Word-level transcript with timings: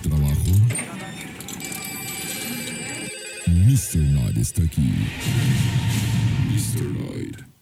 trabajo? 0.00 0.34
Mr. 3.46 3.98
Knight 3.98 4.36
está 4.38 4.62
aquí. 4.62 4.90
Mr. 6.50 6.84
Knight. 6.92 7.53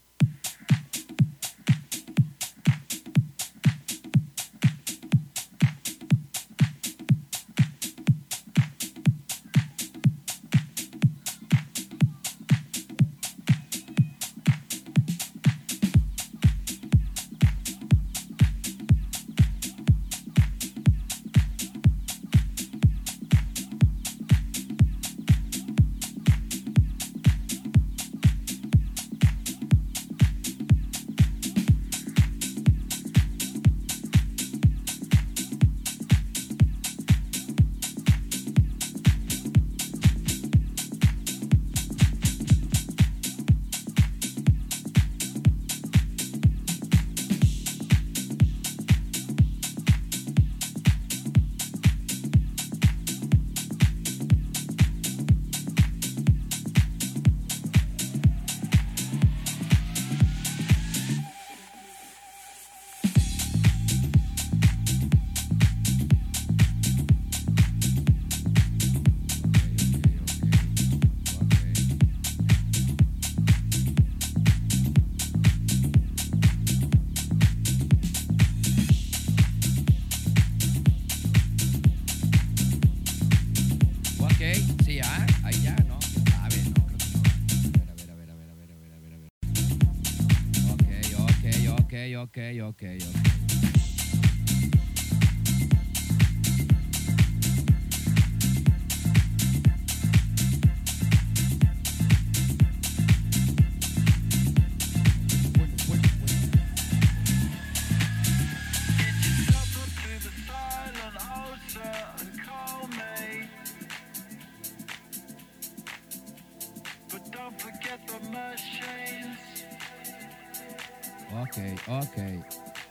Ok, 121.42 121.58
ok. 121.88 122.18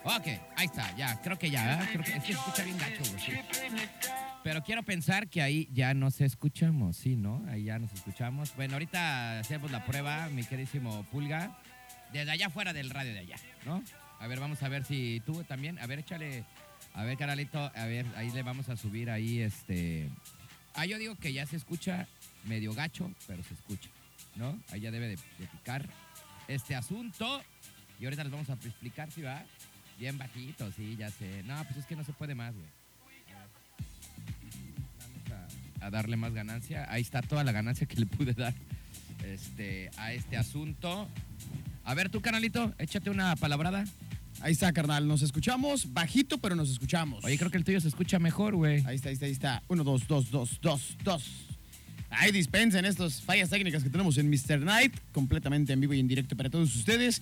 Ok, 0.03 0.28
ahí 0.57 0.66
está, 0.66 0.94
ya, 0.97 1.22
creo 1.22 1.39
que 1.39 1.50
ya, 1.50 1.81
¿eh? 1.81 1.88
creo 1.94 2.03
que 2.03 2.17
es 2.17 2.23
que 2.23 2.34
escucha 2.34 2.63
bien 2.63 2.78
gacho. 2.78 3.03
Pero 4.44 4.62
quiero 4.62 4.84
pensar 4.84 5.29
que 5.29 5.41
ahí 5.41 5.69
ya 5.72 5.94
nos 5.94 6.19
escuchamos, 6.19 6.97
sí, 6.97 7.16
¿no? 7.16 7.45
Ahí 7.47 7.63
ya 7.66 7.79
nos 7.79 7.94
escuchamos. 7.94 8.53
Bueno, 8.57 8.73
ahorita 8.73 9.40
hacemos 9.40 9.72
la 9.72 9.85
prueba, 9.85 10.28
mi 10.28 10.44
queridísimo 10.44 11.03
Pulga, 11.11 11.57
desde 12.11 12.31
allá 12.31 12.50
fuera 12.50 12.73
del 12.73 12.90
radio 12.90 13.13
de 13.13 13.19
allá, 13.19 13.38
¿no? 13.66 13.81
A 14.19 14.28
ver, 14.28 14.41
vamos 14.41 14.61
a 14.63 14.67
ver 14.67 14.84
si 14.84 15.22
tú 15.25 15.45
también, 15.45 15.79
a 15.79 15.88
ver, 15.88 16.00
échale, 16.00 16.44
a 16.94 17.03
ver, 17.06 17.17
caralito, 17.17 17.72
a 17.73 17.85
ver, 17.85 18.06
ahí 18.17 18.31
le 18.31 18.44
vamos 18.44 18.67
a 18.67 18.75
subir 18.75 19.09
ahí, 19.09 19.40
este... 19.40 20.09
Ah, 20.73 20.85
yo 20.85 20.97
digo 20.97 21.16
que 21.16 21.31
ya 21.31 21.45
se 21.45 21.56
escucha 21.56 22.06
medio 22.44 22.73
gacho, 22.73 23.09
pero 23.28 23.44
se 23.44 23.53
escucha, 23.53 23.90
¿no? 24.35 24.59
Ahí 24.72 24.81
ya 24.81 24.91
debe 24.91 25.07
de, 25.07 25.16
de 25.16 25.47
picar 25.47 25.88
este 26.50 26.75
asunto. 26.75 27.41
Y 28.01 28.06
ahorita 28.06 28.23
les 28.23 28.31
vamos 28.31 28.50
a 28.50 28.53
explicar 28.53 29.12
si 29.12 29.22
va 29.22 29.44
bien 30.00 30.17
bajito, 30.17 30.72
sí, 30.75 30.95
ya 30.97 31.12
sé. 31.12 31.44
No, 31.44 31.63
pues 31.66 31.78
es 31.78 31.85
que 31.85 31.95
no 31.95 32.03
se 32.03 32.12
puede 32.13 32.34
más, 32.34 32.56
güey. 32.56 32.66
Vamos 35.00 35.47
a, 35.79 35.85
a 35.85 35.89
darle 35.91 36.17
más 36.17 36.34
ganancia. 36.34 36.91
Ahí 36.91 37.03
está 37.03 37.22
toda 37.22 37.44
la 37.44 37.51
ganancia 37.51 37.85
que 37.85 37.97
le 37.97 38.07
pude 38.07 38.34
dar 38.34 38.56
este, 39.23 39.91
a 39.97 40.13
este 40.13 40.35
asunto. 40.35 41.07
A 41.84 41.94
ver, 41.94 42.09
tú, 42.09 42.22
canalito, 42.22 42.73
échate 42.79 43.11
una 43.11 43.35
palabrada. 43.35 43.84
Ahí 44.40 44.53
está, 44.53 44.73
carnal. 44.73 45.07
Nos 45.07 45.22
escuchamos 45.22 45.94
bajito, 45.94 46.40
pero 46.40 46.56
nos 46.56 46.72
escuchamos. 46.72 47.23
Oye, 47.23 47.38
creo 47.38 47.51
que 47.51 47.57
el 47.57 47.63
tuyo 47.63 47.79
se 47.81 47.88
escucha 47.88 48.17
mejor, 48.17 48.56
güey. 48.56 48.84
Ahí 48.88 48.95
está, 48.95 49.09
ahí 49.09 49.13
está, 49.13 49.28
ahí 49.28 49.31
está. 49.31 49.63
Uno, 49.67 49.84
dos, 49.84 50.07
dos, 50.07 50.31
dos, 50.31 50.59
dos, 50.59 50.97
dos. 51.03 51.29
Ahí 52.09 52.31
dispensen 52.31 52.84
estas 52.85 53.22
fallas 53.22 53.51
técnicas 53.51 53.84
que 53.84 53.91
tenemos 53.91 54.17
en 54.17 54.28
Mr. 54.28 54.59
Night, 54.59 54.95
completamente 55.11 55.72
en 55.72 55.79
vivo 55.79 55.94
y 55.94 56.00
en 56.00 56.07
directo 56.07 56.35
para 56.35 56.50
todos 56.50 56.75
ustedes. 56.75 57.22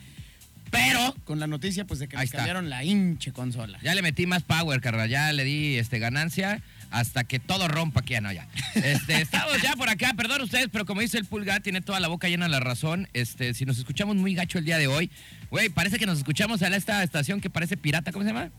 Pero 0.72 1.16
con 1.26 1.40
la 1.40 1.48
noticia, 1.48 1.86
pues, 1.86 2.00
de 2.00 2.08
que 2.08 2.16
está. 2.16 2.38
cambiaron 2.38 2.70
la 2.70 2.84
hinche 2.84 3.32
consola. 3.32 3.80
Ya 3.82 3.96
le 3.96 4.02
metí 4.02 4.26
más 4.26 4.44
power, 4.44 4.82
carnal. 4.82 5.10
Ya 5.10 5.32
le 5.34 5.44
di 5.44 5.78
este, 5.78 6.00
ganancia 6.00 6.62
hasta 6.92 7.24
que 7.24 7.40
todo 7.40 7.68
rompa 7.68 8.02
aquí. 8.02 8.16
Ah, 8.16 8.22
no, 8.22 8.32
ya. 8.32 8.48
Este, 8.76 9.22
estamos 9.22 9.62
ya 9.62 9.76
por 9.76 9.90
acá. 9.90 10.14
Perdón 10.16 10.42
ustedes, 10.42 10.70
pero 10.72 10.86
como 10.86 11.02
dice 11.02 11.18
el 11.18 11.26
pulgar, 11.26 11.62
tiene 11.62 11.82
toda 11.82 12.00
la 12.00 12.08
boca 12.08 12.28
llena 12.28 12.46
de 12.46 12.52
la 12.52 12.60
razón. 12.60 13.08
Este, 13.14 13.54
si 13.54 13.66
nos 13.66 13.78
escuchamos 13.78 14.16
muy 14.16 14.34
gacho 14.34 14.58
el 14.60 14.66
día 14.66 14.78
de 14.78 14.88
hoy, 14.88 15.10
güey, 15.52 15.70
parece 15.70 16.00
que 16.00 16.06
nos 16.06 16.18
escuchamos 16.18 16.62
a 16.62 16.68
esta 16.76 17.04
estación 17.04 17.42
que 17.42 17.50
parece 17.50 17.78
pirata. 17.78 18.12
¿Cómo 18.12 18.24
se 18.24 18.32
llama? 18.32 18.50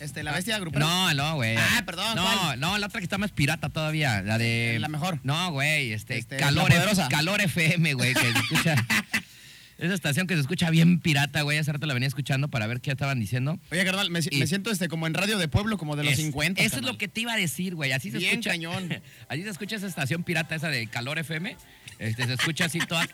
Este, 0.00 0.22
la 0.24 0.32
bestia 0.32 0.58
grupera. 0.58 0.84
No, 0.84 1.14
no, 1.14 1.36
güey. 1.36 1.56
Ah, 1.56 1.82
perdón, 1.86 2.16
No, 2.16 2.24
¿cuál? 2.24 2.58
no, 2.60 2.78
la 2.78 2.86
otra 2.88 3.00
que 3.00 3.04
está 3.04 3.16
más 3.16 3.30
pirata 3.30 3.68
todavía. 3.68 4.22
La 4.22 4.38
de. 4.38 4.78
La 4.80 4.88
mejor. 4.88 5.20
No, 5.22 5.52
güey. 5.52 5.92
Este, 5.92 6.18
Este, 6.18 6.36
calor, 6.36 6.70
calor 7.08 7.40
FM, 7.40 7.94
güey, 7.94 8.12
que 8.12 8.20
se 8.20 8.28
escucha. 8.30 8.74
Esa 9.84 9.94
estación 9.94 10.26
que 10.26 10.34
se 10.34 10.40
escucha 10.40 10.70
bien 10.70 10.98
pirata, 11.00 11.42
güey. 11.42 11.58
Hace 11.58 11.72
rato 11.72 11.86
la 11.86 11.94
venía 11.94 12.08
escuchando 12.08 12.48
para 12.48 12.66
ver 12.66 12.80
qué 12.80 12.90
estaban 12.90 13.20
diciendo. 13.20 13.58
Oye, 13.70 13.84
carnal, 13.84 14.10
me, 14.10 14.20
Y- 14.30 14.38
me 14.38 14.46
siento 14.46 14.70
este, 14.70 14.88
como 14.88 15.06
en 15.06 15.14
radio 15.14 15.38
de 15.38 15.46
pueblo, 15.48 15.76
como 15.78 15.96
de 15.96 16.04
los 16.04 16.12
Es- 16.14 16.18
50. 16.20 16.62
Eso 16.62 16.76
es 16.76 16.82
lo 16.82 16.96
que 16.98 17.08
te 17.08 17.20
iba 17.20 17.32
a 17.32 17.36
decir, 17.36 17.74
güey. 17.74 17.92
Así 17.92 18.10
se 18.10 18.18
Bien 18.18 18.30
escucha. 18.32 18.50
cañón. 18.50 18.88
Así 19.28 19.42
se 19.42 19.50
escucha 19.50 19.76
esa 19.76 19.86
estación 19.86 20.22
pirata, 20.24 20.54
esa 20.54 20.68
de 20.68 20.86
Calor 20.86 21.18
FM. 21.18 21.56
Este, 21.98 22.26
se 22.26 22.32
escucha 22.34 22.64
así 22.64 22.80
toda 22.80 23.06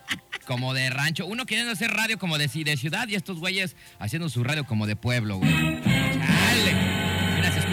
como 0.47 0.73
de 0.73 0.89
rancho. 0.89 1.27
Uno 1.27 1.45
queriendo 1.45 1.71
hacer 1.73 1.91
radio 1.91 2.19
como 2.19 2.39
de, 2.39 2.49
de 2.49 2.77
ciudad 2.79 3.07
y 3.09 3.15
estos 3.15 3.39
güeyes 3.39 3.77
haciendo 3.99 4.29
su 4.31 4.43
radio 4.43 4.65
como 4.65 4.87
de 4.87 4.97
pueblo, 4.97 5.37
güey. 5.37 5.51
Chale. 5.83 6.90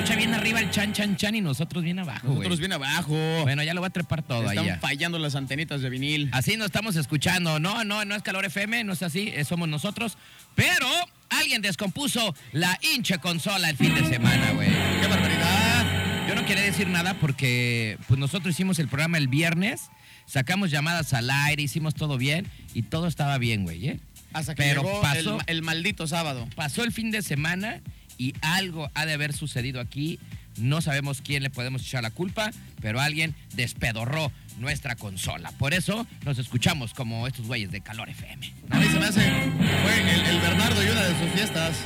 Escucha 0.08 0.20
bien 0.26 0.34
arriba 0.36 0.62
el 0.62 0.72
chan, 0.72 0.94
chan, 0.94 1.18
chan 1.18 1.36
y 1.36 1.42
nosotros 1.42 1.84
bien 1.84 2.00
abajo. 2.00 2.30
Nosotros 2.30 2.60
bien 2.60 2.72
abajo. 2.72 3.14
Bueno, 3.42 3.62
ya 3.64 3.74
lo 3.74 3.82
voy 3.82 3.88
a 3.88 3.90
trepar 3.90 4.24
todo 4.24 4.48
ahí 4.48 4.58
Están 4.58 4.80
fallando 4.80 5.20
las 5.20 5.36
antenitas 5.36 5.82
de 5.82 5.90
vinil. 5.90 6.30
Así 6.32 6.56
nos 6.56 6.68
estamos 6.68 6.96
escuchando. 6.96 7.60
No, 7.60 7.84
no, 7.84 8.06
no 8.06 8.16
es 8.16 8.24
Calor 8.24 8.46
FM, 8.46 8.86
no 8.86 8.94
es 8.94 9.04
así, 9.04 9.34
somos 9.44 9.68
nosotros. 9.68 10.18
Pero 10.56 10.88
alguien 11.30 11.62
descompuso 11.62 12.34
la 12.54 12.80
hinche 12.94 13.18
consola 13.18 13.70
el 13.70 13.76
fin 13.76 13.94
de 13.96 14.06
semana, 14.06 14.52
güey. 14.52 14.70
¡Qué 14.70 15.08
barbaridad! 15.10 16.28
Yo 16.30 16.36
no 16.36 16.46
quería 16.46 16.64
decir 16.64 16.88
nada 16.88 17.14
porque 17.16 17.98
pues 18.08 18.18
nosotros 18.18 18.56
hicimos 18.56 18.80
el 18.80 18.88
programa 18.88 19.18
el 19.18 19.28
viernes, 19.28 19.90
sacamos 20.26 20.72
llamadas 20.72 21.14
al 21.14 21.30
aire, 21.30 21.64
hicimos 21.64 21.96
todo 21.96 22.18
bien 22.18 22.48
y 22.74 22.84
todo 22.84 23.08
estaba 23.08 23.38
bien, 23.40 23.64
güey, 23.66 23.90
¿eh? 23.90 24.00
Hasta 24.32 24.56
que 24.56 24.64
Pero 24.64 24.84
llegó 24.84 25.02
pasó- 25.02 25.40
el, 25.48 25.58
el 25.58 25.62
maldito 25.64 26.08
sábado. 26.08 26.48
Pasó 26.56 26.86
el 26.86 26.94
fin 26.94 27.12
de 27.12 27.22
semana 27.24 27.82
y 28.18 28.34
algo 28.42 28.90
ha 28.94 29.06
de 29.06 29.14
haber 29.14 29.34
sucedido 29.34 29.80
aquí. 29.82 30.20
No 30.58 30.82
sabemos 30.82 31.22
quién 31.22 31.44
le 31.44 31.50
podemos 31.52 31.84
echar 31.84 32.02
la 32.02 32.10
culpa, 32.10 32.50
pero 32.82 33.00
alguien 33.00 33.36
despedorró 33.54 34.32
nuestra 34.58 34.96
consola. 34.96 35.52
Por 35.60 35.74
eso 35.76 36.08
nos 36.26 36.40
escuchamos 36.40 36.94
como 36.96 37.28
estos 37.28 37.46
güeyes 37.46 37.70
de 37.72 37.82
Calor 37.82 38.10
FM. 38.10 38.54
A 38.72 38.80
mí 38.80 38.88
se 38.88 39.00
me 39.00 39.06
hace 39.06 39.22
que 39.22 39.78
fue 39.84 40.02
el, 40.02 40.26
el 40.36 40.40
Bernardo 40.42 40.84
y 40.84 40.90
una 40.90 41.04
de 41.04 41.20
sus 41.24 41.32
fiestas. 41.34 41.78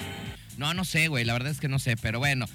No, 0.57 0.73
no 0.73 0.85
sé, 0.85 1.07
güey, 1.09 1.25
la 1.25 1.33
verdad 1.33 1.51
es 1.51 1.59
que 1.59 1.67
no 1.67 1.79
sé, 1.79 1.97
pero 1.97 2.19
bueno. 2.19 2.45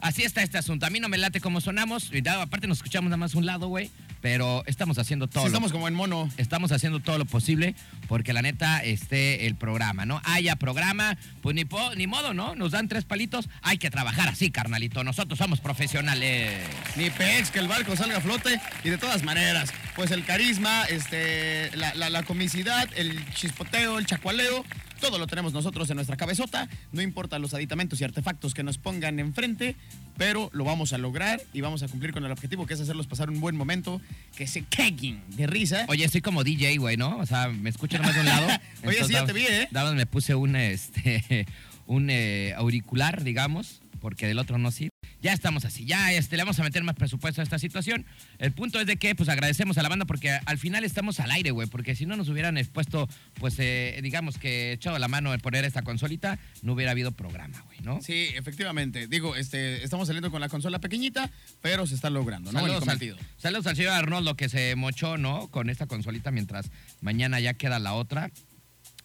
Así 0.00 0.22
está 0.22 0.42
este 0.42 0.58
asunto. 0.58 0.84
A 0.86 0.90
mí 0.90 1.00
no 1.00 1.08
me 1.08 1.16
late 1.18 1.40
como 1.40 1.60
sonamos. 1.60 2.10
y 2.12 2.20
dado- 2.20 2.42
aparte 2.42 2.66
nos 2.68 2.78
escuchamos 2.78 3.08
nada 3.08 3.16
más 3.16 3.34
un 3.34 3.46
lado, 3.46 3.66
güey. 3.68 3.90
Pero 4.26 4.64
estamos 4.66 4.98
haciendo 4.98 5.28
todo. 5.28 5.44
Sí, 5.44 5.50
lo- 5.50 5.54
estamos 5.54 5.70
como 5.70 5.86
en 5.86 5.94
mono. 5.94 6.28
estamos 6.36 6.72
haciendo 6.72 6.98
todo 6.98 7.16
lo 7.16 7.26
posible 7.26 7.76
porque 8.08 8.32
la 8.32 8.42
neta 8.42 8.80
esté 8.82 9.46
el 9.46 9.54
programa, 9.54 10.04
¿no? 10.04 10.20
Haya 10.24 10.56
programa, 10.56 11.16
pues 11.42 11.54
ni, 11.54 11.64
po- 11.64 11.94
ni 11.94 12.08
modo, 12.08 12.34
¿no? 12.34 12.56
Nos 12.56 12.72
dan 12.72 12.88
tres 12.88 13.04
palitos, 13.04 13.48
hay 13.62 13.78
que 13.78 13.88
trabajar 13.88 14.28
así, 14.28 14.50
carnalito. 14.50 15.04
Nosotros 15.04 15.38
somos 15.38 15.60
profesionales. 15.60 16.58
Ni 16.96 17.08
pex, 17.10 17.52
que 17.52 17.60
el 17.60 17.68
barco 17.68 17.94
salga 17.94 18.16
a 18.16 18.20
flote. 18.20 18.60
Y 18.82 18.90
de 18.90 18.98
todas 18.98 19.22
maneras, 19.22 19.72
pues 19.94 20.10
el 20.10 20.24
carisma, 20.24 20.86
este, 20.86 21.70
la, 21.76 21.94
la- 21.94 22.10
la 22.10 22.24
comicidad, 22.24 22.88
el 22.96 23.24
chispoteo, 23.32 23.96
el 24.00 24.06
chacualeo, 24.06 24.64
todo 25.00 25.18
lo 25.18 25.26
tenemos 25.26 25.52
nosotros 25.52 25.88
en 25.90 25.96
nuestra 25.96 26.16
cabezota. 26.16 26.68
No 26.92 27.02
importa 27.02 27.38
los 27.38 27.54
aditamentos 27.54 28.00
y 28.00 28.04
artefactos 28.04 28.54
que 28.54 28.62
nos 28.62 28.78
pongan 28.78 29.18
enfrente, 29.18 29.76
pero 30.16 30.50
lo 30.52 30.64
vamos 30.64 30.92
a 30.92 30.98
lograr 30.98 31.40
y 31.52 31.60
vamos 31.60 31.82
a 31.82 31.88
cumplir 31.88 32.12
con 32.12 32.24
el 32.24 32.32
objetivo 32.32 32.66
que 32.66 32.74
es 32.74 32.80
hacerlos 32.80 33.06
pasar 33.06 33.30
un 33.30 33.40
buen 33.40 33.56
momento, 33.56 34.00
que 34.36 34.46
se 34.46 34.64
caguen 34.64 35.22
de 35.36 35.46
risa. 35.46 35.86
Oye, 35.88 36.08
soy 36.08 36.20
como 36.20 36.44
DJ, 36.44 36.78
güey, 36.78 36.96
¿no? 36.96 37.18
O 37.18 37.26
sea, 37.26 37.48
me 37.48 37.70
escuchan 37.70 38.02
más 38.02 38.14
de 38.14 38.20
un 38.20 38.26
lado. 38.26 38.46
Oye, 38.84 39.04
sí, 39.04 39.12
ya 39.12 39.24
te 39.24 39.32
vi, 39.32 39.42
¿eh? 39.42 39.68
más 39.70 39.94
me 39.94 40.06
puse 40.06 40.34
un, 40.34 40.56
este, 40.56 41.46
un 41.86 42.10
eh, 42.10 42.54
auricular, 42.56 43.22
digamos, 43.22 43.80
porque 44.06 44.28
del 44.28 44.38
otro 44.38 44.56
no 44.56 44.70
sirve. 44.70 44.92
Ya 45.20 45.32
estamos 45.32 45.64
así, 45.64 45.84
ya 45.84 46.12
este, 46.12 46.36
le 46.36 46.44
vamos 46.44 46.60
a 46.60 46.62
meter 46.62 46.84
más 46.84 46.94
presupuesto 46.94 47.40
a 47.40 47.42
esta 47.42 47.58
situación. 47.58 48.06
El 48.38 48.52
punto 48.52 48.78
es 48.78 48.86
de 48.86 48.98
que, 48.98 49.16
pues, 49.16 49.28
agradecemos 49.28 49.78
a 49.78 49.82
la 49.82 49.88
banda 49.88 50.04
porque 50.04 50.30
al 50.30 50.58
final 50.58 50.84
estamos 50.84 51.18
al 51.18 51.32
aire, 51.32 51.50
güey, 51.50 51.66
porque 51.66 51.96
si 51.96 52.06
no 52.06 52.14
nos 52.14 52.28
hubieran 52.28 52.56
expuesto, 52.56 53.08
pues, 53.40 53.56
eh, 53.58 53.98
digamos 54.04 54.38
que 54.38 54.70
echado 54.70 54.96
la 55.00 55.08
mano 55.08 55.34
en 55.34 55.40
poner 55.40 55.64
esta 55.64 55.82
consolita, 55.82 56.38
no 56.62 56.74
hubiera 56.74 56.92
habido 56.92 57.10
programa, 57.10 57.60
güey, 57.66 57.80
¿no? 57.80 58.00
Sí, 58.00 58.28
efectivamente. 58.36 59.08
Digo, 59.08 59.34
este, 59.34 59.82
estamos 59.82 60.06
saliendo 60.06 60.30
con 60.30 60.40
la 60.40 60.48
consola 60.48 60.78
pequeñita, 60.78 61.28
pero 61.60 61.88
se 61.88 61.96
está 61.96 62.08
logrando, 62.08 62.52
¿no? 62.52 62.60
Saludos 62.60 62.86
al, 62.86 63.18
saludos 63.38 63.66
al 63.66 63.74
señor 63.74 63.94
Arnoldo 63.94 64.36
que 64.36 64.48
se 64.48 64.76
mochó, 64.76 65.16
¿no? 65.16 65.48
Con 65.48 65.68
esta 65.68 65.86
consolita 65.86 66.30
mientras 66.30 66.70
mañana 67.00 67.40
ya 67.40 67.54
queda 67.54 67.80
la 67.80 67.94
otra. 67.94 68.30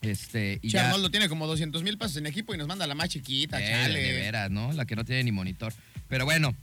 Este, 0.01 0.59
y 0.63 0.69
ya, 0.69 0.85
Arnoldo 0.87 1.11
tiene 1.11 1.29
como 1.29 1.45
200 1.47 1.83
mil 1.83 1.97
pesos 1.97 2.17
en 2.17 2.25
equipo 2.25 2.53
y 2.53 2.57
nos 2.57 2.67
manda 2.67 2.87
la 2.87 2.95
más 2.95 3.09
chiquita, 3.09 3.61
Eh, 3.61 3.69
chale. 3.71 3.99
de 3.99 4.11
veras, 4.13 4.49
¿no? 4.49 4.73
La 4.73 4.85
que 4.85 4.95
no 4.95 5.05
tiene 5.05 5.23
ni 5.23 5.31
monitor. 5.31 5.73
Pero 6.07 6.25
bueno, 6.25 6.55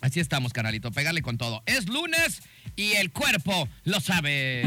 así 0.00 0.20
estamos, 0.20 0.52
canalito. 0.52 0.92
Pegarle 0.92 1.20
con 1.22 1.38
todo. 1.38 1.62
Es 1.66 1.88
lunes 1.88 2.40
y 2.76 2.92
el 2.92 3.10
cuerpo 3.10 3.68
lo 3.84 4.00
sabe. 4.00 4.62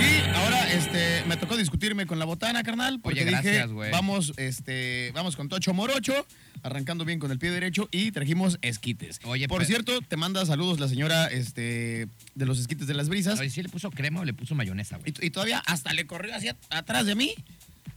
Y 0.00 0.30
ahora 0.36 0.72
este, 0.72 1.24
me 1.26 1.36
tocó 1.36 1.56
discutirme 1.56 2.06
con 2.06 2.18
la 2.18 2.24
botana, 2.24 2.62
carnal, 2.62 3.00
porque 3.00 3.22
Oye, 3.22 3.30
gracias, 3.30 3.68
dije, 3.70 3.90
vamos, 3.90 4.32
este, 4.36 5.10
vamos 5.14 5.36
con 5.36 5.48
Tocho 5.48 5.74
Morocho, 5.74 6.26
arrancando 6.62 7.04
bien 7.04 7.18
con 7.18 7.30
el 7.30 7.38
pie 7.38 7.50
derecho 7.50 7.88
y 7.90 8.12
trajimos 8.12 8.58
esquites. 8.62 9.20
Oye, 9.24 9.48
Por 9.48 9.60
pe- 9.62 9.66
cierto, 9.66 10.00
te 10.00 10.16
manda 10.16 10.44
saludos 10.46 10.78
la 10.80 10.88
señora 10.88 11.26
este, 11.26 12.08
de 12.34 12.46
los 12.46 12.58
esquites 12.60 12.86
de 12.86 12.94
las 12.94 13.08
brisas. 13.08 13.40
Oye, 13.40 13.50
¿sí 13.50 13.62
le 13.62 13.68
puso 13.68 13.90
crema 13.90 14.20
o 14.20 14.24
le 14.24 14.34
puso 14.34 14.54
mayonesa, 14.54 14.96
Y, 15.04 15.10
güey? 15.12 15.26
y 15.26 15.30
todavía 15.30 15.58
hasta 15.66 15.92
le 15.92 16.06
corrió 16.06 16.34
hacia 16.34 16.56
atrás 16.70 17.06
de 17.06 17.14
mí. 17.14 17.34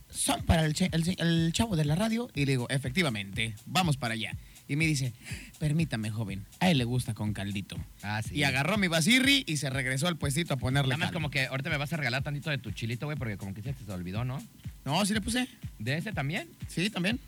Son 0.10 0.44
para 0.44 0.66
el, 0.66 0.74
che- 0.74 0.90
el- 0.92 1.16
el 1.20 1.54
chavo 1.54 1.76
de 1.76 1.86
la 1.86 1.96
radio. 1.96 2.30
Y 2.36 2.46
le 2.46 2.54
digo, 2.54 2.68
efectivamente, 2.70 3.56
vamos 3.66 3.96
para 3.98 4.16
allá. 4.16 4.34
Y 4.68 4.76
me 4.76 4.86
dice, 4.86 5.14
permítame, 5.60 6.10
joven, 6.10 6.46
a 6.60 6.70
él 6.70 6.78
le 6.78 6.86
gusta 6.86 7.14
con 7.14 7.34
caldito. 7.34 7.78
Ah, 8.04 8.22
sí. 8.22 8.36
Y 8.36 8.44
agarró 8.44 8.78
mi 8.78 8.88
basirri 8.88 9.44
y 9.48 9.58
se 9.58 9.70
regresó 9.70 10.08
al 10.08 10.18
puestito 10.18 10.54
a 10.54 10.58
ponerle 10.58 10.96
Nada 10.96 11.06
más 11.06 11.12
como 11.12 11.30
que 11.30 11.48
ahorita 11.48 11.70
me 11.70 11.78
vas 11.78 11.92
a 11.94 11.98
regalar 11.98 12.24
tantito 12.24 12.50
de 12.50 12.58
tu 12.58 12.72
chilito, 12.72 13.06
güey, 13.06 13.18
porque 13.18 13.38
como 13.38 13.54
que 13.54 13.62
se 13.62 13.74
te 13.74 13.92
olvidó, 13.92 14.24
¿no? 14.24 14.42
No, 14.86 15.06
sí 15.06 15.14
le 15.14 15.22
puse. 15.22 15.48
¿De 15.80 15.98
ese 15.98 16.14
también? 16.14 16.50
Sí, 16.68 16.90
también. 16.90 17.20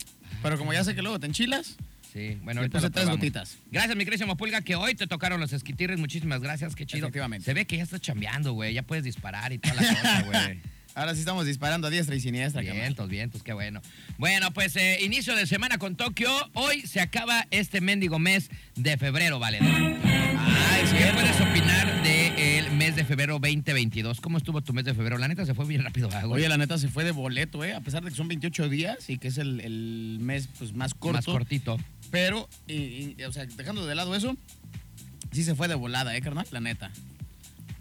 Pero 0.41 0.57
como 0.57 0.73
ya 0.73 0.83
sé 0.83 0.95
que 0.95 1.01
luego 1.01 1.19
te 1.19 1.27
enchilas, 1.27 1.77
Sí, 2.13 2.37
bueno, 2.43 2.61
ahorita 2.61 2.77
puse 2.77 2.91
tres 2.91 3.09
gotitas. 3.09 3.57
Gracias, 3.71 3.97
mi 3.97 4.05
querísimo 4.05 4.37
Pulga, 4.37 4.61
que 4.61 4.75
hoy 4.75 4.93
te 4.93 5.07
tocaron 5.07 5.41
los 5.41 5.51
esquitirres. 5.51 5.97
Muchísimas 5.97 6.41
gracias, 6.41 6.75
qué 6.75 6.85
chido. 6.85 7.07
Efectivamente. 7.07 7.43
Se 7.43 7.55
ve 7.55 7.65
que 7.65 7.77
ya 7.77 7.83
estás 7.83 8.01
chambeando, 8.01 8.53
güey. 8.53 8.75
Ya 8.75 8.83
puedes 8.83 9.03
disparar 9.03 9.51
y 9.51 9.57
toda 9.57 9.73
la 9.73 9.81
cosa, 9.81 10.21
güey. 10.21 10.61
Ahora 10.95 11.13
sí 11.15 11.21
estamos 11.21 11.45
disparando 11.47 11.87
a 11.87 11.89
diestra 11.89 12.15
y 12.15 12.19
siniestra. 12.19 12.61
Vientos, 12.61 13.09
vientos, 13.09 13.41
qué 13.41 13.53
bueno. 13.53 13.81
Bueno, 14.19 14.53
pues 14.53 14.75
eh, 14.75 14.99
inicio 15.01 15.35
de 15.35 15.47
semana 15.47 15.79
con 15.79 15.95
Tokio. 15.95 16.29
Hoy 16.53 16.81
se 16.81 16.99
acaba 17.01 17.47
este 17.49 17.81
mendigo 17.81 18.19
mes 18.19 18.49
de 18.75 18.95
febrero, 18.97 19.39
valedor. 19.39 19.67
Ay, 19.67 20.83
¿qué 20.95 21.11
puedes 21.13 21.41
opinar 21.41 22.03
del 22.03 22.71
mes 22.73 22.95
de 22.95 23.05
febrero 23.05 23.39
2022? 23.39 24.21
¿Cómo 24.21 24.37
estuvo 24.37 24.61
tu 24.61 24.71
mes 24.73 24.85
de 24.85 24.93
febrero? 24.93 25.17
La 25.17 25.27
neta 25.27 25.47
se 25.47 25.55
fue 25.55 25.65
bien 25.65 25.83
rápido, 25.83 26.09
¿verdad? 26.09 26.29
Oye, 26.29 26.47
la 26.47 26.57
neta 26.57 26.77
se 26.77 26.87
fue 26.89 27.03
de 27.03 27.11
boleto, 27.11 27.63
¿eh? 27.63 27.73
A 27.73 27.81
pesar 27.81 28.03
de 28.03 28.11
que 28.11 28.15
son 28.15 28.27
28 28.27 28.69
días 28.69 29.09
y 29.09 29.17
que 29.17 29.29
es 29.29 29.39
el, 29.39 29.61
el 29.61 30.17
mes 30.21 30.47
pues, 30.59 30.73
más 30.73 30.93
corto. 30.93 31.13
Más 31.15 31.25
cortito. 31.25 31.79
Pero, 32.11 32.47
y- 32.67 33.15
y, 33.17 33.23
o 33.27 33.31
sea, 33.31 33.47
dejando 33.47 33.87
de 33.87 33.95
lado 33.95 34.13
eso, 34.15 34.37
sí 35.31 35.43
se 35.43 35.55
fue 35.55 35.67
de 35.67 35.73
volada, 35.73 36.15
¿eh, 36.15 36.21
carnal? 36.21 36.45
La 36.51 36.59
neta. 36.59 36.91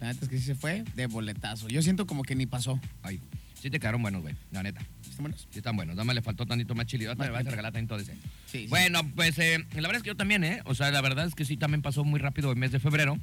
La 0.03 0.09
neta 0.09 0.25
es 0.25 0.31
que 0.31 0.37
sí 0.37 0.47
se 0.47 0.57
fue 0.57 0.83
de 0.97 1.07
boletazo. 1.07 1.69
Yo 1.69 1.81
siento 1.81 2.09
como 2.09 2.25
que 2.25 2.35
ni 2.35 2.45
pasó. 2.45 2.81
Ay, 3.03 3.21
sí 3.55 3.71
te 3.71 3.79
quedaron 3.79 4.03
buenos, 4.03 4.21
güey. 4.23 4.35
La 4.51 4.65
neta. 4.65 4.81
¿Están 5.09 5.23
buenos? 5.23 5.47
Sí 5.49 5.59
están 5.59 5.77
buenos. 5.77 5.95
Nada 5.95 6.03
más 6.03 6.17
le 6.17 6.23
faltó 6.23 6.45
tantito 6.45 6.75
más 6.75 6.87
chile. 6.87 7.07
Ahorita 7.07 7.23
Más 7.23 7.29
le 7.29 7.33
vas 7.33 7.47
a 7.47 7.51
regalar 7.51 7.73
tantito 7.73 7.97
de 7.97 8.03
ese. 8.03 8.15
Sí. 8.47 8.63
sí. 8.63 8.67
Bueno, 8.67 9.09
pues 9.15 9.39
eh, 9.39 9.65
la 9.75 9.83
verdad 9.83 9.99
es 9.99 10.03
que 10.03 10.09
yo 10.09 10.17
también, 10.17 10.43
¿eh? 10.43 10.61
O 10.65 10.75
sea, 10.75 10.91
la 10.91 11.01
verdad 11.03 11.29
es 11.29 11.37
que 11.37 11.45
sí 11.45 11.57
también 11.57 11.83
pasó 11.83 12.03
muy 12.03 12.19
rápido 12.19 12.51
el 12.51 12.57
mes 12.57 12.73
de 12.73 12.81
febrero. 12.81 13.17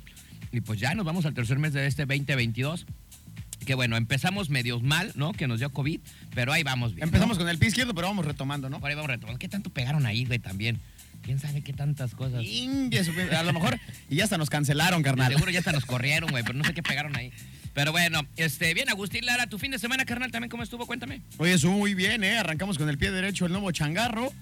Y 0.54 0.62
pues 0.62 0.80
ya 0.80 0.96
nos 0.96 1.06
vamos 1.06 1.26
al 1.26 1.34
tercer 1.34 1.60
mes 1.60 1.74
de 1.74 1.86
este 1.86 2.06
2022. 2.06 2.86
Que 3.66 3.76
bueno, 3.76 3.98
empezamos 3.98 4.50
medios 4.50 4.82
mal, 4.82 5.12
¿no? 5.16 5.34
Que 5.34 5.50
nos 5.50 5.60
dio 5.60 5.74
COVID, 5.74 6.00
pero 6.34 6.54
ahí 6.54 6.64
vamos 6.64 6.96
bien. 6.96 7.10
Empezamos 7.10 7.38
¿no? 7.38 7.44
con 7.44 7.50
el 7.50 7.58
pie 7.58 7.68
izquierdo, 7.68 7.94
pero 7.94 8.08
vamos 8.08 8.26
retomando, 8.26 8.70
¿no? 8.70 8.80
Por 8.80 8.90
ahí 8.90 8.96
vamos 8.96 9.12
retomando. 9.12 9.38
¿Qué 9.38 9.50
tanto 9.50 9.70
pegaron 9.70 10.06
ahí, 10.06 10.24
güey, 10.24 10.40
también? 10.40 10.80
¿Quién 11.30 11.38
sabe 11.40 11.62
qué 11.62 11.74
tantas 11.74 12.16
cosas? 12.16 12.42
A 13.38 13.44
lo 13.44 13.54
mejor, 13.54 13.78
y 14.10 14.16
ya 14.16 14.24
hasta 14.24 14.40
nos 14.40 14.50
cancelaron, 14.50 15.04
carnal. 15.04 15.32
Seguro 15.32 15.52
ya 15.52 15.60
hasta 15.60 15.72
nos 15.72 15.86
corrieron, 15.86 16.32
güey, 16.32 16.42
pero 16.44 16.58
no 16.58 16.64
sé 16.64 16.74
qué 16.74 16.82
pegaron 16.82 17.16
ahí. 17.16 17.32
Pero 17.76 17.92
bueno, 17.92 18.22
este, 18.36 18.74
bien, 18.74 18.90
Agustín 18.90 19.24
Lara, 19.28 19.46
tu 19.46 19.60
fin 19.60 19.70
de 19.70 19.78
semana, 19.78 20.06
carnal, 20.06 20.32
también 20.32 20.50
cómo 20.50 20.64
estuvo, 20.64 20.88
cuéntame. 20.88 21.22
Oye, 21.38 21.54
estuvo 21.54 21.74
muy 21.78 21.94
bien, 21.94 22.24
¿eh? 22.24 22.40
Arrancamos 22.40 22.80
con 22.80 22.90
el 22.90 22.98
pie 22.98 23.12
derecho 23.12 23.46
el 23.46 23.52
nuevo 23.52 23.70
changarro. 23.72 24.34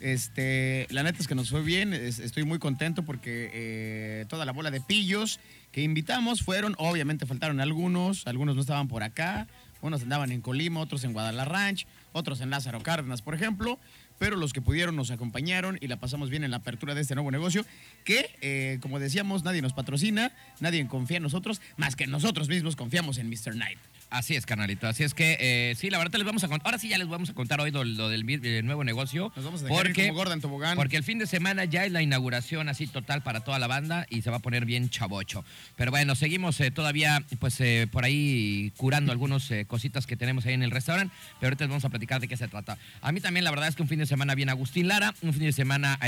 Este, 0.00 0.86
la 0.90 1.02
neta 1.02 1.18
es 1.20 1.26
que 1.28 1.34
nos 1.34 1.48
fue 1.48 1.62
bien, 1.62 1.94
es- 1.94 2.18
estoy 2.18 2.44
muy 2.44 2.58
contento 2.58 3.06
porque 3.06 3.48
eh, 3.54 4.26
toda 4.28 4.44
la 4.44 4.52
bola 4.52 4.70
de 4.70 4.82
pillos 4.82 5.40
que 5.72 5.80
invitamos 5.82 6.42
fueron, 6.42 6.74
obviamente 6.76 7.24
faltaron 7.24 7.58
algunos, 7.58 8.26
algunos 8.26 8.54
no 8.54 8.60
estaban 8.60 8.86
por 8.86 9.02
acá, 9.02 9.46
unos 9.80 10.02
andaban 10.02 10.30
en 10.30 10.42
Colima, 10.42 10.80
otros 10.80 11.04
en 11.04 11.14
Guadalajara 11.14 11.50
Ranch, 11.68 11.86
otros 12.12 12.42
en 12.42 12.50
Lázaro 12.50 12.82
Cárdenas, 12.82 13.22
por 13.22 13.34
ejemplo, 13.34 13.78
pero 14.18 14.36
los 14.36 14.52
que 14.52 14.60
pudieron 14.60 14.96
nos 14.96 15.10
acompañaron 15.10 15.78
y 15.80 15.88
la 15.88 15.96
pasamos 15.96 16.30
bien 16.30 16.44
en 16.44 16.50
la 16.50 16.58
apertura 16.58 16.94
de 16.94 17.02
este 17.02 17.14
nuevo 17.14 17.30
negocio 17.30 17.64
que, 18.04 18.30
eh, 18.40 18.78
como 18.80 18.98
decíamos, 18.98 19.44
nadie 19.44 19.62
nos 19.62 19.72
patrocina, 19.72 20.32
nadie 20.60 20.86
confía 20.86 21.18
en 21.18 21.22
nosotros, 21.22 21.60
más 21.76 21.96
que 21.96 22.06
nosotros 22.06 22.48
mismos 22.48 22.76
confiamos 22.76 23.18
en 23.18 23.28
Mr. 23.28 23.52
Knight. 23.52 23.78
Así 24.14 24.36
es, 24.36 24.46
carnalito. 24.46 24.86
Así 24.86 25.02
es 25.02 25.12
que, 25.12 25.36
eh, 25.40 25.74
sí, 25.76 25.90
la 25.90 25.98
verdad 25.98 26.14
les 26.14 26.24
vamos 26.24 26.44
a 26.44 26.48
contar. 26.48 26.68
Ahora 26.68 26.78
sí 26.78 26.88
ya 26.88 26.98
les 26.98 27.08
vamos 27.08 27.30
a 27.30 27.34
contar 27.34 27.60
hoy 27.60 27.72
lo, 27.72 27.82
lo 27.82 28.08
del 28.08 28.24
eh, 28.28 28.62
nuevo 28.62 28.84
negocio. 28.84 29.32
Nos 29.34 29.44
vamos 29.44 29.62
a 29.62 29.64
dejar 29.64 29.86
ir 29.86 29.92
porque, 29.92 30.06
como 30.06 30.18
gorda 30.18 30.34
en 30.34 30.40
tobogán. 30.40 30.76
porque 30.76 30.96
el 30.96 31.02
fin 31.02 31.18
de 31.18 31.26
semana 31.26 31.64
ya 31.64 31.84
es 31.84 31.90
la 31.90 32.00
inauguración 32.00 32.68
así 32.68 32.86
total 32.86 33.24
para 33.24 33.40
toda 33.40 33.58
la 33.58 33.66
banda 33.66 34.06
y 34.10 34.22
se 34.22 34.30
va 34.30 34.36
a 34.36 34.38
poner 34.38 34.66
bien 34.66 34.88
chavocho. 34.88 35.44
Pero 35.74 35.90
bueno, 35.90 36.14
seguimos 36.14 36.60
eh, 36.60 36.70
todavía 36.70 37.24
pues 37.40 37.60
eh, 37.60 37.88
por 37.90 38.04
ahí 38.04 38.72
curando 38.76 39.10
algunas 39.10 39.50
cositas 39.66 40.06
que 40.06 40.16
tenemos 40.16 40.46
ahí 40.46 40.54
en 40.54 40.62
el 40.62 40.70
restaurante. 40.70 41.12
Pero 41.40 41.48
ahorita 41.48 41.64
les 41.64 41.70
vamos 41.70 41.84
a 41.84 41.88
platicar 41.88 42.20
de 42.20 42.28
qué 42.28 42.36
se 42.36 42.46
trata. 42.46 42.78
A 43.00 43.10
mí 43.10 43.20
también 43.20 43.42
la 43.42 43.50
verdad 43.50 43.66
es 43.66 43.74
que 43.74 43.82
un 43.82 43.88
fin 43.88 43.98
de 43.98 44.06
semana 44.06 44.36
bien 44.36 44.48
Agustín 44.48 44.86
Lara, 44.86 45.12
un 45.22 45.32
fin 45.32 45.42
de 45.42 45.52
semana 45.52 45.98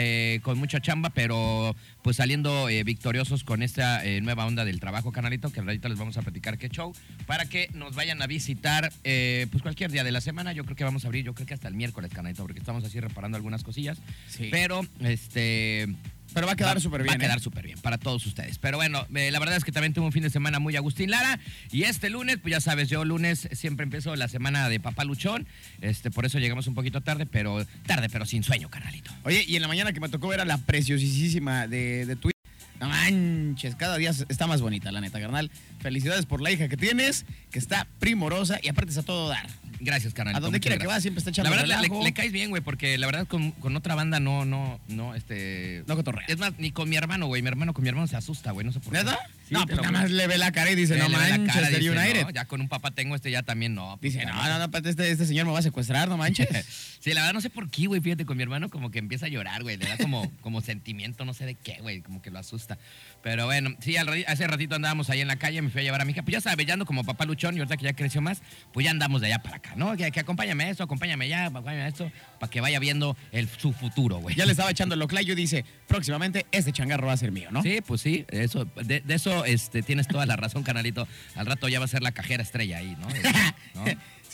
con 0.42 0.58
mucha 0.58 0.78
chamba, 0.80 1.10
pero 1.10 1.74
pues 2.02 2.18
saliendo 2.18 2.66
victoriosos 2.84 3.42
con 3.42 3.64
esta 3.64 4.04
nueva 4.22 4.46
onda 4.46 4.64
del 4.64 4.78
trabajo, 4.78 5.10
canalito, 5.10 5.50
que 5.50 5.58
ahorita 5.58 5.88
les 5.88 5.98
vamos 5.98 6.16
a 6.16 6.22
platicar 6.22 6.56
qué 6.56 6.68
show, 6.68 6.94
para 7.26 7.46
que 7.46 7.68
nos 7.74 7.95
vayan 7.96 8.22
a 8.22 8.26
visitar 8.26 8.92
eh, 9.02 9.46
pues 9.50 9.62
cualquier 9.62 9.90
día 9.90 10.04
de 10.04 10.12
la 10.12 10.20
semana. 10.20 10.52
Yo 10.52 10.64
creo 10.64 10.76
que 10.76 10.84
vamos 10.84 11.04
a 11.04 11.08
abrir, 11.08 11.24
yo 11.24 11.34
creo 11.34 11.46
que 11.46 11.54
hasta 11.54 11.66
el 11.66 11.74
miércoles, 11.74 12.12
canalito, 12.14 12.42
porque 12.42 12.60
estamos 12.60 12.84
así 12.84 13.00
reparando 13.00 13.36
algunas 13.36 13.64
cosillas. 13.64 13.98
Sí. 14.28 14.48
Pero, 14.50 14.86
este... 15.00 15.88
Pero 16.34 16.46
va 16.46 16.52
a 16.52 16.56
quedar 16.56 16.80
súper 16.80 17.02
bien. 17.02 17.12
Va 17.12 17.14
a 17.14 17.16
¿eh? 17.16 17.20
quedar 17.28 17.40
súper 17.40 17.64
bien 17.64 17.78
para 17.78 17.98
todos 17.98 18.26
ustedes. 18.26 18.58
Pero 18.58 18.76
bueno, 18.76 19.06
eh, 19.14 19.30
la 19.30 19.38
verdad 19.38 19.56
es 19.56 19.64
que 19.64 19.72
también 19.72 19.94
tuve 19.94 20.06
un 20.06 20.12
fin 20.12 20.22
de 20.22 20.30
semana 20.30 20.58
muy 20.58 20.76
Agustín 20.76 21.10
Lara. 21.10 21.38
Y 21.70 21.84
este 21.84 22.10
lunes, 22.10 22.38
pues 22.38 22.52
ya 22.52 22.60
sabes, 22.60 22.88
yo 22.88 23.04
lunes 23.04 23.48
siempre 23.52 23.84
empiezo 23.84 24.14
la 24.16 24.28
semana 24.28 24.68
de 24.68 24.78
Papá 24.78 25.04
Luchón. 25.04 25.46
Este, 25.80 26.10
por 26.10 26.26
eso 26.26 26.38
llegamos 26.38 26.66
un 26.66 26.74
poquito 26.74 27.00
tarde, 27.00 27.26
pero 27.26 27.64
tarde, 27.86 28.08
pero 28.10 28.26
sin 28.26 28.42
sueño, 28.42 28.68
carnalito. 28.68 29.12
Oye, 29.22 29.44
y 29.46 29.56
en 29.56 29.62
la 29.62 29.68
mañana 29.68 29.92
que 29.92 30.00
me 30.00 30.08
tocó 30.08 30.28
ver 30.28 30.40
a 30.40 30.44
la 30.44 30.58
preciosísima 30.58 31.66
de, 31.68 32.04
de 32.04 32.12
hija. 32.12 32.35
No 32.80 32.88
manches, 32.88 33.74
cada 33.74 33.96
día 33.96 34.10
está 34.10 34.46
más 34.46 34.60
bonita, 34.60 34.92
la 34.92 35.00
neta, 35.00 35.20
carnal. 35.20 35.50
Felicidades 35.80 36.26
por 36.26 36.40
la 36.40 36.50
hija 36.50 36.68
que 36.68 36.76
tienes, 36.76 37.24
que 37.50 37.58
está 37.58 37.86
primorosa 37.98 38.58
y 38.62 38.68
aparte 38.68 38.90
está 38.90 39.00
a 39.00 39.04
todo 39.04 39.28
dar. 39.28 39.46
Gracias, 39.80 40.14
carnalito. 40.14 40.38
A 40.38 40.40
donde 40.40 40.60
quiera 40.60 40.76
que 40.76 40.84
gracias. 40.84 40.98
va 40.98 41.00
siempre 41.00 41.18
está 41.18 41.30
echando 41.30 41.50
La 41.50 41.56
verdad, 41.56 41.80
le, 41.80 42.04
le 42.04 42.12
caes 42.12 42.32
bien, 42.32 42.50
güey, 42.50 42.62
porque 42.62 42.96
la 42.98 43.06
verdad 43.06 43.26
con, 43.26 43.52
con 43.52 43.76
otra 43.76 43.94
banda 43.94 44.20
no, 44.20 44.44
no, 44.44 44.80
no, 44.88 45.14
este... 45.14 45.84
No 45.86 45.96
cotorrea. 45.96 46.26
Es 46.28 46.38
más, 46.38 46.52
ni 46.58 46.70
con 46.70 46.88
mi 46.88 46.96
hermano, 46.96 47.26
güey. 47.26 47.42
Mi 47.42 47.48
hermano 47.48 47.74
con 47.74 47.82
mi 47.82 47.88
hermano 47.88 48.06
se 48.06 48.16
asusta, 48.16 48.50
güey. 48.52 48.64
No 48.66 48.72
sé 48.72 48.80
por 48.80 48.92
qué. 48.92 48.98
¿Neta? 48.98 49.18
Sí, 49.48 49.54
no, 49.54 49.64
pues 49.66 49.76
nada 49.78 49.92
más 49.92 50.10
le 50.10 50.26
ve 50.26 50.38
la 50.38 50.50
cara 50.50 50.70
y 50.72 50.74
dice, 50.74 50.94
Le- 50.94 51.02
no 51.02 51.08
le 51.08 51.16
manches, 51.16 51.54
cara, 51.54 51.68
dice, 51.68 51.90
United. 51.90 52.22
no, 52.24 52.30
ya 52.30 52.46
con 52.46 52.60
un 52.60 52.68
papá 52.68 52.90
tengo 52.90 53.14
este 53.14 53.30
ya 53.30 53.42
también 53.44 53.74
no. 53.76 53.96
Dice, 54.02 54.18
puta 54.20 54.32
no, 54.32 54.42
no, 54.48 54.58
no, 54.58 54.64
espérate, 54.64 54.90
este, 54.90 55.10
este 55.12 55.24
señor 55.26 55.46
me 55.46 55.52
va 55.52 55.60
a 55.60 55.62
secuestrar, 55.62 56.08
no 56.08 56.16
manches. 56.16 56.48
Sí, 57.06 57.12
la 57.14 57.20
verdad 57.20 57.34
no 57.34 57.40
sé 57.40 57.50
por 57.50 57.70
qué, 57.70 57.86
güey. 57.86 58.00
Fíjate, 58.00 58.24
con 58.26 58.36
mi 58.36 58.42
hermano 58.42 58.68
como 58.68 58.90
que 58.90 58.98
empieza 58.98 59.26
a 59.26 59.28
llorar, 59.28 59.62
güey. 59.62 59.76
Le 59.76 59.86
da 59.86 59.96
como, 59.96 60.28
como 60.40 60.60
sentimiento, 60.60 61.24
no 61.24 61.34
sé 61.34 61.44
de 61.46 61.54
qué, 61.54 61.78
güey. 61.80 62.00
Como 62.00 62.20
que 62.20 62.32
lo 62.32 62.40
asusta. 62.40 62.78
Pero 63.26 63.46
bueno, 63.46 63.74
sí, 63.80 63.96
al 63.96 64.08
hace 64.28 64.46
ratito 64.46 64.76
andábamos 64.76 65.10
ahí 65.10 65.20
en 65.20 65.26
la 65.26 65.34
calle, 65.34 65.60
me 65.60 65.68
fui 65.68 65.80
a 65.80 65.82
llevar 65.82 66.00
a 66.00 66.04
mi 66.04 66.12
hija. 66.12 66.22
Pues 66.22 66.34
ya 66.34 66.40
sabes, 66.40 66.64
ya 66.64 66.74
ando 66.74 66.86
como 66.86 67.02
papá 67.02 67.24
luchón 67.24 67.56
y 67.56 67.58
ahorita 67.58 67.76
que 67.76 67.84
ya 67.86 67.92
creció 67.92 68.20
más, 68.20 68.40
pues 68.72 68.84
ya 68.84 68.92
andamos 68.92 69.20
de 69.20 69.26
allá 69.26 69.42
para 69.42 69.56
acá, 69.56 69.72
¿no? 69.74 69.96
Que, 69.96 70.12
que 70.12 70.20
acompáñame 70.20 70.62
a 70.62 70.70
esto, 70.70 70.84
acompáñame 70.84 71.24
allá, 71.24 71.46
acompáñame 71.46 71.82
a 71.82 71.88
esto, 71.88 72.08
para 72.38 72.48
que 72.48 72.60
vaya 72.60 72.78
viendo 72.78 73.16
el, 73.32 73.48
su 73.48 73.72
futuro, 73.72 74.18
güey. 74.18 74.36
ya 74.36 74.46
le 74.46 74.52
estaba 74.52 74.70
echando 74.70 74.94
el 74.94 75.02
oclayo 75.02 75.32
y 75.32 75.34
dice, 75.34 75.64
próximamente 75.88 76.46
este 76.52 76.70
changarro 76.70 77.08
va 77.08 77.14
a 77.14 77.16
ser 77.16 77.32
mío, 77.32 77.48
¿no? 77.50 77.64
Sí, 77.64 77.80
pues 77.84 78.00
sí, 78.00 78.24
eso, 78.28 78.64
de, 78.84 79.00
de 79.00 79.14
eso 79.16 79.44
este, 79.44 79.82
tienes 79.82 80.06
toda 80.06 80.24
la 80.24 80.36
razón, 80.36 80.62
canalito. 80.62 81.08
Al 81.34 81.46
rato 81.46 81.66
ya 81.66 81.80
va 81.80 81.86
a 81.86 81.88
ser 81.88 82.02
la 82.02 82.12
cajera 82.12 82.44
estrella 82.44 82.78
ahí, 82.78 82.96
¿no? 83.00 83.08
¿No? 83.74 83.84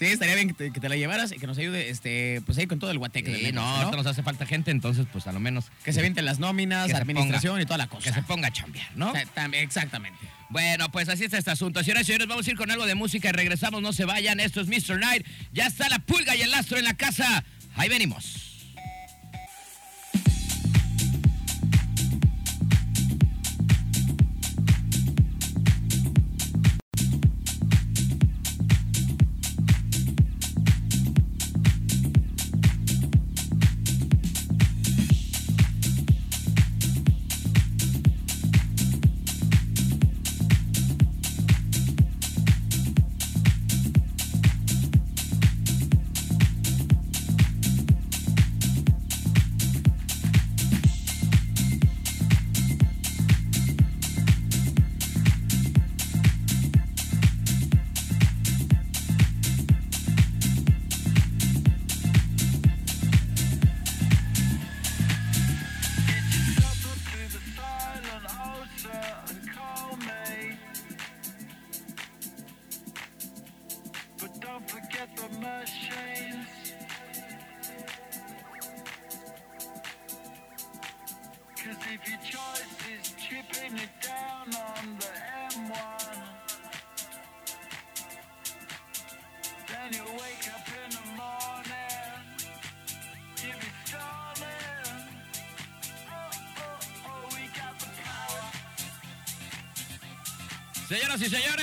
Sí, 0.06 0.12
estaría 0.12 0.34
bien 0.34 0.48
que 0.48 0.54
te, 0.54 0.70
que 0.72 0.80
te 0.80 0.88
la 0.88 0.96
llevaras 0.96 1.32
y 1.32 1.36
que 1.38 1.46
nos 1.46 1.58
ayude, 1.58 1.88
este, 1.90 2.42
pues 2.46 2.58
ahí 2.58 2.66
con 2.66 2.78
todo 2.78 2.90
el 2.90 2.98
guateque. 2.98 3.30
del 3.30 3.40
Sí, 3.40 3.52
negocio, 3.52 3.90
no, 3.90 3.96
nos 3.96 4.06
hace 4.06 4.22
falta 4.22 4.46
gente, 4.46 4.70
entonces 4.70 5.06
pues 5.12 5.26
a 5.26 5.32
lo 5.32 5.40
menos 5.40 5.66
Que 5.84 5.92
se 5.92 6.00
avienten 6.00 6.24
las 6.24 6.38
nóminas, 6.38 6.92
administración 6.92 7.54
ponga- 7.56 7.62
y 7.62 7.66
toda 7.66 7.78
la 7.78 7.86
cosa. 7.88 8.02
que 8.08 8.12
se 8.14 8.22
ponga 8.22 8.48
a 8.48 8.52
chambear, 8.52 8.90
¿no? 8.96 9.12
Tam- 9.34 9.54
Exactamente. 9.54 10.18
Bueno, 10.50 10.90
pues 10.92 11.08
así 11.08 11.24
está 11.24 11.38
este 11.38 11.50
asunto. 11.50 11.82
Señoras 11.82 12.02
y 12.02 12.06
señores, 12.06 12.28
vamos 12.28 12.46
a 12.46 12.50
ir 12.50 12.56
con 12.58 12.70
algo 12.70 12.84
de 12.84 12.94
música 12.94 13.30
y 13.30 13.32
regresamos. 13.32 13.80
No 13.80 13.94
se 13.94 14.04
vayan. 14.04 14.38
Esto 14.38 14.60
es 14.60 14.68
Mr. 14.68 14.98
Night. 14.98 15.26
Ya 15.52 15.66
está 15.66 15.88
la 15.88 15.98
pulga 16.00 16.36
y 16.36 16.42
el 16.42 16.52
astro 16.52 16.76
en 16.76 16.84
la 16.84 16.92
casa. 16.94 17.42
Ahí 17.74 17.88
venimos. 17.88 18.51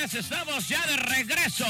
Señores, 0.10 0.32
estamos 0.32 0.68
ya 0.68 0.86
de 0.88 0.98
regreso. 0.98 1.66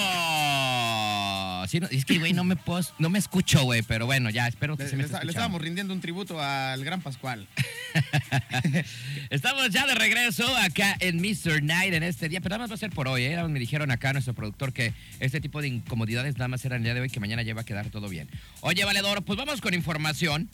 Sí, 1.68 1.80
no, 1.80 1.88
es 1.92 2.06
que, 2.06 2.18
güey, 2.20 2.34
no 2.34 2.44
me 2.44 2.56
puedo, 2.56 2.82
no 2.98 3.10
me 3.10 3.20
escucho, 3.20 3.64
güey, 3.64 3.82
pero 3.84 4.06
bueno, 4.06 4.30
ya, 4.30 4.48
espero 4.48 4.76
que 4.78 4.84
Le, 4.84 4.90
se 4.90 4.96
me 4.96 5.04
le 5.04 5.06
está- 5.08 5.22
estábamos 5.22 5.62
rindiendo 5.62 5.94
un 5.94 6.02
tributo 6.02 6.42
al 6.42 6.84
gran 6.84 7.02
Pascual. 7.02 7.48
Estamos 9.30 9.70
ya 9.70 9.86
de 9.86 9.96
regreso 9.96 10.46
acá 10.58 10.96
en 11.00 11.18
Mr. 11.18 11.62
Night 11.64 11.94
en 11.94 12.04
este 12.04 12.30
día, 12.30 12.40
pero 12.42 12.54
nada 12.54 12.64
más 12.64 12.72
va 12.72 12.76
a 12.76 12.78
ser 12.78 12.90
por 12.92 13.08
hoy, 13.08 13.24
¿eh? 13.26 13.44
Me 13.44 13.60
dijeron 13.60 13.92
acá 13.92 14.14
nuestro 14.14 14.34
productor 14.34 14.74
que 14.74 14.94
este 15.20 15.42
tipo 15.42 15.62
de 15.62 15.68
incomodidades 15.68 16.36
nada 16.38 16.48
más 16.48 16.64
eran 16.66 16.78
el 16.78 16.84
día 16.86 16.94
de 16.94 17.02
hoy, 17.02 17.10
que 17.10 17.20
mañana 17.20 17.42
ya 17.44 17.54
va 17.54 17.62
a 17.62 17.66
quedar 17.66 17.90
todo 17.90 18.10
bien. 18.10 18.30
Oye, 18.62 18.84
Valedor, 18.86 19.24
pues 19.24 19.38
vamos 19.38 19.62
con 19.62 19.74
información. 19.74 20.50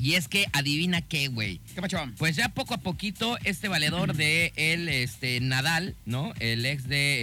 Y 0.00 0.14
es 0.14 0.28
que 0.28 0.46
adivina 0.52 1.02
qué, 1.02 1.26
güey. 1.26 1.60
¿Qué 1.74 1.80
pacho? 1.80 1.98
Pues 2.18 2.36
ya 2.36 2.48
poco 2.50 2.74
a 2.74 2.78
poquito 2.78 3.36
este 3.42 3.66
valedor 3.66 4.14
de 4.14 4.52
el 4.54 4.88
este 4.88 5.40
Nadal, 5.40 5.96
¿no? 6.06 6.32
El 6.38 6.64
ex 6.66 6.86
de, 6.88 7.16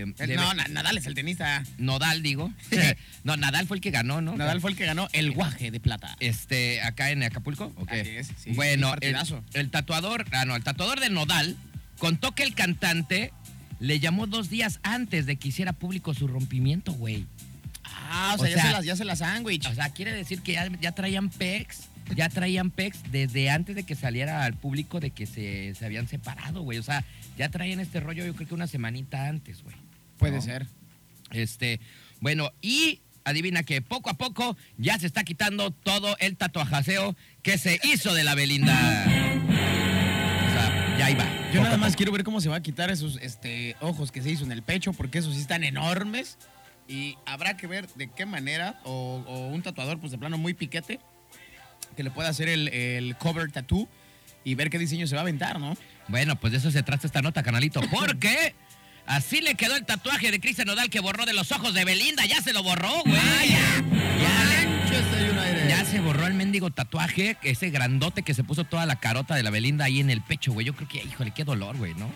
eh, 0.00 0.14
El- 0.18 0.28
de- 0.28 0.36
no, 0.36 0.54
Na- 0.54 0.68
Nadal 0.68 0.96
es 0.96 1.06
el 1.06 1.14
tenista. 1.14 1.62
Nodal, 1.76 2.22
digo. 2.22 2.50
no, 3.24 3.36
Nadal 3.36 3.66
fue 3.66 3.76
el 3.76 3.82
que 3.82 3.90
ganó, 3.90 4.22
¿no? 4.22 4.36
Nadal 4.36 4.60
fue 4.62 4.70
el 4.70 4.76
que 4.78 4.86
ganó 4.86 5.08
el 5.12 5.32
guaje 5.32 5.70
de 5.70 5.80
plata. 5.80 6.16
Este, 6.18 6.80
acá 6.80 7.10
en 7.10 7.22
Acapulco, 7.22 7.72
¿o 7.76 7.84
qué? 7.84 8.00
Así 8.00 8.10
es, 8.16 8.28
sí, 8.42 8.50
bueno, 8.52 8.88
un 8.88 8.94
el, 8.94 9.12
partidazo. 9.12 9.44
el 9.52 9.70
tatuador, 9.70 10.24
ah, 10.32 10.46
no, 10.46 10.56
el 10.56 10.64
tatuador 10.64 11.00
de 11.00 11.10
Nodal 11.10 11.56
contó 11.98 12.32
que 12.32 12.42
el 12.42 12.54
cantante 12.54 13.32
le 13.80 14.00
llamó 14.00 14.26
dos 14.26 14.48
días 14.48 14.80
antes 14.82 15.26
de 15.26 15.36
que 15.36 15.48
hiciera 15.48 15.74
público 15.74 16.14
su 16.14 16.26
rompimiento, 16.26 16.92
güey. 16.92 17.26
Ah, 17.84 18.34
o 18.38 18.42
O 18.42 18.46
sea, 18.46 18.48
ya, 18.48 18.54
sea- 18.62 18.64
se 18.64 18.72
las, 18.72 18.84
ya 18.86 18.96
se 18.96 19.04
las 19.04 19.18
sándwich. 19.18 19.66
O 19.66 19.74
sea, 19.74 19.90
quiere 19.90 20.12
decir 20.12 20.40
que 20.40 20.52
ya, 20.52 20.68
ya 20.80 20.92
traían 20.92 21.28
pecs, 21.28 21.87
ya 22.14 22.28
traían 22.28 22.70
pecs 22.70 23.00
desde 23.10 23.50
antes 23.50 23.76
de 23.76 23.82
que 23.84 23.94
saliera 23.94 24.44
al 24.44 24.54
público 24.54 25.00
de 25.00 25.10
que 25.10 25.26
se, 25.26 25.74
se 25.74 25.84
habían 25.84 26.08
separado, 26.08 26.62
güey. 26.62 26.78
O 26.78 26.82
sea, 26.82 27.04
ya 27.36 27.48
traían 27.50 27.80
este 27.80 28.00
rollo 28.00 28.24
yo 28.24 28.34
creo 28.34 28.48
que 28.48 28.54
una 28.54 28.66
semanita 28.66 29.28
antes, 29.28 29.62
güey. 29.62 29.76
Puede 30.18 30.36
¿no? 30.36 30.42
ser. 30.42 30.66
Este, 31.30 31.80
bueno, 32.20 32.50
y 32.62 33.00
adivina 33.24 33.62
que 33.62 33.82
poco 33.82 34.10
a 34.10 34.14
poco 34.14 34.56
ya 34.76 34.98
se 34.98 35.06
está 35.06 35.24
quitando 35.24 35.70
todo 35.70 36.16
el 36.18 36.36
tatuajaseo 36.36 37.14
que 37.42 37.58
se 37.58 37.78
hizo 37.84 38.14
de 38.14 38.24
la 38.24 38.34
Belinda. 38.34 38.72
O 38.74 40.52
sea, 40.52 40.96
ya 40.98 41.10
iba. 41.10 41.24
Yo 41.52 41.62
nada 41.62 41.76
más 41.76 41.96
quiero 41.96 42.12
ver 42.12 42.24
cómo 42.24 42.40
se 42.40 42.48
va 42.48 42.56
a 42.56 42.62
quitar 42.62 42.90
esos 42.90 43.18
este, 43.22 43.76
ojos 43.80 44.10
que 44.12 44.22
se 44.22 44.30
hizo 44.30 44.44
en 44.44 44.52
el 44.52 44.62
pecho, 44.62 44.92
porque 44.92 45.18
esos 45.18 45.34
sí 45.34 45.40
están 45.40 45.64
enormes. 45.64 46.38
Y 46.88 47.16
habrá 47.26 47.56
que 47.56 47.66
ver 47.66 47.86
de 47.94 48.08
qué 48.10 48.24
manera, 48.24 48.80
o, 48.84 49.22
o 49.26 49.48
un 49.48 49.62
tatuador, 49.62 50.00
pues 50.00 50.10
de 50.10 50.18
plano 50.18 50.38
muy 50.38 50.54
piquete, 50.54 51.00
que 51.98 52.04
le 52.04 52.12
pueda 52.12 52.28
hacer 52.28 52.48
el, 52.48 52.68
el 52.68 53.16
cover 53.16 53.50
tattoo 53.50 53.88
y 54.44 54.54
ver 54.54 54.70
qué 54.70 54.78
diseño 54.78 55.08
se 55.08 55.16
va 55.16 55.22
a 55.22 55.24
aventar, 55.24 55.58
¿no? 55.58 55.76
Bueno, 56.06 56.36
pues 56.38 56.52
de 56.52 56.58
eso 56.60 56.70
se 56.70 56.84
trata 56.84 57.08
esta 57.08 57.22
nota, 57.22 57.42
canalito. 57.42 57.80
Porque 57.90 58.54
así 59.04 59.40
le 59.40 59.56
quedó 59.56 59.74
el 59.74 59.84
tatuaje 59.84 60.30
de 60.30 60.38
Cristian 60.38 60.68
Nodal 60.68 60.90
que 60.90 61.00
borró 61.00 61.26
de 61.26 61.32
los 61.32 61.50
ojos 61.50 61.74
de 61.74 61.84
Belinda. 61.84 62.24
Ya 62.24 62.40
se 62.40 62.52
lo 62.52 62.62
borró, 62.62 63.02
güey. 63.04 63.16
ya, 63.16 63.82
ya 64.22 64.44
le- 64.44 65.68
ya 65.68 65.84
se 65.84 65.98
borró 65.98 66.28
el 66.28 66.34
mendigo 66.34 66.70
tatuaje, 66.70 67.36
ese 67.42 67.70
grandote 67.70 68.22
que 68.22 68.32
se 68.32 68.44
puso 68.44 68.62
toda 68.62 68.86
la 68.86 68.94
carota 69.00 69.34
de 69.34 69.42
la 69.42 69.50
Belinda 69.50 69.84
ahí 69.86 69.98
en 69.98 70.10
el 70.10 70.22
pecho, 70.22 70.52
güey. 70.52 70.64
Yo 70.66 70.76
creo 70.76 70.88
que, 70.88 70.98
híjole, 71.02 71.32
qué 71.32 71.42
dolor, 71.42 71.76
güey, 71.76 71.94
¿no? 71.94 72.08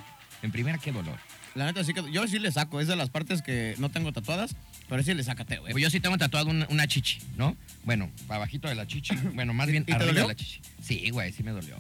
En 0.43 0.53
primera, 0.53 0.79
qué 0.79 0.93
dolor. 0.93 1.19
La 1.57 1.65
neta 1.67 1.83
sí 1.83 1.93
que 1.93 2.03
yo 2.13 2.27
sí 2.29 2.39
le 2.39 2.53
saco, 2.53 2.81
es 2.81 2.87
de 2.87 2.95
las 2.95 3.11
partes 3.11 3.43
que 3.43 3.75
no 3.79 3.91
tengo 3.91 4.13
tatuadas, 4.13 4.55
pero 4.93 5.03
sí 5.03 5.15
le 5.15 5.25
sácate, 5.25 5.57
güey. 5.57 5.73
Pues 5.73 5.83
yo 5.83 5.89
sí 5.89 6.01
tengo 6.01 6.19
tatuado 6.19 6.51
una, 6.51 6.67
una 6.69 6.87
chichi, 6.87 7.19
¿no? 7.39 7.57
Bueno, 7.85 8.11
para 8.27 8.37
abajito 8.37 8.69
de 8.69 8.75
la 8.75 8.87
chichi. 8.87 9.15
Bueno, 9.35 9.55
más 9.55 9.69
bien 9.69 9.85
¿Y 9.85 9.87
te 9.87 9.93
arriba 9.95 10.09
dolió? 10.09 10.23
de 10.25 10.29
la 10.29 10.35
chichi. 10.35 10.61
Sí, 10.83 11.09
güey, 11.09 11.33
sí 11.33 11.43
me 11.43 11.51
dolió. 11.53 11.77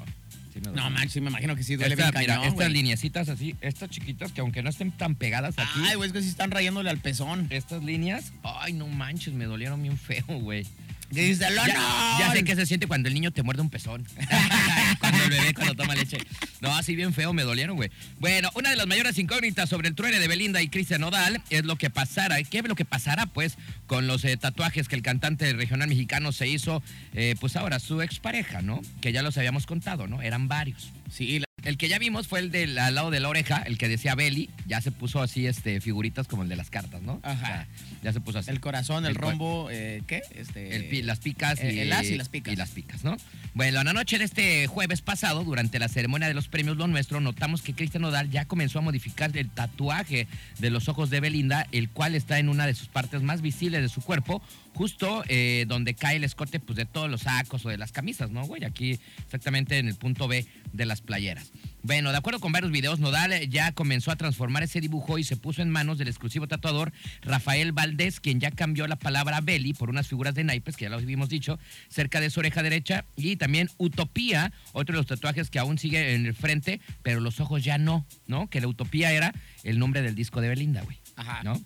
Sí 0.54 0.60
me 0.60 0.68
dolió. 0.68 0.82
No 0.82 0.88
manches, 0.90 1.12
sí 1.12 1.20
me 1.20 1.28
imagino 1.28 1.54
que 1.54 1.62
sí 1.62 1.76
duele 1.76 1.92
Esta- 1.92 2.10
bien 2.10 2.22
mira, 2.22 2.34
cañón, 2.36 2.48
estas 2.54 2.72
lineecitas 2.72 3.28
así, 3.28 3.54
estas 3.60 3.90
chiquitas 3.90 4.32
que 4.32 4.40
aunque 4.40 4.62
no 4.62 4.70
estén 4.70 4.92
tan 4.92 5.14
pegadas 5.14 5.58
aquí, 5.58 5.80
Ay, 5.84 5.96
güey, 5.96 6.06
es 6.06 6.14
que 6.14 6.22
sí 6.22 6.28
están 6.28 6.50
rayándole 6.50 6.88
al 6.88 6.98
pezón. 7.00 7.48
estas 7.50 7.84
líneas, 7.84 8.32
ay, 8.44 8.72
no 8.72 8.86
manches, 8.88 9.34
me 9.34 9.44
dolieron 9.44 9.82
bien 9.82 9.98
feo, 9.98 10.24
güey. 10.28 10.66
Díselo, 11.12 11.66
Ya, 11.66 11.74
no. 11.74 12.18
ya 12.20 12.32
sé 12.32 12.44
qué 12.44 12.56
se 12.56 12.66
siente 12.66 12.86
cuando 12.86 13.08
el 13.08 13.14
niño 13.14 13.30
te 13.30 13.42
muerde 13.42 13.62
un 13.62 13.70
pezón. 13.70 14.06
cuando 14.98 15.24
el 15.24 15.30
bebé 15.30 15.54
cuando 15.54 15.74
toma 15.74 15.94
leche. 15.94 16.18
No, 16.60 16.74
así 16.76 16.96
bien 16.96 17.12
feo 17.12 17.32
me 17.32 17.42
dolieron, 17.42 17.76
güey. 17.76 17.90
Bueno, 18.18 18.50
una 18.54 18.70
de 18.70 18.76
las 18.76 18.86
mayores 18.86 19.18
incógnitas 19.18 19.68
sobre 19.68 19.88
el 19.88 19.94
truene 19.94 20.18
de 20.18 20.28
Belinda 20.28 20.62
y 20.62 20.68
Cristian 20.68 21.00
Nodal 21.02 21.42
es 21.50 21.64
lo 21.64 21.76
que 21.76 21.90
pasara. 21.90 22.42
¿Qué 22.42 22.58
es 22.58 22.68
lo 22.68 22.74
que 22.74 22.84
pasará, 22.84 23.26
pues, 23.26 23.56
con 23.86 24.06
los 24.06 24.24
eh, 24.24 24.36
tatuajes 24.36 24.88
que 24.88 24.96
el 24.96 25.02
cantante 25.02 25.52
regional 25.52 25.88
mexicano 25.88 26.32
se 26.32 26.48
hizo, 26.48 26.82
eh, 27.14 27.34
pues 27.40 27.56
ahora, 27.56 27.78
su 27.78 28.00
expareja, 28.02 28.62
¿no? 28.62 28.80
Que 29.00 29.12
ya 29.12 29.22
los 29.22 29.36
habíamos 29.36 29.66
contado, 29.66 30.06
¿no? 30.06 30.22
Eran 30.22 30.48
varios. 30.48 30.92
Sí, 31.10 31.38
la- 31.40 31.46
El 31.64 31.76
que 31.76 31.88
ya 31.88 31.98
vimos 31.98 32.26
fue 32.26 32.40
el 32.40 32.50
del 32.50 32.76
al 32.78 32.94
lado 32.94 33.10
de 33.10 33.20
la 33.20 33.28
oreja, 33.28 33.62
el 33.62 33.78
que 33.78 33.88
decía 33.88 34.14
Belly. 34.14 34.50
Ya 34.66 34.80
se 34.80 34.90
puso 34.90 35.22
así, 35.22 35.46
este, 35.46 35.80
figuritas 35.80 36.26
como 36.26 36.42
el 36.42 36.48
de 36.48 36.56
las 36.56 36.70
cartas, 36.70 37.02
¿no? 37.02 37.20
Ajá. 37.22 37.34
O 37.42 37.46
sea, 37.46 37.68
ya 38.02 38.12
se 38.12 38.20
puso 38.20 38.38
así. 38.40 38.50
el 38.50 38.60
corazón, 38.60 39.06
el, 39.06 39.14
rombo, 39.14 39.68
eh, 39.70 40.02
¿qué? 40.06 40.22
Este, 40.34 40.74
El 40.74 40.86
pi- 40.86 41.02
las 41.02 41.20
picas 41.20 41.62
y, 41.62 41.78
el 41.78 41.92
as 41.92 42.06
y 42.06 42.16
las 42.16 42.28
picas. 42.28 42.52
Y 42.52 42.56
las 42.56 42.70
picas, 42.70 43.04
¿no? 43.04 43.16
Bueno, 43.54 43.84
la 43.84 43.92
noche 43.92 44.18
de 44.18 44.24
este 44.24 44.66
jueves 44.66 45.02
pasado, 45.02 45.44
durante 45.44 45.78
la 45.78 45.88
ceremonia 45.88 46.26
de 46.26 46.32
los 46.32 46.48
premios 46.48 46.78
Lo 46.78 46.86
Nuestro, 46.86 47.20
notamos 47.20 47.60
que 47.60 47.74
Cristian 47.74 48.00
Nodal 48.00 48.30
ya 48.30 48.46
comenzó 48.46 48.78
a 48.78 48.82
modificar 48.82 49.36
el 49.36 49.50
tatuaje 49.50 50.26
de 50.58 50.70
los 50.70 50.88
ojos 50.88 51.10
de 51.10 51.20
Belinda, 51.20 51.66
el 51.70 51.90
cual 51.90 52.14
está 52.14 52.38
en 52.38 52.48
una 52.48 52.66
de 52.66 52.72
sus 52.72 52.88
partes 52.88 53.20
más 53.20 53.42
visibles 53.42 53.82
de 53.82 53.90
su 53.90 54.00
cuerpo, 54.00 54.40
justo 54.72 55.22
eh, 55.28 55.66
donde 55.68 55.92
cae 55.92 56.16
el 56.16 56.24
escote 56.24 56.60
pues, 56.60 56.78
de 56.78 56.86
todos 56.86 57.10
los 57.10 57.22
sacos 57.22 57.66
o 57.66 57.68
de 57.68 57.76
las 57.76 57.92
camisas, 57.92 58.30
¿no, 58.30 58.46
güey? 58.46 58.64
Aquí 58.64 58.98
exactamente 59.22 59.76
en 59.76 59.86
el 59.86 59.96
punto 59.96 60.28
B 60.28 60.46
de 60.72 60.86
las 60.86 61.02
playeras. 61.02 61.52
Bueno, 61.84 62.12
de 62.12 62.16
acuerdo 62.16 62.38
con 62.38 62.52
varios 62.52 62.70
videos, 62.70 63.00
Nodal 63.00 63.32
eh, 63.32 63.48
ya 63.48 63.72
comenzó 63.72 64.12
a 64.12 64.16
transformar 64.16 64.62
ese 64.62 64.80
dibujo 64.80 65.18
y 65.18 65.24
se 65.24 65.36
puso 65.36 65.62
en 65.62 65.70
manos 65.70 65.98
del 65.98 66.06
exclusivo 66.06 66.46
tatuador 66.46 66.92
Rafael 67.22 67.72
Valdés, 67.72 68.20
quien 68.20 68.38
ya 68.38 68.52
cambió 68.52 68.86
la 68.86 68.96
palabra 68.96 69.40
belly 69.40 69.72
por 69.74 69.90
unas 69.90 70.06
figuras 70.06 70.34
de 70.34 70.44
naipes, 70.44 70.76
que 70.76 70.84
ya 70.84 70.90
lo 70.90 70.96
habíamos 70.96 71.28
dicho, 71.28 71.58
cerca 71.88 72.20
de 72.20 72.30
su 72.30 72.38
oreja 72.38 72.62
derecha, 72.62 73.04
y 73.16 73.36
también 73.36 73.68
Utopía, 73.78 74.52
otro 74.72 74.94
de 74.94 74.98
los 74.98 75.06
tatuajes 75.06 75.50
que 75.50 75.58
aún 75.58 75.78
sigue 75.78 76.14
en 76.14 76.26
el 76.26 76.34
frente, 76.34 76.80
pero 77.02 77.18
los 77.20 77.40
ojos 77.40 77.64
ya 77.64 77.78
no, 77.78 78.06
¿no? 78.28 78.48
Que 78.48 78.60
la 78.60 78.68
Utopía 78.68 79.12
era 79.12 79.34
el 79.64 79.80
nombre 79.80 80.02
del 80.02 80.14
disco 80.14 80.40
de 80.40 80.48
Belinda, 80.48 80.82
güey. 80.82 80.98
Ajá. 81.16 81.42
¿No? 81.42 81.60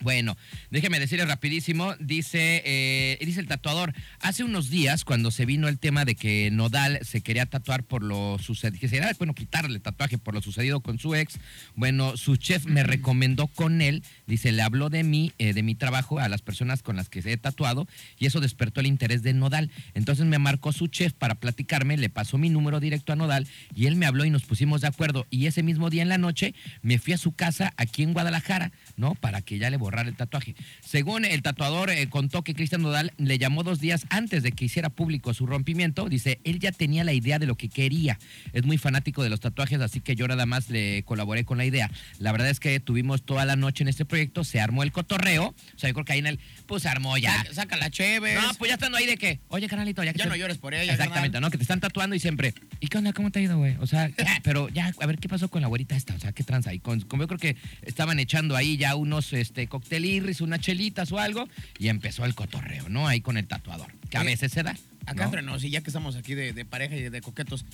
Bueno, 0.00 0.36
déjeme 0.70 1.00
decirle 1.00 1.24
rapidísimo, 1.24 1.94
dice, 1.98 2.62
eh, 2.64 3.18
dice 3.24 3.40
el 3.40 3.48
tatuador, 3.48 3.94
hace 4.20 4.44
unos 4.44 4.70
días 4.70 5.04
cuando 5.04 5.30
se 5.30 5.46
vino 5.46 5.68
el 5.68 5.78
tema 5.78 6.04
de 6.04 6.14
que 6.14 6.50
Nodal 6.50 7.00
se 7.02 7.22
quería 7.22 7.46
tatuar 7.46 7.82
por 7.82 8.02
lo 8.02 8.38
sucedido, 8.38 8.78
que 8.78 8.88
se 8.88 8.96
quería, 8.96 9.12
bueno, 9.18 9.34
quitarle 9.34 9.74
el 9.74 9.82
tatuaje 9.82 10.18
por 10.18 10.34
lo 10.34 10.42
sucedido 10.42 10.80
con 10.80 10.98
su 10.98 11.14
ex, 11.14 11.38
bueno, 11.74 12.16
su 12.16 12.36
chef 12.36 12.66
me 12.66 12.82
recomendó 12.82 13.46
con 13.46 13.80
él, 13.80 14.02
dice, 14.26 14.52
le 14.52 14.62
habló 14.62 14.90
de 14.90 15.02
mí, 15.02 15.32
eh, 15.38 15.54
de 15.54 15.62
mi 15.62 15.74
trabajo 15.74 16.18
a 16.18 16.28
las 16.28 16.42
personas 16.42 16.82
con 16.82 16.96
las 16.96 17.08
que 17.08 17.22
se 17.22 17.32
he 17.32 17.36
tatuado 17.36 17.88
y 18.18 18.26
eso 18.26 18.40
despertó 18.40 18.80
el 18.80 18.86
interés 18.86 19.22
de 19.22 19.32
Nodal. 19.32 19.70
Entonces 19.94 20.26
me 20.26 20.38
marcó 20.38 20.72
su 20.72 20.88
chef 20.88 21.14
para 21.14 21.36
platicarme, 21.36 21.96
le 21.96 22.10
pasó 22.10 22.38
mi 22.38 22.50
número 22.50 22.80
directo 22.80 23.12
a 23.12 23.16
Nodal 23.16 23.48
y 23.74 23.86
él 23.86 23.96
me 23.96 24.06
habló 24.06 24.24
y 24.24 24.30
nos 24.30 24.44
pusimos 24.44 24.82
de 24.82 24.88
acuerdo 24.88 25.26
y 25.30 25.46
ese 25.46 25.62
mismo 25.62 25.90
día 25.90 26.02
en 26.02 26.08
la 26.08 26.18
noche 26.18 26.54
me 26.82 26.98
fui 26.98 27.12
a 27.12 27.18
su 27.18 27.32
casa 27.32 27.72
aquí 27.76 28.02
en 28.02 28.12
Guadalajara, 28.12 28.72
¿no? 28.96 29.14
Para 29.14 29.42
que 29.42 29.58
ya 29.58 29.70
le 29.70 29.76
borrar 29.86 30.08
el 30.08 30.16
tatuaje. 30.16 30.56
Según 30.84 31.24
el 31.24 31.42
tatuador 31.42 31.90
eh, 31.90 32.08
contó 32.08 32.42
que 32.42 32.54
Cristian 32.54 32.82
Nodal 32.82 33.12
le 33.18 33.38
llamó 33.38 33.62
dos 33.62 33.78
días 33.78 34.04
antes 34.10 34.42
de 34.42 34.50
que 34.50 34.64
hiciera 34.64 34.90
público 34.90 35.32
su 35.32 35.46
rompimiento. 35.46 36.08
Dice, 36.08 36.40
él 36.42 36.58
ya 36.58 36.72
tenía 36.72 37.04
la 37.04 37.12
idea 37.12 37.38
de 37.38 37.46
lo 37.46 37.54
que 37.54 37.68
quería. 37.68 38.18
Es 38.52 38.64
muy 38.64 38.78
fanático 38.78 39.22
de 39.22 39.30
los 39.30 39.38
tatuajes, 39.38 39.80
así 39.80 40.00
que 40.00 40.16
yo 40.16 40.26
nada 40.26 40.44
más 40.44 40.70
le 40.70 41.04
colaboré 41.04 41.44
con 41.44 41.56
la 41.58 41.64
idea. 41.64 41.88
La 42.18 42.32
verdad 42.32 42.50
es 42.50 42.58
que 42.58 42.80
tuvimos 42.80 43.22
toda 43.22 43.44
la 43.44 43.54
noche 43.54 43.84
en 43.84 43.88
este 43.88 44.04
proyecto, 44.04 44.42
se 44.42 44.60
armó 44.60 44.82
el 44.82 44.90
cotorreo. 44.90 45.54
O 45.74 45.78
sea, 45.78 45.88
yo 45.88 45.94
creo 45.94 46.04
que 46.04 46.14
ahí 46.14 46.18
en 46.18 46.26
el, 46.26 46.40
pues 46.66 46.82
se 46.82 46.88
armó 46.88 47.16
ya. 47.16 47.36
Saca, 47.38 47.54
saca 47.54 47.76
la 47.76 47.90
chévere. 47.90 48.40
No, 48.40 48.52
pues 48.58 48.68
ya 48.70 48.74
estando 48.74 48.98
ahí 48.98 49.06
de 49.06 49.16
que, 49.16 49.38
oye, 49.48 49.68
canalito, 49.68 50.02
ya 50.02 50.12
que 50.12 50.18
Ya 50.18 50.24
te- 50.24 50.30
no 50.30 50.36
llores 50.36 50.58
por 50.58 50.74
ella. 50.74 50.92
Exactamente. 50.92 51.40
¿no? 51.40 51.50
Que 51.50 51.58
te 51.58 51.62
están 51.62 51.78
tatuando 51.80 52.16
y 52.16 52.18
siempre, 52.20 52.54
¿y 52.80 52.88
qué 52.88 52.98
onda? 52.98 53.12
¿Cómo 53.12 53.30
te 53.30 53.38
ha 53.38 53.42
ido, 53.42 53.56
güey? 53.58 53.76
O 53.78 53.86
sea, 53.86 54.10
pero 54.42 54.68
ya, 54.68 54.92
a 54.98 55.06
ver 55.06 55.18
qué 55.18 55.28
pasó 55.28 55.48
con 55.48 55.62
la 55.62 55.68
güerita 55.68 55.94
esta, 55.96 56.14
o 56.14 56.18
sea, 56.18 56.32
qué 56.32 56.42
tranza 56.42 56.70
ahí. 56.70 56.80
Con, 56.80 57.00
como 57.02 57.22
yo 57.22 57.28
creo 57.28 57.38
que 57.38 57.56
estaban 57.82 58.18
echando 58.18 58.56
ahí 58.56 58.76
ya 58.76 58.96
unos 58.96 59.32
este, 59.32 59.66
coctelirris, 59.80 60.40
unas 60.40 60.60
chelitas 60.60 61.12
o 61.12 61.18
algo, 61.18 61.48
y 61.78 61.88
empezó 61.88 62.24
el 62.24 62.34
cotorreo, 62.34 62.88
¿no? 62.88 63.06
Ahí 63.08 63.20
con 63.20 63.36
el 63.36 63.46
tatuador, 63.46 63.92
que 64.10 64.16
a 64.18 64.22
veces 64.22 64.52
se 64.52 64.62
da. 64.62 64.76
Acá 65.06 65.14
¿no? 65.20 65.24
entre 65.24 65.42
nos, 65.42 65.62
y 65.64 65.70
ya 65.70 65.80
que 65.82 65.90
estamos 65.90 66.16
aquí 66.16 66.34
de, 66.34 66.52
de 66.52 66.64
pareja 66.64 66.96
y 66.96 67.08
de 67.08 67.20
coquetos, 67.20 67.64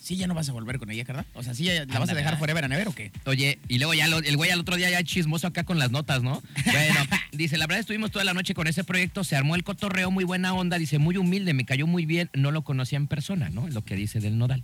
¿sí 0.00 0.16
ya 0.16 0.26
no 0.26 0.32
vas 0.34 0.48
a 0.48 0.52
volver 0.52 0.78
con 0.78 0.90
ella, 0.90 1.04
carnal? 1.04 1.26
O 1.34 1.42
sea, 1.42 1.52
¿sí 1.54 1.64
ya 1.64 1.84
la 1.84 1.98
vas 1.98 2.08
a 2.08 2.14
dejar 2.14 2.32
¿verdad? 2.32 2.38
forever 2.38 2.64
and 2.64 2.72
ever 2.72 2.88
o 2.88 2.94
qué? 2.94 3.12
Oye, 3.26 3.58
y 3.68 3.76
luego 3.78 3.92
ya 3.92 4.08
lo- 4.08 4.18
el 4.20 4.36
güey 4.38 4.50
al 4.50 4.60
otro 4.60 4.76
día 4.76 4.88
ya 4.90 5.02
chismoso 5.04 5.46
acá 5.46 5.64
con 5.64 5.78
las 5.78 5.90
notas, 5.90 6.22
¿no? 6.22 6.42
Bueno, 6.64 7.00
dice, 7.32 7.58
la 7.58 7.66
verdad 7.66 7.80
estuvimos 7.80 8.10
toda 8.10 8.24
la 8.24 8.32
noche 8.32 8.54
con 8.54 8.66
ese 8.66 8.82
proyecto, 8.84 9.24
se 9.24 9.36
armó 9.36 9.56
el 9.56 9.62
cotorreo, 9.64 10.10
muy 10.10 10.24
buena 10.24 10.54
onda, 10.54 10.78
dice, 10.78 10.98
muy 10.98 11.16
humilde, 11.18 11.52
me 11.52 11.66
cayó 11.66 11.86
muy 11.86 12.06
bien, 12.06 12.30
no 12.32 12.50
lo 12.50 12.62
conocía 12.62 12.96
en 12.96 13.08
persona, 13.08 13.50
¿no? 13.50 13.68
Lo 13.68 13.84
que 13.84 13.94
dice 13.94 14.20
del 14.20 14.38
Nodal. 14.38 14.62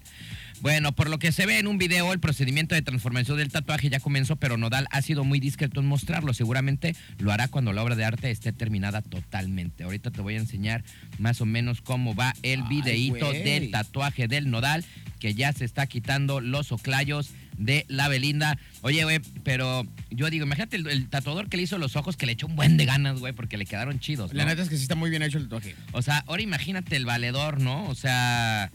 Bueno, 0.61 0.93
por 0.93 1.11
lo 1.11 1.19
que 1.19 1.33
se 1.33 1.47
ve 1.47 1.59
en 1.59 1.67
un 1.67 1.79
video, 1.79 2.13
el 2.13 2.19
procedimiento 2.19 2.75
de 2.75 2.83
transformación 2.83 3.37
del 3.37 3.51
tatuaje 3.51 3.91
ya 3.91 4.01
comenzó, 4.01 4.37
pero 4.37 4.57
Nodal 4.57 4.87
ha 4.91 5.03
sido 5.03 5.23
muy 5.23 5.39
discreto 5.39 5.81
en 5.81 5.87
mostrarlo. 5.87 6.33
Seguramente 6.33 6.97
lo 7.19 7.31
hará 7.31 7.49
cuando 7.49 7.73
la 7.73 7.83
obra 7.83 7.95
de 7.95 8.05
arte 8.05 8.31
esté 8.31 8.53
terminada 8.53 9.03
totalmente. 9.03 9.85
Ahorita 9.85 10.11
te 10.11 10.23
voy 10.23 10.35
a 10.35 10.39
enseñar 10.39 10.83
más 11.19 11.41
o 11.41 11.47
menos 11.47 11.83
cómo 11.83 12.15
va 12.15 12.35
el 12.43 12.63
videíto 12.63 13.33
del 13.33 13.71
tatuaje 13.71 14.29
del 14.29 14.51
Nodal, 14.51 14.85
que 15.19 15.35
ya 15.35 15.53
se 15.53 15.65
está 15.65 15.87
quitando 15.87 16.41
los 16.41 16.73
oclayos 16.73 17.31
de 17.59 17.85
la 17.89 18.09
Belinda. 18.09 18.59
Oye, 18.83 19.05
güey, 19.05 19.21
pero 19.45 19.87
yo 20.11 20.31
digo, 20.31 20.47
imagínate 20.47 20.77
el, 20.77 20.87
el 20.89 21.09
tatuador 21.09 21.49
que 21.49 21.57
le 21.57 21.65
hizo 21.65 21.79
los 21.79 21.97
ojos, 21.97 22.17
que 22.17 22.27
le 22.27 22.33
echó 22.33 22.47
un 22.47 22.57
buen 22.57 22.77
de 22.77 22.87
ganas, 22.87 23.19
güey, 23.21 23.33
porque 23.33 23.57
le 23.57 23.67
quedaron 23.67 23.99
chidos. 24.01 24.33
¿no? 24.33 24.39
La 24.39 24.47
neta 24.47 24.63
es 24.63 24.69
que 24.69 24.77
sí 24.77 24.83
está 24.83 24.95
muy 24.95 25.11
bien 25.11 25.23
hecho 25.23 25.39
el 25.39 25.45
tatuaje. 25.45 25.75
O 25.93 26.03
sea, 26.03 26.25
ahora 26.27 26.43
imagínate 26.43 26.97
el 26.97 27.05
valedor, 27.05 27.61
¿no? 27.61 27.87
O 27.89 27.95
sea, 27.95 28.71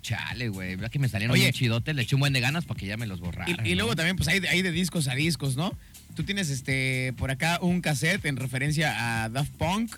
chale, 0.00 0.48
güey. 0.48 0.76
¿Verdad 0.76 0.90
que 0.90 0.98
me 0.98 1.08
salieron 1.08 1.32
Oye, 1.34 1.42
bien 1.42 1.52
chidotes? 1.52 1.94
Le 1.94 2.02
eché 2.02 2.14
un 2.16 2.20
buen 2.20 2.32
de 2.32 2.40
ganas 2.40 2.64
para 2.64 2.78
que 2.78 2.86
ya 2.86 2.96
me 2.96 3.06
los 3.06 3.20
borraran. 3.20 3.66
y 3.66 3.74
luego 3.74 3.94
también, 3.96 4.16
pues 4.16 4.28
hay, 4.28 4.40
de- 4.40 4.48
hay 4.48 4.62
de 4.62 4.72
discos 4.72 5.08
a 5.08 5.14
discos, 5.14 5.56
¿no? 5.56 5.76
Tú 6.14 6.22
tienes 6.24 6.48
este 6.50 7.12
por 7.16 7.30
acá 7.30 7.58
un 7.60 7.80
cassette 7.80 8.24
en 8.26 8.36
referencia 8.36 9.24
a 9.24 9.28
Daft 9.28 9.52
Punk. 9.52 9.96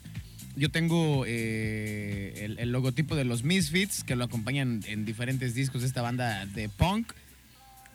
Yo 0.57 0.71
tengo 0.71 1.25
eh, 1.27 2.33
el, 2.45 2.59
el 2.59 2.73
logotipo 2.73 3.15
de 3.15 3.25
los 3.25 3.43
Misfits 3.45 4.03
que 4.05 4.17
lo 4.17 4.25
acompañan 4.25 4.81
en 4.87 5.05
diferentes 5.05 5.55
discos 5.55 5.83
de 5.83 5.89
esta 5.89 6.01
banda 6.03 6.47
de 6.47 6.69
punk. 6.71 7.13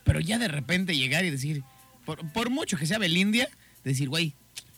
Pero 0.04 0.20
ya 0.20 0.38
de 0.38 0.48
repente 0.48 0.96
llegar 0.96 1.26
y 1.26 1.32
decir, 1.32 1.64
por, 2.06 2.20
por 2.32 2.50
mucho 2.52 2.78
que 2.78 2.86
sea 2.86 3.00
Belindia, 3.00 3.50
decir, 3.84 4.10
güey, 4.10 4.34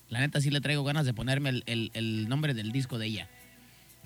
la 0.09 0.19
neta 0.21 0.39
sí 0.39 0.49
le 0.49 0.61
traigo 0.61 0.83
ganas 0.85 1.05
de 1.05 1.13
ponerme 1.13 1.49
el, 1.49 1.63
el- 1.65 1.91
el 1.93 2.29
nombre 2.29 2.53
del 2.53 2.71
disco 2.71 2.97
de 2.97 3.07
ella. 3.07 3.29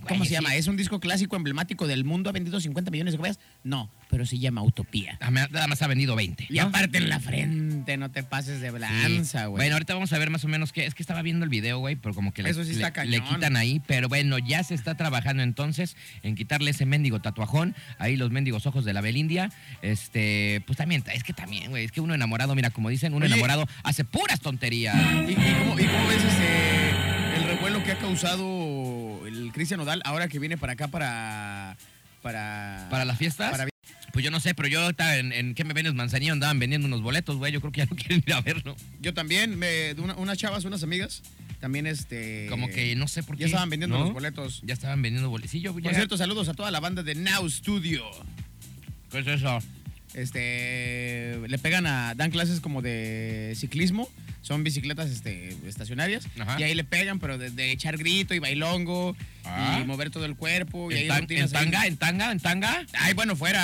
¿Cómo 0.07 0.23
se 0.25 0.31
llama? 0.31 0.55
¿Es 0.55 0.67
un 0.67 0.77
disco 0.77 0.99
clásico 0.99 1.36
emblemático 1.36 1.88
del 1.88 2.05
mundo? 2.05 2.29
¿Ha 2.29 2.33
vendido 2.33 2.60
50 2.60 2.91
millones 2.91 3.13
de 3.13 3.17
copias? 3.17 3.39
No, 3.63 3.91
pero 4.10 4.25
se 4.25 4.38
llama 4.39 4.62
Utopía. 4.62 5.17
Ah, 5.21 5.31
Nada 5.31 5.67
más 5.67 5.81
ha 5.81 5.88
vendido 5.88 6.15
20. 6.15 6.47
Y 6.49 6.60
aparte 6.60 6.97
en 6.99 7.10
la 7.10 7.19
frente, 7.19 7.97
no 7.97 8.10
te 8.12 8.23
pases 8.23 8.62
de 8.62 8.71
Sí. 8.71 8.77
lanza, 8.79 9.47
güey. 9.47 9.60
Bueno, 9.62 9.73
ahorita 9.75 9.93
vamos 9.95 10.13
a 10.13 10.17
ver 10.17 10.29
más 10.29 10.43
o 10.45 10.47
menos 10.47 10.71
qué. 10.71 10.86
Es 10.86 10.93
que 10.93 11.03
estaba 11.03 11.21
viendo 11.23 11.43
el 11.43 11.49
video, 11.49 11.79
güey, 11.79 11.95
pero 11.95 12.13
como 12.15 12.31
que 12.31 12.43
le, 12.43 12.49
Eso 12.51 12.63
sí 12.63 12.71
está 12.71 12.91
le- 13.03 13.12
le 13.12 13.17
cañón. 13.19 13.36
quitan 13.36 13.55
ahí. 13.57 13.81
Pero 13.88 14.07
bueno, 14.07 14.38
ya 14.38 14.63
se 14.63 14.75
está 14.75 14.95
trabajando 14.95 15.43
entonces 15.43 15.97
en 16.23 16.36
quitarle 16.36 16.71
ese 16.71 16.86
mendigo 16.86 17.19
tatuajón. 17.19 17.75
Ahí 17.97 18.15
los 18.15 18.31
mendigos 18.31 18.65
ojos 18.65 18.86
de 18.86 18.93
la 18.93 19.01
Belindia. 19.01 19.51
Este, 19.81 20.62
pues 20.67 20.77
también, 20.77 21.03
es 21.13 21.23
que 21.23 21.33
también, 21.33 21.69
güey, 21.71 21.86
es 21.86 21.91
que 21.91 22.01
uno 22.01 22.13
enamorado, 22.13 22.55
mira, 22.55 22.69
como 22.69 22.89
dicen, 22.89 23.13
uno 23.13 23.25
Oye. 23.25 23.33
enamorado 23.33 23.65
hace 23.83 24.03
puras 24.05 24.39
tonterías. 24.39 24.95
¿Y, 25.27 25.31
y 25.31 25.36
cómo, 25.36 25.79
y 25.79 25.86
cómo 25.86 26.07
ves 26.07 26.23
este, 26.23 27.38
el 27.38 27.43
revuelo 27.45 27.83
que 27.83 27.91
ha 27.91 27.97
causado 27.97 28.45
el 29.47 29.53
Cristian 29.53 29.79
Nodal 29.79 30.01
ahora 30.05 30.27
que 30.27 30.39
viene 30.39 30.57
para 30.57 30.73
acá 30.73 30.88
para... 30.89 31.77
Para, 32.21 32.88
¿Para 32.89 33.05
las 33.05 33.17
fiestas? 33.17 33.51
Para- 33.51 33.67
Pues 34.12 34.25
yo 34.25 34.31
no 34.31 34.39
sé, 34.39 34.53
pero 34.55 34.67
yo 34.67 34.81
ahorita 34.81 35.17
en, 35.17 35.31
en 35.31 35.53
¿Qué 35.55 35.63
me 35.63 35.73
vendes 35.73 35.93
Manzanillo 35.93 36.33
andaban 36.33 36.60
vendiendo 36.60 36.88
unos 36.88 37.01
boletos, 37.01 37.38
güey. 37.38 37.51
Yo 37.53 37.62
creo 37.62 37.71
que 37.71 37.79
ya 37.81 37.86
no 37.86 37.95
quieren 37.95 38.23
ir 38.25 38.33
a 38.33 38.41
verlo. 38.41 38.75
yo 39.01 39.13
también, 39.13 39.57
me, 39.57 39.93
una- 39.93 40.15
unas 40.15 40.38
chavas, 40.38 40.65
unas 40.65 40.83
amigas, 40.83 41.21
también 41.60 41.88
este... 41.88 42.47
Como 42.49 42.67
que 42.69 42.95
no 42.95 43.07
sé 43.07 43.23
por 43.23 43.36
qué. 43.38 43.41
Ya 43.41 43.45
estaban 43.47 43.69
vendiendo 43.69 43.97
¿no? 43.97 44.05
los 44.05 44.13
boletos. 44.13 44.62
Ya 44.65 44.73
estaban 44.73 45.01
vendiendo 45.01 45.29
boletos. 45.29 45.51
Sí, 45.51 45.62
yo 45.62 45.73
Por 45.73 45.93
cierto, 45.93 46.17
saludos 46.17 46.49
a 46.49 46.53
toda 46.53 46.69
la 46.71 46.79
banda 46.79 47.01
de 47.03 47.15
Now 47.15 47.49
Studio. 47.49 48.03
¿Qué 49.12 49.19
es 49.19 49.27
eso? 49.27 49.60
Este, 50.13 51.38
le 51.47 51.57
pegan 51.60 51.86
a, 51.88 52.13
dan 52.15 52.31
clases 52.31 52.60
como 52.60 52.81
de 52.81 53.53
ciclismo, 53.55 54.10
son 54.41 54.63
bicicletas 54.63 55.10
este, 55.10 55.56
estacionarias, 55.67 56.26
Ajá. 56.39 56.60
y 56.60 56.63
ahí 56.63 56.73
le 56.76 56.84
pegan, 56.84 57.19
pero 57.19 57.38
de, 57.38 57.50
de 57.52 57.71
echar 57.71 57.97
grito 57.97 58.34
y 58.34 58.39
bailongo, 58.39 59.15
Ah. 59.45 59.80
y 59.82 59.86
mover 59.86 60.10
todo 60.10 60.26
el 60.26 60.36
cuerpo, 60.36 60.91
y 60.91 60.95
¿En, 60.95 61.00
ahí 61.00 61.08
tan- 61.08 61.32
en 61.38 61.43
ahí. 61.43 61.50
tanga? 61.50 61.86
¿En 61.88 61.97
tanga? 61.97 62.32
¿En 62.32 62.39
tanga? 62.39 62.86
Ay, 62.93 63.13
bueno, 63.13 63.36
fuera. 63.36 63.62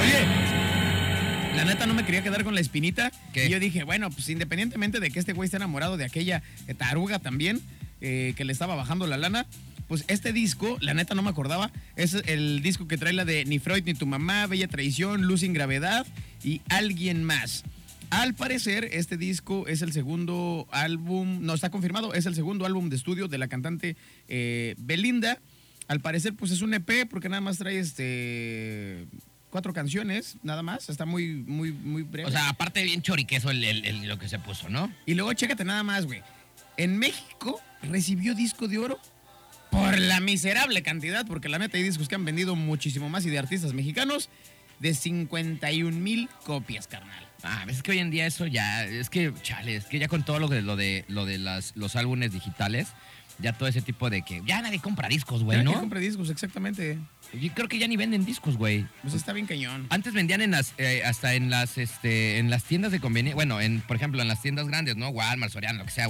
Oye, 0.00 1.56
la 1.56 1.64
neta 1.64 1.86
no 1.86 1.94
me 1.94 2.04
quería 2.04 2.22
quedar 2.22 2.44
con 2.44 2.54
la 2.54 2.60
espinita. 2.60 3.10
¿Qué? 3.32 3.46
Y 3.46 3.50
yo 3.50 3.60
dije, 3.60 3.84
bueno, 3.84 4.10
pues 4.10 4.28
independientemente 4.28 5.00
de 5.00 5.10
que 5.10 5.18
este 5.18 5.32
güey 5.32 5.46
esté 5.46 5.56
enamorado 5.56 5.96
de 5.96 6.04
aquella 6.04 6.42
eh, 6.66 6.74
taruga 6.74 7.18
también, 7.18 7.60
eh, 8.00 8.32
que 8.36 8.44
le 8.44 8.52
estaba 8.52 8.74
bajando 8.74 9.06
la 9.06 9.16
lana, 9.18 9.46
pues 9.88 10.04
este 10.08 10.32
disco, 10.32 10.78
la 10.80 10.94
neta 10.94 11.14
no 11.14 11.22
me 11.22 11.30
acordaba, 11.30 11.70
es 11.96 12.14
el 12.26 12.62
disco 12.62 12.86
que 12.86 12.96
trae 12.96 13.12
la 13.12 13.24
de 13.24 13.44
Ni 13.44 13.58
Freud 13.58 13.82
ni 13.84 13.94
tu 13.94 14.06
mamá, 14.06 14.46
Bella 14.46 14.68
Traición, 14.68 15.22
Luz 15.22 15.40
sin 15.40 15.52
Gravedad 15.52 16.06
y 16.44 16.62
Alguien 16.68 17.24
más. 17.24 17.64
Al 18.10 18.34
parecer, 18.34 18.88
este 18.92 19.16
disco 19.16 19.66
es 19.68 19.82
el 19.82 19.92
segundo 19.92 20.66
álbum, 20.72 21.38
no 21.42 21.54
está 21.54 21.70
confirmado, 21.70 22.12
es 22.12 22.26
el 22.26 22.34
segundo 22.34 22.66
álbum 22.66 22.88
de 22.90 22.96
estudio 22.96 23.28
de 23.28 23.38
la 23.38 23.46
cantante 23.48 23.96
eh, 24.28 24.74
Belinda. 24.78 25.38
Al 25.86 26.00
parecer, 26.00 26.34
pues 26.34 26.50
es 26.50 26.60
un 26.62 26.74
EP 26.74 27.08
porque 27.08 27.28
nada 27.28 27.40
más 27.40 27.58
trae 27.58 27.78
este 27.78 29.06
cuatro 29.50 29.72
canciones, 29.72 30.36
nada 30.42 30.62
más. 30.62 30.88
Está 30.88 31.06
muy, 31.06 31.34
muy, 31.34 31.72
muy 31.72 32.02
breve. 32.02 32.28
O 32.28 32.32
sea, 32.32 32.48
aparte 32.48 32.82
bien 32.84 33.02
choriqueso 33.02 33.50
el, 33.50 33.62
el- 33.64 33.84
el- 33.84 34.08
lo 34.08 34.18
que 34.18 34.28
se 34.28 34.38
puso, 34.38 34.68
¿no? 34.68 34.92
y 35.06 35.14
luego 35.14 35.32
chécate 35.32 35.64
nada 35.64 35.82
más, 35.82 36.06
güey. 36.06 36.22
En 36.76 36.96
México 36.98 37.60
recibió 37.82 38.34
disco 38.34 38.68
de 38.68 38.78
oro 38.78 38.98
por 39.70 39.98
la 39.98 40.20
miserable 40.20 40.82
cantidad, 40.82 41.26
porque 41.26 41.48
la 41.48 41.58
neta 41.58 41.76
hay 41.76 41.82
discos 41.84 42.08
que 42.08 42.14
han 42.16 42.24
vendido 42.24 42.54
muchísimo 42.56 43.08
más 43.08 43.24
y 43.26 43.30
de 43.30 43.38
artistas 43.38 43.72
mexicanos 43.72 44.28
de 44.80 44.94
51 44.94 45.96
mil 45.96 46.28
copias, 46.44 46.86
carnal. 46.86 47.26
Ah, 47.42 47.64
es 47.68 47.82
que 47.82 47.92
hoy 47.92 47.98
en 47.98 48.10
día 48.10 48.26
eso 48.26 48.46
ya, 48.46 48.84
es 48.84 49.08
que, 49.08 49.32
chale, 49.42 49.76
es 49.76 49.86
que 49.86 49.98
ya 49.98 50.08
con 50.08 50.24
todo 50.24 50.38
lo 50.38 50.48
de 50.48 50.62
lo 50.62 50.76
de, 50.76 51.04
lo 51.08 51.24
de 51.24 51.38
las, 51.38 51.74
los 51.76 51.96
álbumes 51.96 52.32
digitales, 52.32 52.88
ya 53.38 53.52
todo 53.52 53.68
ese 53.68 53.80
tipo 53.80 54.10
de 54.10 54.22
que 54.22 54.42
ya 54.44 54.60
nadie 54.60 54.80
compra 54.80 55.08
discos, 55.08 55.42
güey, 55.42 55.62
¿no? 55.64 55.72
compre 55.72 56.00
discos, 56.00 56.28
exactamente. 56.30 56.98
Yo 57.32 57.52
creo 57.54 57.68
que 57.68 57.78
ya 57.78 57.86
ni 57.86 57.96
venden 57.96 58.24
discos, 58.24 58.56
güey. 58.56 58.86
Pues 59.02 59.14
está 59.14 59.32
bien 59.32 59.46
cañón. 59.46 59.86
Antes 59.90 60.12
vendían 60.12 60.42
en 60.42 60.50
las, 60.50 60.74
eh, 60.78 61.02
hasta 61.04 61.34
en 61.34 61.48
las, 61.48 61.78
este, 61.78 62.38
en 62.38 62.50
las 62.50 62.64
tiendas 62.64 62.92
de 62.92 63.00
conveniencia, 63.00 63.36
bueno, 63.36 63.60
en, 63.60 63.80
por 63.80 63.96
ejemplo, 63.96 64.20
en 64.20 64.28
las 64.28 64.42
tiendas 64.42 64.66
grandes, 64.66 64.96
¿no? 64.96 65.08
Walmart, 65.08 65.52
Soriana, 65.52 65.78
lo 65.78 65.84
que 65.84 65.92
sea. 65.92 66.08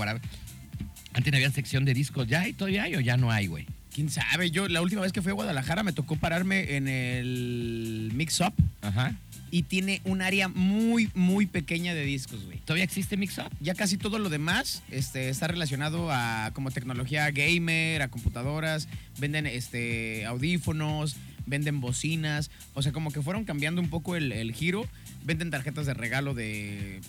Antes 1.12 1.34
había 1.34 1.50
sección 1.50 1.84
de 1.84 1.94
discos, 1.94 2.26
¿ya 2.26 2.40
hay 2.40 2.52
todavía 2.52 2.84
hay 2.84 2.96
o 2.96 3.00
ya 3.00 3.16
no 3.16 3.30
hay, 3.30 3.46
güey? 3.46 3.66
¿Quién 3.94 4.10
sabe? 4.10 4.50
Yo 4.50 4.68
la 4.68 4.82
última 4.82 5.02
vez 5.02 5.12
que 5.12 5.22
fui 5.22 5.30
a 5.30 5.34
Guadalajara 5.34 5.82
me 5.82 5.92
tocó 5.92 6.16
pararme 6.16 6.76
en 6.76 6.88
el 6.88 8.12
Mix 8.14 8.40
Up 8.40 8.54
Ajá. 8.82 9.14
y 9.50 9.64
tiene 9.64 10.00
un 10.04 10.22
área 10.22 10.48
muy, 10.48 11.10
muy 11.14 11.46
pequeña 11.46 11.92
de 11.94 12.04
discos, 12.04 12.44
güey. 12.44 12.58
¿Todavía 12.58 12.84
existe 12.84 13.16
Mix 13.16 13.38
Up? 13.38 13.50
Ya 13.60 13.74
casi 13.74 13.96
todo 13.96 14.18
lo 14.18 14.28
demás 14.28 14.82
este, 14.90 15.28
está 15.28 15.48
relacionado 15.48 16.10
a 16.12 16.50
como 16.54 16.70
tecnología 16.70 17.30
gamer, 17.30 18.02
a 18.02 18.08
computadoras, 18.08 18.88
venden 19.18 19.46
este, 19.46 20.24
audífonos, 20.26 21.16
venden 21.46 21.80
bocinas, 21.80 22.50
o 22.74 22.82
sea, 22.82 22.92
como 22.92 23.10
que 23.10 23.22
fueron 23.22 23.44
cambiando 23.44 23.80
un 23.80 23.90
poco 23.90 24.14
el, 24.14 24.30
el 24.30 24.52
giro, 24.52 24.86
venden 25.24 25.50
tarjetas 25.50 25.86
de 25.86 25.94
regalo 25.94 26.32
de, 26.34 27.00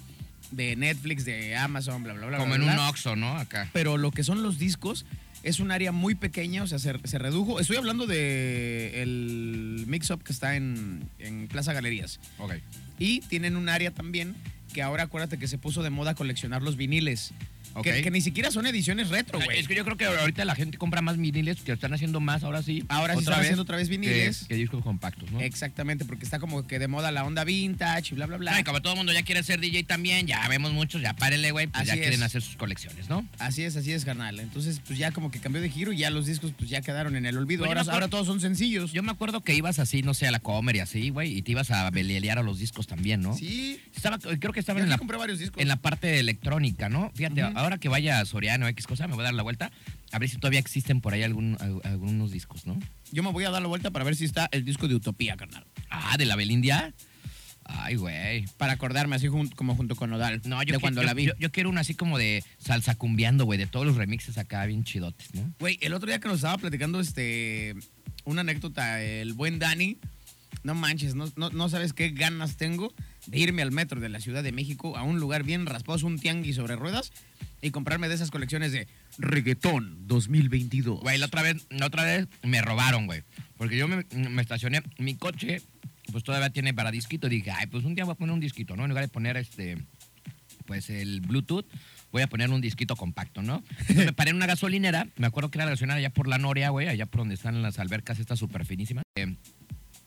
de 0.50 0.76
Netflix, 0.76 1.26
de 1.26 1.56
Amazon, 1.56 2.04
bla, 2.04 2.14
bla, 2.14 2.28
bla. 2.28 2.38
Como 2.40 2.56
bla, 2.56 2.66
en 2.66 2.72
bla. 2.72 2.74
un 2.74 2.90
Oxxo, 2.90 3.16
¿no? 3.16 3.38
Acá. 3.38 3.70
pero 3.72 3.98
lo 3.98 4.12
que 4.12 4.24
son 4.24 4.42
los 4.42 4.58
discos 4.58 5.06
es 5.44 5.60
un 5.60 5.72
área 5.72 5.92
muy 5.92 6.16
pequeña, 6.16 6.64
o 6.64 6.68
sea, 6.68 6.80
se, 6.80 6.94
se 7.04 7.18
redujo. 7.18 7.60
Estoy 7.60 7.78
hablando 7.78 8.08
de 8.08 9.02
el 9.02 9.84
mix-up 9.88 10.24
que 10.24 10.32
está 10.32 10.56
en, 10.56 11.10
en 11.20 11.48
Plaza 11.48 11.74
Galerías. 11.74 12.20
Ok. 12.38 12.54
Y 13.00 13.22
tienen 13.22 13.56
un 13.56 13.70
área 13.70 13.92
también 13.92 14.36
que 14.74 14.82
ahora 14.82 15.04
acuérdate 15.04 15.38
que 15.38 15.48
se 15.48 15.58
puso 15.58 15.84
de 15.84 15.90
moda 15.90 16.16
coleccionar 16.16 16.62
los 16.62 16.78
viniles. 16.78 17.34
Que, 17.84 18.02
que 18.02 18.12
ni 18.12 18.22
siquiera 18.22 18.52
son 18.52 18.66
ediciones 18.68 19.10
retro, 19.10 19.40
güey. 19.44 19.60
Es 19.60 19.68
que 19.68 19.76
yo 19.76 19.84
creo 19.84 19.98
que 19.98 20.06
ahorita 20.06 20.44
la 20.46 20.56
gente 20.56 20.78
compra 20.78 21.02
más 21.02 21.18
viniles, 21.18 21.58
que 21.62 21.72
están 21.72 21.94
haciendo 21.94 22.20
más 22.20 22.44
ahora 22.44 22.62
sí. 22.64 22.84
Ahora 22.90 23.14
sí 23.14 23.20
están 23.22 23.40
haciendo 23.40 23.62
otra 23.64 23.78
vez 23.78 23.90
viniles. 23.90 24.46
que 24.48 24.56
discos 24.56 24.84
compactos, 24.84 25.32
¿no? 25.32 25.40
Exactamente, 25.42 26.06
porque 26.06 26.26
está 26.26 26.40
como 26.40 26.66
que 26.68 26.80
de 26.80 26.88
moda 26.88 27.12
la 27.12 27.24
onda 27.24 27.44
vintage 27.44 28.14
y 28.14 28.16
bla, 28.16 28.26
bla, 28.26 28.38
bla. 28.38 28.52
No, 28.54 28.60
y 28.60 28.64
como 28.64 28.82
todo 28.82 28.94
el 28.94 28.98
mundo 28.98 29.14
ya 29.14 29.24
quiere 29.24 29.44
ser 29.44 29.60
DJ 29.60 29.84
también, 29.84 30.28
ya 30.28 30.48
vemos 30.48 30.72
muchos, 30.74 31.02
ya 31.02 31.14
párenle, 31.16 31.52
güey, 31.52 31.68
pues 31.68 31.88
ya 31.88 31.94
quieren 31.94 32.24
hacer 32.24 32.42
sus 32.42 32.56
colecciones, 32.56 33.10
¿no? 33.10 33.26
Así 33.40 33.64
es, 33.64 33.76
así 33.76 33.92
es, 33.94 34.06
carnal. 34.06 34.40
Entonces, 34.40 34.82
pues 34.86 35.00
ya 35.00 35.12
como 35.12 35.32
que 35.32 35.40
cambió 35.40 35.62
de 35.62 35.70
giro 35.70 35.94
y 35.94 35.98
ya 35.98 36.10
los 36.10 36.26
discos 36.26 36.54
pues 36.58 36.70
ya 36.70 36.82
quedaron 36.82 37.16
en 37.16 37.26
el 37.26 37.38
olvido. 37.38 37.66
Ahora, 37.66 37.76
me 37.76 37.82
acuerdo- 37.82 37.94
ahora 37.94 38.08
todos 38.10 38.28
son 38.28 38.40
sencillos. 38.42 38.92
Yo 38.92 39.04
me 39.04 39.12
acuerdo 39.12 39.42
que 39.42 39.54
ibas 39.56 39.80
así, 39.80 40.02
no 40.04 40.14
sé, 40.14 40.28
a 40.28 40.32
la 40.32 40.40
comer 40.40 40.76
y 40.76 40.80
así, 40.80 41.10
güey, 41.10 41.38
y 41.38 41.42
te 41.42 41.52
ibas 41.52 41.72
a 41.72 41.90
belelear 41.90 42.38
a 42.40 42.44
los 42.44 42.60
discos 42.60 42.88
también, 42.88 43.22
¿no? 43.22 43.36
Sí, 43.38 43.80
Estaba, 43.96 44.18
creo 44.20 44.52
que 44.54 44.60
estaba 44.60 44.80
yo 44.80 44.84
en 44.86 44.90
la, 44.90 44.98
compré 44.98 45.18
varios 45.18 45.40
discos. 45.40 45.62
en 45.62 45.68
la 45.68 45.76
parte 45.78 46.20
electrónica, 46.20 46.90
¿no? 46.90 47.12
Fíjate, 47.16 47.44
Ujú. 47.44 47.58
Ahora 47.62 47.78
que 47.78 47.90
vaya 47.90 48.20
a 48.20 48.26
Soriano 48.26 48.68
X 48.68 48.88
cosa, 48.88 49.08
me 49.08 49.14
voy 49.16 49.22
a 49.22 49.26
dar 49.26 49.34
la 49.34 49.44
vuelta, 49.44 49.72
a 50.12 50.20
ver 50.20 50.30
si 50.30 50.38
todavía 50.38 50.60
existen 50.60 51.00
por 51.02 51.14
ahí 51.14 51.24
algún, 51.24 51.58
al- 51.60 51.82
algunos 51.84 52.32
discos, 52.32 52.66
¿no? 52.68 52.78
Yo 53.12 53.24
me 53.24 53.32
voy 53.32 53.44
a 53.46 53.50
dar 53.50 53.62
la 53.62 53.68
vuelta 53.68 53.92
para 53.92 54.06
ver 54.06 54.16
si 54.16 54.26
está 54.26 54.48
el 54.52 54.66
disco 54.66 54.88
de 54.88 54.96
Utopía, 54.96 55.36
carnal. 55.38 55.66
Ah, 55.90 56.16
de 56.18 56.26
la 56.26 56.36
Belindia. 56.36 56.94
Ay, 57.64 57.96
güey. 57.96 58.46
Para 58.58 58.74
acordarme, 58.74 59.16
así 59.16 59.28
jun- 59.28 59.50
como 59.56 59.76
junto 59.76 59.96
con 59.96 60.10
Nodal. 60.10 60.42
No, 60.46 60.62
yo, 60.64 60.74
de 60.74 60.80
cuando 60.80 61.02
yo- 61.02 61.08
la 61.08 61.14
vi. 61.14 61.26
Yo, 61.28 61.34
yo 61.40 61.52
quiero 61.52 61.70
uno 61.70 61.80
así 61.80 61.94
como 61.94 62.18
de 62.18 62.44
salsa 62.58 62.96
cumbiando, 62.96 63.46
güey, 63.46 63.58
de 63.60 63.68
todos 63.68 63.86
los 63.86 63.96
remixes 63.96 64.38
acá 64.38 64.66
bien 64.66 64.84
chidotes, 64.84 65.34
¿no? 65.34 65.54
Güey, 65.60 65.78
el 65.82 65.94
otro 65.94 66.08
día 66.08 66.20
que 66.20 66.28
nos 66.28 66.38
estaba 66.38 66.58
platicando 66.58 67.00
este 67.00 67.76
una 68.26 68.42
anécdota, 68.42 69.02
el 69.02 69.34
buen 69.34 69.58
Dani, 69.60 69.98
no 70.64 70.76
manches, 70.76 71.16
no, 71.16 71.32
no, 71.38 71.50
no 71.50 71.70
sabes 71.70 71.94
qué 71.94 72.10
ganas 72.10 72.58
tengo 72.58 72.94
de 73.28 73.40
irme 73.40 73.62
al 73.62 73.72
metro 73.72 74.00
de 74.00 74.10
la 74.10 74.20
Ciudad 74.20 74.44
de 74.44 74.52
México 74.52 74.98
a 74.98 75.04
un 75.04 75.20
lugar 75.20 75.44
bien 75.44 75.66
rasposo, 75.66 76.08
un 76.08 76.20
tianguis 76.20 76.56
sobre 76.56 76.76
ruedas, 76.76 77.12
y 77.62 77.72
comprarme 77.72 78.10
de 78.10 78.16
esas 78.16 78.32
colecciones 78.32 78.72
de 78.72 78.88
reggaetón 79.18 80.08
2022. 80.08 81.02
Güey, 81.02 81.18
la 81.18 81.28
otra 81.28 81.42
vez, 81.42 81.66
la 81.70 81.86
otra 81.86 82.04
vez 82.04 82.28
me 82.44 82.62
robaron, 82.62 83.06
güey. 83.06 83.24
Porque 83.58 83.78
yo 83.78 83.88
me, 83.88 84.06
me 84.12 84.42
estacioné, 84.42 84.82
mi 84.98 85.16
coche, 85.16 85.62
pues 86.12 86.24
todavía 86.24 86.50
tiene 86.50 86.74
para 86.74 86.92
disquito. 86.92 87.30
Dije, 87.30 87.52
ay, 87.52 87.68
pues 87.68 87.86
un 87.86 87.96
día 87.96 88.06
voy 88.06 88.14
a 88.14 88.16
poner 88.16 88.34
un 88.34 88.40
disquito, 88.40 88.76
¿no? 88.76 88.84
En 88.84 88.90
lugar 88.90 89.04
de 89.04 89.10
poner 89.10 89.38
este, 89.38 89.78
pues 90.66 90.90
el 90.90 91.22
Bluetooth, 91.22 91.66
voy 92.12 92.22
a 92.22 92.28
poner 92.28 92.50
un 92.50 92.62
disquito 92.62 92.96
compacto, 92.96 93.42
¿no? 93.42 93.64
Me 93.96 94.14
paré 94.14 94.32
en 94.32 94.38
una 94.38 94.48
gasolinera, 94.48 95.08
me 95.18 95.28
acuerdo 95.28 95.52
que 95.52 95.58
era 95.58 95.66
la 95.66 95.72
gasolinera 95.72 96.00
allá 96.00 96.10
por 96.10 96.28
la 96.28 96.38
Noria, 96.38 96.70
güey, 96.70 96.88
allá 96.88 97.06
por 97.06 97.22
donde 97.22 97.36
están 97.36 97.62
las 97.62 97.80
albercas 97.80 98.20
estas 98.20 98.40
súper 98.40 98.66
finísimas. 98.66 99.04
Eh, 99.16 99.36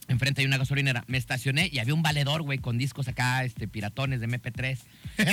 Enfrente 0.09 0.43
hay 0.43 0.47
una 0.47 0.59
gasolinera. 0.59 1.05
Me 1.07 1.17
estacioné 1.19 1.71
y 1.73 1.79
había 1.79 1.95
un 1.95 2.03
valedor, 2.03 2.43
güey, 2.43 2.59
con 2.59 2.77
discos 2.79 3.09
acá, 3.09 3.45
este, 3.45 3.69
piratones 3.69 4.21
de 4.21 4.29
MP3. 4.29 4.79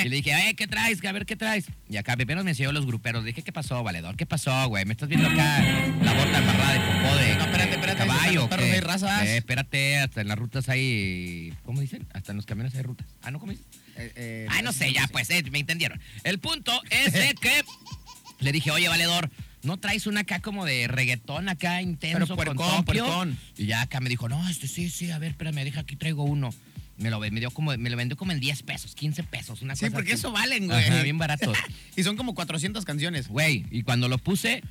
Y 0.05 0.09
le 0.09 0.15
dije, 0.15 0.31
eh, 0.49 0.55
¿qué 0.55 0.67
traes? 0.67 1.03
A 1.03 1.11
ver, 1.11 1.25
¿qué 1.25 1.35
traes? 1.35 1.65
Y 1.89 1.97
acá 1.97 2.13
apenas 2.13 2.43
me 2.43 2.51
enseñó 2.51 2.71
los 2.71 2.85
gruperos. 2.85 3.23
Le 3.23 3.29
dije, 3.29 3.41
¿qué 3.41 3.51
pasó, 3.51 3.83
valedor? 3.83 4.15
¿Qué 4.15 4.25
pasó, 4.25 4.67
güey? 4.67 4.85
¿Me 4.85 4.93
estás 4.93 5.09
viendo 5.09 5.27
acá 5.27 5.59
la 6.01 6.13
bota 6.13 6.37
embarrada 6.37 6.73
de 6.73 6.79
popó 6.79 7.15
de, 7.17 7.35
No, 7.35 7.43
espérate, 7.45 7.71
espérate, 7.71 7.97
caballo? 7.97 8.49
perros 8.49 8.65
hay 8.65 8.79
razas. 8.79 9.23
Eh, 9.23 9.37
espérate, 9.37 9.97
hasta 9.97 10.21
en 10.21 10.27
las 10.27 10.37
rutas 10.37 10.69
hay... 10.69 11.53
¿Cómo 11.65 11.81
dicen? 11.81 12.07
Hasta 12.13 12.31
en 12.31 12.37
los 12.37 12.45
camiones 12.45 12.73
hay 12.75 12.83
rutas. 12.83 13.07
Ah, 13.23 13.31
¿no? 13.31 13.39
¿Cómo 13.39 13.51
dicen? 13.51 13.65
Eh, 13.97 14.11
eh, 14.15 14.47
Ay, 14.49 14.63
no 14.63 14.71
sé, 14.71 14.93
ya, 14.93 15.07
pues, 15.11 15.29
eh, 15.29 15.43
me 15.51 15.59
entendieron. 15.59 15.99
El 16.23 16.39
punto 16.39 16.71
es 16.89 17.13
de 17.13 17.35
que 17.35 17.63
le 18.39 18.51
dije, 18.51 18.71
oye, 18.71 18.87
valedor, 18.87 19.29
¿no 19.63 19.77
traes 19.77 20.07
una 20.07 20.21
acá 20.21 20.39
como 20.39 20.65
de 20.65 20.87
reggaetón 20.87 21.49
acá 21.49 21.81
intenso 21.81 22.35
Pero 22.35 22.55
con 22.55 22.55
puercón, 22.57 22.85
puercón. 22.85 23.37
Y 23.57 23.65
ya 23.67 23.81
acá 23.81 23.99
me 23.99 24.09
dijo, 24.09 24.27
no, 24.29 24.47
este 24.49 24.67
sí, 24.67 24.89
sí, 24.89 25.11
a 25.11 25.19
ver, 25.19 25.31
espérame, 25.31 25.63
deja, 25.63 25.81
aquí 25.81 25.95
traigo 25.95 26.23
uno. 26.23 26.49
Me 26.97 27.09
lo, 27.09 27.19
me 27.19 27.29
dio 27.31 27.49
como, 27.51 27.75
me 27.77 27.89
lo 27.89 27.97
vendió 27.97 28.15
como 28.15 28.31
en 28.31 28.39
10 28.39 28.61
pesos, 28.63 28.93
15 28.93 29.23
pesos, 29.23 29.61
una 29.63 29.75
Sí, 29.75 29.85
cosa 29.85 29.93
porque 29.95 30.11
así. 30.13 30.19
eso 30.19 30.31
valen, 30.31 30.67
güey. 30.67 30.85
Ajá, 30.85 31.01
bien 31.03 31.17
baratos. 31.17 31.57
Y 31.95 32.03
son 32.03 32.15
como 32.15 32.35
400 32.35 32.85
canciones. 32.85 33.27
Güey, 33.27 33.65
y 33.71 33.81
cuando 33.83 34.07
lo 34.07 34.17
puse, 34.19 34.61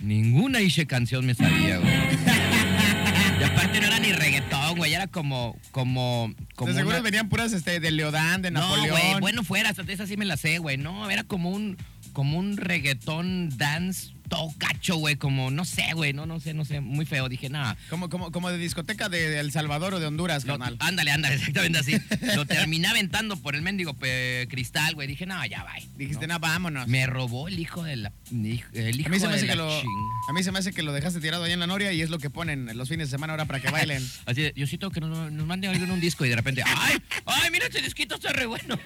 ninguna 0.00 0.60
Ishe 0.60 0.86
canción 0.86 1.24
me 1.24 1.34
sabía, 1.34 1.78
güey. 1.78 1.92
y 3.40 3.42
aparte 3.42 3.80
no 3.80 3.86
era 3.86 3.98
ni 4.00 4.12
reggaetón, 4.12 4.76
güey, 4.76 4.92
era 4.92 5.06
como, 5.06 5.56
como, 5.70 6.32
como 6.56 6.72
de 6.72 6.78
seguro 6.78 6.96
una- 6.96 7.02
venían 7.04 7.28
puras 7.28 7.52
este, 7.52 7.80
de 7.80 7.90
Leodán, 7.90 8.42
de 8.42 8.50
no, 8.50 8.60
Napoleón. 8.60 8.90
güey, 8.90 9.20
bueno 9.20 9.42
fuera, 9.44 9.70
hasta 9.70 9.82
esa 9.90 10.06
sí 10.06 10.16
me 10.16 10.24
la 10.24 10.36
sé, 10.36 10.58
güey. 10.58 10.76
No, 10.76 11.08
era 11.08 11.24
como 11.24 11.50
un, 11.50 11.76
como 12.12 12.38
un 12.38 12.56
reggaetón 12.56 13.56
dance 13.56 14.12
todo 14.28 14.52
cacho, 14.58 14.96
güey, 14.96 15.16
como, 15.16 15.50
no 15.50 15.64
sé, 15.64 15.92
güey, 15.94 16.12
no, 16.12 16.26
no 16.26 16.40
sé, 16.40 16.54
no 16.54 16.64
sé, 16.64 16.80
muy 16.80 17.04
feo. 17.06 17.28
Dije, 17.28 17.48
nada. 17.48 17.76
Como, 17.90 18.08
como, 18.08 18.30
como 18.32 18.50
de 18.50 18.58
discoteca 18.58 19.08
de, 19.08 19.30
de 19.30 19.40
El 19.40 19.50
Salvador 19.52 19.94
o 19.94 20.00
de 20.00 20.06
Honduras, 20.06 20.44
carnal. 20.44 20.76
ándale, 20.80 21.10
ándale, 21.10 21.34
exactamente 21.36 21.78
así. 21.78 21.96
lo 22.36 22.46
terminé 22.46 22.88
aventando 22.88 23.36
por 23.36 23.54
el 23.54 23.62
mendigo 23.62 23.94
pe- 23.94 24.46
cristal, 24.50 24.94
güey. 24.94 25.08
Dije, 25.08 25.26
no, 25.26 25.44
ya, 25.46 25.64
bye. 25.64 25.86
Dijiste, 25.96 26.26
¿no? 26.26 26.34
no, 26.34 26.40
vámonos. 26.40 26.86
Me 26.88 27.06
robó 27.06 27.48
el 27.48 27.58
hijo 27.58 27.82
de 27.82 27.96
la. 27.96 28.12
El 28.30 29.00
hijo 29.00 29.08
a, 29.08 29.10
mí 29.10 29.18
se 29.20 29.26
me 29.26 29.32
de 29.32 29.38
hace 29.38 29.46
la 29.46 29.52
que 29.52 29.56
lo, 29.56 29.70
ching- 29.82 30.08
a 30.28 30.32
mí 30.32 30.42
se 30.42 30.52
me 30.52 30.58
hace 30.58 30.72
que 30.72 30.82
lo 30.82 30.92
dejaste 30.92 31.20
tirado 31.20 31.44
allá 31.44 31.54
en 31.54 31.60
la 31.60 31.66
Noria 31.66 31.92
y 31.92 32.02
es 32.02 32.10
lo 32.10 32.18
que 32.18 32.30
ponen 32.30 32.76
los 32.76 32.88
fines 32.88 33.08
de 33.08 33.10
semana 33.16 33.32
ahora 33.32 33.46
para 33.46 33.60
que 33.60 33.70
bailen. 33.72 34.06
Así 34.26 34.42
de, 34.42 34.52
Diosito, 34.52 34.90
que 34.90 35.00
nos, 35.00 35.32
nos 35.32 35.46
mande 35.46 35.68
alguien 35.68 35.90
un 35.90 36.00
disco 36.00 36.24
y 36.24 36.28
de 36.28 36.36
repente, 36.36 36.62
¡ay! 36.66 36.98
¡Ay, 37.26 37.50
mira, 37.50 37.66
ese 37.66 37.80
disquito 37.80 38.16
está 38.16 38.32
re 38.32 38.46
bueno! 38.46 38.78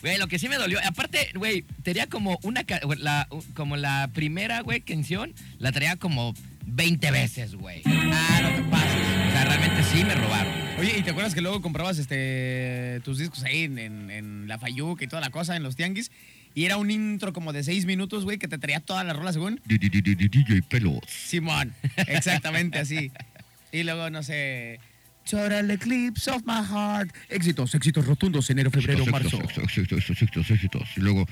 Güey, 0.00 0.16
lo 0.18 0.28
que 0.28 0.38
sí 0.38 0.48
me 0.48 0.56
dolió, 0.56 0.78
aparte, 0.86 1.30
güey, 1.34 1.62
tenía 1.82 2.06
como 2.08 2.38
una, 2.42 2.64
la, 2.98 3.28
como 3.54 3.76
la 3.76 4.07
primera, 4.08 4.60
güey, 4.62 4.80
canción, 4.80 5.34
la 5.58 5.72
traía 5.72 5.96
como 5.96 6.34
20 6.66 7.10
veces, 7.10 7.54
güey. 7.54 7.82
ah, 7.86 8.40
no 8.42 8.48
te 8.64 8.70
pases. 8.70 8.96
O 9.28 9.30
sea, 9.32 9.44
realmente 9.44 9.82
sí 9.84 10.04
me 10.04 10.14
robaron. 10.14 10.52
Oye, 10.78 10.98
¿y 10.98 11.02
te 11.02 11.10
acuerdas 11.10 11.34
que 11.34 11.40
luego 11.40 11.60
comprabas 11.62 11.98
este 11.98 13.00
tus 13.04 13.18
discos 13.18 13.42
ahí 13.44 13.64
en, 13.64 13.78
en- 13.78 14.10
en 14.10 14.48
la 14.48 14.58
Fayuca 14.58 15.04
y 15.04 15.08
toda 15.08 15.20
la 15.20 15.30
cosa, 15.30 15.56
en 15.56 15.62
los 15.62 15.76
tianguis? 15.76 16.10
Y 16.54 16.64
era 16.64 16.76
un 16.76 16.90
intro 16.90 17.32
como 17.32 17.52
de 17.52 17.62
seis 17.62 17.84
minutos, 17.84 18.24
güey, 18.24 18.38
que 18.38 18.48
te 18.48 18.58
traía 18.58 18.80
toda 18.80 19.04
la 19.04 19.12
rola 19.12 19.32
según. 19.32 19.60
DJ 19.66 20.62
Pelos. 20.68 21.00
Simón, 21.06 21.72
exactamente 22.08 22.78
así. 22.78 23.10
Y 23.72 23.82
luego, 23.82 24.10
no 24.10 24.22
sé. 24.22 24.80
Total 25.28 25.70
Eclipse 25.70 26.30
of 26.30 26.42
my 26.46 26.64
heart. 26.66 27.14
Éxitos, 27.28 27.74
éxitos 27.74 28.06
rotundos, 28.06 28.48
enero, 28.48 28.70
febrero, 28.70 29.04
marzo. 29.06 29.40
Éxitos, 29.62 30.08
éxitos, 30.10 30.50
éxitos. 30.50 30.88
Y 30.96 31.00
luego, 31.00 31.26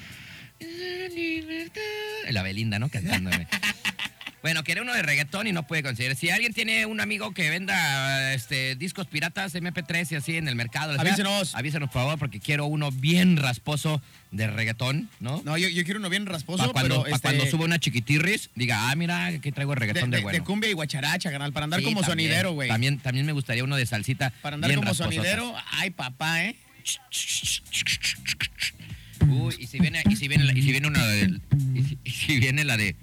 La 2.33 2.43
Belinda, 2.43 2.79
¿no? 2.79 2.89
Cantándome. 2.89 3.47
Bueno, 4.43 4.63
quiere 4.63 4.81
uno 4.81 4.95
de 4.95 5.03
reggaetón 5.03 5.49
y 5.49 5.53
no 5.53 5.67
puede 5.67 5.83
conseguir. 5.83 6.15
Si 6.15 6.31
alguien 6.31 6.53
tiene 6.55 6.87
un 6.87 7.01
amigo 7.01 7.35
que 7.35 7.51
venda 7.51 8.33
este, 8.33 8.77
discos 8.77 9.09
piratas, 9.09 9.53
MP3 9.57 10.13
y 10.13 10.15
así 10.15 10.37
en 10.37 10.47
el 10.47 10.55
mercado, 10.55 10.95
Avísenos. 11.01 11.57
Avísenos, 11.57 11.89
por 11.91 12.03
favor, 12.03 12.19
porque 12.21 12.39
quiero 12.39 12.67
uno 12.67 12.93
bien 12.93 13.39
rasposo 13.39 14.01
de 14.31 14.47
reggaetón, 14.47 15.11
¿no? 15.19 15.43
No, 15.45 15.59
yo, 15.59 15.69
yo 15.69 15.83
quiero 15.83 15.99
uno 15.99 16.11
bien 16.11 16.27
rasposo, 16.27 16.59
Para 16.59 16.73
cuando, 16.73 17.03
pa' 17.03 17.09
este, 17.09 17.21
cuando 17.23 17.47
suba 17.47 17.65
una 17.65 17.81
chiquitirris, 17.81 18.51
diga, 18.55 18.89
ah, 18.91 18.95
mira, 18.95 19.27
aquí 19.27 19.51
traigo 19.51 19.73
el 19.73 19.81
de, 19.81 19.87
reggaetón 19.87 20.11
de, 20.11 20.19
de- 20.19 20.23
bueno. 20.23 20.39
de 20.39 20.45
cumbia 20.45 20.71
y 20.71 20.75
guacharacha, 20.75 21.33
canal, 21.33 21.53
para 21.53 21.65
andar 21.65 21.81
Sí, 21.81 21.85
como 21.87 22.03
también. 22.03 22.29
sonidero, 22.29 22.53
güey. 22.53 22.69
También, 22.69 22.99
también 23.01 23.27
me 23.27 23.33
gustaría 23.33 23.65
uno 23.65 23.75
de 23.75 23.87
salsita. 23.87 24.33
Para 24.43 24.55
andar 24.55 24.69
bien 24.71 24.79
como 24.81 24.95
sonidero, 24.95 25.57
ay, 25.73 25.91
papá, 25.91 26.45
¿eh? 26.45 26.55
Uy, 29.29 29.55
y 29.59 29.67
si 29.67 29.79
viene, 29.79 30.03
y 30.09 30.17
si 30.17 30.29
viene, 30.29 30.45
la- 30.45 30.53
y 30.57 30.63
si 30.63 30.71
viene 30.71 30.87
una 30.89 31.05
de, 31.07 31.41
y 31.75 31.83
si, 31.83 31.99
y 32.05 32.11
si 32.11 32.39
viene 32.41 32.65
la 32.65 32.77
de. 32.77 32.97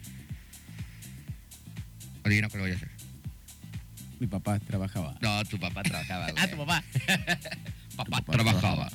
Adivina 2.23 2.49
cuál 2.49 2.61
voy 2.61 2.71
a 2.71 2.75
hacer. 2.75 2.89
Mi 4.19 4.27
papá 4.27 4.59
trabajaba. 4.59 5.17
No, 5.21 5.43
tu 5.45 5.59
papá 5.59 5.83
trabajaba. 5.83 6.27
Ah, 6.37 6.47
tu 6.47 6.57
papá. 6.57 6.83
Papá 7.95 8.17
Tu 8.17 8.23
papá 8.25 8.31
trabajaba. 8.33 8.91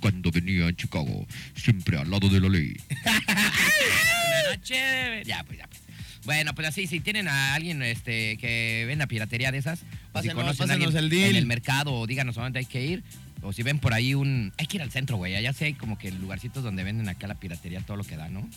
cuando 0.00 0.30
venía 0.30 0.68
en 0.68 0.76
Chicago, 0.76 1.26
siempre 1.56 1.98
al 1.98 2.10
lado 2.10 2.28
de 2.28 2.40
la 2.40 2.48
ley. 2.48 2.76
Una 3.04 4.50
noche. 4.54 5.22
Ya, 5.24 5.42
pues, 5.44 5.58
ya, 5.58 5.66
pues. 5.66 5.80
Bueno, 6.24 6.54
pues 6.54 6.68
así, 6.68 6.86
si 6.86 7.00
tienen 7.00 7.26
a 7.26 7.54
alguien 7.54 7.82
este, 7.82 8.36
que 8.36 8.84
venda 8.86 9.06
piratería 9.06 9.50
de 9.50 9.58
esas, 9.58 9.80
o 9.80 9.84
si 9.84 10.28
Pásenos, 10.28 10.34
conocen 10.36 10.64
a 10.64 10.66
pásenos 10.74 10.94
alguien 10.94 11.04
el 11.04 11.10
deal. 11.10 11.30
en 11.30 11.36
el 11.36 11.46
mercado, 11.46 11.94
o 11.94 12.06
díganos 12.06 12.36
a 12.36 12.42
dónde 12.42 12.58
hay 12.58 12.66
que 12.66 12.84
ir. 12.84 13.02
O 13.42 13.52
si 13.52 13.62
ven 13.62 13.78
por 13.78 13.94
ahí 13.94 14.14
un... 14.14 14.52
Hay 14.58 14.66
que 14.66 14.76
ir 14.78 14.82
al 14.82 14.90
centro, 14.90 15.16
güey. 15.16 15.34
Allá 15.36 15.52
sí 15.52 15.64
hay 15.64 15.74
como 15.74 15.96
que 15.98 16.10
lugarcitos 16.10 16.62
donde 16.64 16.82
venden 16.84 17.08
acá 17.08 17.26
la 17.28 17.34
piratería, 17.36 17.80
todo 17.82 17.96
lo 17.96 18.04
que 18.04 18.16
da, 18.16 18.28
¿no? 18.28 18.48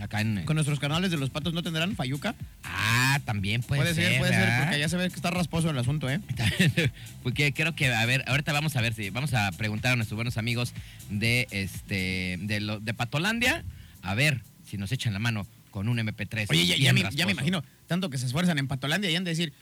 Acá 0.00 0.20
en... 0.20 0.44
Con 0.44 0.56
nuestros 0.56 0.78
canales 0.78 1.10
de 1.10 1.16
los 1.16 1.30
patos 1.30 1.54
no 1.54 1.62
tendrán 1.62 1.96
fayuca. 1.96 2.34
Ah, 2.64 3.18
también 3.24 3.62
puede, 3.62 3.80
Puede, 3.80 3.94
ser, 3.94 4.18
puede 4.18 4.34
ser, 4.34 4.58
porque 4.64 4.78
ya 4.78 4.88
se 4.90 4.96
ve 4.98 5.08
que 5.08 5.16
está 5.16 5.30
rasposo 5.30 5.70
el 5.70 5.78
asunto, 5.78 6.10
¿eh? 6.10 6.20
Porque 7.22 7.54
creo 7.54 7.74
que, 7.74 7.92
a 7.94 8.04
ver, 8.04 8.22
ahorita 8.26 8.52
vamos 8.52 8.76
a 8.76 8.82
ver 8.82 8.92
si 8.92 9.08
vamos 9.08 9.32
a 9.32 9.50
preguntar 9.52 9.92
a 9.92 9.96
nuestros 9.96 10.16
buenos 10.16 10.36
amigos 10.36 10.74
de 11.08 11.48
este 11.50 12.36
de, 12.42 12.60
lo- 12.60 12.78
de 12.78 12.92
Patolandia, 12.92 13.64
a 14.02 14.14
ver 14.14 14.42
si 14.68 14.76
nos 14.76 14.92
echan 14.92 15.14
la 15.14 15.18
mano 15.18 15.46
con 15.70 15.88
un 15.88 15.96
MP3. 15.98 16.46
Oye, 16.50 16.78
ya, 16.78 16.92
me, 16.92 17.02
ya 17.12 17.24
me 17.24 17.32
imagino, 17.32 17.64
tanto 17.86 18.10
que 18.10 18.18
se 18.18 18.26
esfuerzan 18.26 18.58
en 18.58 18.68
Patolandia 18.68 19.10
y 19.10 19.16
han 19.16 19.24
de 19.24 19.30
decir, 19.30 19.54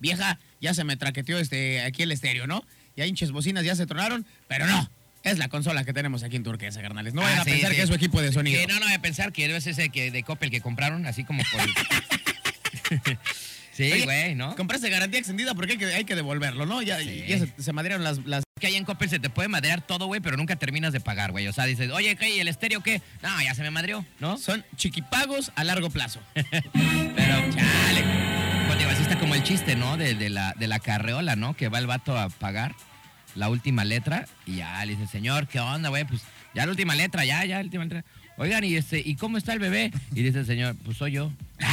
vieja, 0.00 0.38
ya 0.60 0.74
se 0.74 0.82
me 0.82 0.96
traqueteó 0.96 1.38
este, 1.38 1.82
aquí 1.82 2.02
el 2.02 2.10
estéreo, 2.10 2.48
¿no? 2.48 2.64
Ya 2.96 3.06
hinches 3.06 3.30
bocinas 3.32 3.64
ya 3.64 3.74
se 3.76 3.86
tronaron, 3.86 4.24
pero 4.48 4.66
no, 4.66 4.90
es 5.22 5.38
la 5.38 5.48
consola 5.48 5.84
que 5.84 5.92
tenemos 5.92 6.22
aquí 6.22 6.36
en 6.36 6.42
Turquesa, 6.44 6.80
carnales. 6.82 7.12
No 7.14 7.22
vayan 7.22 7.38
Ah, 7.38 7.42
a 7.42 7.44
sí, 7.44 7.50
pensar 7.50 7.70
sí. 7.70 7.76
que 7.76 7.82
es 7.82 7.88
su 7.88 7.94
equipo 7.94 8.20
de 8.22 8.32
sonido. 8.32 8.60
Que 8.60 8.66
no, 8.66 8.74
no 8.80 8.86
voy 8.86 8.94
a 8.94 9.00
pensar 9.02 9.32
que 9.32 9.54
es 9.54 9.66
ese 9.66 9.88
que 9.90 10.10
de 10.10 10.22
Coppel 10.22 10.50
que 10.50 10.60
compraron, 10.60 11.04
así 11.06 11.24
como 11.24 11.42
por. 11.52 11.60
sí, 13.72 14.02
güey, 14.04 14.34
¿no? 14.34 14.54
Compraste 14.56 14.88
garantía 14.88 15.18
extendida 15.18 15.54
porque 15.54 15.72
hay 15.72 15.78
que, 15.78 15.86
hay 15.86 16.04
que 16.04 16.14
devolverlo, 16.14 16.64
¿no? 16.66 16.80
Ya, 16.82 16.98
Sí. 17.00 17.24
ya 17.28 17.38
se, 17.38 17.52
se 17.62 17.72
madrearon 17.72 18.02
las, 18.04 18.18
las... 18.24 18.44
Que 18.58 18.68
ahí 18.68 18.76
en 18.76 18.84
Coppel 18.84 19.10
se 19.10 19.18
te 19.18 19.28
puede 19.28 19.48
madrear 19.48 19.82
todo, 19.86 20.06
güey, 20.06 20.22
pero 20.22 20.38
nunca 20.38 20.56
terminas 20.56 20.92
de 20.94 21.00
pagar, 21.00 21.30
güey. 21.32 21.46
O 21.48 21.52
sea, 21.52 21.64
dices, 21.66 21.90
oye, 21.90 22.16
¿qué? 22.16 22.34
¿Y 22.34 22.40
el 22.40 22.48
estéreo 22.48 22.80
qué? 22.82 23.02
No, 23.22 23.42
ya 23.42 23.54
se 23.54 23.62
me 23.62 23.70
madreó, 23.70 24.06
¿no? 24.18 24.38
Son 24.38 24.64
chiquipagos 24.76 25.52
a 25.56 25.64
largo 25.64 25.90
plazo. 25.90 26.20
Pero, 26.34 27.50
chale. 27.52 28.25
Como 29.26 29.34
el 29.34 29.42
chiste, 29.42 29.74
¿no? 29.74 29.96
De, 29.96 30.14
de 30.14 30.30
la, 30.30 30.54
de 30.56 30.68
la 30.68 30.78
carreola, 30.78 31.34
¿no? 31.34 31.56
Que 31.56 31.68
va 31.68 31.80
el 31.80 31.88
vato 31.88 32.16
a 32.16 32.28
pagar 32.28 32.76
la 33.34 33.48
última 33.48 33.84
letra 33.84 34.28
y 34.46 34.58
ya 34.58 34.84
le 34.84 34.94
dice, 34.94 35.08
señor, 35.08 35.48
¿qué 35.48 35.58
onda, 35.58 35.88
güey? 35.88 36.04
Pues 36.04 36.22
ya 36.54 36.64
la 36.64 36.70
última 36.70 36.94
letra, 36.94 37.24
ya, 37.24 37.44
ya, 37.44 37.56
la 37.56 37.64
última 37.64 37.82
letra. 37.82 38.04
Oigan, 38.36 38.62
¿y 38.62 38.76
este, 38.76 39.02
¿y 39.04 39.16
cómo 39.16 39.36
está 39.36 39.52
el 39.52 39.58
bebé? 39.58 39.90
Y 40.14 40.22
dice 40.22 40.38
el 40.38 40.46
señor, 40.46 40.76
pues 40.84 40.98
soy 40.98 41.10
yo. 41.10 41.32
ya 41.58 41.66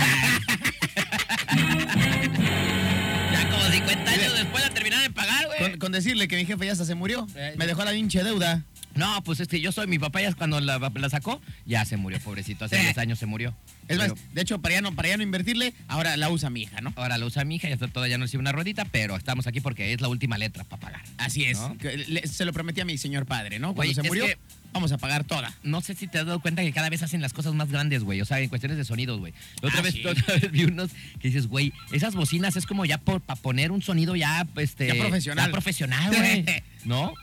como 3.51 3.63
50 3.71 4.11
años 4.11 4.33
después 4.33 4.63
de 4.63 4.69
terminar 4.71 5.03
de 5.03 5.11
pagar, 5.11 5.45
güey. 5.45 5.59
Con, 5.59 5.77
con 5.77 5.91
decirle 5.91 6.27
que 6.27 6.37
mi 6.37 6.45
jefe 6.45 6.65
ya 6.65 6.71
hasta 6.71 6.85
se 6.85 6.95
murió. 6.95 7.27
Eh, 7.35 7.53
Me 7.55 7.67
dejó 7.67 7.85
la 7.85 7.91
pinche 7.91 8.23
deuda. 8.23 8.63
No, 8.95 9.23
pues 9.23 9.39
este, 9.39 9.59
yo 9.59 9.71
soy 9.71 9.87
mi 9.87 9.97
papá 9.99 10.21
ya 10.21 10.33
cuando 10.33 10.59
la, 10.61 10.77
la 10.77 11.09
sacó, 11.09 11.41
ya 11.65 11.83
se 11.85 11.97
murió, 11.97 12.19
pobrecito. 12.19 12.65
Hace 12.65 12.77
Sí. 12.77 12.83
10 12.83 12.97
años 12.99 13.19
se 13.19 13.25
murió. 13.25 13.55
Es 13.87 13.97
más, 13.97 14.13
de 14.33 14.41
hecho, 14.41 14.59
para 14.61 14.75
ya, 14.75 14.81
no, 14.81 14.95
para 14.95 15.09
ya 15.09 15.17
no 15.17 15.23
invertirle, 15.23 15.73
ahora 15.87 16.15
la 16.15 16.29
usa 16.29 16.49
mi 16.49 16.61
hija, 16.61 16.79
¿no? 16.81 16.93
ahora 16.95 17.17
lo 17.17 17.25
usa 17.25 17.43
mi 17.43 17.55
hija, 17.55 17.67
ya 17.67 17.73
está 17.73 17.87
toda, 17.89 18.07
ya 18.07 18.17
no 18.17 18.23
recibe 18.25 18.39
una 18.41 18.51
ruedita, 18.53 18.85
pero 18.85 19.15
estamos 19.17 19.45
aquí 19.47 19.59
porque 19.61 19.91
es 19.93 19.99
la 20.01 20.07
última 20.07 20.37
letra 20.37 20.63
para 20.63 20.79
pagar. 20.79 21.01
Así 21.17 21.43
es. 21.45 21.57
¿No? 21.59 21.77
Que 21.77 21.97
le- 21.97 22.27
se 22.27 22.45
lo 22.45 22.53
prometí 22.53 22.79
a 22.81 22.85
mi 22.85 22.97
señor 22.97 23.25
padre, 23.25 23.59
¿no? 23.59 23.73
Cuando 23.73 23.81
Oye, 23.89 23.95
se 23.95 24.01
es 24.01 24.07
murió, 24.07 24.25
que- 24.25 24.37
vamos 24.71 24.91
a 24.93 24.97
pagar 24.97 25.23
toda. 25.25 25.53
No 25.63 25.81
sé 25.81 25.95
si 25.95 26.07
te 26.07 26.19
has 26.19 26.25
dado 26.25 26.39
cuenta 26.39 26.61
que 26.61 26.71
cada 26.71 26.89
vez 26.89 27.03
hacen 27.03 27.21
las 27.21 27.33
cosas 27.33 27.53
más 27.55 27.69
grandes, 27.69 28.03
güey. 28.03 28.21
O 28.21 28.25
sea, 28.25 28.39
en 28.39 28.47
cuestiones 28.49 28.77
de 28.77 28.85
sonidos, 28.85 29.19
güey. 29.19 29.33
La 29.61 29.67
otra, 29.67 29.79
Ah, 29.79 29.83
vez, 29.83 29.93
sí. 29.95 30.01
la 30.03 30.11
otra 30.11 30.35
vez 30.35 30.51
vi 30.51 30.63
unos 30.63 30.91
que 31.19 31.27
dices, 31.27 31.47
güey, 31.47 31.73
esas 31.91 32.15
bocinas 32.15 32.55
es 32.55 32.65
como 32.65 32.85
ya 32.85 32.97
para 32.99 33.19
poner 33.35 33.71
un 33.71 33.81
sonido 33.81 34.15
ya, 34.15 34.47
este... 34.55 34.87
Ya 34.87 34.95
profesional. 34.95 35.45
ya 35.47 35.51
profesional, 35.51 36.15
güey. 36.15 36.45
¿No? 36.85 37.13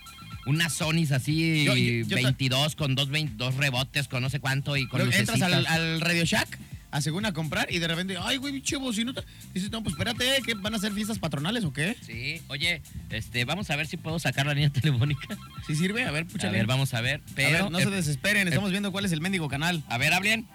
Unas 0.45 0.73
Sonys 0.73 1.11
así, 1.11 1.63
Yo- 1.65 1.75
yo- 1.75 2.05
yo 2.07 2.15
ta- 2.17 2.23
22 2.23 2.75
con 2.75 2.95
dos, 2.95 3.09
vein- 3.09 3.37
dos 3.37 3.55
rebotes, 3.55 4.07
con 4.07 4.21
no 4.23 4.29
sé 4.29 4.39
cuánto 4.39 4.75
y 4.77 4.87
con 4.87 5.01
entras 5.13 5.41
al, 5.41 6.01
Radio 6.01 6.25
Shack 6.25 6.57
a 6.89 6.99
según 6.99 7.25
a 7.25 7.31
comprar 7.31 7.71
y 7.71 7.79
de 7.79 7.87
repente, 7.87 8.17
ay, 8.21 8.35
güey, 8.37 8.51
pinche 8.51 8.75
bocinota. 8.75 9.23
Dices, 9.53 9.71
no, 9.71 9.81
pues 9.81 9.93
espérate, 9.93 10.25
¿qué 10.45 10.55
van 10.55 10.73
a 10.73 10.77
hacer 10.77 10.91
fiestas 10.91 11.19
patronales 11.19 11.63
o 11.63 11.71
qué? 11.71 11.95
Sí, 12.05 12.41
oye, 12.49 12.81
este, 13.11 13.45
vamos 13.45 13.69
a 13.69 13.75
ver 13.77 13.87
si 13.87 13.95
puedo 13.95 14.19
sacar 14.19 14.45
la 14.45 14.53
línea 14.53 14.69
telefónica. 14.73 15.37
¿Sí 15.67 15.75
sirve? 15.75 16.03
A 16.05 16.11
ver, 16.11 16.23
A 16.23 16.27
púchale. 16.27 16.57
ver, 16.57 16.65
vamos 16.65 16.93
a 16.93 16.99
ver. 17.01 17.21
A 17.21 17.31
Pero, 17.35 17.51
ver, 17.65 17.71
no 17.71 17.79
se 17.79 17.85
eh, 17.85 17.91
desesperen, 17.91 18.47
estamos 18.47 18.71
viendo 18.71 18.91
cuál 18.91 19.05
es 19.05 19.11
el 19.13 19.21
mendigo 19.21 19.47
canal. 19.47 19.83
a 19.87 19.97
ver, 19.97 20.11
hablen. 20.13 20.47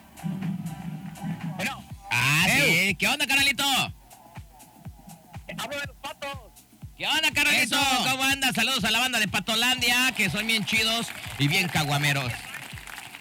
Bueno, 1.57 1.83
Ah, 2.11 2.47
sí. 2.49 2.95
¿Qué 2.97 3.09
onda, 3.09 3.27
carnalito? 3.27 3.65
hablo 5.59 5.81
de 5.81 5.87
los 5.87 5.97
patos. 6.03 6.46
¿Qué 6.97 7.07
onda, 7.07 7.31
carnalito? 7.31 7.77
Eso. 7.77 8.05
¿Cómo 8.11 8.25
andas? 8.25 8.55
Saludos 8.55 8.83
a 8.85 8.91
la 8.91 9.01
banda 9.01 9.19
de 9.21 9.29
Patolandia, 9.29 10.13
que 10.17 10.31
son 10.31 10.47
bien 10.47 10.65
chidos 10.65 11.09
y 11.39 11.47
bien 11.47 11.69
caguameros. 11.69 12.33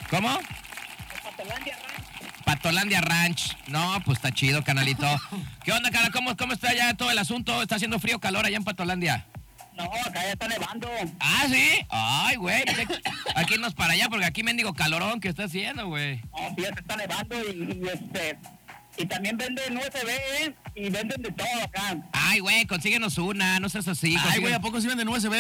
¿Cómo? 0.10 0.30
De 0.38 1.20
Patolandia 1.22 1.76
Ranch. 1.76 2.44
Patolandia 2.46 3.02
Ranch. 3.02 3.58
No, 3.68 4.02
pues 4.06 4.20
está 4.20 4.32
chido, 4.32 4.64
canalito. 4.64 5.06
¿Qué 5.66 5.74
onda, 5.74 5.92
cara? 5.92 6.10
¿Cómo, 6.12 6.38
¿Cómo 6.38 6.54
está 6.54 6.74
ya 6.74 6.94
todo 6.94 7.12
el 7.12 7.18
asunto? 7.18 7.62
¿Está 7.62 7.76
haciendo 7.76 8.00
frío 8.00 8.16
o 8.16 8.20
calor 8.20 8.46
allá 8.46 8.56
en 8.56 8.64
Patolandia? 8.64 9.26
No, 9.76 9.84
acá 9.84 10.24
ya 10.24 10.32
está 10.32 10.48
nevando. 10.48 10.90
Ah, 11.20 11.44
¿sí? 11.50 11.86
Ay, 11.90 12.38
güey. 12.38 12.64
Aquí 13.36 13.58
nos 13.58 13.74
para 13.74 13.92
allá 13.92 14.08
porque 14.08 14.26
aquí 14.26 14.42
mendigo 14.42 14.74
calorón 14.74 15.20
que 15.20 15.28
está 15.28 15.44
haciendo, 15.44 15.88
güey. 15.88 16.22
No, 16.32 16.56
sí, 16.56 16.62
ya 16.62 16.74
se 16.74 16.80
está 16.80 16.96
nevando 16.96 17.36
y, 17.52 17.82
y, 17.84 17.88
este. 17.90 18.40
Y 18.98 19.06
también 19.06 19.38
venden 19.38 19.78
USB 19.78 20.08
¿eh? 20.08 20.54
y 20.76 20.90
venden 20.90 21.22
de 21.22 21.32
todo 21.32 21.48
acá. 21.64 21.98
Ay, 22.14 22.40
güey, 22.40 22.66
consíguenos 22.66 23.18
una, 23.18 23.60
no 23.60 23.70
seas 23.70 23.88
así. 23.88 24.16
Ay, 24.30 24.40
güey, 24.40 24.54
¿a 24.54 24.60
poco 24.62 24.80
sí 24.80 24.88
venden 24.88 25.08
USB? 25.10 25.34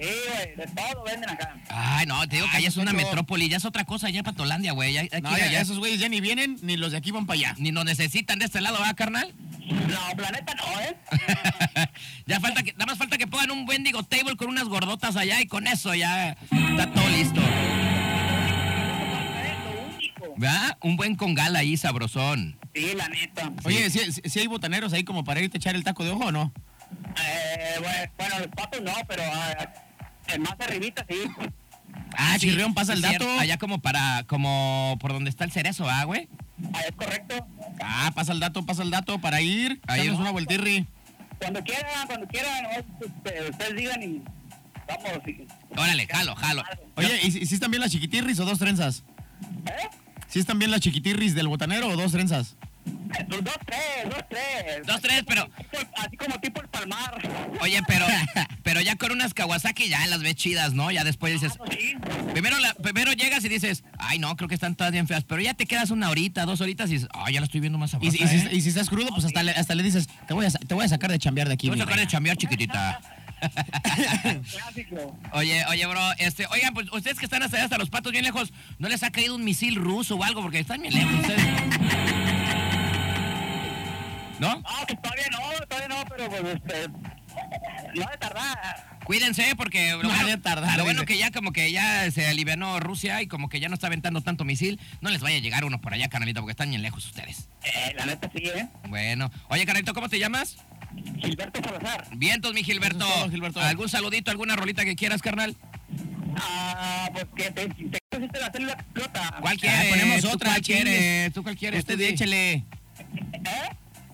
Sí, 0.00 0.08
güey, 0.28 0.56
de 0.56 0.66
todo 0.74 1.04
venden 1.04 1.30
acá. 1.30 1.54
Ay, 1.68 2.06
no, 2.06 2.26
te 2.26 2.36
digo 2.36 2.48
que 2.50 2.56
allá 2.56 2.68
es 2.68 2.76
una 2.76 2.92
metrópoli, 2.92 3.48
ya 3.48 3.58
es 3.58 3.64
otra 3.64 3.84
cosa, 3.84 4.08
ya 4.10 4.22
Patolandia, 4.22 4.72
güey. 4.72 4.92
Ya, 4.94 5.02
No, 5.20 5.36
ya, 5.36 5.44
allá. 5.44 5.60
esos 5.60 5.78
güeyes 5.78 6.00
ya 6.00 6.08
ni 6.08 6.20
vienen, 6.20 6.58
ni 6.62 6.76
los 6.76 6.92
de 6.92 6.98
aquí 6.98 7.10
van 7.12 7.26
para 7.26 7.38
allá. 7.38 7.54
Ni 7.58 7.70
nos 7.70 7.84
necesitan 7.84 8.38
de 8.38 8.46
este 8.46 8.60
lado, 8.60 8.78
¿verdad, 8.78 8.96
carnal? 8.96 9.32
No, 9.68 10.16
planeta 10.16 10.54
no, 10.54 10.80
¿eh? 10.80 10.96
ya 12.26 12.40
falta 12.40 12.62
que, 12.62 12.72
nada 12.72 12.86
más 12.86 12.98
falta 12.98 13.16
que 13.16 13.26
pongan 13.26 13.50
un 13.52 13.64
bendigo 13.66 14.02
table 14.02 14.36
con 14.36 14.48
unas 14.48 14.64
gordotas 14.64 15.14
allá 15.16 15.40
y 15.40 15.46
con 15.46 15.66
eso 15.66 15.94
ya 15.94 16.30
está 16.50 16.90
todo 16.92 17.08
listo. 17.10 17.40
Es. 20.36 20.76
Un 20.80 20.96
buen 20.96 21.14
congal 21.16 21.54
ahí, 21.56 21.76
sabrosón. 21.76 22.58
Sí, 22.74 22.92
la 22.96 23.08
neta. 23.08 23.52
Oye, 23.64 23.90
¿sí, 23.90 24.00
sí- 24.12 24.22
sí 24.24 24.38
hay 24.40 24.46
botaneros 24.46 24.92
ahí 24.92 25.04
como 25.04 25.24
para 25.24 25.40
irte 25.40 25.56
a 25.56 25.58
echar 25.58 25.74
el 25.74 25.84
taco 25.84 26.04
de 26.04 26.10
ojo 26.10 26.26
o 26.26 26.32
no? 26.32 26.52
Eh, 27.22 27.76
bueno, 28.16 28.38
los 28.38 28.48
patos 28.48 28.80
no, 28.82 28.92
pero 29.08 29.22
el 30.28 30.40
más 30.40 30.54
arribita 30.60 31.04
sí. 31.08 31.16
Ah, 32.16 32.36
Chirrión, 32.38 32.74
pasa 32.74 32.92
el 32.92 33.00
sí, 33.02 33.06
cierto. 33.08 33.26
dato. 33.26 33.40
Allá 33.40 33.58
como 33.58 33.80
para, 33.80 34.24
como 34.26 34.96
por 35.00 35.12
donde 35.12 35.30
está 35.30 35.44
el 35.44 35.52
cerezo, 35.52 35.88
¿ah, 35.88 36.04
güey? 36.04 36.28
Ah, 36.74 36.80
es 36.88 36.94
correcto. 36.96 37.46
Ah, 37.82 38.12
pasa 38.14 38.32
el 38.32 38.40
dato, 38.40 38.64
pasa 38.64 38.82
el 38.82 38.90
dato 38.90 39.18
para 39.20 39.40
ir. 39.40 39.80
Ahí 39.86 40.08
va. 40.08 40.14
una 40.16 40.30
vueltirri. 40.30 40.86
Cuando 41.38 41.62
quieran, 41.64 42.06
cuando 42.06 42.26
quieran. 42.28 42.64
Este, 42.76 43.50
ustedes 43.50 43.76
digan 43.76 44.02
y 44.02 44.22
vamos. 44.88 45.26
y- 45.26 45.46
Órale, 45.76 46.06
jalo, 46.06 46.34
jalo. 46.36 46.64
Oye, 46.96 47.20
¿y 47.24 47.30
si 47.32 47.46
si 47.46 47.54
están 47.54 47.70
bien 47.70 47.80
las 47.80 47.90
chiquitirris 47.90 48.38
o 48.40 48.44
dos 48.44 48.58
trenzas? 48.58 49.02
¿Eh? 49.66 49.88
¿Si 50.32 50.38
están 50.40 50.58
bien 50.58 50.70
las 50.70 50.80
chiquitirris 50.80 51.34
del 51.34 51.48
botanero 51.48 51.88
o 51.88 51.96
dos 51.96 52.12
trenzas? 52.12 52.56
Dos, 53.28 53.40
tres, 53.66 53.80
dos, 54.10 54.24
tres. 54.28 54.86
Dos, 54.86 55.00
tres, 55.02 55.22
pero- 55.26 55.48
Así 55.98 56.16
como 56.16 56.40
tipo 56.40 56.60
el 56.62 56.68
palmar. 56.68 57.20
Oye, 57.60 57.80
pero, 57.86 58.06
pero 58.64 58.80
ya 58.80 58.96
con 58.96 59.12
unas 59.12 59.34
Kawasaki 59.34 59.88
ya 59.88 60.04
las 60.06 60.20
ves 60.22 60.34
chidas, 60.34 60.72
¿no? 60.72 60.90
Ya 60.90 61.04
después 61.04 61.32
dices, 61.34 61.52
Ah, 61.60 61.64
sí. 61.70 61.94
Primero, 62.32 62.58
la- 62.58 62.74
primero 62.74 63.12
llegas 63.12 63.44
y 63.44 63.48
dices, 63.50 63.84
ay, 63.98 64.18
no, 64.18 64.34
creo 64.36 64.48
que 64.48 64.54
están 64.54 64.74
todas 64.74 64.92
bien 64.92 65.06
feas. 65.06 65.22
Pero 65.24 65.42
ya 65.42 65.54
te 65.54 65.66
quedas 65.66 65.90
una 65.90 66.08
horita, 66.10 66.44
dos 66.46 66.60
horitas 66.62 66.88
y 66.90 66.94
dices, 66.94 67.08
ay, 67.12 67.34
ya 67.34 67.40
la 67.40 67.46
estoy 67.46 67.60
viendo 67.60 67.78
más 67.78 67.90
Y, 67.90 67.92
sabrosa. 67.92 68.16
si- 68.16 68.24
y 68.24 68.26
si, 68.40 68.56
y 68.56 68.60
si 68.62 68.68
estás 68.70 68.88
crudo, 68.88 69.10
pues 69.10 69.26
hasta 69.26 69.42
le, 69.42 69.52
hasta 69.52 69.74
le 69.74 69.82
dices, 69.82 70.08
te 70.26 70.32
voy, 70.34 70.46
a, 70.46 70.50
te 70.50 70.74
voy 70.74 70.84
a 70.84 70.88
sacar 70.88 71.10
de 71.10 71.18
chambear 71.18 71.46
de 71.48 71.54
aquí. 71.54 71.66
Te 71.66 71.70
voy 71.72 71.78
a 71.78 71.82
sacar 71.82 71.94
de 71.96 72.00
reina". 72.00 72.10
chambear, 72.10 72.36
chiquitita. 72.38 73.00
Clásico. 74.50 75.18
Oye, 75.32 75.64
oye, 75.68 75.86
bro, 75.86 76.00
este, 76.18 76.46
oigan, 76.46 76.74
pues 76.74 76.92
ustedes 76.92 77.18
que 77.18 77.24
están 77.24 77.42
hasta 77.42 77.56
allá, 77.56 77.64
hasta 77.64 77.78
los 77.78 77.90
patos 77.90 78.12
bien 78.12 78.24
lejos, 78.24 78.52
¿no 78.78 78.88
les 78.88 79.02
ha 79.02 79.10
caído 79.10 79.34
un 79.34 79.44
misil 79.44 79.76
ruso 79.76 80.16
o 80.16 80.24
algo? 80.24 80.42
Porque 80.42 80.60
están 80.60 80.82
bien 80.82 80.94
lejos 80.94 81.14
ustedes. 81.14 81.44
¿No? 84.38 84.56
No, 84.56 84.64
pues 84.86 85.00
todavía 85.02 85.26
no, 85.30 85.66
todavía 85.66 85.88
no, 85.88 86.04
pero 86.08 86.28
pues 86.28 86.42
este. 86.54 86.88
No 87.94 88.06
de 88.10 88.18
tardar. 88.18 88.98
Cuídense 89.04 89.54
porque 89.56 89.90
lo, 89.92 90.02
No 90.02 90.08
bueno, 90.08 90.26
de 90.26 90.36
tardar, 90.38 90.76
lo 90.78 90.84
bueno 90.84 91.04
que 91.04 91.18
ya 91.18 91.30
como 91.30 91.52
que 91.52 91.72
ya 91.72 92.10
se 92.10 92.26
alivianó 92.26 92.78
Rusia 92.78 93.20
y 93.22 93.26
como 93.26 93.48
que 93.48 93.58
ya 93.58 93.68
no 93.68 93.74
está 93.74 93.88
aventando 93.88 94.20
tanto 94.20 94.44
misil, 94.44 94.80
no 95.00 95.10
les 95.10 95.20
vaya 95.20 95.36
a 95.36 95.40
llegar 95.40 95.64
uno 95.64 95.80
por 95.80 95.92
allá, 95.92 96.08
canalito, 96.08 96.40
porque 96.40 96.52
están 96.52 96.70
bien 96.70 96.82
lejos 96.82 97.06
ustedes. 97.06 97.48
Eh, 97.64 97.94
la 97.96 98.06
neta 98.06 98.30
sí, 98.34 98.44
¿eh? 98.44 98.68
Bueno, 98.88 99.30
oye, 99.48 99.66
canalito, 99.66 99.92
¿cómo 99.92 100.08
te 100.08 100.18
llamas? 100.18 100.56
Gilberto 101.20 101.60
Salazar. 101.62 102.06
Vientos, 102.16 102.52
mi 102.54 102.64
Gilberto. 102.64 103.06
Gilberto. 103.30 103.60
¿Algún 103.60 103.88
saludito, 103.88 104.30
alguna 104.30 104.56
rolita 104.56 104.84
que 104.84 104.96
quieras, 104.96 105.22
carnal? 105.22 105.56
Ah, 106.36 107.08
pues 107.12 107.26
que 107.36 107.50
te, 107.50 107.68
te 107.68 107.98
pusiste 108.10 108.40
la 108.40 108.50
célula 108.50 108.72
explota. 108.72 109.36
¿Cuál 109.40 109.54
Ah, 109.56 109.60
quieres? 109.60 109.86
ponemos 109.90 110.20
¿Tú 110.22 110.30
otra, 110.30 110.50
¿Cuál 110.50 110.62
quieres? 110.62 111.32
¿Tú 111.32 111.42
cuál 111.42 111.56
quieres? 111.56 111.80
Usted 111.80 111.98
di. 111.98 112.04
échele. 112.04 112.52
¿Eh? 112.52 112.64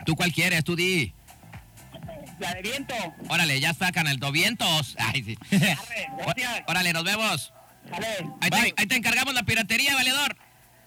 ¿Tú 0.05 0.15
cuál 0.17 0.33
quieres? 0.33 0.65
Tú 0.65 0.75
di. 0.77 1.13
la 2.41 2.55
de 2.55 2.63
viento. 2.63 2.95
Órale, 3.29 3.59
ya 3.61 3.71
está, 3.71 3.91
canalto. 3.93 4.31
Vientos. 4.33 4.97
Ay, 4.99 5.23
sí. 5.25 5.39
Arre, 5.55 6.09
gracias. 6.19 6.63
Órale, 6.67 6.93
nos 6.93 7.05
vemos. 7.05 7.53
Ahí 8.41 8.51
te, 8.51 8.75
ahí 8.77 8.87
te 8.87 8.97
encargamos 8.97 9.33
la 9.35 9.45
piratería, 9.45 9.95
valedor. 9.95 10.37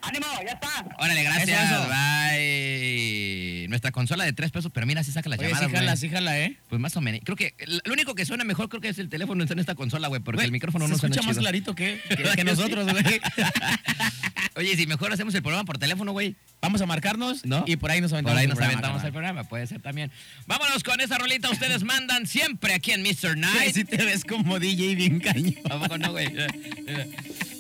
Ánimo, 0.04 0.26
ya 0.46 0.52
está. 0.54 0.86
Órale, 1.00 1.24
gracias. 1.24 1.50
Eso, 1.72 1.82
eso. 1.82 1.88
Bye. 1.90 3.51
Nuestra 3.72 3.92
consola 3.92 4.26
de 4.26 4.34
tres 4.34 4.52
pesos, 4.52 4.70
pero 4.74 4.86
mira, 4.86 5.04
sí 5.04 5.12
saca 5.12 5.30
la 5.30 5.38
Oye, 5.38 5.48
llamada, 5.48 5.66
sí 5.66 5.72
jala, 5.74 5.86
güey. 5.92 5.98
sí 5.98 6.10
jala, 6.10 6.40
¿eh? 6.40 6.58
Pues 6.70 6.80
más 6.82 6.96
o 6.98 7.02
menos. 7.02 7.22
Creo 7.24 7.36
que 7.38 7.56
lo 7.86 7.94
único 7.94 8.14
que 8.16 8.26
suena 8.26 8.44
mejor 8.44 8.68
creo 8.70 8.82
que 8.82 8.90
es 8.90 9.00
el 9.00 9.10
teléfono 9.10 9.44
está 9.44 9.54
en 9.54 9.60
esta 9.60 9.76
consola, 9.76 10.10
güey, 10.10 10.22
porque 10.22 10.36
Güey, 10.38 10.46
el 10.48 10.52
micrófono 10.52 10.86
se 10.86 10.92
no 10.92 10.98
suena 10.98 11.16
escucha 11.16 11.26
más 11.28 11.36
chido. 11.38 11.42
clarito 11.42 11.74
que, 11.74 12.00
que, 12.10 12.16
que 12.36 12.44
nosotros, 12.44 12.88
güey. 12.92 13.22
Oye, 14.56 14.76
si 14.76 14.86
mejor 14.86 15.12
hacemos 15.14 15.34
el 15.34 15.42
programa 15.42 15.64
por 15.66 15.78
teléfono, 15.78 16.12
güey. 16.12 16.36
Vamos 16.62 16.82
a 16.82 16.86
marcarnos 16.86 17.46
¿No? 17.46 17.64
y 17.66 17.78
por 17.78 17.90
ahí 17.90 18.02
nos 18.02 18.12
Por 18.12 18.18
aventamos 18.18 18.38
ahí 18.38 18.44
el 18.44 18.50
nos 18.50 18.58
programa, 18.58 18.74
aventamos 18.80 18.98
el 19.04 19.14
carnal. 19.14 19.14
programa, 19.14 19.50
puede 19.50 19.66
ser 19.68 19.82
también. 19.82 20.12
Vámonos 20.46 20.84
con 20.84 21.00
esa 21.02 21.18
rolita, 21.18 21.50
ustedes 21.50 21.84
mandan 21.84 22.28
siempre 22.28 22.74
aquí 22.74 22.92
en 22.92 23.02
Mr. 23.02 23.38
Night. 23.38 23.74
Sí 23.74 23.86
te 23.86 23.98
ves 24.04 24.26
como 24.26 24.60
DJ 24.60 24.96
bien 24.96 25.20
cañón. 25.22 25.56
¿A 25.72 25.80
poco 25.80 25.98
no, 25.98 26.12
güey? 26.12 26.28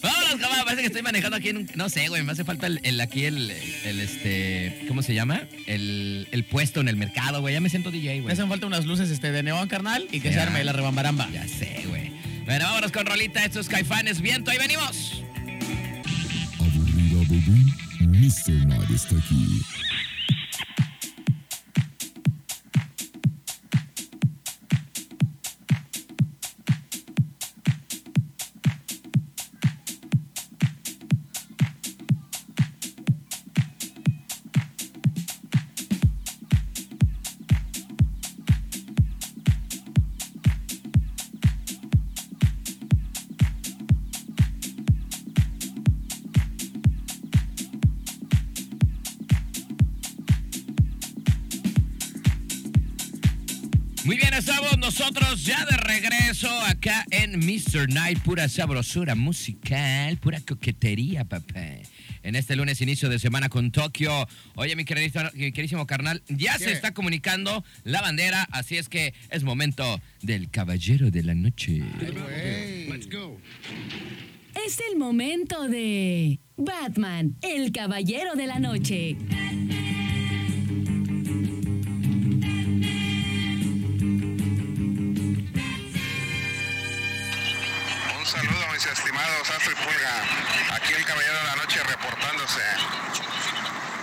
Vámonos, 0.02 0.36
cabrón. 0.40 0.60
Parece 0.66 0.82
que 0.82 0.88
estoy 0.88 1.02
manejando 1.02 1.38
aquí 1.38 1.50
en 1.50 1.58
un... 1.58 1.70
No 1.76 1.90
sé, 1.90 2.08
güey. 2.10 2.24
Me 2.24 2.32
hace 2.32 2.44
falta 2.44 2.68
el, 2.68 2.80
el- 2.84 3.00
aquí 3.02 3.26
el, 3.26 3.52
el, 3.86 4.00
este... 4.00 4.86
¿Cómo 4.88 5.04
se 5.04 5.14
llama? 5.14 5.44
El, 5.68 6.28
el 6.32 6.44
puesto 6.44 6.80
en 6.82 6.88
el 6.88 6.96
mercado, 6.96 7.42
güey. 7.42 7.54
Ya 7.54 7.62
me 7.62 7.70
siento 7.70 7.92
DJ, 7.92 8.16
Me 8.16 8.22
güey. 8.22 8.34
hacen 8.34 8.50
falta 8.50 8.66
unas 8.68 8.86
luces 8.86 9.10
este, 9.10 9.32
de 9.32 9.44
neón, 9.44 9.68
carnal, 9.68 10.08
y 10.12 10.20
que 10.22 10.32
se 10.34 10.40
arme 10.40 10.64
la 10.64 10.74
rebambaramba. 10.74 11.30
Ya 11.32 11.48
sé, 11.48 11.84
güey. 11.88 12.12
Bueno, 12.46 12.66
vámonos 12.66 12.92
con 12.92 13.06
rolita. 13.06 13.46
Estos 13.46 13.68
caifanes. 13.70 14.22
Viento, 14.22 14.50
ahí 14.52 14.58
venimos. 14.58 15.22
Aburrida 16.60 17.20
bebé, 17.30 17.64
Mr. 18.02 18.66
Night 18.68 18.90
está 18.92 19.16
aquí. 19.16 19.62
Mr. 57.62 57.88
Night. 57.94 58.20
Pura 58.24 58.50
sabrosura 58.50 59.14
musical, 59.16 60.18
pura 60.18 60.40
coquetería, 60.42 61.26
papá. 61.26 61.62
En 62.24 62.36
este 62.36 62.56
lunes, 62.56 62.82
inicio 62.82 63.08
de 63.10 63.20
semana 63.20 63.50
con 63.50 63.72
Tokio. 63.72 64.28
Oye, 64.56 64.76
mi 64.76 64.84
queridísimo, 64.86 65.26
mi 65.34 65.52
queridísimo 65.52 65.86
carnal, 65.86 66.24
ya 66.28 66.58
¿Qué? 66.58 66.66
se 66.66 66.72
está 66.72 66.94
comunicando 66.94 67.64
la 67.84 68.02
bandera, 68.02 68.48
así 68.52 68.78
es 68.78 68.90
que 68.90 69.14
es 69.30 69.44
momento 69.44 70.02
del 70.22 70.50
caballero 70.50 71.12
de 71.12 71.24
la 71.24 71.36
noche. 71.36 71.84
Es 74.66 74.80
el 74.92 74.98
momento 74.98 75.68
de 75.68 76.40
Batman, 76.58 77.36
el 77.42 77.72
caballero 77.72 78.36
de 78.36 78.48
la 78.48 78.60
noche. 78.60 79.18
Aquí 90.92 91.00
el 91.00 91.06
Caballero 91.06 91.38
de 91.38 91.44
la 91.46 91.56
Noche 91.56 91.80
reportándose. 91.84 92.60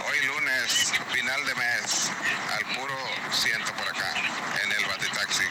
Hoy 0.09 0.27
lunes, 0.27 0.93
final 1.13 1.45
de 1.45 1.55
mes, 1.55 2.11
al 2.57 2.65
puro 2.75 2.95
ciento 3.31 3.75
por 3.75 3.89
acá, 3.89 4.15
en 4.65 4.73
el 4.73 4.89
Batitaxi. 4.89 5.45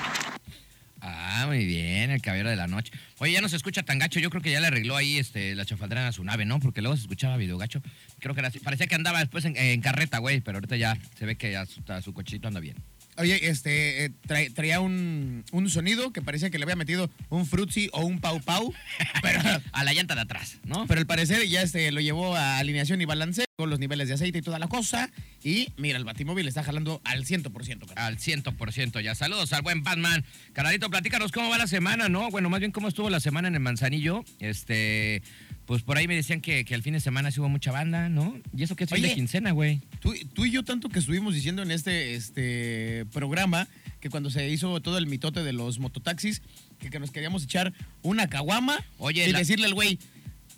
Ah, 1.01 1.43
muy 1.45 1.63
bien, 1.65 2.09
el 2.09 2.23
caballero 2.23 2.49
de 2.49 2.55
la 2.55 2.65
noche. 2.65 2.91
Oye, 3.19 3.33
ya 3.33 3.41
no 3.41 3.49
se 3.49 3.55
escucha 3.55 3.83
tan 3.83 3.99
gacho. 3.99 4.19
Yo 4.19 4.31
creo 4.31 4.41
que 4.41 4.49
ya 4.49 4.59
le 4.59 4.67
arregló 4.67 4.95
ahí 4.95 5.19
este, 5.19 5.53
la 5.53 5.63
chafaldrera 5.63 6.07
a 6.07 6.11
su 6.11 6.23
nave, 6.23 6.45
¿no? 6.45 6.59
Porque 6.59 6.81
luego 6.81 6.97
se 6.97 7.03
escuchaba 7.03 7.37
video 7.37 7.59
gacho. 7.59 7.83
Creo 8.17 8.33
que 8.33 8.41
era 8.41 8.47
así. 8.47 8.59
Parecía 8.59 8.87
que 8.87 8.95
andaba 8.95 9.19
después 9.19 9.45
en, 9.45 9.81
carreta, 9.81 10.17
güey, 10.17 10.41
pero 10.41 10.57
ahorita 10.57 10.75
ya 10.75 10.97
se 11.19 11.27
ve 11.27 11.35
que 11.35 11.51
ya 11.51 11.67
su, 11.67 11.83
su 11.83 12.47
anda 12.47 12.59
bien. 12.59 12.77
Oye, 13.17 13.49
este, 13.49 14.05
eh, 14.05 14.11
trae- 14.27 14.53
traía 14.53 14.79
un, 14.79 15.43
un 15.51 15.69
sonido 15.69 16.13
que 16.13 16.21
parecía 16.21 16.49
que 16.51 16.59
le 16.59 16.63
había 16.65 16.75
metido 16.75 17.09
un 17.29 17.45
frutzi 17.47 17.89
o 17.91 18.05
un 18.05 18.19
pau 18.19 18.39
pau, 18.41 18.71
pero, 19.23 19.41
A 19.71 19.83
la 19.83 19.93
llanta 19.93 20.13
de 20.15 20.21
atrás, 20.21 20.59
¿no? 20.65 20.85
pero 20.87 20.99
al 20.99 21.07
parecer 21.07 21.47
ya 21.47 21.61
este, 21.63 21.91
lo 21.91 21.99
llevó 21.99 22.35
a 22.35 22.59
alineación 22.59 23.01
y 23.01 23.05
balanceo 23.05 23.46
con 23.57 23.71
los 23.71 23.79
niveles 23.79 24.07
de 24.07 24.13
aceite 24.13 24.37
y 24.37 24.41
toda 24.43 24.59
la 24.59 24.67
cosa. 24.67 25.09
Y 25.43 25.69
mira, 25.77 25.97
el 25.97 26.03
batimóvil 26.05 26.47
está 26.47 26.63
jalando 26.63 27.01
al 27.03 27.25
100%. 27.25 27.87
carnal. 27.87 27.95
Al 28.05 28.17
100% 28.19 29.01
ya. 29.01 29.15
Saludos 29.15 29.51
al 29.51 29.63
buen 29.63 29.81
Batman. 29.83 30.23
Canalito, 30.53 30.91
platícanos 30.91 31.31
cómo 31.31 31.49
va 31.49 31.57
la 31.57 31.65
semana, 31.65 32.07
¿no? 32.07 32.29
Bueno, 32.29 32.51
más 32.51 32.59
bien 32.59 32.71
cómo 32.71 32.87
estuvo 32.87 33.09
la 33.09 33.19
semana 33.19 33.47
en 33.47 33.55
el 33.55 33.59
Manzanillo. 33.59 34.23
Este, 34.39 35.23
pues 35.65 35.81
por 35.81 35.97
ahí 35.97 36.07
me 36.07 36.15
decían 36.15 36.39
que, 36.39 36.65
que 36.65 36.75
al 36.75 36.83
fin 36.83 36.93
de 36.93 36.99
semana 36.99 37.31
sí 37.31 37.39
hubo 37.39 37.49
mucha 37.49 37.71
banda, 37.71 38.09
¿no? 38.09 38.39
Y 38.55 38.61
eso 38.61 38.75
que 38.75 38.83
es 38.83 38.91
fin 38.91 39.01
de 39.01 39.15
quincena, 39.15 39.49
güey. 39.53 39.81
Tú, 40.01 40.13
tú 40.35 40.45
y 40.45 40.51
yo 40.51 40.61
tanto 40.63 40.87
que 40.89 40.99
estuvimos 40.99 41.33
diciendo 41.33 41.63
en 41.63 41.71
este, 41.71 42.13
este 42.13 43.05
programa 43.11 43.67
que 43.99 44.11
cuando 44.11 44.29
se 44.29 44.47
hizo 44.47 44.79
todo 44.83 44.99
el 44.99 45.07
mitote 45.07 45.41
de 45.41 45.53
los 45.53 45.79
mototaxis, 45.79 46.43
que, 46.77 46.91
que 46.91 46.99
nos 46.99 47.09
queríamos 47.09 47.43
echar 47.45 47.73
una 48.03 48.27
caguama 48.29 48.77
Oye, 48.99 49.27
y 49.27 49.31
la- 49.31 49.39
decirle 49.39 49.65
al 49.65 49.73
güey, 49.73 49.97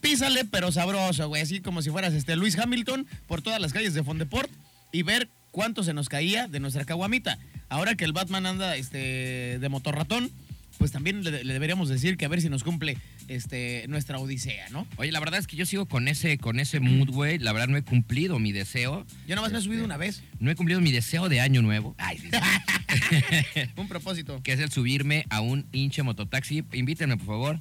písale 0.02 0.46
pero 0.46 0.72
sabroso, 0.72 1.28
güey, 1.28 1.42
así 1.42 1.60
como 1.62 1.82
si 1.82 1.90
fueras 1.90 2.14
este 2.14 2.36
Luis 2.36 2.58
Hamilton 2.58 3.06
por 3.28 3.42
todas 3.42 3.60
las 3.62 3.74
calles 3.74 3.94
de 3.94 4.04
Fondeport 4.04 4.50
y 4.92 5.04
ver 5.04 5.30
cuánto 5.52 5.84
se 5.84 5.94
nos 5.94 6.10
caía 6.10 6.48
de 6.48 6.60
nuestra 6.60 6.86
caguamita. 6.86 7.38
Ahora 7.70 7.96
que 7.96 8.06
el 8.06 8.14
Batman 8.14 8.46
anda 8.46 8.76
este, 8.76 9.60
de 9.60 9.70
motorratón, 9.70 10.32
pues 10.78 10.92
también 10.92 11.24
le, 11.24 11.44
le 11.44 11.54
deberíamos 11.54 11.90
decir 11.90 12.16
que 12.18 12.26
a 12.26 12.30
ver 12.30 12.42
si 12.42 12.50
nos 12.50 12.64
cumple 12.64 12.98
este, 13.28 13.86
nuestra 13.90 14.18
odisea, 14.18 14.70
¿no? 14.70 14.88
Oye, 14.98 15.12
la 15.12 15.20
verdad 15.20 15.40
es 15.40 15.46
que 15.46 15.56
yo 15.58 15.66
sigo 15.66 15.86
con 15.86 16.08
ese, 16.08 16.38
con 16.38 16.60
ese 16.60 16.80
mood, 16.80 17.10
güey. 17.10 17.38
La 17.38 17.52
verdad 17.52 17.68
no 17.68 17.78
he 17.78 17.84
cumplido 17.84 18.40
mi 18.40 18.52
deseo. 18.54 19.06
Yo 19.28 19.36
nada 19.36 19.42
más 19.42 19.52
me 19.52 19.58
he 19.58 19.60
Este, 19.60 19.70
subido 19.70 19.84
una 19.86 19.98
vez. 19.98 20.24
No 20.40 20.50
he 20.50 20.56
cumplido 20.56 20.80
mi 20.82 20.92
deseo 20.92 21.28
de 21.30 21.42
año 21.42 21.62
nuevo. 21.62 21.96
Ay, 21.98 22.18
sí, 22.18 22.30
sí. 22.32 23.60
Un 23.76 23.88
propósito. 23.88 24.42
que 24.42 24.54
es 24.54 24.60
el 24.60 24.72
subirme 24.72 25.26
a 25.30 25.42
un 25.42 25.68
hinche 25.74 26.02
mototaxi. 26.02 26.64
Invítenme, 26.74 27.18
por 27.18 27.28
favor. 27.28 27.60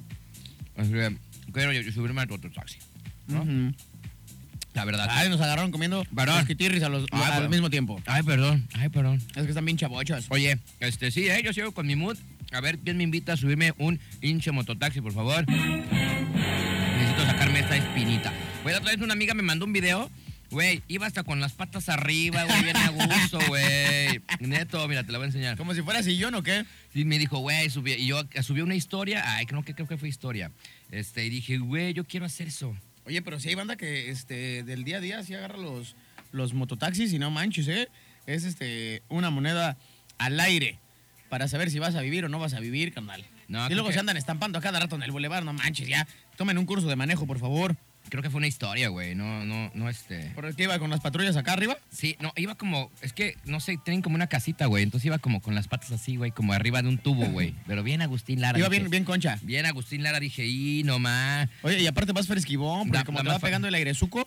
O 0.77 0.85
sea, 0.85 1.11
Quiero 1.51 1.71
yo 1.73 1.91
subirme 1.91 2.21
al 2.21 2.27
mototaxi. 2.29 2.77
¿no? 3.27 3.41
Ujú. 3.41 3.73
La 4.73 4.85
verdad. 4.85 5.07
Ay, 5.11 5.29
nos 5.29 5.41
agarraron 5.41 5.71
comiendo 5.71 6.05
Perdón. 6.15 6.45
los 6.47 6.83
a 6.83 6.89
los- 6.89 7.05
Ah, 7.11 7.25
al 7.25 7.33
perdón. 7.33 7.51
mismo 7.51 7.69
tiempo. 7.69 8.01
Ay, 8.05 8.23
perdón. 8.23 8.67
Ay, 8.73 8.89
perdón. 8.89 9.21
Es 9.35 9.43
que 9.43 9.49
están 9.49 9.65
bien 9.65 9.77
chabochos. 9.77 10.27
Oye, 10.29 10.59
este 10.79 11.11
sí, 11.11 11.27
¿eh? 11.27 11.41
yo 11.43 11.51
sigo 11.53 11.71
con 11.73 11.87
mi 11.87 11.95
mood. 11.95 12.17
A 12.51 12.61
ver, 12.61 12.79
¿quién 12.79 12.97
me 12.97 13.03
invita 13.03 13.33
a 13.33 13.37
subirme 13.37 13.73
un 13.77 13.99
hinche 14.21 14.51
mototaxi, 14.51 15.01
por 15.01 15.13
favor? 15.13 15.45
Necesito 15.49 17.25
sacarme 17.25 17.59
esta 17.59 17.75
espinita. 17.77 18.31
Güey, 18.63 18.73
la 18.73 18.79
otra 18.79 18.91
vez 18.91 19.01
una 19.01 19.13
amiga 19.13 19.33
me 19.33 19.43
mandó 19.43 19.65
un 19.65 19.73
video. 19.73 20.09
Güey, 20.51 20.81
iba 20.87 21.05
hasta 21.05 21.23
con 21.23 21.39
las 21.39 21.53
patas 21.53 21.89
arriba, 21.89 22.43
güey, 22.45 22.63
bien 22.63 22.75
a 22.77 22.89
gusto, 22.89 23.39
güey. 23.47 24.19
Neto, 24.39 24.87
mira, 24.87 25.03
te 25.03 25.11
la 25.11 25.19
voy 25.19 25.25
a 25.25 25.27
enseñar. 25.27 25.57
Como 25.57 25.75
si 25.75 25.83
fuera 25.83 26.01
sillón 26.01 26.33
o 26.33 26.41
qué. 26.41 26.65
Y 26.95 27.05
me 27.05 27.19
dijo, 27.19 27.37
güey, 27.37 27.69
subí, 27.69 27.93
y 27.93 28.07
yo 28.07 28.23
subí 28.41 28.61
una 28.61 28.73
historia. 28.73 29.23
Ay, 29.35 29.45
creo 29.45 29.63
que, 29.63 29.75
creo 29.75 29.87
que 29.87 29.97
fue 29.97 30.09
historia. 30.09 30.51
Este, 30.91 31.25
y 31.25 31.29
dije, 31.29 31.57
güey, 31.57 31.93
yo 31.93 32.03
quiero 32.05 32.25
hacer 32.25 32.47
eso. 32.47 32.75
Oye, 33.05 33.21
pero 33.21 33.39
si 33.39 33.49
hay 33.49 33.55
banda 33.55 33.75
que 33.75 34.09
este, 34.09 34.63
del 34.63 34.83
día 34.83 34.97
a 34.97 35.01
día 35.01 35.23
sí 35.23 35.33
agarra 35.33 35.57
los, 35.57 35.95
los 36.31 36.53
mototaxis 36.53 37.13
y 37.13 37.19
no 37.19 37.31
manches, 37.31 37.67
¿eh? 37.67 37.87
Es 38.25 38.43
este, 38.43 39.01
una 39.09 39.29
moneda 39.29 39.77
al 40.17 40.39
aire 40.39 40.77
para 41.29 41.47
saber 41.47 41.69
si 41.71 41.79
vas 41.79 41.95
a 41.95 42.01
vivir 42.01 42.25
o 42.25 42.29
no 42.29 42.39
vas 42.39 42.53
a 42.53 42.59
vivir, 42.59 42.93
carnal. 42.93 43.23
No, 43.47 43.65
y 43.67 43.73
luego 43.73 43.87
que- 43.89 43.93
se 43.93 43.99
andan 43.99 44.17
estampando 44.17 44.59
a 44.59 44.61
cada 44.61 44.79
rato 44.79 44.95
en 44.95 45.03
el 45.03 45.11
boulevard, 45.11 45.43
no 45.43 45.53
manches, 45.53 45.87
ya. 45.87 46.07
Tomen 46.37 46.57
un 46.57 46.65
curso 46.65 46.87
de 46.87 46.95
manejo, 46.95 47.25
por 47.25 47.39
favor. 47.39 47.75
Creo 48.09 48.23
que 48.23 48.29
fue 48.31 48.39
una 48.39 48.47
historia, 48.47 48.87
güey. 48.89 49.13
No, 49.13 49.45
no, 49.45 49.69
no, 49.75 49.87
este. 49.89 50.31
¿Por 50.33 50.55
qué 50.55 50.63
iba 50.63 50.79
con 50.79 50.89
las 50.89 50.99
patrullas 51.01 51.35
acá 51.35 51.53
arriba? 51.53 51.77
Sí, 51.91 52.15
no, 52.19 52.33
iba 52.37 52.55
como, 52.55 52.89
es 53.01 53.13
que, 53.13 53.35
no 53.45 53.59
sé, 53.59 53.77
tienen 53.83 54.01
como 54.01 54.15
una 54.15 54.25
casita, 54.27 54.65
güey. 54.65 54.81
Entonces 54.83 55.05
iba 55.05 55.19
como 55.19 55.41
con 55.41 55.53
las 55.53 55.67
patas 55.67 55.91
así, 55.91 56.15
güey, 56.15 56.31
como 56.31 56.53
arriba 56.53 56.81
de 56.81 56.87
un 56.89 56.97
tubo, 56.97 57.25
güey. 57.27 57.53
Pero 57.67 57.83
bien 57.83 58.01
Agustín 58.01 58.41
Lara. 58.41 58.57
Iba 58.57 58.67
dije. 58.69 58.79
bien, 58.79 58.89
bien 58.91 59.03
concha. 59.03 59.37
Bien 59.43 59.65
Agustín 59.67 60.01
Lara, 60.01 60.19
dije, 60.19 60.47
y 60.47 60.83
no 60.85 60.97
más. 60.97 61.49
Oye, 61.61 61.79
y 61.81 61.85
aparte 61.87 62.11
vas 62.13 62.25
fresquivón, 62.27 62.87
porque 62.87 62.97
Da- 62.99 63.03
como 63.05 63.19
da 63.19 63.23
te 63.25 63.29
va 63.29 63.39
pegando 63.39 63.67
el 63.67 63.75
airezuco, 63.75 64.25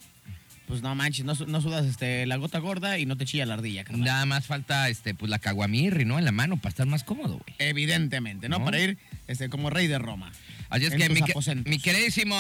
pues 0.69 0.81
no 0.81 0.95
manches, 0.95 1.25
no, 1.25 1.35
no 1.49 1.61
sudas 1.61 1.85
este, 1.85 2.25
la 2.27 2.37
gota 2.37 2.59
gorda 2.61 2.99
y 2.99 3.05
no 3.05 3.17
te 3.17 3.25
chilla 3.25 3.45
la 3.47 3.55
ardilla, 3.55 3.83
carnal. 3.83 4.05
Nada 4.05 4.27
más 4.27 4.47
falta, 4.47 4.89
este, 4.91 5.13
pues 5.15 5.29
la 5.29 5.41
caguamirri, 5.41 6.05
¿no? 6.05 6.19
En 6.21 6.25
la 6.25 6.33
mano 6.33 6.57
para 6.57 6.69
estar 6.71 6.87
más 6.87 7.03
cómodo, 7.03 7.41
güey. 7.45 7.57
Evidentemente, 7.59 8.49
¿no? 8.49 8.61
¿No? 8.61 8.65
Para 8.65 8.79
ir 8.81 8.97
este, 9.27 9.49
como 9.49 9.71
rey 9.71 9.89
de 9.89 9.99
Roma. 9.99 10.31
Así 10.73 10.87
es 10.87 10.93
en 10.95 10.99
que, 11.01 11.09
mi, 11.11 11.21
mi 11.67 11.79
queridísimo 11.79 12.35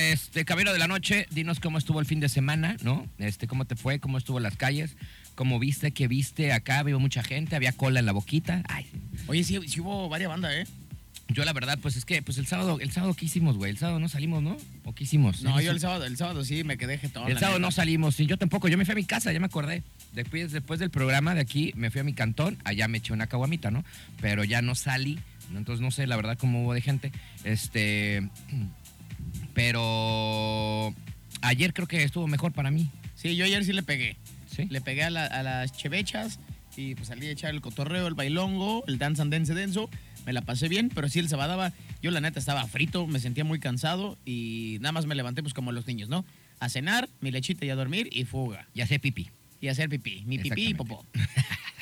este, 0.00 0.46
Caballero 0.46 0.72
de 0.72 0.78
la 0.78 0.88
Noche, 0.88 1.26
dinos 1.30 1.60
cómo 1.60 1.76
estuvo 1.76 2.00
el 2.00 2.06
fin 2.06 2.20
de 2.20 2.30
semana, 2.30 2.78
¿no? 2.82 3.06
Este, 3.18 3.46
cómo 3.46 3.66
te 3.66 3.76
fue, 3.76 4.00
cómo 4.00 4.16
estuvo 4.16 4.40
las 4.40 4.56
calles, 4.56 4.96
cómo 5.34 5.58
viste, 5.58 5.90
qué 5.90 6.08
viste 6.08 6.52
acá, 6.52 6.82
vio 6.82 6.98
mucha 6.98 7.22
gente, 7.22 7.54
había 7.54 7.72
cola 7.72 8.00
en 8.00 8.06
la 8.06 8.12
boquita. 8.12 8.62
Ay, 8.68 8.86
Oye, 9.26 9.44
sí, 9.44 9.60
sí 9.68 9.80
hubo 9.80 10.08
varias 10.08 10.30
bandas, 10.30 10.54
¿eh? 10.54 10.66
Yo 11.28 11.44
la 11.44 11.52
verdad, 11.52 11.78
pues 11.82 11.96
es 11.96 12.04
que, 12.04 12.22
pues 12.22 12.38
el 12.38 12.46
sábado, 12.46 12.78
el 12.80 12.92
sábado 12.92 13.14
¿qué 13.14 13.26
hicimos, 13.26 13.56
güey? 13.56 13.72
El 13.72 13.78
sábado 13.78 13.98
no 13.98 14.08
salimos, 14.08 14.42
¿no? 14.42 14.56
¿O 14.84 14.94
qué 14.94 15.04
hicimos? 15.04 15.42
No, 15.42 15.60
yo 15.60 15.72
el 15.72 15.80
sábado, 15.80 16.04
el 16.04 16.16
sábado 16.16 16.44
sí 16.44 16.62
me 16.62 16.78
quedé 16.78 16.98
jetón. 16.98 17.28
El 17.28 17.38
sábado 17.38 17.58
no 17.58 17.66
neta. 17.66 17.76
salimos, 17.76 18.14
sí, 18.14 18.26
yo 18.26 18.38
tampoco. 18.38 18.68
Yo 18.68 18.78
me 18.78 18.84
fui 18.84 18.92
a 18.92 18.94
mi 18.94 19.04
casa, 19.04 19.32
ya 19.32 19.40
me 19.40 19.46
acordé. 19.46 19.82
Después, 20.12 20.52
después 20.52 20.78
del 20.78 20.90
programa 20.90 21.34
de 21.34 21.40
aquí, 21.40 21.72
me 21.76 21.90
fui 21.90 22.00
a 22.00 22.04
mi 22.04 22.12
cantón, 22.12 22.56
allá 22.64 22.86
me 22.86 22.98
eché 22.98 23.12
una 23.12 23.26
caguamita, 23.26 23.72
¿no? 23.72 23.84
Pero 24.20 24.44
ya 24.44 24.62
no 24.62 24.76
salí, 24.76 25.14
¿no? 25.14 25.20
Entonces 25.54 25.80
no 25.80 25.90
sé, 25.90 26.06
la 26.06 26.16
verdad, 26.16 26.36
cómo 26.38 26.62
hubo 26.62 26.74
de 26.74 26.80
gente. 26.80 27.12
Este. 27.44 28.28
Pero. 29.54 30.94
Ayer 31.42 31.72
creo 31.72 31.86
que 31.86 32.02
estuvo 32.02 32.26
mejor 32.26 32.52
para 32.52 32.70
mí. 32.70 32.90
Sí, 33.14 33.36
yo 33.36 33.44
ayer 33.44 33.64
sí 33.64 33.72
le 33.72 33.82
pegué. 33.82 34.16
¿Sí? 34.46 34.66
Le 34.70 34.80
pegué 34.80 35.04
a, 35.04 35.10
la- 35.10 35.26
a 35.26 35.42
las 35.42 35.72
chevechas 35.76 36.40
y 36.76 36.94
pues 36.94 37.08
salí 37.08 37.26
a 37.26 37.30
echar 37.30 37.54
el 37.54 37.60
cotorreo, 37.60 38.06
el 38.06 38.14
bailongo, 38.14 38.84
el 38.86 38.98
dance 38.98 39.20
and 39.22 39.32
dance 39.32 39.54
denso. 39.54 39.90
Me 40.24 40.32
la 40.32 40.42
pasé 40.42 40.68
bien, 40.68 40.90
pero 40.94 41.08
sí 41.08 41.18
el 41.20 41.28
sabadaba, 41.28 41.72
yo 42.02 42.10
la 42.10 42.20
neta 42.20 42.38
estaba 42.40 42.66
frito, 42.66 43.06
me 43.06 43.20
sentía 43.20 43.44
muy 43.44 43.60
cansado 43.60 44.18
y 44.24 44.78
nada 44.80 44.92
más 44.92 45.06
me 45.06 45.14
levanté 45.14 45.42
pues 45.42 45.54
como 45.54 45.70
los 45.72 45.86
niños, 45.86 46.08
¿no? 46.08 46.24
A 46.58 46.68
cenar, 46.68 47.08
mi 47.20 47.30
lechita 47.30 47.64
y 47.64 47.70
a 47.70 47.76
dormir 47.76 48.08
y 48.10 48.24
fuga. 48.24 48.66
Ya 48.74 48.86
sé 48.86 48.98
pipí. 48.98 49.30
Y 49.60 49.68
hacer 49.68 49.88
pipí, 49.88 50.24
mi 50.26 50.38
pipí 50.38 50.68
y 50.68 50.74
popó. 50.74 51.04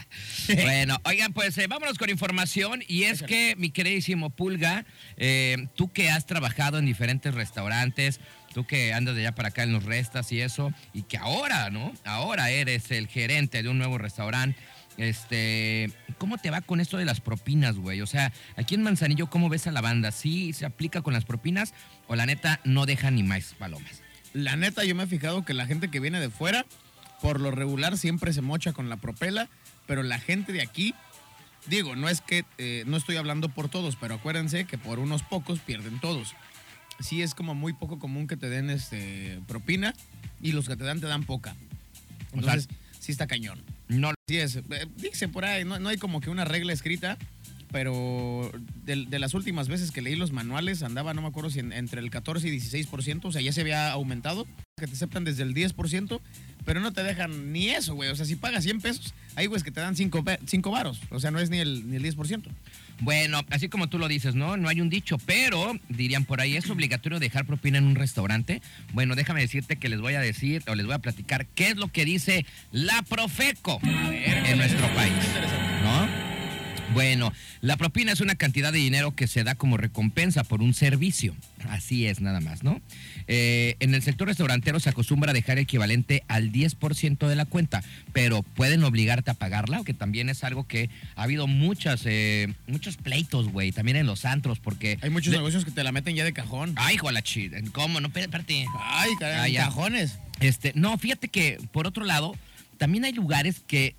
Bueno, 0.63 1.01
oigan, 1.05 1.33
pues 1.33 1.57
eh, 1.59 1.67
vámonos 1.67 1.99
con 1.99 2.11
información. 2.11 2.83
Y 2.87 3.05
es 3.05 3.23
que, 3.23 3.55
mi 3.57 3.71
queridísimo 3.71 4.31
Pulga, 4.31 4.85
eh, 5.17 5.69
tú 5.75 5.93
que 5.93 6.11
has 6.11 6.27
trabajado 6.27 6.79
en 6.79 6.87
diferentes 6.87 7.35
restaurantes, 7.35 8.21
tú 8.53 8.67
que 8.67 8.93
andas 8.93 9.15
de 9.15 9.23
allá 9.23 9.35
para 9.35 9.49
acá 9.49 9.63
en 9.63 9.73
los 9.73 9.85
restas 9.85 10.31
y 10.33 10.41
eso, 10.41 10.73
y 10.93 11.03
que 11.03 11.17
ahora, 11.17 11.71
¿no? 11.71 11.93
Ahora 12.05 12.51
eres 12.51 12.91
el 12.91 13.09
gerente 13.09 13.63
de 13.63 13.69
un 13.69 13.79
nuevo 13.79 13.99
restaurante. 13.99 14.59
Este, 14.97 15.91
¿cómo 16.19 16.39
te 16.39 16.51
va 16.51 16.61
con 16.61 16.81
esto 16.81 16.97
de 16.97 17.05
las 17.05 17.21
propinas, 17.21 17.77
güey? 17.77 18.01
O 18.01 18.07
sea, 18.07 18.33
aquí 18.57 18.75
en 18.75 18.83
Manzanillo, 18.83 19.29
¿cómo 19.29 19.49
ves 19.49 19.67
a 19.67 19.73
la 19.73 19.81
banda? 19.81 20.13
¿Sí 20.13 20.53
se 20.53 20.67
aplica 20.67 21.03
con 21.03 21.15
las 21.15 21.25
propinas 21.25 21.75
o 22.07 22.15
la 22.15 22.27
neta 22.27 22.61
no 22.65 22.87
deja 22.87 23.11
ni 23.11 23.23
más 23.23 23.55
palomas? 23.59 24.03
La 24.33 24.57
neta, 24.57 24.85
yo 24.85 24.95
me 24.95 25.05
he 25.05 25.07
fijado 25.07 25.45
que 25.45 25.55
la 25.55 25.67
gente 25.67 25.91
que 25.91 26.01
viene 26.01 26.21
de 26.21 26.31
fuera, 26.31 26.65
por 27.21 27.41
lo 27.41 27.51
regular, 27.51 27.99
siempre 27.99 28.33
se 28.33 28.41
mocha 28.41 28.73
con 28.73 28.89
la 28.89 28.97
propela, 28.97 29.49
pero 29.87 30.03
la 30.03 30.19
gente 30.19 30.53
de 30.53 30.63
aquí, 30.63 30.95
digo, 31.67 31.97
no 31.97 32.09
es 32.09 32.21
que, 32.21 32.45
eh, 32.59 32.85
no 32.87 32.97
estoy 32.97 33.17
hablando 33.17 33.49
por 33.49 33.69
todos, 33.69 33.97
pero 33.97 34.15
acuérdense 34.15 34.65
que 34.65 34.79
por 34.79 34.99
unos 34.99 35.23
pocos 35.23 35.61
pierden 35.61 36.01
todos. 36.01 36.35
Sí 37.01 37.23
es 37.23 37.35
como 37.35 37.55
muy 37.55 37.73
poco 37.73 37.99
común 37.99 38.27
que 38.27 38.37
te 38.37 38.49
den 38.49 38.71
este, 38.71 39.41
propina 39.49 39.95
y 40.41 40.53
los 40.53 40.69
que 40.69 40.77
te 40.77 40.85
dan 40.85 41.01
te 41.01 41.07
dan 41.07 41.25
poca. 41.25 41.53
O 42.33 42.43
sea, 42.43 42.55
Entonces, 42.55 42.69
sí 43.01 43.13
está 43.13 43.27
cañón. 43.27 43.63
No, 43.89 44.13
Sí 44.27 44.39
es. 44.39 44.57
Eh, 44.57 44.63
Dice 44.97 45.29
por 45.29 45.45
ahí, 45.45 45.65
no, 45.65 45.79
no 45.79 45.89
hay 45.89 45.99
como 45.99 46.21
que 46.21 46.31
una 46.31 46.45
regla 46.45 46.73
escrita, 46.73 47.19
pero 47.71 48.51
de, 48.85 49.19
las 49.19 49.35
últimas 49.35 49.69
veces 49.69 49.91
que 49.91 50.03
leí 50.03 50.17
los 50.17 50.33
manuales 50.33 50.83
andaba, 50.83 51.15
no 51.15 51.23
me 51.23 51.29
acuerdo 51.29 51.51
si 51.51 51.61
en- 51.61 51.73
entre 51.73 52.01
el 52.01 52.11
14 52.11 52.49
y 52.49 52.51
16%, 52.53 53.25
o 53.29 53.33
sea, 53.33 53.41
ya 53.41 53.53
se 53.53 53.61
había 53.63 53.91
aumentado, 53.93 54.47
que 54.79 54.87
te 54.87 54.93
aceptan 54.93 55.25
desde 55.25 55.43
el 55.43 55.55
10%, 55.55 56.21
pero 56.65 56.81
no 56.81 56.93
te 56.93 57.03
dejan 57.03 57.53
ni 57.53 57.69
eso, 57.69 57.95
güey. 57.95 58.11
O 58.11 58.17
sea, 58.17 58.27
si 58.27 58.37
pagas 58.37 58.65
100 58.65 58.81
pesos, 58.81 59.15
hay 59.37 59.47
güeyes 59.47 59.63
que 59.63 59.71
te 59.71 59.81
dan 59.81 59.95
5 59.97 60.23
varos, 60.71 61.01
o 61.11 61.21
sea, 61.21 61.31
no 61.31 61.39
es 61.41 61.51
ni 61.51 61.59
el, 61.59 61.89
ni 61.91 61.97
el 61.97 62.03
10%. 62.03 62.43
Bueno, 63.01 63.41
así 63.51 63.69
como 63.69 63.89
tú 63.89 63.99
lo 63.99 64.07
dices, 64.07 64.35
¿no? 64.37 64.57
No 64.57 64.69
hay 64.69 64.81
un 64.81 64.89
dicho, 64.89 65.19
pero 65.27 65.73
dirían 65.89 66.25
por 66.25 66.41
ahí, 66.41 66.57
¿es 66.57 66.71
obligatorio 66.71 67.19
dejar 67.19 67.45
propina 67.45 67.79
en 67.79 67.85
un 67.85 67.97
restaurante? 67.97 68.63
Bueno, 68.93 69.17
déjame 69.17 69.41
decirte 69.41 69.77
que 69.77 69.89
les 69.89 70.01
voy 70.01 70.15
a 70.15 70.21
decir 70.21 70.63
o 70.69 70.75
les 70.75 70.87
voy 70.87 70.95
a 70.95 71.01
platicar 71.01 71.47
qué 71.47 71.69
es 71.69 71.77
lo 71.77 71.89
que 71.89 72.05
dice 72.05 72.47
la 72.71 73.03
Profeco 73.03 73.81
en 73.83 74.59
nuestro 74.59 74.87
país. 74.95 75.74
Bueno, 76.95 77.33
la 77.61 77.77
propina 77.77 78.13
es 78.13 78.21
una 78.21 78.37
cantidad 78.37 78.73
de 78.73 78.79
dinero 78.79 79.15
que 79.15 79.27
se 79.27 79.43
da 79.45 79.55
como 79.57 79.77
recompensa 79.77 80.45
por 80.45 80.63
un 80.63 80.75
servicio. 80.75 81.35
Así 81.69 82.07
es, 82.07 82.21
nada 82.21 82.41
más, 82.41 82.63
¿no? 82.63 82.81
Eh, 83.27 83.77
en 83.81 83.95
el 83.95 84.03
sector 84.03 84.29
restaurantero 84.29 84.79
se 84.81 84.91
acostumbra 84.91 85.31
a 85.31 85.35
dejar 85.35 85.59
equivalente 85.59 86.23
al 86.29 86.53
10% 86.53 87.27
de 87.27 87.37
la 87.37 87.47
cuenta, 87.47 87.83
pero 88.13 88.43
pueden 88.43 88.85
obligarte 88.85 89.31
a 89.31 89.35
pagarla, 89.35 89.83
que 89.85 89.95
también 89.95 90.29
es 90.29 90.45
algo 90.45 90.67
que 90.69 90.89
ha 91.17 91.23
habido 91.25 91.47
muchas, 91.47 92.03
eh, 92.05 92.55
muchos 92.67 92.97
pleitos, 92.97 93.49
güey, 93.49 93.73
también 93.73 93.97
en 93.97 94.07
los 94.07 94.25
antros, 94.25 94.61
porque... 94.61 94.99
Hay 95.03 95.11
muchos 95.11 95.33
de- 95.33 95.39
negocios 95.39 95.65
que 95.65 95.71
te 95.73 95.83
la 95.83 95.91
meten 95.93 96.15
ya 96.15 96.25
de 96.25 96.33
cajón. 96.33 96.75
Ay, 96.77 96.95
hijo 96.97 97.11
la 97.11 97.23
chida, 97.23 97.59
¿cómo? 97.73 98.01
No, 98.01 98.09
espérate. 98.09 98.67
Ay, 98.81 99.11
caray, 99.19 99.57
Ah, 99.57 99.65
cajones. 99.67 100.19
Este, 100.41 100.73
no, 100.75 100.97
fíjate 100.99 101.29
que, 101.29 101.59
por 101.73 101.87
otro 101.87 102.05
lado, 102.05 102.37
también 102.79 103.05
hay 103.05 103.13
lugares 103.13 103.63
que, 103.67 103.97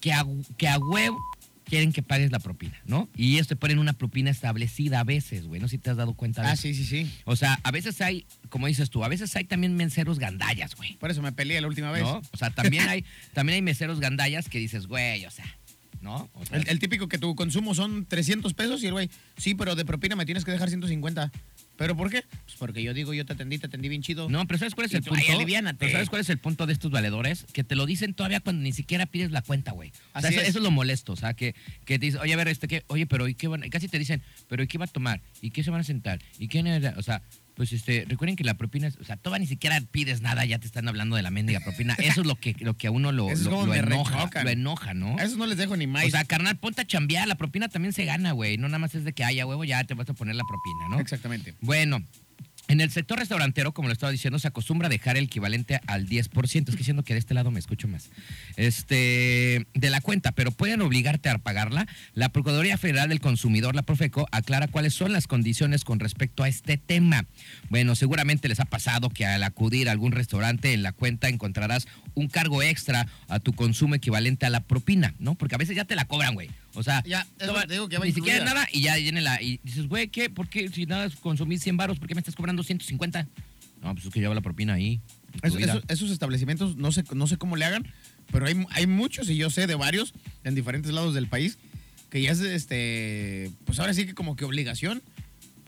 que, 0.00 0.12
a, 0.12 0.24
que 0.56 0.68
a 0.68 0.78
huevo 0.78 1.18
quieren 1.64 1.92
que 1.92 2.02
pagues 2.02 2.30
la 2.30 2.38
propina, 2.38 2.78
¿no? 2.84 3.08
Y 3.16 3.34
ellos 3.34 3.46
te 3.48 3.56
ponen 3.56 3.78
una 3.78 3.92
propina 3.94 4.30
establecida 4.30 5.00
a 5.00 5.04
veces, 5.04 5.46
güey. 5.46 5.60
No 5.60 5.66
sé 5.68 5.72
si 5.72 5.78
te 5.78 5.90
has 5.90 5.96
dado 5.96 6.14
cuenta 6.14 6.42
de 6.42 6.48
Ah, 6.48 6.52
eso. 6.52 6.62
sí, 6.62 6.74
sí, 6.74 6.84
sí. 6.84 7.10
O 7.24 7.36
sea, 7.36 7.58
a 7.62 7.70
veces 7.70 8.00
hay, 8.00 8.26
como 8.50 8.66
dices 8.66 8.90
tú, 8.90 9.02
a 9.04 9.08
veces 9.08 9.34
hay 9.36 9.44
también 9.44 9.74
menseros 9.74 10.18
gandallas, 10.18 10.76
güey. 10.76 10.94
Por 10.96 11.10
eso 11.10 11.22
me 11.22 11.32
peleé 11.32 11.60
la 11.60 11.68
última 11.68 11.90
vez. 11.90 12.02
¿No? 12.02 12.22
O 12.32 12.36
sea, 12.36 12.50
también 12.50 12.88
hay, 12.88 13.04
también 13.32 13.56
hay 13.56 13.62
meseros 13.62 13.98
gandallas 14.00 14.48
que 14.48 14.58
dices, 14.58 14.86
güey, 14.86 15.24
o 15.26 15.30
sea, 15.30 15.46
¿no? 16.02 16.28
O 16.34 16.44
sea, 16.44 16.58
El, 16.58 16.68
el 16.68 16.78
típico 16.78 17.08
que 17.08 17.16
tu 17.18 17.34
consumo 17.34 17.74
son 17.74 18.04
300 18.06 18.52
pesos 18.52 18.82
y 18.82 18.86
el 18.88 18.92
güey, 18.92 19.08
sí, 19.38 19.54
pero 19.54 19.74
de 19.74 19.84
propina 19.86 20.16
me 20.16 20.26
tienes 20.26 20.44
que 20.44 20.50
dejar 20.52 20.68
150. 20.68 21.32
¿Pero 21.76 21.96
por 21.96 22.10
qué? 22.10 22.22
Pues 22.44 22.56
porque 22.58 22.82
yo 22.82 22.94
digo, 22.94 23.14
yo 23.14 23.26
te 23.26 23.32
atendí, 23.32 23.58
te 23.58 23.66
atendí 23.66 23.88
bien 23.88 24.02
chido. 24.02 24.28
No, 24.28 24.46
pero 24.46 24.58
¿sabes 24.58 24.74
cuál 24.74 24.86
es 24.86 24.92
Y 24.92 24.96
el 24.96 25.02
tú, 25.02 25.10
punto? 25.10 25.24
"Ay, 25.26 25.34
aliviánate". 25.34 25.78
Pero 25.78 25.92
¿sabes 25.92 26.08
cuál 26.08 26.20
es 26.20 26.30
el 26.30 26.38
punto 26.38 26.66
de 26.66 26.72
estos 26.72 26.90
valedores? 26.90 27.46
Que 27.52 27.64
te 27.64 27.74
lo 27.74 27.86
dicen 27.86 28.14
todavía 28.14 28.40
cuando 28.40 28.62
ni 28.62 28.72
siquiera 28.72 29.06
pides 29.06 29.30
la 29.32 29.42
cuenta, 29.42 29.72
güey. 29.72 29.92
O 30.14 30.20
sea, 30.20 30.30
eso, 30.30 30.40
es. 30.40 30.48
eso 30.48 30.58
es 30.58 30.64
lo 30.64 30.70
molesto, 30.70 31.12
o 31.12 31.16
sea, 31.16 31.34
que, 31.34 31.54
que 31.84 31.98
te 31.98 32.06
dicen, 32.06 32.20
oye, 32.20 32.32
a 32.32 32.36
ver, 32.36 32.48
este, 32.48 32.68
¿qué? 32.68 32.84
Oye, 32.86 33.06
pero 33.06 33.26
¿y 33.28 33.34
qué 33.34 33.48
van? 33.48 33.64
y 33.64 33.70
Casi 33.70 33.88
te 33.88 33.98
dicen, 33.98 34.22
pero 34.48 34.62
¿y 34.62 34.68
qué 34.68 34.78
va 34.78 34.84
a 34.84 34.88
tomar? 34.88 35.20
¿Y 35.40 35.50
qué 35.50 35.64
se 35.64 35.70
van 35.70 35.80
a 35.80 35.84
sentar? 35.84 36.20
¿Y 36.38 36.48
qué? 36.48 36.60
O 36.96 37.02
sea, 37.02 37.22
pues 37.54 37.72
este, 37.72 38.04
recuerden 38.08 38.36
que 38.36 38.44
la 38.44 38.54
propina 38.54 38.88
es, 38.88 38.96
o 38.96 39.04
sea, 39.04 39.16
todavía 39.16 39.42
ni 39.44 39.46
siquiera 39.46 39.80
pides 39.90 40.20
nada, 40.22 40.44
ya 40.44 40.58
te 40.58 40.66
están 40.66 40.88
hablando 40.88 41.14
de 41.16 41.22
la 41.22 41.30
mendiga 41.30 41.60
propina. 41.60 41.94
Eso 41.98 42.20
es 42.22 42.26
lo 42.26 42.34
que, 42.36 42.56
lo 42.60 42.74
que 42.76 42.88
a 42.88 42.90
uno 42.90 43.12
lo, 43.12 43.30
Eso 43.30 43.66
lo- 43.66 43.74
enoja, 43.74 44.28
lo 44.42 44.50
enoja, 44.50 44.94
¿no? 44.94 45.16
A 45.18 45.22
esos 45.22 45.38
no 45.38 45.46
les 45.46 45.56
dejo 45.56 45.76
ni 45.76 45.86
más. 45.86 46.04
O 46.04 46.10
sea, 46.10 46.24
carnal, 46.24 46.56
ponte 46.56 46.80
a 46.80 46.86
chambear, 46.86 47.28
la 47.28 47.36
propina 47.36 47.68
también 47.68 47.92
se 47.92 48.04
gana, 48.04 48.32
güey. 48.32 48.58
No 48.58 48.68
nada 48.68 48.78
más 48.80 48.94
es 48.94 49.04
de 49.04 49.12
que 49.12 49.24
haya 49.24 49.46
huevo, 49.46 49.64
ya 49.64 49.84
te 49.84 49.94
vas 49.94 50.08
a 50.10 50.14
poner 50.14 50.34
la 50.34 50.44
propina, 50.44 50.88
¿no? 50.88 51.00
Exactamente. 51.00 51.54
Bueno, 51.60 52.02
en 52.68 52.80
el 52.80 52.90
sector 52.90 53.18
restaurantero, 53.18 53.72
como 53.72 53.88
lo 53.88 53.92
estaba 53.92 54.10
diciendo, 54.10 54.38
se 54.38 54.48
acostumbra 54.48 54.86
a 54.86 54.90
dejar 54.90 55.16
el 55.16 55.24
equivalente 55.24 55.80
al 55.86 56.08
10%. 56.08 56.68
Es 56.68 56.76
que 56.76 56.84
siendo 56.84 57.02
que 57.02 57.12
de 57.12 57.18
este 57.18 57.34
lado 57.34 57.50
me 57.50 57.58
escucho 57.58 57.88
más. 57.88 58.10
Este, 58.56 59.66
de 59.74 59.90
la 59.90 60.00
cuenta, 60.00 60.32
pero 60.32 60.50
pueden 60.50 60.80
obligarte 60.80 61.28
a 61.28 61.38
pagarla. 61.38 61.86
La 62.14 62.30
Procuraduría 62.30 62.78
Federal 62.78 63.10
del 63.10 63.20
Consumidor, 63.20 63.74
la 63.74 63.82
Profeco, 63.82 64.26
aclara 64.32 64.68
cuáles 64.68 64.94
son 64.94 65.12
las 65.12 65.26
condiciones 65.26 65.84
con 65.84 66.00
respecto 66.00 66.42
a 66.42 66.48
este 66.48 66.78
tema. 66.78 67.26
Bueno, 67.68 67.94
seguramente 67.94 68.48
les 68.48 68.60
ha 68.60 68.64
pasado 68.64 69.10
que 69.10 69.26
al 69.26 69.42
acudir 69.42 69.88
a 69.88 69.92
algún 69.92 70.12
restaurante 70.12 70.72
en 70.72 70.82
la 70.82 70.92
cuenta 70.92 71.28
encontrarás 71.28 71.86
un 72.14 72.28
cargo 72.28 72.62
extra 72.62 73.06
a 73.28 73.40
tu 73.40 73.52
consumo 73.52 73.94
equivalente 73.94 74.46
a 74.46 74.50
la 74.50 74.60
propina, 74.60 75.14
¿no? 75.18 75.34
Porque 75.34 75.54
a 75.54 75.58
veces 75.58 75.76
ya 75.76 75.84
te 75.84 75.96
la 75.96 76.06
cobran, 76.06 76.34
güey. 76.34 76.50
O 76.74 76.82
sea, 76.82 77.02
Ya, 77.06 77.26
que 77.38 77.46
te 77.66 77.72
digo 77.74 77.88
que 77.88 77.98
va 77.98 78.04
ni 78.04 78.12
siquiera 78.12 78.38
incluida. 78.38 78.54
nada 78.54 78.68
y 78.72 78.82
ya 78.82 78.96
viene 78.96 79.20
la. 79.20 79.40
Y 79.40 79.60
dices, 79.62 79.86
güey, 79.88 80.08
¿qué? 80.08 80.28
¿Por 80.30 80.48
qué? 80.48 80.68
Si 80.68 80.86
nada 80.86 81.08
consumí 81.22 81.58
100 81.58 81.76
baros, 81.76 81.98
¿por 81.98 82.08
qué 82.08 82.14
me 82.14 82.20
estás 82.20 82.34
cobrando 82.34 82.62
150? 82.62 83.28
No, 83.82 83.92
pues 83.94 84.06
es 84.06 84.12
que 84.12 84.20
lleva 84.20 84.34
la 84.34 84.40
propina 84.40 84.74
ahí. 84.74 85.00
Eso- 85.42 85.46
incluida. 85.58 85.74
eso- 85.74 85.82
esos 85.88 86.10
establecimientos, 86.10 86.76
no 86.76 86.90
sé, 86.92 87.04
no 87.14 87.26
sé 87.26 87.36
cómo 87.36 87.56
le 87.56 87.64
hagan, 87.64 87.86
pero 88.32 88.46
hay, 88.46 88.56
hay 88.70 88.86
muchos, 88.86 89.28
y 89.30 89.36
yo 89.36 89.50
sé 89.50 89.66
de 89.66 89.74
varios, 89.74 90.14
en 90.44 90.54
diferentes 90.54 90.92
lados 90.92 91.14
del 91.14 91.26
país, 91.28 91.58
que 92.10 92.22
ya 92.22 92.30
es, 92.32 92.40
este, 92.40 93.50
pues 93.64 93.78
ahora 93.80 93.92
sí 93.94 94.06
que 94.06 94.14
como 94.14 94.36
que 94.36 94.44
obligación, 94.44 95.02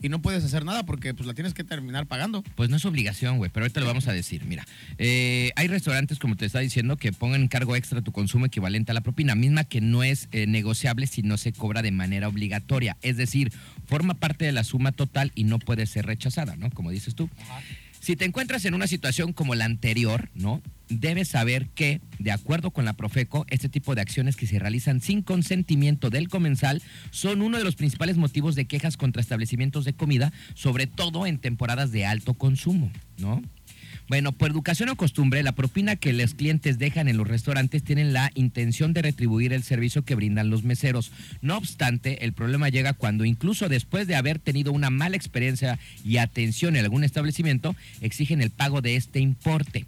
y 0.01 0.09
no 0.09 0.21
puedes 0.21 0.43
hacer 0.43 0.65
nada 0.65 0.85
porque 0.85 1.13
pues 1.13 1.27
la 1.27 1.33
tienes 1.33 1.53
que 1.53 1.63
terminar 1.63 2.07
pagando. 2.07 2.43
Pues 2.55 2.69
no 2.69 2.77
es 2.77 2.85
obligación, 2.85 3.37
güey, 3.37 3.49
pero 3.51 3.63
ahorita 3.63 3.79
lo 3.79 3.87
vamos 3.87 4.07
a 4.07 4.13
decir. 4.13 4.43
Mira, 4.45 4.65
eh, 4.97 5.51
hay 5.55 5.67
restaurantes, 5.67 6.19
como 6.19 6.35
te 6.35 6.45
está 6.45 6.59
diciendo, 6.59 6.97
que 6.97 7.11
pongan 7.11 7.41
en 7.41 7.47
cargo 7.47 7.75
extra 7.75 8.01
tu 8.01 8.11
consumo 8.11 8.45
equivalente 8.45 8.91
a 8.91 8.93
la 8.93 9.01
propina, 9.01 9.35
misma 9.35 9.63
que 9.63 9.81
no 9.81 10.03
es 10.03 10.29
eh, 10.31 10.47
negociable 10.47 11.07
si 11.07 11.21
no 11.21 11.37
se 11.37 11.53
cobra 11.53 11.81
de 11.81 11.91
manera 11.91 12.27
obligatoria. 12.27 12.97
Es 13.01 13.17
decir, 13.17 13.51
forma 13.87 14.13
parte 14.13 14.45
de 14.45 14.51
la 14.51 14.63
suma 14.63 14.91
total 14.91 15.31
y 15.35 15.43
no 15.43 15.59
puede 15.59 15.85
ser 15.85 16.05
rechazada, 16.05 16.55
¿no? 16.55 16.69
Como 16.71 16.91
dices 16.91 17.15
tú. 17.15 17.29
Si 17.99 18.15
te 18.15 18.25
encuentras 18.25 18.65
en 18.65 18.73
una 18.73 18.87
situación 18.87 19.33
como 19.33 19.55
la 19.55 19.65
anterior, 19.65 20.29
¿no? 20.33 20.61
Debes 20.89 21.27
saber 21.27 21.67
que, 21.69 21.99
de 22.19 22.31
acuerdo 22.31 22.71
con 22.71 22.85
la 22.85 22.93
Profeco, 22.93 23.45
este 23.49 23.67
tipo 23.67 23.95
de 23.95 24.01
acciones 24.01 24.37
que 24.37 24.47
se 24.47 24.59
realizan 24.59 25.01
sin 25.01 25.21
consentimiento 25.21 26.09
del 26.09 26.29
comensal 26.29 26.81
son 27.11 27.41
uno 27.41 27.57
de 27.57 27.65
los 27.65 27.75
principales 27.75 28.15
motivos 28.15 28.55
de 28.55 28.65
quejas 28.65 28.95
contra 28.95 29.21
establecimientos 29.21 29.83
de 29.83 29.93
comida, 29.93 30.31
sobre 30.53 30.87
todo 30.87 31.25
en 31.25 31.39
temporadas 31.39 31.91
de 31.91 32.05
alto 32.05 32.35
consumo, 32.35 32.91
¿no? 33.17 33.41
Bueno, 34.07 34.31
por 34.31 34.51
educación 34.51 34.87
o 34.87 34.95
costumbre, 34.95 35.43
la 35.43 35.51
propina 35.51 35.97
que 35.97 36.13
los 36.13 36.33
clientes 36.33 36.79
dejan 36.79 37.09
en 37.09 37.17
los 37.17 37.27
restaurantes 37.27 37.83
tienen 37.83 38.13
la 38.13 38.31
intención 38.35 38.93
de 38.93 39.01
retribuir 39.01 39.51
el 39.51 39.63
servicio 39.63 40.05
que 40.05 40.15
brindan 40.15 40.49
los 40.49 40.63
meseros. 40.63 41.11
No 41.41 41.57
obstante, 41.57 42.23
el 42.23 42.31
problema 42.31 42.69
llega 42.69 42.93
cuando 42.93 43.25
incluso 43.25 43.67
después 43.67 44.07
de 44.07 44.15
haber 44.15 44.39
tenido 44.39 44.71
una 44.71 44.89
mala 44.89 45.17
experiencia 45.17 45.77
y 46.05 46.17
atención 46.17 46.77
en 46.77 46.85
algún 46.85 47.03
establecimiento, 47.03 47.75
exigen 47.99 48.41
el 48.41 48.49
pago 48.49 48.81
de 48.81 48.95
este 48.95 49.19
importe. 49.19 49.85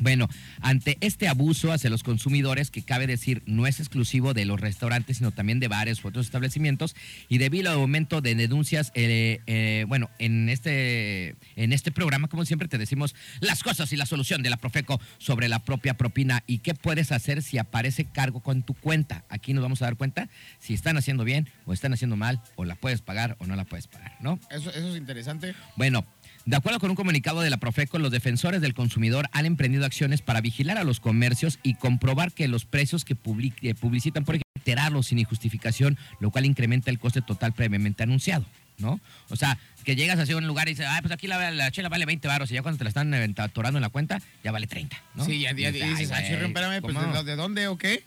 Bueno, 0.00 0.28
ante 0.60 0.96
este 1.00 1.28
abuso 1.28 1.72
hacia 1.72 1.90
los 1.90 2.02
consumidores, 2.02 2.70
que 2.70 2.82
cabe 2.82 3.06
decir 3.06 3.42
no 3.46 3.66
es 3.66 3.80
exclusivo 3.80 4.34
de 4.34 4.44
los 4.44 4.60
restaurantes, 4.60 5.18
sino 5.18 5.30
también 5.30 5.60
de 5.60 5.68
bares 5.68 6.02
u 6.04 6.08
otros 6.08 6.26
establecimientos, 6.26 6.96
y 7.28 7.38
debido 7.38 7.70
al 7.70 7.78
aumento 7.78 8.20
de 8.20 8.34
denuncias, 8.34 8.92
eh, 8.94 9.40
eh, 9.46 9.84
bueno, 9.88 10.10
en 10.18 10.48
este, 10.48 11.36
en 11.56 11.72
este 11.72 11.92
programa, 11.92 12.28
como 12.28 12.44
siempre, 12.44 12.68
te 12.68 12.78
decimos 12.78 13.14
las 13.40 13.62
cosas 13.62 13.92
y 13.92 13.96
la 13.96 14.06
solución 14.06 14.42
de 14.42 14.50
la 14.50 14.56
Profeco 14.56 15.00
sobre 15.18 15.48
la 15.48 15.60
propia 15.60 15.94
propina 15.94 16.42
y 16.46 16.58
qué 16.58 16.74
puedes 16.74 17.12
hacer 17.12 17.42
si 17.42 17.58
aparece 17.58 18.04
cargo 18.04 18.40
con 18.40 18.62
tu 18.62 18.74
cuenta. 18.74 19.24
Aquí 19.28 19.52
nos 19.52 19.62
vamos 19.62 19.82
a 19.82 19.86
dar 19.86 19.96
cuenta 19.96 20.28
si 20.58 20.74
están 20.74 20.96
haciendo 20.96 21.24
bien 21.24 21.48
o 21.66 21.72
están 21.72 21.92
haciendo 21.92 22.16
mal, 22.16 22.40
o 22.56 22.64
la 22.64 22.74
puedes 22.74 23.02
pagar 23.02 23.36
o 23.38 23.46
no 23.46 23.56
la 23.56 23.64
puedes 23.64 23.86
pagar, 23.86 24.16
¿no? 24.20 24.38
Eso, 24.50 24.70
eso 24.70 24.90
es 24.90 24.96
interesante. 24.96 25.54
Bueno, 25.76 26.06
de 26.46 26.56
acuerdo 26.56 26.80
con 26.80 26.90
un 26.90 26.96
comunicado 26.96 27.40
de 27.40 27.50
la 27.50 27.58
Profeco, 27.58 27.98
los 27.98 28.10
defensores 28.10 28.60
del 28.60 28.74
consumidor 28.74 29.28
han 29.32 29.46
emprendido 29.46 29.84
acciones 29.84 30.22
para 30.22 30.40
vigilar 30.40 30.78
a 30.78 30.84
los 30.84 30.98
comercios 30.98 31.58
y 31.62 31.74
comprobar 31.74 32.32
que 32.32 32.48
los 32.48 32.64
precios 32.64 33.04
que 33.04 33.14
eh, 33.14 33.74
publicitan, 33.74 34.24
por 34.24 34.36
ejemplo, 34.36 34.50
alterarlos 34.56 35.06
sin 35.06 35.22
justificación, 35.24 35.98
lo 36.18 36.30
cual 36.30 36.46
incrementa 36.46 36.90
el 36.90 36.98
coste 36.98 37.22
total 37.22 37.52
previamente 37.52 38.02
anunciado. 38.02 38.46
¿No? 38.80 39.00
O 39.28 39.36
sea, 39.36 39.58
que 39.84 39.96
llegas 39.96 40.18
así 40.18 40.32
a 40.32 40.36
un 40.36 40.46
lugar 40.46 40.68
y 40.68 40.72
dices, 40.72 40.86
ah, 40.88 40.98
pues 41.00 41.12
aquí 41.12 41.26
la, 41.26 41.50
la 41.50 41.70
chela 41.70 41.88
vale 41.88 42.06
20 42.06 42.26
baros 42.28 42.50
y 42.50 42.54
ya 42.54 42.62
cuando 42.62 42.78
te 42.78 42.84
la 42.84 42.88
están 42.88 43.12
eh, 43.14 43.34
atorando 43.36 43.78
en 43.78 43.82
la 43.82 43.88
cuenta, 43.88 44.20
ya 44.44 44.52
vale 44.52 44.66
30, 44.66 44.96
¿no? 45.14 45.24
Sí, 45.24 45.40
ya, 45.40 45.52
ya 45.52 45.68
Y 45.70 45.72
dices, 45.72 46.10
ah, 46.12 46.20
espérame, 46.20 46.80
pues. 46.80 46.96
¿de, 46.96 47.24
de 47.24 47.36
dónde 47.36 47.68
o 47.68 47.78
qué? 47.78 48.04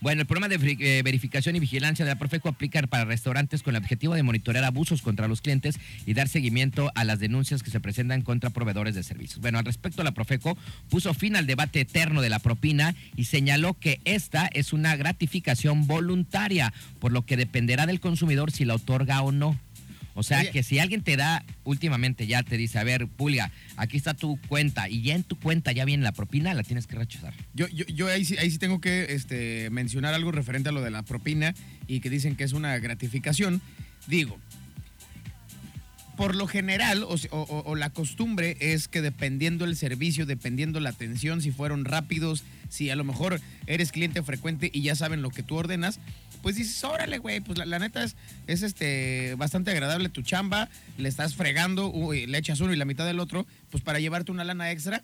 Bueno, 0.00 0.20
el 0.20 0.26
programa 0.26 0.48
de 0.48 0.56
eh, 0.56 1.02
verificación 1.02 1.56
y 1.56 1.60
vigilancia 1.60 2.04
de 2.04 2.10
la 2.10 2.18
Profeco 2.18 2.50
aplica 2.50 2.82
para 2.82 3.06
restaurantes 3.06 3.62
con 3.62 3.74
el 3.74 3.82
objetivo 3.82 4.14
de 4.14 4.22
monitorear 4.22 4.64
abusos 4.64 5.00
contra 5.00 5.26
los 5.26 5.40
clientes 5.40 5.80
y 6.04 6.12
dar 6.12 6.28
seguimiento 6.28 6.92
a 6.94 7.04
las 7.04 7.18
denuncias 7.18 7.62
que 7.62 7.70
se 7.70 7.80
presentan 7.80 8.20
contra 8.20 8.50
proveedores 8.50 8.94
de 8.94 9.02
servicios. 9.02 9.40
Bueno, 9.40 9.58
al 9.58 9.64
respecto, 9.64 10.04
la 10.04 10.12
Profeco 10.12 10.56
puso 10.90 11.14
fin 11.14 11.34
al 11.34 11.46
debate 11.46 11.80
eterno 11.80 12.20
de 12.20 12.28
la 12.28 12.40
propina 12.40 12.94
y 13.16 13.24
señaló 13.24 13.74
que 13.74 14.00
esta 14.04 14.48
es 14.52 14.74
una 14.74 14.96
gratificación 14.96 15.86
voluntaria, 15.86 16.74
por 17.00 17.10
lo 17.10 17.24
que 17.24 17.38
dependerá 17.38 17.86
del 17.86 18.00
consumidor 18.00 18.52
si 18.52 18.66
la 18.66 18.74
otorga 18.74 19.22
o 19.22 19.32
no. 19.32 19.58
O 20.18 20.22
sea, 20.22 20.40
Oye. 20.40 20.50
que 20.50 20.62
si 20.62 20.78
alguien 20.78 21.02
te 21.02 21.16
da, 21.16 21.44
últimamente 21.64 22.26
ya 22.26 22.42
te 22.42 22.56
dice, 22.56 22.78
a 22.78 22.84
ver, 22.84 23.06
Pulga, 23.06 23.52
aquí 23.76 23.96
está 23.98 24.14
tu 24.14 24.40
cuenta, 24.48 24.88
y 24.88 25.02
ya 25.02 25.14
en 25.14 25.22
tu 25.22 25.38
cuenta 25.38 25.72
ya 25.72 25.84
viene 25.84 26.02
la 26.02 26.12
propina, 26.12 26.54
la 26.54 26.62
tienes 26.62 26.86
que 26.86 26.96
rechazar. 26.96 27.34
Yo, 27.54 27.68
yo, 27.68 27.84
yo 27.86 28.08
ahí, 28.08 28.24
sí, 28.24 28.36
ahí 28.38 28.50
sí 28.50 28.58
tengo 28.58 28.80
que 28.80 29.06
este, 29.10 29.68
mencionar 29.70 30.14
algo 30.14 30.32
referente 30.32 30.70
a 30.70 30.72
lo 30.72 30.80
de 30.80 30.90
la 30.90 31.02
propina 31.02 31.54
y 31.86 32.00
que 32.00 32.08
dicen 32.10 32.34
que 32.34 32.44
es 32.44 32.52
una 32.54 32.76
gratificación. 32.78 33.60
Digo, 34.06 34.38
por 36.16 36.34
lo 36.34 36.46
general 36.46 37.02
o- 37.04 37.12
o 37.30 37.74
la 37.74 37.90
costumbre 37.90 38.56
es 38.60 38.88
que 38.88 39.02
dependiendo 39.02 39.66
el 39.66 39.76
servicio, 39.76 40.24
dependiendo 40.24 40.80
la 40.80 40.88
atención, 40.88 41.42
si 41.42 41.50
fueron 41.50 41.84
rápidos, 41.84 42.42
si 42.70 42.88
a 42.88 42.96
lo 42.96 43.04
mejor 43.04 43.38
eres 43.66 43.92
cliente 43.92 44.22
frecuente 44.22 44.70
y 44.72 44.80
ya 44.80 44.94
saben 44.96 45.20
lo 45.20 45.28
que 45.28 45.42
tú 45.42 45.56
ordenas, 45.56 46.00
pues 46.46 46.54
dices, 46.54 46.84
órale, 46.84 47.18
güey, 47.18 47.40
pues 47.40 47.58
la, 47.58 47.78
neta 47.80 48.04
es, 48.04 48.14
es 48.46 48.62
este, 48.62 49.34
bastante 49.34 49.72
agradable 49.72 50.08
tu 50.10 50.22
chamba, 50.22 50.68
le 50.96 51.08
estás 51.08 51.34
fregando, 51.34 51.90
uy, 51.90 52.26
le 52.26 52.38
echas 52.38 52.60
uno 52.60 52.72
y 52.72 52.76
la 52.76 52.84
mitad 52.84 53.04
del 53.04 53.18
otro, 53.18 53.48
pues 53.68 53.82
para 53.82 53.98
llevarte 53.98 54.30
una 54.30 54.44
lana 54.44 54.70
extra. 54.70 55.02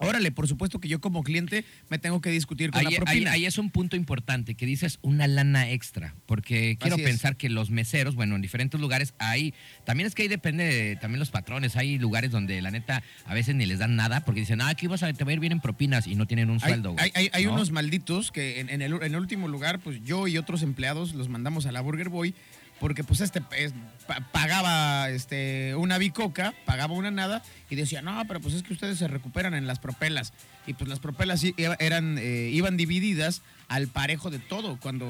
Órale, 0.00 0.32
por 0.32 0.48
supuesto 0.48 0.80
que 0.80 0.88
yo 0.88 1.00
como 1.00 1.22
cliente 1.22 1.64
me 1.88 1.98
tengo 1.98 2.20
que 2.20 2.30
discutir 2.30 2.70
con 2.70 2.80
Ahí, 2.80 2.92
la 2.94 3.00
propina. 3.04 3.32
ahí 3.32 3.44
es 3.46 3.58
un 3.58 3.70
punto 3.70 3.96
importante, 3.96 4.54
que 4.54 4.66
dices 4.66 4.98
una 5.02 5.26
lana 5.26 5.70
extra, 5.70 6.14
porque 6.26 6.76
quiero 6.80 6.94
Así 6.96 7.04
es. 7.04 7.08
pensar 7.10 7.36
que 7.36 7.48
los 7.50 7.70
meseros, 7.70 8.14
bueno, 8.14 8.34
en 8.36 8.42
diferentes 8.42 8.80
lugares 8.80 9.14
hay, 9.18 9.52
también 9.84 10.06
es 10.06 10.14
que 10.14 10.22
ahí 10.22 10.28
depende 10.28 10.64
de 10.64 10.96
también 10.96 11.18
los 11.20 11.30
patrones, 11.30 11.76
hay 11.76 11.98
lugares 11.98 12.30
donde 12.30 12.60
la 12.62 12.70
neta 12.70 13.02
a 13.26 13.34
veces 13.34 13.54
ni 13.54 13.66
les 13.66 13.78
dan 13.78 13.94
nada, 13.96 14.24
porque 14.24 14.40
dicen, 14.40 14.60
ah, 14.62 14.68
aquí 14.68 14.86
vas 14.86 15.02
a 15.02 15.12
te 15.12 15.24
va 15.24 15.30
a 15.30 15.34
ir 15.34 15.40
bien 15.40 15.52
en 15.52 15.60
propinas 15.60 16.06
y 16.06 16.14
no 16.14 16.26
tienen 16.26 16.48
un 16.50 16.56
Hay, 16.62 16.70
sueldo. 16.70 16.92
güey", 16.92 17.04
hay- 17.04 17.12
hay- 17.14 17.30
hay 17.32 17.44
¿no? 17.44 17.52
unos 17.54 17.70
malditos 17.70 18.32
que 18.32 18.60
en, 18.60 18.70
en 18.70 18.80
el, 18.82 18.94
en 18.94 19.02
el 19.02 19.16
último 19.16 19.48
lugar, 19.48 19.80
pues 19.80 20.00
yo 20.02 20.26
y 20.28 20.38
otros 20.38 20.62
empleados 20.62 21.14
los 21.14 21.28
mandamos 21.28 21.66
a 21.66 21.72
la 21.72 21.80
Burger 21.82 22.08
Boy 22.08 22.34
porque 22.80 23.04
pues 23.04 23.20
este 23.20 23.40
es- 23.56 23.74
pa- 24.08 24.20
pagaba 24.32 25.10
este, 25.10 25.74
una 25.76 25.98
bicoca, 25.98 26.54
pagaba 26.64 26.94
una 26.94 27.10
nada 27.10 27.42
y 27.68 27.76
decía, 27.76 28.02
no, 28.02 28.24
pero 28.26 28.40
pues 28.40 28.54
es 28.54 28.62
que 28.62 28.72
ustedes 28.72 28.98
se 28.98 29.06
recuperan 29.06 29.54
en 29.54 29.66
las 29.66 29.78
propelas. 29.78 30.32
Y 30.66 30.72
pues 30.74 30.88
las 30.88 30.98
propelas 30.98 31.42
eran, 31.78 32.18
eh, 32.18 32.50
iban 32.52 32.76
divididas 32.76 33.42
al 33.68 33.86
parejo 33.88 34.30
de 34.30 34.38
todo, 34.38 34.78
cuando 34.80 35.06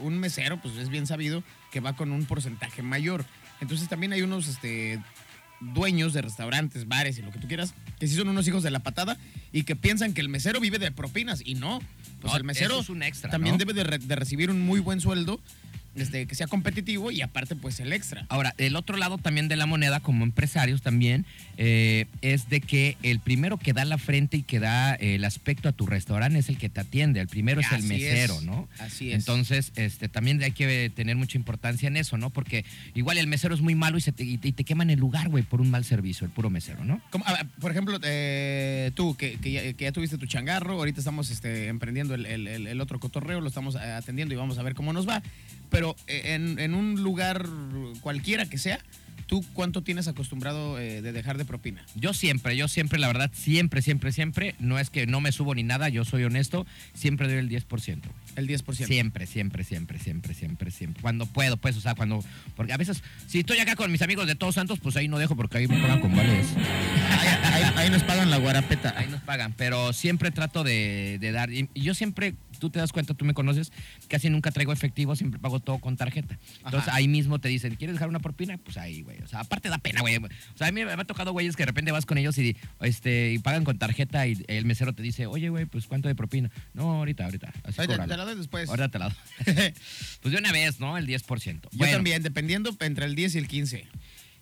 un 0.00 0.18
mesero 0.18 0.60
pues 0.60 0.76
es 0.76 0.88
bien 0.90 1.06
sabido 1.06 1.42
que 1.72 1.80
va 1.80 1.94
con 1.96 2.12
un 2.12 2.24
porcentaje 2.26 2.82
mayor. 2.82 3.24
Entonces 3.60 3.88
también 3.88 4.12
hay 4.12 4.22
unos 4.22 4.46
este, 4.48 5.00
dueños 5.60 6.12
de 6.12 6.22
restaurantes, 6.22 6.86
bares 6.88 7.18
y 7.18 7.22
lo 7.22 7.30
que 7.30 7.38
tú 7.38 7.48
quieras, 7.48 7.74
que 7.98 8.06
sí 8.06 8.14
son 8.16 8.28
unos 8.28 8.46
hijos 8.48 8.62
de 8.62 8.70
la 8.70 8.80
patada 8.80 9.16
y 9.52 9.62
que 9.64 9.76
piensan 9.76 10.12
que 10.14 10.20
el 10.20 10.28
mesero 10.28 10.60
vive 10.60 10.78
de 10.78 10.90
propinas 10.92 11.40
y 11.44 11.54
no. 11.54 11.80
Pues 12.20 12.32
No, 12.32 12.36
el 12.36 12.44
mesero 12.44 12.80
es 12.80 12.88
un 12.88 13.02
extra, 13.02 13.30
también 13.30 13.54
¿no? 13.54 13.58
debe 13.58 13.72
de, 13.72 13.84
re- 13.84 13.98
de 13.98 14.16
recibir 14.16 14.50
un 14.50 14.60
muy 14.60 14.80
buen 14.80 15.00
sueldo, 15.00 15.40
este, 15.94 16.26
que 16.26 16.34
sea 16.34 16.46
competitivo 16.46 17.10
y 17.10 17.20
aparte 17.22 17.56
pues 17.56 17.80
el 17.80 17.92
extra. 17.92 18.26
Ahora, 18.28 18.54
el 18.58 18.76
otro 18.76 18.96
lado 18.96 19.18
también 19.18 19.48
de 19.48 19.56
la 19.56 19.66
moneda, 19.66 20.00
como 20.00 20.24
empresarios 20.24 20.82
también, 20.82 21.24
eh, 21.56 22.06
es 22.22 22.48
de 22.48 22.60
que 22.60 22.96
el 23.02 23.20
primero 23.20 23.58
que 23.58 23.72
da 23.72 23.84
la 23.84 23.98
frente 23.98 24.38
y 24.38 24.42
que 24.42 24.60
da 24.60 24.94
eh, 24.94 25.16
el 25.16 25.24
aspecto 25.24 25.68
a 25.68 25.72
tu 25.72 25.86
restaurante 25.86 26.38
es 26.38 26.48
el 26.48 26.58
que 26.58 26.68
te 26.68 26.80
atiende. 26.80 27.20
El 27.20 27.28
primero 27.28 27.60
es 27.60 27.70
el 27.72 27.82
mesero, 27.84 28.34
es, 28.38 28.42
¿no? 28.42 28.68
así 28.78 29.10
es. 29.10 29.14
Entonces, 29.16 29.72
este, 29.76 30.08
también 30.08 30.42
hay 30.42 30.52
que 30.52 30.90
tener 30.94 31.16
mucha 31.16 31.38
importancia 31.38 31.86
en 31.86 31.96
eso, 31.96 32.16
¿no? 32.18 32.30
Porque 32.30 32.64
igual 32.94 33.18
el 33.18 33.26
mesero 33.26 33.54
es 33.54 33.60
muy 33.60 33.74
malo 33.74 33.98
y, 33.98 34.00
se 34.00 34.12
te, 34.12 34.24
y 34.24 34.38
te, 34.38 34.48
y 34.48 34.52
te 34.52 34.64
queman 34.64 34.90
el 34.90 34.98
lugar, 34.98 35.28
güey, 35.28 35.44
por 35.44 35.60
un 35.60 35.70
mal 35.70 35.84
servicio, 35.84 36.24
el 36.26 36.32
puro 36.32 36.50
mesero, 36.50 36.84
¿no? 36.84 37.00
Como, 37.10 37.26
a 37.26 37.32
ver, 37.32 37.46
por 37.60 37.70
ejemplo, 37.70 37.98
eh, 38.02 38.90
tú 38.94 39.14
que, 39.16 39.36
que 39.38 39.52
ya, 39.52 39.62
que 39.72 39.84
ya 39.84 39.92
tuviste 39.92 40.18
tu 40.18 40.26
changarro, 40.26 40.74
ahorita 40.74 41.00
estamos 41.00 41.30
este, 41.30 41.68
emprendiendo 41.68 42.14
el, 42.14 42.26
el- 42.26 42.46
el- 42.48 42.66
el 42.66 42.80
otro 42.80 42.98
cotorreo, 43.00 43.40
lo 43.40 43.48
estamos 43.48 43.76
atendiendo 43.76 44.34
y 44.34 44.36
vamos 44.36 44.58
a 44.58 44.62
ver 44.62 44.74
cómo 44.74 44.92
nos 44.92 45.08
va. 45.08 45.22
Pero 45.74 45.96
eh, 46.06 46.34
en, 46.34 46.58
en 46.58 46.74
un 46.74 47.02
lugar 47.02 47.46
cualquiera 48.00 48.46
que 48.46 48.58
sea, 48.58 48.78
¿tú 49.26 49.44
cuánto 49.54 49.82
tienes 49.82 50.06
acostumbrado 50.06 50.78
eh, 50.78 51.02
de 51.02 51.12
dejar 51.12 51.36
de 51.38 51.44
propina? 51.44 51.84
Yo 51.94 52.12
siempre, 52.14 52.56
yo 52.56 52.68
siempre, 52.68 52.98
la 52.98 53.06
verdad, 53.08 53.30
siempre, 53.34 53.82
siempre, 53.82 54.12
siempre, 54.12 54.54
no 54.58 54.78
es 54.78 54.90
que 54.90 55.06
no 55.06 55.20
me 55.20 55.32
subo 55.32 55.54
ni 55.54 55.62
nada, 55.62 55.88
yo 55.88 56.04
soy 56.04 56.24
honesto, 56.24 56.66
siempre 56.94 57.26
doy 57.28 57.38
el 57.38 57.48
10%. 57.48 57.98
El 58.36 58.48
10%. 58.48 58.86
Siempre, 58.86 59.26
siempre, 59.26 59.62
siempre, 59.64 59.98
siempre, 59.98 60.34
siempre, 60.34 60.70
siempre. 60.70 61.02
Cuando 61.02 61.26
puedo, 61.26 61.56
pues, 61.56 61.76
o 61.76 61.80
sea, 61.80 61.94
cuando. 61.94 62.22
Porque 62.56 62.72
a 62.72 62.76
veces, 62.76 63.02
si 63.28 63.38
estoy 63.40 63.58
acá 63.58 63.76
con 63.76 63.90
mis 63.92 64.02
amigos 64.02 64.26
de 64.26 64.34
Todos 64.34 64.56
Santos, 64.56 64.80
pues 64.80 64.96
ahí 64.96 65.06
no 65.08 65.18
dejo 65.18 65.36
porque 65.36 65.58
ahí 65.58 65.68
me 65.68 65.80
pagan 65.80 66.00
con 66.00 66.14
vales. 66.16 66.46
Ahí, 67.10 67.28
ahí- 67.62 67.72
ahí 67.76 67.90
nos 67.90 68.02
pagan 68.02 68.30
la 68.30 68.38
guarapeta. 68.38 68.92
Ahí 68.96 69.06
nos 69.08 69.20
pagan. 69.22 69.54
Pero 69.56 69.92
siempre 69.92 70.30
trato 70.32 70.64
de, 70.64 71.18
de 71.20 71.30
dar. 71.32 71.52
Y 71.52 71.68
yo 71.74 71.94
siempre, 71.94 72.34
tú 72.64 72.70
te 72.70 72.78
das 72.78 72.92
cuenta, 72.92 73.12
tú 73.12 73.26
me 73.26 73.34
conoces, 73.34 73.72
casi 74.08 74.30
nunca 74.30 74.50
traigo 74.50 74.72
efectivo, 74.72 75.14
siempre 75.16 75.38
pago 75.38 75.60
todo 75.60 75.80
con 75.80 75.98
tarjeta. 75.98 76.38
Entonces 76.64 76.88
Ajá. 76.88 76.96
ahí 76.96 77.08
mismo 77.08 77.38
te 77.38 77.48
dicen, 77.48 77.74
¿quieres 77.74 77.96
dejar 77.96 78.08
una 78.08 78.20
propina? 78.20 78.56
Pues 78.56 78.78
ahí, 78.78 79.02
güey. 79.02 79.20
O 79.20 79.26
sea, 79.26 79.40
aparte 79.40 79.68
da 79.68 79.76
pena, 79.76 80.00
güey. 80.00 80.16
O 80.16 80.28
sea, 80.56 80.68
a 80.68 80.72
mí 80.72 80.82
me 80.82 80.92
ha 80.92 81.04
tocado, 81.04 81.32
güeyes, 81.32 81.56
que 81.56 81.62
de 81.64 81.66
repente 81.66 81.92
vas 81.92 82.06
con 82.06 82.16
ellos 82.16 82.38
y, 82.38 82.56
este, 82.80 83.32
y 83.32 83.38
pagan 83.38 83.64
con 83.64 83.76
tarjeta 83.78 84.26
y 84.26 84.42
el 84.48 84.64
mesero 84.64 84.94
te 84.94 85.02
dice, 85.02 85.26
oye, 85.26 85.50
güey, 85.50 85.66
pues 85.66 85.86
¿cuánto 85.86 86.08
de 86.08 86.14
propina? 86.14 86.50
No, 86.72 86.92
ahorita, 86.94 87.26
ahorita. 87.26 87.52
Así 87.64 87.86
te 87.86 87.96
la 87.98 88.24
doy 88.24 88.36
después. 88.36 88.70
Ahorita 88.70 88.88
te 88.88 88.98
la 88.98 89.10
doy. 89.10 89.16
pues 90.22 90.32
de 90.32 90.38
una 90.38 90.50
vez, 90.50 90.80
¿no? 90.80 90.96
El 90.96 91.06
10%. 91.06 91.60
Yo 91.64 91.68
Bueno, 91.74 91.92
también, 91.92 92.22
dependiendo 92.22 92.74
entre 92.80 93.04
el 93.04 93.14
10 93.14 93.34
y 93.34 93.38
el 93.38 93.46
15. 93.46 93.86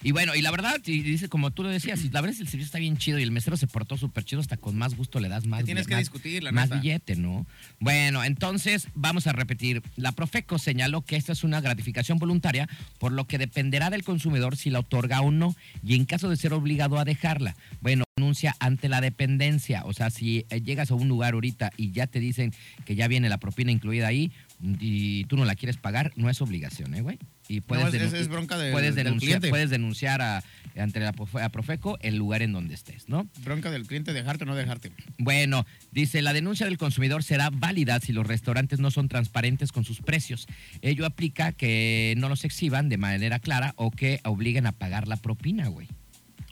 Y 0.02 0.12
bueno, 0.12 0.34
y 0.34 0.42
la 0.42 0.50
verdad, 0.50 0.80
y 0.84 1.00
dice, 1.02 1.28
como 1.28 1.50
tú 1.52 1.62
lo 1.62 1.68
decías, 1.68 2.02
la 2.12 2.20
verdad 2.20 2.30
es 2.30 2.36
que 2.38 2.42
el 2.42 2.48
servicio 2.48 2.66
está 2.66 2.78
bien 2.78 2.96
chido 2.96 3.18
y 3.18 3.22
el 3.22 3.30
mesero 3.30 3.56
se 3.56 3.66
portó 3.66 3.96
súper 3.96 4.24
chido, 4.24 4.40
hasta 4.40 4.56
con 4.56 4.76
más 4.76 4.94
gusto 4.96 5.20
le 5.20 5.28
das 5.28 5.46
más 5.46 5.64
tienes 5.64 5.86
que 5.86 5.94
más- 5.94 6.00
discutir, 6.02 6.42
la 6.42 6.50
Más 6.52 6.70
neta. 6.70 6.80
billete, 6.80 7.16
¿no? 7.16 7.46
Bueno, 7.78 8.24
entonces 8.24 8.88
vamos 8.94 9.26
a 9.26 9.32
repetir. 9.32 9.82
La 9.96 10.12
Profeco 10.12 10.58
señaló 10.58 11.02
que 11.02 11.16
esta 11.16 11.32
es 11.32 11.44
una 11.44 11.60
gratificación 11.60 12.18
voluntaria, 12.18 12.68
por 12.98 13.12
lo 13.12 13.26
que 13.26 13.38
dependerá 13.38 13.90
del 13.90 14.02
consumidor 14.04 14.56
si 14.56 14.70
la 14.70 14.80
otorga 14.80 15.20
o 15.20 15.30
no, 15.30 15.54
y 15.84 15.94
en 15.94 16.04
caso 16.04 16.28
de 16.28 16.36
ser 16.36 16.52
obligado 16.52 16.98
a 16.98 17.04
dejarla. 17.04 17.54
Bueno, 17.80 18.04
anuncia 18.16 18.56
ante 18.60 18.88
la 18.88 19.00
dependencia. 19.00 19.84
O 19.84 19.92
sea, 19.92 20.10
si 20.10 20.44
eh, 20.50 20.60
llegas 20.62 20.90
a 20.90 20.94
un 20.94 21.08
lugar 21.08 21.34
ahorita 21.34 21.70
y 21.76 21.92
ya 21.92 22.06
te 22.06 22.18
dicen 22.20 22.52
que 22.84 22.94
ya 22.94 23.08
viene 23.08 23.28
la 23.28 23.38
propina 23.38 23.70
incluida 23.72 24.08
ahí 24.08 24.32
y 24.80 25.24
tú 25.24 25.36
no 25.36 25.44
la 25.44 25.54
quieres 25.54 25.76
pagar, 25.76 26.12
no 26.16 26.28
es 26.30 26.40
obligación, 26.40 26.94
¿eh, 26.94 27.00
güey? 27.02 27.18
Y 27.48 27.60
puedes, 27.60 27.92
denun- 27.92 28.14
es- 28.14 28.28
bronca 28.28 28.56
del- 28.56 28.72
puedes 28.72 28.94
del 28.94 29.04
denunciar, 29.06 29.40
puedes 29.50 29.68
denunciar 29.70 30.22
a, 30.22 30.42
ante 30.76 31.00
la 31.00 31.08
a 31.42 31.48
Profeco 31.50 31.98
el 32.00 32.16
lugar 32.16 32.40
en 32.42 32.52
donde 32.52 32.74
estés, 32.74 33.08
¿no? 33.08 33.28
Bronca 33.44 33.70
del 33.70 33.86
cliente, 33.86 34.12
dejarte 34.12 34.44
o 34.44 34.46
no 34.46 34.54
dejarte. 34.54 34.92
Bueno, 35.18 35.66
dice, 35.90 36.22
la 36.22 36.32
denuncia 36.32 36.66
del 36.66 36.78
consumidor 36.78 37.22
será 37.24 37.50
válida 37.50 37.98
si 38.00 38.12
los 38.12 38.26
restaurantes 38.26 38.78
no 38.78 38.90
son 38.90 39.08
transparentes 39.08 39.72
con 39.72 39.84
sus 39.84 40.00
precios. 40.00 40.46
Ello 40.80 41.04
aplica 41.04 41.52
que 41.52 42.14
no 42.16 42.28
los 42.28 42.44
exhiban 42.44 42.88
de 42.88 42.96
manera 42.96 43.38
clara 43.38 43.74
o 43.76 43.90
que 43.90 44.20
obliguen 44.24 44.66
a 44.66 44.72
pagar 44.72 45.08
la 45.08 45.16
propina, 45.16 45.66
güey. 45.68 45.88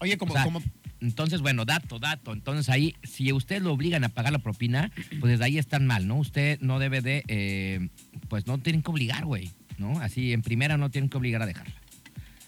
Oye, 0.01 0.19
como, 0.19 0.33
O 0.33 0.35
sea, 0.35 0.45
como, 0.45 0.63
Entonces, 1.01 1.41
bueno, 1.41 1.65
dato, 1.65 1.99
dato. 1.99 2.33
Entonces 2.35 2.69
ahí, 2.69 2.95
si 3.05 3.33
ustedes 3.33 3.63
lo 3.63 3.73
obligan 3.73 4.05
a 4.05 4.11
pagar 4.11 4.33
la 4.33 4.39
propina, 4.39 4.91
pues 5.21 5.33
desde 5.33 5.45
ahí 5.45 5.57
están 5.57 5.87
mal, 5.87 6.07
¿no? 6.07 6.17
Usted 6.17 6.59
no 6.61 6.79
debe 6.79 7.01
de, 7.01 7.23
eh, 7.29 7.89
pues 8.29 8.47
no 8.47 8.59
tienen 8.59 8.83
que 8.83 8.91
obligar, 8.91 9.25
güey, 9.25 9.51
¿no? 9.81 9.99
Así, 10.01 10.33
en 10.33 10.43
primera 10.43 10.77
no 10.77 10.91
tienen 10.91 11.11
que 11.11 11.17
obligar 11.17 11.43
a 11.43 11.47
dejarla. 11.47 11.75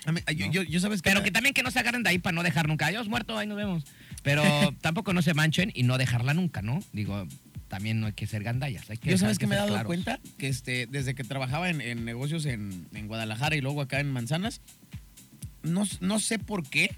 a 0.06 0.12
mí- 0.12 0.20
yo, 0.36 0.46
¿no? 0.46 0.52
yo, 0.52 0.62
yo 0.62 0.78
sabes 0.80 1.02
que... 1.02 1.10
Pero 1.10 1.22
que 1.24 1.30
también 1.32 1.54
que 1.54 1.62
no 1.64 1.70
se 1.72 1.78
agarren 1.80 2.02
de 2.04 2.10
ahí 2.10 2.18
para 2.18 2.34
no 2.34 2.42
dejar 2.44 2.68
nunca. 2.68 2.86
Adiós, 2.86 3.08
muerto, 3.08 3.36
ahí 3.36 3.46
nos 3.48 3.56
vemos. 3.56 3.84
Pero 4.22 4.44
tampoco 4.80 5.12
no 5.12 5.22
se 5.22 5.34
manchen 5.34 5.72
y 5.74 5.82
no 5.82 5.98
dejarla 5.98 6.34
nunca, 6.34 6.62
¿no? 6.62 6.80
Digo, 6.92 7.26
también 7.68 7.98
no 8.00 8.06
hay 8.06 8.12
que 8.12 8.26
ser 8.26 8.42
gandallas. 8.44 8.88
Hay 8.90 8.98
que, 8.98 9.10
Yo 9.10 9.18
sabes 9.18 9.38
que 9.38 9.46
me 9.46 9.54
he 9.54 9.58
dado 9.58 9.70
claros. 9.70 9.86
cuenta 9.86 10.20
que 10.38 10.48
este, 10.48 10.86
desde 10.86 11.14
que 11.14 11.24
trabajaba 11.24 11.70
en, 11.70 11.80
en 11.80 12.04
negocios 12.04 12.44
en, 12.46 12.86
en 12.94 13.08
Guadalajara 13.08 13.56
y 13.56 13.60
luego 13.60 13.80
acá 13.80 13.98
en 14.00 14.12
Manzanas, 14.12 14.60
no, 15.62 15.84
no 16.00 16.18
sé 16.20 16.38
por 16.38 16.68
qué 16.68 16.94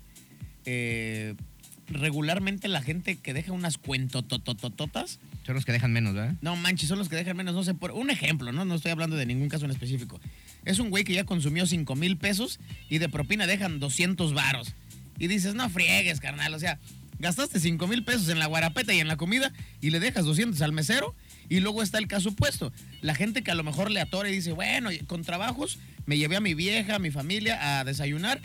eh, 0.64 1.34
regularmente 1.88 2.66
la 2.68 2.80
gente 2.82 3.16
que 3.16 3.34
deja 3.34 3.52
unas 3.52 3.78
cuentototototas, 3.78 5.20
Son 5.44 5.54
los 5.54 5.64
que 5.64 5.72
dejan 5.72 5.92
menos, 5.92 6.14
¿verdad? 6.14 6.34
no 6.40 6.56
manches, 6.56 6.88
son 6.88 6.98
los 6.98 7.08
que 7.08 7.16
dejan 7.16 7.36
menos, 7.36 7.54
no 7.54 7.62
sé, 7.62 7.74
por 7.74 7.92
un 7.92 8.10
ejemplo, 8.10 8.50
¿no? 8.50 8.64
No 8.64 8.74
estoy 8.76 8.92
hablando 8.92 9.16
de 9.16 9.26
ningún 9.26 9.48
caso 9.48 9.66
en 9.66 9.70
específico. 9.70 10.18
Es 10.64 10.78
un 10.78 10.88
güey 10.88 11.04
que 11.04 11.12
ya 11.12 11.24
consumió 11.24 11.66
5 11.66 11.94
mil 11.96 12.16
pesos 12.16 12.60
y 12.88 12.98
de 12.98 13.10
propina 13.10 13.46
dejan 13.46 13.78
200 13.78 14.32
varos. 14.32 14.74
Y 15.18 15.26
dices, 15.26 15.54
no 15.54 15.68
friegues, 15.68 16.20
carnal, 16.20 16.54
o 16.54 16.58
sea, 16.58 16.78
gastaste 17.18 17.60
5 17.60 17.86
mil 17.86 18.04
pesos 18.04 18.28
en 18.30 18.38
la 18.38 18.46
guarapeta 18.46 18.94
y 18.94 19.00
en 19.00 19.08
la 19.08 19.16
comida 19.16 19.52
y 19.80 19.90
le 19.90 20.00
dejas 20.00 20.24
200 20.24 20.60
al 20.62 20.72
mesero 20.72 21.14
y 21.48 21.60
luego 21.60 21.82
está 21.82 21.98
el 21.98 22.08
caso 22.08 22.30
opuesto. 22.30 22.72
La 23.02 23.14
gente 23.14 23.42
que 23.42 23.50
a 23.50 23.54
lo 23.54 23.64
mejor 23.64 23.90
le 23.90 24.00
atora 24.00 24.30
y 24.30 24.32
dice, 24.32 24.52
bueno, 24.52 24.90
con 25.06 25.22
trabajos 25.22 25.78
me 26.06 26.16
llevé 26.16 26.36
a 26.36 26.40
mi 26.40 26.54
vieja, 26.54 26.96
a 26.96 26.98
mi 26.98 27.10
familia 27.10 27.78
a 27.78 27.84
desayunar, 27.84 28.40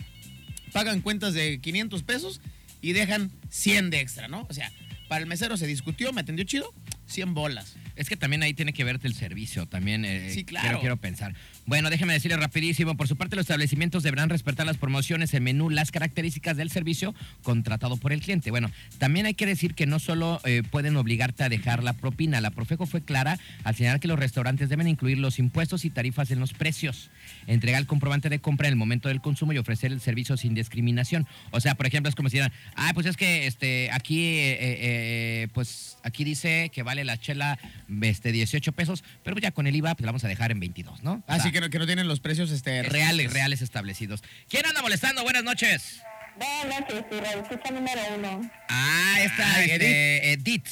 pagan 0.74 1.02
cuentas 1.02 1.34
de 1.34 1.60
500 1.60 2.04
pesos 2.04 2.41
y 2.82 2.93
dejan 2.93 3.32
100 3.50 3.89
de 3.89 4.00
extra, 4.02 4.28
¿no? 4.28 4.45
O 4.50 4.54
sea, 4.54 4.72
para 5.08 5.22
el 5.22 5.28
mesero 5.28 5.58
se 5.58 5.68
discutió, 5.68 6.14
me 6.14 6.22
atendió 6.22 6.45
chido, 6.45 6.74
100 7.10 7.34
bolas. 7.34 7.76
Es 8.00 8.08
que 8.08 8.16
también 8.16 8.41
ahí 8.43 8.54
tiene 8.54 8.72
que 8.72 8.86
verte 8.86 9.08
el 9.08 9.14
servicio, 9.14 9.66
también 9.66 10.06
eh, 10.06 10.30
Sí, 10.32 10.45
claro. 10.45 10.64
quiero, 10.66 10.80
quiero 10.80 10.97
pensar. 10.97 11.36
Bueno, 11.66 11.89
déjeme 11.89 12.14
decirle 12.14 12.38
rapidísimo, 12.38 12.95
por 12.95 13.10
su 13.10 13.18
parte 13.18 13.36
los 13.36 13.43
establecimientos 13.43 14.04
deberán 14.04 14.30
respetar 14.30 14.66
las 14.66 14.78
promociones, 14.78 15.34
el 15.34 15.41
menú, 15.41 15.70
las 15.70 15.91
características 15.91 16.56
del 16.56 16.72
servicio 16.72 17.14
contratado 17.43 17.97
por 17.97 18.14
el 18.14 18.22
cliente. 18.22 18.52
Bueno, 18.52 18.72
también 19.00 19.26
hay 19.26 19.34
que 19.34 19.45
decir 19.45 19.76
que 19.76 19.86
no 19.86 20.00
solo 20.00 20.39
eh, 20.45 20.64
pueden 20.72 20.95
obligarte 20.95 21.43
a 21.43 21.50
dejar 21.50 21.84
la 21.84 21.91
propina, 21.91 22.39
la 22.39 22.52
Profeco 22.52 22.86
fue 22.86 23.02
clara 23.02 23.38
al 23.66 23.76
señalar 23.76 24.00
que 24.00 24.08
los 24.08 24.18
restaurantes 24.18 24.70
deben 24.70 24.88
incluir 24.88 25.18
los 25.18 25.38
impuestos 25.38 25.84
y 25.84 25.89
tarifas 25.89 26.32
en 26.32 26.39
los 26.39 26.54
precios, 26.54 27.10
entregar 27.47 27.82
el 27.82 27.86
comprobante 27.86 28.30
de 28.30 28.39
compra 28.39 28.70
en 28.70 28.76
el 28.76 28.78
momento 28.78 29.10
del 29.10 29.20
consumo 29.20 29.52
y 29.52 29.58
ofrecer 29.58 29.91
el 29.91 30.00
servicio 30.00 30.38
sin 30.38 30.54
discriminación. 30.56 31.28
O 31.52 31.60
sea, 31.60 31.76
por 31.76 31.86
ejemplo, 31.86 32.08
es 32.08 32.16
como 32.16 32.30
si 32.30 32.38
dijeran, 32.38 32.54
ah, 32.76 32.91
pues 32.93 33.08
es 33.08 33.18
que 33.18 33.45
este, 33.45 33.91
aquí, 33.91 34.24
eh, 34.24 35.50
pues 35.54 35.97
aquí 36.04 36.24
dice 36.24 36.72
que 36.74 36.82
vale 36.82 37.04
la 37.04 37.18
chela 37.18 37.60
este, 38.02 38.32
18 38.32 38.72
pesos, 38.74 39.04
pero 39.24 39.38
ya 39.38 39.52
con 39.52 39.68
el 39.68 39.76
IVA 39.76 39.96
pues 39.96 40.06
la 40.06 40.12
vamos 40.12 40.24
a 40.24 40.28
dejar 40.28 40.52
en 40.52 40.60
22, 40.60 41.04
¿no? 41.04 41.24
Así 41.28 41.52
que 41.52 41.62
no, 41.62 41.70
que 41.70 41.80
no 41.80 41.86
tienen 41.86 42.08
los 42.08 42.20
precios 42.20 42.52
este, 42.52 42.84
reales, 42.84 43.32
reales 43.34 43.62
establecidos. 43.62 44.24
¿Quién 44.50 44.66
anda 44.66 44.82
molestando? 44.82 45.24
Buenas 45.24 45.44
noches. 45.44 46.02
Buenas 46.38 46.82
noches, 46.82 47.04
escucha 47.42 47.72
número 47.72 48.02
uno. 48.18 48.50
Ah, 48.70 49.16
esta, 49.22 49.44
Ah, 49.56 49.64
este, 49.64 50.32
Edith. 50.34 50.68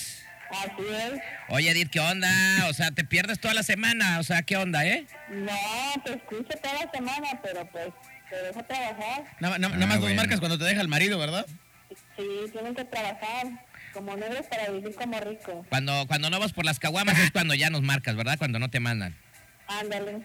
Así 0.50 0.72
es. 0.80 1.20
Oye, 1.50 1.72
Edith, 1.72 1.90
¿qué 1.90 2.00
onda? 2.00 2.30
O 2.70 2.74
sea, 2.74 2.92
te 2.92 3.04
pierdes 3.04 3.38
toda 3.40 3.54
la 3.54 3.64
semana. 3.64 4.20
O 4.20 4.24
sea, 4.24 4.44
¿qué 4.44 4.56
onda, 4.56 4.86
eh? 4.86 5.06
No, 5.30 5.52
te 6.06 6.14
escucho 6.14 6.58
toda 6.64 6.86
la 6.86 6.90
semana, 6.92 7.28
pero 7.44 7.70
pues 7.70 7.88
te 8.30 8.36
dejo 8.38 8.64
trabajar. 8.64 9.26
Nada, 9.42 9.58
nada- 9.60 9.76
Ah, 9.76 9.80
más 9.80 9.96
dos 9.96 10.02
bueno. 10.04 10.16
marcas 10.16 10.40
cuando 10.40 10.58
te 10.58 10.64
deja 10.64 10.80
el 10.80 10.88
marido, 10.88 11.18
¿verdad? 11.20 11.46
Sí, 12.16 12.24
tienen 12.54 12.76
que 12.76 12.86
trabajar 12.86 13.66
como 13.98 14.16
negros 14.16 14.46
para 14.46 14.70
vivir 14.70 14.94
como 14.94 15.20
ricos. 15.20 15.66
Cuando, 15.70 16.06
cuando 16.08 16.30
no 16.30 16.40
vas 16.40 16.54
por 16.54 16.66
las 16.66 16.78
caguamas 16.78 17.18
es 17.18 17.32
cuando 17.32 17.56
ya 17.56 17.72
nos 17.72 17.82
marcas, 17.82 18.16
¿verdad? 18.16 18.38
Cuando 18.38 18.60
no 18.60 18.70
te 18.70 18.80
mandan. 18.80 19.16
Ándale. 19.68 20.22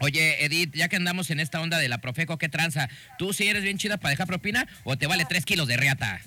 Oye, 0.00 0.44
Edith, 0.44 0.74
ya 0.74 0.88
que 0.88 0.96
andamos 0.96 1.30
en 1.30 1.38
esta 1.38 1.60
onda 1.60 1.78
de 1.78 1.88
la 1.88 1.98
Profeco, 1.98 2.38
¿qué 2.38 2.48
tranza? 2.48 2.88
¿Tú 3.16 3.32
sí 3.32 3.48
eres 3.48 3.62
bien 3.62 3.78
chida 3.78 3.98
para 3.98 4.10
dejar 4.10 4.26
propina 4.26 4.66
o 4.82 4.98
te 4.98 5.06
vale 5.06 5.24
tres 5.26 5.44
kilos 5.44 5.68
de 5.68 5.76
riata? 5.76 6.20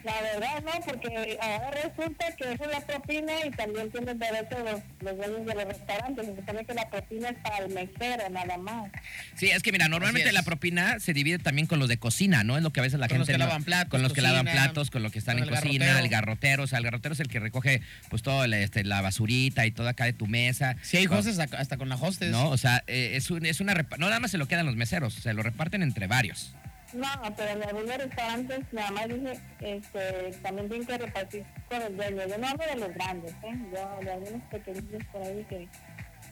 La 0.05 0.21
verdad, 0.21 0.63
no, 0.65 0.73
porque 0.87 1.39
ahora 1.41 1.71
resulta 1.71 2.27
que 2.37 2.53
eso 2.53 2.65
es 2.65 2.71
la 2.71 2.81
propina 2.81 3.33
y 3.47 3.51
también 3.51 3.91
tienen 3.91 4.19
derecho 4.19 4.59
los, 4.59 4.81
los 5.01 5.17
dueños 5.17 5.47
de 5.47 5.55
los 5.55 5.65
restaurantes. 5.65 6.27
Se 6.27 6.37
supone 6.37 6.65
que 6.65 6.75
la 6.75 6.91
propina 6.91 7.29
es 7.31 7.37
para 7.39 7.59
el 7.65 7.73
mesero, 7.73 8.29
nada 8.31 8.59
más. 8.59 8.91
Sí, 9.37 9.51
es 9.51 9.63
que 9.63 9.73
mira, 9.73 9.89
normalmente 9.89 10.33
la 10.33 10.43
propina 10.43 11.01
se 11.01 11.13
divide 11.15 11.39
también 11.39 11.67
con 11.67 11.79
los 11.79 11.89
de 11.89 11.97
cocina, 11.99 12.45
¿no? 12.45 12.57
Es 12.57 12.63
lo 12.63 12.73
que 12.73 12.81
a 12.81 12.83
veces 12.83 13.01
la 13.01 13.09
Con 13.09 13.19
los 13.19 13.27
gente 13.27 13.39
que 13.39 13.39
no- 13.39 13.47
lavan 13.47 13.65
platos, 13.65 13.91
con 13.91 14.03
los 14.03 14.13
que 14.13 14.21
lavan 14.21 14.45
cocina, 14.45 14.63
platos, 14.65 14.91
con 14.91 15.03
los 15.03 15.13
que 15.13 15.19
están 15.19 15.39
en 15.39 15.45
el 15.45 15.51
cocina, 15.51 15.87
garrotero. 15.87 16.05
el 16.05 16.11
garrotero, 16.11 16.63
o 16.65 16.67
sea, 16.67 16.79
el 16.79 16.85
garrotero 16.85 17.15
es 17.15 17.21
el 17.21 17.29
que 17.29 17.41
recoge 17.41 17.81
pues 18.11 18.23
todo 18.23 18.47
la, 18.47 18.59
este, 18.59 18.85
la 18.85 19.01
basurita 19.01 19.65
y 19.67 19.71
todo 19.71 19.89
acá 19.89 20.05
de 20.05 20.13
tu 20.13 20.27
mesa. 20.27 20.77
Sí, 20.83 20.99
hay 20.99 21.07
hostes 21.07 21.39
hasta, 21.39 21.59
hasta 21.59 21.77
con 21.77 21.89
la 21.89 21.97
hostes. 21.97 22.31
No, 22.31 22.49
o 22.51 22.57
sea, 22.59 22.85
eh, 22.87 23.13
es, 23.15 23.31
un- 23.31 23.47
es 23.47 23.61
una 23.61 23.75
no 23.75 24.07
nada 24.09 24.21
más 24.21 24.31
se 24.31 24.39
lo 24.39 24.47
quedan 24.47 24.67
los 24.67 24.77
meseros, 24.77 25.15
se 25.15 25.33
lo 25.35 25.43
reparten 25.43 25.83
entre 25.83 26.07
varios. 26.07 26.55
No, 26.95 27.09
pero 27.37 27.51
en 27.51 27.63
algunos 27.65 27.97
restaurantes 27.97 28.61
nada 28.73 28.91
más 28.93 29.09
dice, 29.09 29.41
este, 29.61 30.39
también 30.43 30.69
tienen 30.69 30.87
que 30.87 30.99
repartir 30.99 31.45
con 31.69 31.83
el 31.83 31.97
dueño. 31.97 32.29
Yo 32.29 32.39
no 32.39 32.47
hablo 32.47 32.65
de 32.67 32.77
los 32.77 32.95
grandes, 32.95 33.33
¿eh? 33.33 33.55
Yo 33.73 34.05
de 34.05 34.13
algunos 34.13 34.43
pequeños 34.49 35.05
por 35.11 35.23
ahí 35.23 35.45
que, 35.49 35.69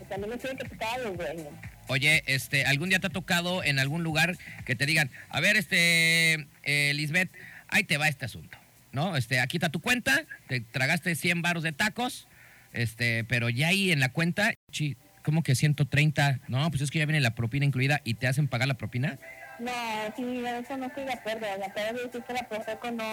también 0.08 0.30
les 0.30 0.40
tienen 0.40 0.58
que 0.58 0.68
tocar 0.68 1.00
a 1.00 1.02
los 1.02 1.16
dueños. 1.16 1.48
Oye, 1.88 2.22
este, 2.26 2.64
¿algún 2.64 2.90
día 2.90 3.00
te 3.00 3.08
ha 3.08 3.10
tocado 3.10 3.64
en 3.64 3.80
algún 3.80 4.04
lugar 4.04 4.36
que 4.64 4.76
te 4.76 4.86
digan, 4.86 5.10
a 5.28 5.40
ver, 5.40 5.56
este, 5.56 6.46
eh, 6.62 6.92
Lisbeth, 6.94 7.30
ahí 7.68 7.82
te 7.82 7.98
va 7.98 8.08
este 8.08 8.24
asunto, 8.24 8.56
¿no? 8.92 9.16
Este, 9.16 9.40
aquí 9.40 9.56
está 9.56 9.70
tu 9.70 9.80
cuenta, 9.80 10.24
te 10.46 10.60
tragaste 10.60 11.14
100 11.16 11.42
baros 11.42 11.64
de 11.64 11.72
tacos, 11.72 12.28
este, 12.72 13.24
pero 13.24 13.48
ya 13.48 13.68
ahí 13.68 13.90
en 13.90 13.98
la 13.98 14.10
cuenta, 14.10 14.54
chi, 14.70 14.96
¿cómo 15.24 15.42
que 15.42 15.56
130? 15.56 16.40
No, 16.46 16.70
pues 16.70 16.82
es 16.82 16.90
que 16.90 17.00
ya 17.00 17.06
viene 17.06 17.20
la 17.20 17.34
propina 17.34 17.64
incluida 17.64 18.00
y 18.04 18.14
te 18.14 18.28
hacen 18.28 18.46
pagar 18.48 18.68
la 18.68 18.74
propina. 18.74 19.18
No, 19.62 19.72
sí, 20.16 20.42
eso 20.44 20.76
no 20.76 20.86
estoy 20.86 21.04
de 21.04 21.12
acuerdo. 21.12 21.46
Acabo 21.46 21.98
de 21.98 22.04
decir 22.04 22.22
que 22.22 22.32
la 22.32 22.48
Profeco 22.48 22.90
no, 22.90 23.04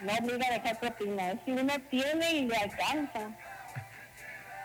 no 0.00 0.12
obliga 0.14 0.46
a 0.48 0.52
dejar 0.54 0.80
propina. 0.80 1.32
Es 1.32 1.38
si 1.44 1.50
uno 1.50 1.74
tiene 1.90 2.32
y 2.32 2.46
le 2.46 2.56
alcanza. 2.56 3.30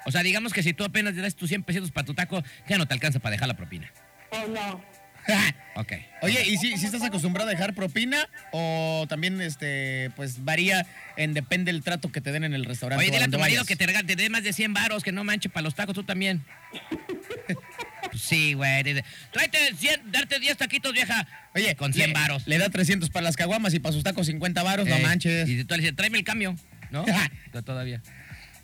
O 0.06 0.12
sea, 0.12 0.24
digamos 0.24 0.54
que 0.54 0.64
si 0.64 0.74
tú 0.74 0.86
apenas 0.86 1.16
le 1.16 1.22
das 1.22 1.36
tus 1.36 1.50
100 1.50 1.64
pesitos 1.64 1.92
para 1.92 2.06
tu 2.06 2.14
taco, 2.14 2.42
ya 2.68 2.78
no 2.78 2.86
te 2.86 2.94
alcanza 2.94 3.20
para 3.20 3.32
dejar 3.32 3.50
la 3.50 3.56
propina. 3.56 3.92
O 4.32 4.48
no. 4.48 4.82
Ok. 5.76 5.94
Oye, 6.22 6.46
¿y 6.46 6.58
si, 6.58 6.78
si 6.78 6.86
estás 6.86 7.02
acostumbrado 7.02 7.50
a 7.50 7.52
dejar 7.52 7.74
propina 7.74 8.30
o 8.52 9.06
también 9.10 9.42
este 9.42 10.12
pues 10.16 10.44
varía 10.46 10.86
en 11.18 11.34
depende 11.34 11.72
del 11.72 11.82
trato 11.82 12.12
que 12.12 12.22
te 12.22 12.32
den 12.32 12.44
en 12.44 12.54
el 12.54 12.66
restaurante? 12.66 13.04
Oye, 13.04 13.12
dile 13.12 13.24
a 13.24 13.28
tu 13.28 13.40
marido 13.40 13.64
vayas? 13.64 13.68
que 13.68 13.76
te, 13.76 13.88
te 13.88 14.16
dé 14.16 14.30
más 14.30 14.44
de 14.44 14.54
100 14.54 14.72
varos, 14.74 15.04
que 15.04 15.12
no 15.12 15.24
manche 15.24 15.50
para 15.50 15.64
los 15.64 15.74
tacos, 15.74 15.96
tú 15.96 16.04
también. 16.04 16.46
Sí, 18.14 18.54
güey. 18.54 18.84
dice, 18.84 19.04
Tráete 19.32 19.58
100, 19.76 20.12
darte 20.12 20.40
10 20.40 20.58
taquitos, 20.58 20.94
vieja. 20.94 21.28
Oye, 21.56 21.76
con 21.76 21.94
100 21.94 22.08
le- 22.10 22.14
varos. 22.14 22.48
Le 22.48 22.58
da 22.58 22.70
300 22.70 23.10
para 23.10 23.24
las 23.24 23.36
caguamas 23.36 23.74
y 23.74 23.80
para 23.80 23.94
sus 23.94 24.04
tacos 24.04 24.28
50 24.28 24.62
varos, 24.64 24.88
no 24.88 24.96
Eh, 24.96 25.02
manches. 25.02 25.48
Y 25.50 25.64
tú 25.64 25.76
le 25.76 25.82
dices, 25.82 25.96
tráeme 25.96 26.18
el 26.18 26.24
cambio, 26.24 26.56
¿no? 26.92 27.06
No, 27.54 27.64
Todavía. 27.64 28.02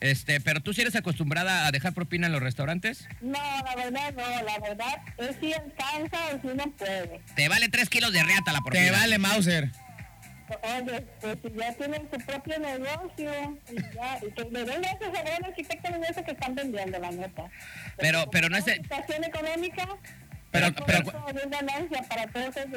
Este, 0.02 0.40
pero 0.40 0.62
tú 0.62 0.74
sí 0.74 0.80
eres 0.82 0.96
acostumbrada 0.96 1.68
a 1.68 1.72
dejar 1.72 1.94
propina 1.94 2.28
en 2.28 2.32
los 2.32 2.42
restaurantes. 2.42 3.06
No, 3.22 3.34
la 3.34 3.76
verdad 3.76 4.14
no. 4.16 4.44
La 4.44 4.58
verdad 4.60 4.96
es 5.18 5.36
si 5.42 5.52
alcanza 5.54 6.18
o 6.36 6.42
si 6.42 6.48
uno 6.48 6.72
puede. 6.78 7.20
Te 7.36 7.50
vale 7.50 7.68
3 7.68 7.90
kilos 7.90 8.14
de 8.14 8.24
reata 8.24 8.54
la 8.54 8.62
propina. 8.62 8.86
Te 8.86 8.92
vale 8.92 9.18
Mauser. 9.18 9.72
Oye, 10.64 11.06
pues 11.22 11.38
si 11.44 11.58
ya 11.60 11.74
tienen 11.74 12.08
su 12.12 12.26
propio 12.26 12.60
negocio 12.60 13.60
y 13.72 13.96
ya, 13.96 14.20
y 14.28 14.32
que 14.32 14.44
le 14.52 14.66
den 14.66 14.82
gracias 14.82 15.10
a 15.10 15.40
los 15.40 15.50
arquitectos 15.50 15.92
eso 16.10 16.24
que 16.24 16.32
están 16.32 16.56
vendiendo, 16.56 17.00
la 17.00 17.12
neta. 17.12 17.44
Pero- 17.98 18.20
como 18.22 18.32
pero 18.32 18.50
no 18.50 18.58
es 18.58 18.66
de- 18.66 18.76
situación 18.76 19.24
económica, 19.24 19.88
Pero- 20.52 20.74
pero-. 20.86 21.04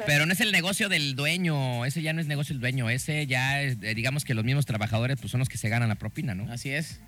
Pero 0.05 0.25
no 0.25 0.33
es 0.33 0.39
el 0.41 0.51
negocio 0.51 0.89
del 0.89 1.15
dueño, 1.15 1.85
ese 1.85 2.01
ya 2.01 2.13
no 2.13 2.21
es 2.21 2.27
negocio 2.27 2.53
del 2.53 2.61
dueño, 2.61 2.89
ese 2.89 3.25
ya 3.27 3.61
es, 3.61 3.77
eh, 3.81 3.95
digamos 3.95 4.25
que 4.25 4.33
los 4.33 4.43
mismos 4.43 4.65
trabajadores 4.65 5.17
pues 5.19 5.31
son 5.31 5.39
los 5.39 5.49
que 5.49 5.57
se 5.57 5.69
ganan 5.69 5.89
la 5.89 5.95
propina, 5.95 6.35
¿no? 6.35 6.51
Así 6.51 6.71
es. 6.71 6.99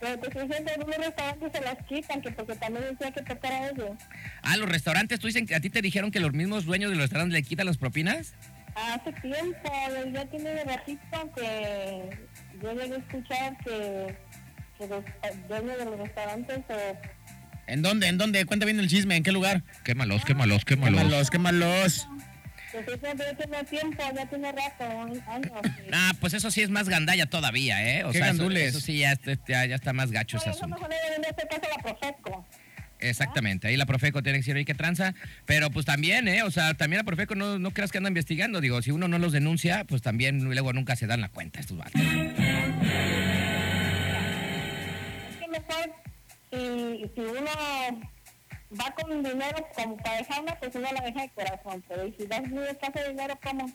Pero 0.00 0.14
en 0.14 0.82
unos 0.82 0.96
restaurantes 0.98 1.52
se 1.52 1.60
las 1.62 1.76
quitan, 1.86 2.20
que 2.20 2.30
porque 2.30 2.54
también 2.56 2.84
decía 2.90 3.12
que 3.12 3.22
tocar 3.22 3.52
a 3.52 3.68
ellos. 3.70 3.90
Ah, 4.42 4.56
los 4.58 4.68
restaurantes, 4.68 5.18
tú 5.20 5.26
dicen 5.26 5.46
que 5.46 5.54
a 5.54 5.60
ti 5.60 5.70
te 5.70 5.80
dijeron 5.80 6.10
que 6.10 6.20
los 6.20 6.32
mismos 6.34 6.66
dueños 6.66 6.90
de 6.90 6.96
los 6.96 7.04
restaurantes 7.04 7.32
le 7.32 7.42
quitan 7.42 7.64
las 7.66 7.78
propinas. 7.78 8.34
Hace 8.76 9.12
tiempo, 9.22 9.72
ya 10.12 10.26
tiene 10.26 10.50
de 10.50 10.64
ratito 10.64 11.32
que 11.34 12.10
yo 12.62 12.72
llegué 12.72 12.94
a 12.94 12.98
escuchar 12.98 13.56
que, 13.64 14.16
que 14.78 14.86
los 14.86 15.02
eh, 15.04 15.34
dueños 15.48 15.78
de 15.78 15.84
los 15.86 15.98
restaurantes 15.98 16.58
o 16.68 16.96
¿En 17.68 17.82
dónde? 17.82 18.06
¿En 18.08 18.18
dónde? 18.18 18.44
Cuenta 18.44 18.64
bien 18.66 18.78
el 18.78 18.88
chisme. 18.88 19.16
¿En 19.16 19.22
qué 19.22 19.32
lugar? 19.32 19.64
Quémalos, 19.82 20.24
quémalos, 20.24 20.64
Qué 20.64 20.74
quémalos. 20.76 21.02
malos, 21.04 21.30
qué 21.30 21.38
malos. 21.38 22.06
Pues 22.70 22.86
eso 22.88 22.98
ya 23.02 23.34
tiene 23.34 23.64
tiempo, 23.64 24.02
ya 24.14 24.26
tiene 24.28 24.52
rato, 24.52 24.84
sí. 25.14 25.82
Ah, 25.92 26.12
pues 26.20 26.34
eso 26.34 26.50
sí 26.50 26.60
es 26.62 26.68
más 26.68 26.88
gandalla 26.88 27.26
todavía, 27.26 27.82
¿eh? 27.82 28.04
O 28.04 28.10
¿Qué 28.12 28.18
sea, 28.18 28.26
eso, 28.28 28.36
gandules? 28.36 28.68
eso 28.68 28.80
sí 28.80 28.98
ya, 28.98 29.12
está- 29.12 29.32
ya, 29.48 29.64
ya 29.64 29.74
está 29.74 29.92
más 29.94 30.10
gacho 30.12 30.36
ese 30.36 30.50
asunto. 30.50 30.76
mejor 30.76 30.90
de 30.90 30.96
hacer 31.28 31.48
caso 31.48 31.62
la. 32.22 32.46
Exactamente, 32.98 33.68
ahí 33.68 33.76
la 33.76 33.86
Profeco 33.86 34.22
tiene 34.22 34.38
que 34.38 34.40
decir, 34.40 34.54
oye, 34.56 34.64
qué 34.64 34.74
tranza, 34.74 35.14
pero 35.44 35.70
pues 35.70 35.84
también, 35.84 36.28
¿eh? 36.28 36.42
O 36.42 36.50
sea, 36.50 36.74
también 36.74 36.98
la 36.98 37.04
Profeco 37.04 37.34
no, 37.34 37.58
no 37.58 37.70
creas 37.70 37.92
que 37.92 37.98
anda 37.98 38.08
investigando, 38.08 38.60
digo, 38.60 38.80
si 38.82 38.90
uno 38.90 39.06
no 39.06 39.18
los 39.18 39.32
denuncia, 39.32 39.84
pues 39.84 40.02
también 40.02 40.44
luego 40.44 40.72
nunca 40.72 40.96
se 40.96 41.06
dan 41.06 41.20
la 41.20 41.28
cuenta 41.28 41.60
estos 41.60 41.76
vatos. 41.76 42.00
Es 42.00 42.08
que 45.38 45.48
mejor, 45.48 45.94
si, 46.50 47.10
si 47.14 47.20
uno 47.20 47.50
va 48.80 48.90
con 48.92 49.22
dinero 49.22 49.66
como 49.74 49.96
para 49.98 50.16
dejarla, 50.18 50.58
pues 50.58 50.74
uno 50.74 50.88
la 50.92 51.00
deja 51.00 51.22
de 51.22 51.28
corazón. 51.30 51.84
Pero 51.88 52.06
¿y 52.06 52.12
si 52.12 52.26
das 52.26 52.48
muy 52.48 52.64
escaso 52.64 52.98
dinero, 53.08 53.38
¿cómo? 53.42 53.70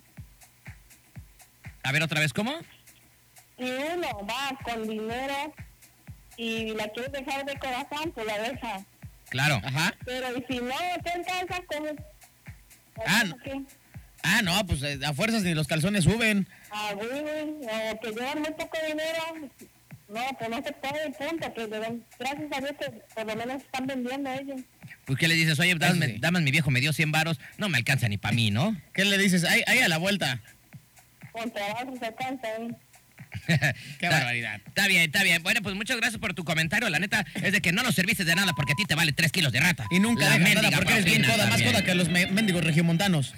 A 1.83 1.91
ver, 1.91 2.03
otra 2.03 2.19
vez, 2.19 2.33
¿cómo? 2.33 2.53
Si 3.57 3.63
uno 3.63 4.07
va 4.27 4.57
con 4.63 4.87
dinero 4.87 5.53
y 6.37 6.73
la 6.73 6.87
quieres 6.89 7.11
dejar 7.11 7.45
de 7.45 7.57
corazón, 7.57 8.11
pues 8.13 8.25
la 8.25 8.39
deja. 8.39 8.85
Claro. 9.31 9.59
Ajá. 9.63 9.95
Pero 10.05 10.27
¿y 10.37 10.43
si 10.47 10.59
no 10.59 10.75
te 11.03 11.09
alcanza, 11.09 11.61
¿cómo? 11.67 11.87
Ah, 13.07 13.23
no. 13.25 13.37
¿Qué? 13.37 13.61
Ah, 14.23 14.41
no, 14.43 14.63
pues 14.67 14.83
eh, 14.83 14.99
a 15.03 15.13
fuerzas 15.13 15.41
ni 15.41 15.55
los 15.55 15.65
calzones 15.67 16.03
suben. 16.03 16.47
Ah, 16.69 16.91
güey, 16.93 17.09
güey, 17.21 17.41
o 17.93 17.99
que 17.99 18.09
llevan 18.11 18.39
muy 18.41 18.51
poco 18.51 18.77
dinero. 18.85 19.49
No, 20.09 20.21
pues 20.37 20.49
no 20.49 20.57
se 20.61 20.71
puede, 20.73 21.09
punto. 21.11 21.53
Que 21.53 21.67
deben- 21.67 22.03
gracias 22.19 22.51
a 22.51 22.59
Dios 22.59 22.73
que 22.79 22.91
por 23.15 23.25
lo 23.25 23.35
menos 23.35 23.63
están 23.63 23.87
vendiendo 23.87 24.29
ellos. 24.31 24.61
Pues, 25.05 25.17
¿qué 25.17 25.27
le 25.27 25.33
dices? 25.35 25.57
Oye, 25.59 25.73
dame, 25.75 26.05
sí. 26.05 26.15
dame, 26.19 26.41
mi 26.41 26.51
viejo 26.51 26.69
me 26.69 26.81
dio 26.81 26.93
100 26.93 27.11
varos. 27.11 27.39
No 27.57 27.67
me 27.69 27.77
alcanza 27.79 28.07
ni 28.09 28.17
para 28.19 28.35
mí, 28.35 28.51
¿no? 28.51 28.75
¿Qué 28.93 29.05
le 29.05 29.17
dices? 29.17 29.43
Ahí, 29.45 29.63
ahí 29.65 29.79
a 29.79 29.87
la 29.87 29.97
vuelta. 29.97 30.39
Con 31.31 31.49
trabajo 31.49 31.93
se 31.97 32.05
alcanza, 32.05 32.47
¿eh? 32.57 32.69
Qué 33.47 33.53
Está- 34.01 34.09
barbaridad. 34.09 34.61
Está 34.67 34.87
bien, 34.87 35.03
está 35.03 35.23
bien. 35.23 35.41
Bueno, 35.43 35.61
pues 35.61 35.75
muchas 35.75 35.97
gracias 35.97 36.19
por 36.19 36.33
tu 36.33 36.43
comentario. 36.43 36.89
La 36.89 36.99
neta 36.99 37.25
es 37.35 37.51
de 37.51 37.61
que 37.61 37.71
no 37.71 37.83
nos 37.83 37.95
serviste 37.95 38.25
de 38.25 38.35
nada 38.35 38.53
porque 38.53 38.73
a 38.73 38.75
ti 38.75 38.83
te 38.85 38.95
vale 38.95 39.11
3 39.13 39.31
kilos 39.31 39.51
de 39.51 39.59
rata. 39.59 39.85
Y 39.91 39.99
nunca 39.99 40.29
La 40.29 40.37
nada 40.39 40.71
porque 40.71 40.93
eres 40.93 41.05
bien 41.05 41.23
coda, 41.23 41.47
más 41.47 41.61
coda 41.61 41.83
que 41.83 41.95
los 41.95 42.09
me- 42.09 42.27
mendigos 42.27 42.63
regiomontanos. 42.63 43.33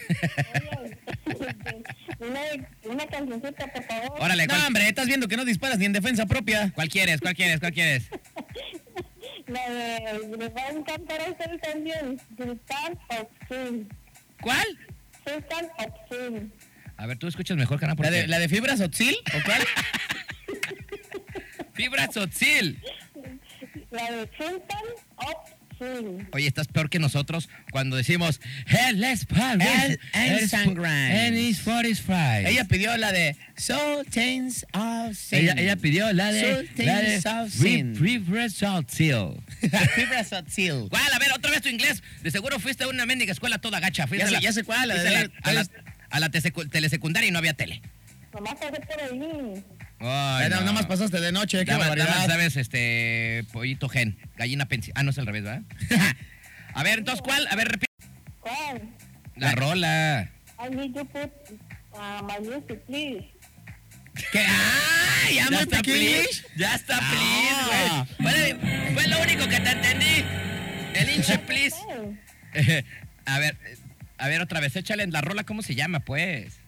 una, 2.20 2.40
una 2.94 3.06
cancioncita, 3.08 3.68
por 3.68 3.84
favor. 3.86 4.12
Órale, 4.20 4.48
No, 4.48 4.54
¿cuál, 4.54 4.68
hombre, 4.68 4.88
estás 4.88 5.08
viendo 5.08 5.28
que 5.28 5.38
no 5.38 5.46
disparas 5.46 5.78
ni 5.78 5.86
en 5.86 5.94
defensa 5.94 6.26
propia. 6.26 6.72
cuál 6.74 6.90
quieres? 6.90 7.22
¿Cuál 7.22 7.36
quieres? 7.36 7.60
¿Cuál 7.60 7.74
quieres? 7.74 8.04
La 9.48 9.70
de, 9.70 10.20
les 10.38 10.56
va 10.56 10.62
a 10.68 10.70
encantar 10.72 11.22
a 11.22 11.30
ustedes 11.32 11.62
también. 11.62 12.20
Sultan 12.38 12.98
of 13.10 13.28
Swing. 13.48 13.84
¿Cuál? 14.42 14.66
Sultan 15.26 15.66
of 15.80 15.94
Swing. 16.10 16.50
A 16.98 17.06
ver, 17.06 17.18
tú 17.18 17.28
escuchas 17.28 17.58
mejor, 17.58 17.80
Cana, 17.80 17.96
¿La 17.98 18.12
de, 18.12 18.28
¿La 18.28 18.40
de 18.40 18.48
fibra 18.50 18.78
sotzil? 18.78 19.16
¿O 19.36 19.44
cuál? 19.46 19.62
Fibra 21.74 22.08
Tzotzil. 22.08 22.80
La 23.92 24.12
de. 24.12 24.30
Oye, 26.32 26.48
estás 26.48 26.68
peor 26.68 26.90
que 26.90 26.98
nosotros 27.00 27.50
cuando 27.72 27.98
decimos 27.98 28.40
Hell, 28.68 29.02
let's 29.02 29.26
party. 29.26 29.66
Hell 29.66 30.00
and 30.14 30.48
Sangrind. 30.48 31.12
And 31.12 31.36
it's 31.36 31.60
for 31.60 31.84
his 31.84 32.00
fries. 32.00 32.46
Ella 32.48 32.64
pidió 32.66 32.96
la 32.96 33.12
de 33.12 33.36
Sultans 33.58 34.66
of 34.74 35.18
Sin. 35.18 35.40
ella, 35.40 35.56
ella 35.58 35.76
pidió 35.76 36.14
la 36.14 36.32
de... 36.32 36.68
Sultans 36.68 37.26
of 37.26 37.52
Sin. 37.52 37.96
Fibra 37.96 38.48
sotzil. 38.50 39.42
¿Cuál? 40.90 41.14
A 41.14 41.20
ver, 41.20 41.32
otra 41.36 41.52
vez 41.52 41.62
tu 41.64 41.70
inglés. 41.70 42.02
De 42.22 42.32
seguro 42.32 42.60
fuiste 42.60 42.84
a 42.86 42.88
una 42.88 43.06
mendiga 43.06 43.32
escuela 43.34 43.58
toda 43.58 43.80
gacha. 43.80 44.06
Fuiste 44.08 44.30
Ya 44.30 44.38
sé- 44.38 44.44
ya 44.44 44.54
sé 44.54 44.64
cuál, 44.64 44.88
la 44.88 44.96
de- 44.96 45.08
a 45.10 45.12
la, 45.12 45.30
a 45.42 45.54
la- 45.54 45.66
a 46.14 46.20
la 46.20 46.30
telesecundaria 46.30 47.28
y 47.28 47.32
no 47.32 47.40
había 47.40 47.56
tele. 47.56 47.82
Nomás 48.32 48.54
pasé 48.56 48.80
por 48.82 49.02
ahí. 49.02 49.64
Ay, 50.00 50.50
no, 50.50 50.88
pasaste 50.88 51.20
de 51.20 51.32
noche, 51.32 51.66
qué 51.66 51.72
más 51.72 51.90
barbaridad. 51.90 52.28
sabes, 52.28 52.56
este, 52.56 53.46
pollito 53.52 53.90
gen, 53.90 54.18
gallina 54.38 54.68
pensi. 54.68 54.92
Ah, 54.94 55.02
no 55.02 55.10
es 55.10 55.18
al 55.18 55.26
revés, 55.26 55.44
¿verdad? 55.44 55.64
a 56.74 56.84
ver, 56.84 57.00
entonces, 57.00 57.24
¿cuál? 57.24 57.48
A 57.50 57.56
ver, 57.56 57.68
repite. 57.68 57.88
¿Cuál? 58.42 58.82
La 59.38 59.54
rola. 59.54 60.30
I 60.60 60.70
need 60.70 60.94
you 60.94 61.04
put 61.06 61.32
uh, 61.94 62.22
my 62.24 62.40
music, 62.48 62.86
please. 62.86 63.26
¿Qué? 64.32 64.46
¡Ah! 64.48 65.32
¿Ya, 65.34 65.50
muy 65.50 65.62
está, 65.62 65.82
please. 65.82 66.46
Ya 66.56 66.76
está, 66.76 67.00
Ah. 67.02 68.06
please, 68.20 68.20
güey. 68.20 68.54
Fue, 68.54 68.94
fue 68.94 69.08
lo 69.08 69.20
único 69.20 69.48
que 69.48 69.60
te 69.60 69.72
entendí. 69.72 70.26
El 70.94 71.10
hinche, 71.10 71.40
please. 71.40 71.76
A 73.26 73.40
ver, 73.40 73.58
a 74.18 74.28
ver, 74.28 74.42
otra 74.42 74.60
vez, 74.60 74.76
échale 74.76 75.06
la 75.08 75.22
rola, 75.22 75.44
¿cómo 75.44 75.62
se 75.62 75.76
llama, 75.76 76.00
pues? 76.02 76.60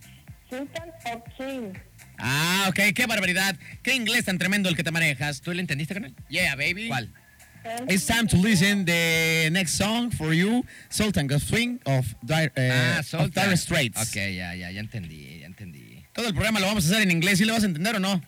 Sultan 0.50 0.90
of 1.06 1.24
Swing. 1.38 1.74
Ah, 2.18 2.68
ok, 2.70 2.94
qué 2.94 3.06
barbaridad. 3.08 3.56
Qué 3.84 3.96
inglés 3.96 4.26
tan 4.26 4.38
tremendo 4.38 4.70
el 4.70 4.76
que 4.76 4.84
te 4.84 4.92
manejas. 4.92 5.42
¿Tú 5.42 5.54
le 5.54 5.62
entendiste, 5.62 5.94
canal? 5.94 6.14
Yeah, 6.30 6.56
baby. 6.56 6.88
¿Cuál? 6.88 7.12
It's 7.90 8.06
time 8.06 8.28
to 8.28 8.38
listen 8.38 8.86
the 8.86 9.50
next 9.52 9.74
song 9.76 10.12
for 10.12 10.34
you, 10.34 10.64
Sultan 10.90 11.32
of 11.32 11.42
Swing 11.42 11.80
of 11.86 12.06
Dire, 12.22 12.52
eh, 12.56 12.72
ah, 12.72 13.00
of 13.00 13.06
Sultan. 13.08 13.32
Dire 13.32 13.58
Straits. 13.58 14.00
Ok, 14.00 14.16
ya, 14.16 14.54
ya, 14.54 14.70
ya 14.70 14.80
entendí, 14.80 15.40
ya 15.40 15.48
entendí. 15.48 16.06
Todo 16.14 16.28
el 16.28 16.34
programa 16.34 16.60
lo 16.60 16.68
vamos 16.68 16.86
a 16.86 16.90
hacer 16.90 17.02
en 17.02 17.10
inglés, 17.10 17.40
¿sí 17.40 17.46
le 17.46 17.52
vas 17.52 17.64
a 17.64 17.66
entender 17.66 17.96
o 17.96 18.00
no? 18.00 18.22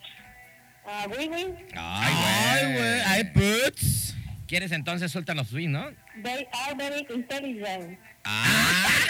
Ah, 0.88 1.06
oui, 1.08 1.30
oui. 1.32 1.46
Ay, 1.76 2.74
güey. 2.74 3.02
Ay, 3.06 3.24
puts. 3.26 4.16
¿Quieres 4.48 4.72
entonces 4.72 5.12
Sultan 5.12 5.40
of 5.40 5.50
Swing, 5.50 5.70
no? 5.72 5.92
They 6.24 6.48
are 6.54 6.74
very 6.76 7.06
intelligent. 7.14 8.00
Ah. 8.24 8.90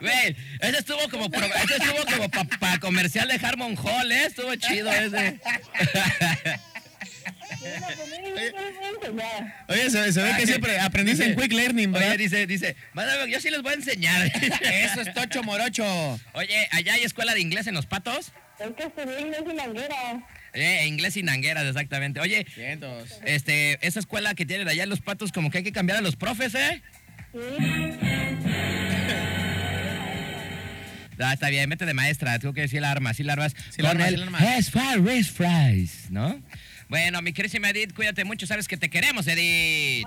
Güey, 0.00 0.34
ese 0.60 0.78
estuvo 0.78 1.08
como 1.10 1.30
pro- 1.30 1.44
ese 1.46 1.76
estuvo 1.76 2.04
como 2.12 2.28
para 2.58 2.78
comercial 2.80 3.28
de 3.28 3.34
Harmon 3.46 3.76
Hall, 3.76 4.10
¿eh? 4.10 4.24
Estuvo 4.26 4.52
chido 4.56 4.90
ese. 4.90 5.38
Oye, 9.68 9.90
se, 9.90 10.12
se 10.12 10.22
ve 10.22 10.32
que 10.36 10.46
siempre 10.46 10.78
aprendiste 10.80 11.24
en 11.24 11.36
Quick 11.36 11.52
Learning, 11.52 11.92
¿verdad? 11.92 12.08
Oye, 12.08 12.18
dice, 12.18 12.46
dice, 12.46 12.76
"Mándame, 12.92 13.30
yo 13.30 13.40
sí 13.40 13.50
les 13.50 13.62
voy 13.62 13.72
a 13.72 13.76
enseñar. 13.76 14.26
Eso 14.62 15.00
es 15.02 15.14
tocho 15.14 15.42
morocho. 15.44 15.84
Oye, 16.32 16.68
¿allá 16.72 16.94
hay 16.94 17.04
escuela 17.04 17.34
de 17.34 17.40
inglés 17.40 17.66
en 17.68 17.74
Los 17.74 17.86
Patos? 17.86 18.32
Es 18.58 18.70
que 18.76 18.82
estudié 18.84 19.20
inglés 19.20 19.42
en 19.48 19.56
Languera. 19.56 20.26
Eh, 20.54 20.86
inglés 20.86 21.16
y 21.16 21.22
nangueras, 21.22 21.64
exactamente. 21.64 22.20
Oye, 22.20 22.46
Cientos. 22.54 23.20
este, 23.24 23.78
esa 23.86 24.00
escuela 24.00 24.34
que 24.34 24.44
tienen 24.44 24.68
allá 24.68 24.82
en 24.82 24.90
Los 24.90 25.00
Patos, 25.00 25.32
como 25.32 25.50
que 25.50 25.58
hay 25.58 25.64
que 25.64 25.72
cambiar 25.72 25.98
a 25.98 26.02
los 26.02 26.16
profes, 26.16 26.54
¿eh? 26.54 26.82
Sí. 27.32 27.38
Ah, 31.18 31.34
está 31.34 31.48
bien, 31.50 31.68
mete 31.68 31.86
de 31.86 31.94
maestra, 31.94 32.38
tengo 32.38 32.52
que 32.52 32.62
decir 32.62 32.80
la 32.80 32.90
arma, 32.90 33.14
sí 33.14 33.22
la 33.22 33.34
armas. 33.34 33.54
Sí 33.70 33.80
la 33.80 33.90
con 33.90 34.00
armas, 34.00 34.08
el 34.08 34.14
sí 34.14 34.20
la 34.20 34.26
armas. 34.26 34.42
As 34.42 34.70
far 34.70 34.98
as 35.08 35.30
fries, 35.30 36.10
¿no? 36.10 36.42
Bueno, 36.88 37.22
mi 37.22 37.32
querísima 37.32 37.70
Edith, 37.70 37.94
cuídate 37.94 38.24
mucho, 38.24 38.46
sabes 38.46 38.68
que 38.68 38.76
te 38.76 38.90
queremos, 38.90 39.26
Edith. 39.26 40.04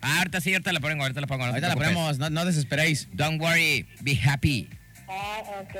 Ah, 0.00 0.18
ahorita 0.18 0.40
sí, 0.40 0.52
ahorita 0.52 0.72
la 0.72 0.80
pongo, 0.80 1.02
ahorita 1.02 1.20
la 1.20 1.26
pongo. 1.26 1.44
no 1.44 1.50
Ahorita 1.50 1.68
la 1.68 1.74
ponemos, 1.74 2.18
no, 2.18 2.30
no 2.30 2.44
desesperéis. 2.44 3.08
Don't 3.12 3.40
worry, 3.40 3.86
be 4.00 4.16
happy. 4.16 4.68
Ah, 5.08 5.42
ok. 5.60 5.76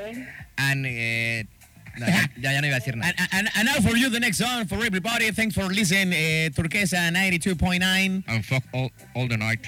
And, 0.57 0.87
eh, 0.87 1.47
no, 1.99 2.07
ya, 2.07 2.29
ya, 2.39 2.53
ya 2.53 2.61
no 2.61 2.67
iba 2.69 2.77
a 2.77 2.81
decir 2.81 2.97
nada. 2.97 3.15
And, 3.19 3.29
and, 3.33 3.49
and 3.57 3.67
now 3.67 3.81
for 3.81 3.97
you, 3.97 4.09
the 4.11 4.21
next 4.21 4.39
song 4.39 4.67
for 4.67 4.85
everybody. 4.85 5.31
Thanks 5.31 5.55
for 5.55 5.65
listening, 5.65 6.13
uh, 6.13 6.51
Turquesa 6.55 7.11
92.9. 7.13 8.25
And 8.29 8.45
fuck 8.45 8.63
all, 8.73 8.91
all 9.15 9.29
the 9.29 9.37
night. 9.37 9.67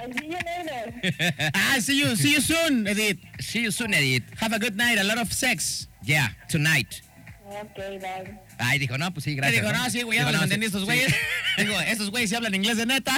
I'll 0.00 0.12
see 0.12 0.26
you 0.26 0.38
later. 0.38 1.50
ah, 1.54 1.76
see 1.80 1.98
you, 1.98 2.16
see 2.16 2.32
you 2.32 2.40
soon, 2.40 2.86
Edith. 2.86 3.18
See 3.40 3.62
you 3.62 3.70
soon, 3.70 3.92
Edith. 3.94 4.22
Have 4.38 4.52
a 4.52 4.58
good 4.58 4.76
night, 4.76 4.98
a 4.98 5.04
lot 5.04 5.18
of 5.18 5.32
sex. 5.32 5.88
Yeah, 6.04 6.28
tonight. 6.48 7.02
Ok, 7.50 7.76
bye. 8.00 8.38
Ay, 8.60 8.78
dijo, 8.78 8.98
no, 8.98 9.10
pues 9.10 9.24
sí, 9.24 9.34
Te 9.34 9.40
gracias. 9.40 9.62
digo, 9.62 9.72
no, 9.72 9.90
sí, 9.90 10.02
güey, 10.02 10.18
ya 10.18 10.26
Digo, 10.26 10.32
no 10.32 10.38
los 10.38 10.40
sí, 10.40 10.44
entendí 10.54 10.66
estos 10.66 10.80
sí. 10.82 10.86
güeyes. 10.86 11.14
Digo, 11.58 11.80
estos 11.80 12.10
güeyes 12.10 12.30
sí 12.30 12.36
hablan 12.36 12.54
inglés 12.54 12.76
de 12.76 12.86
neta. 12.86 13.16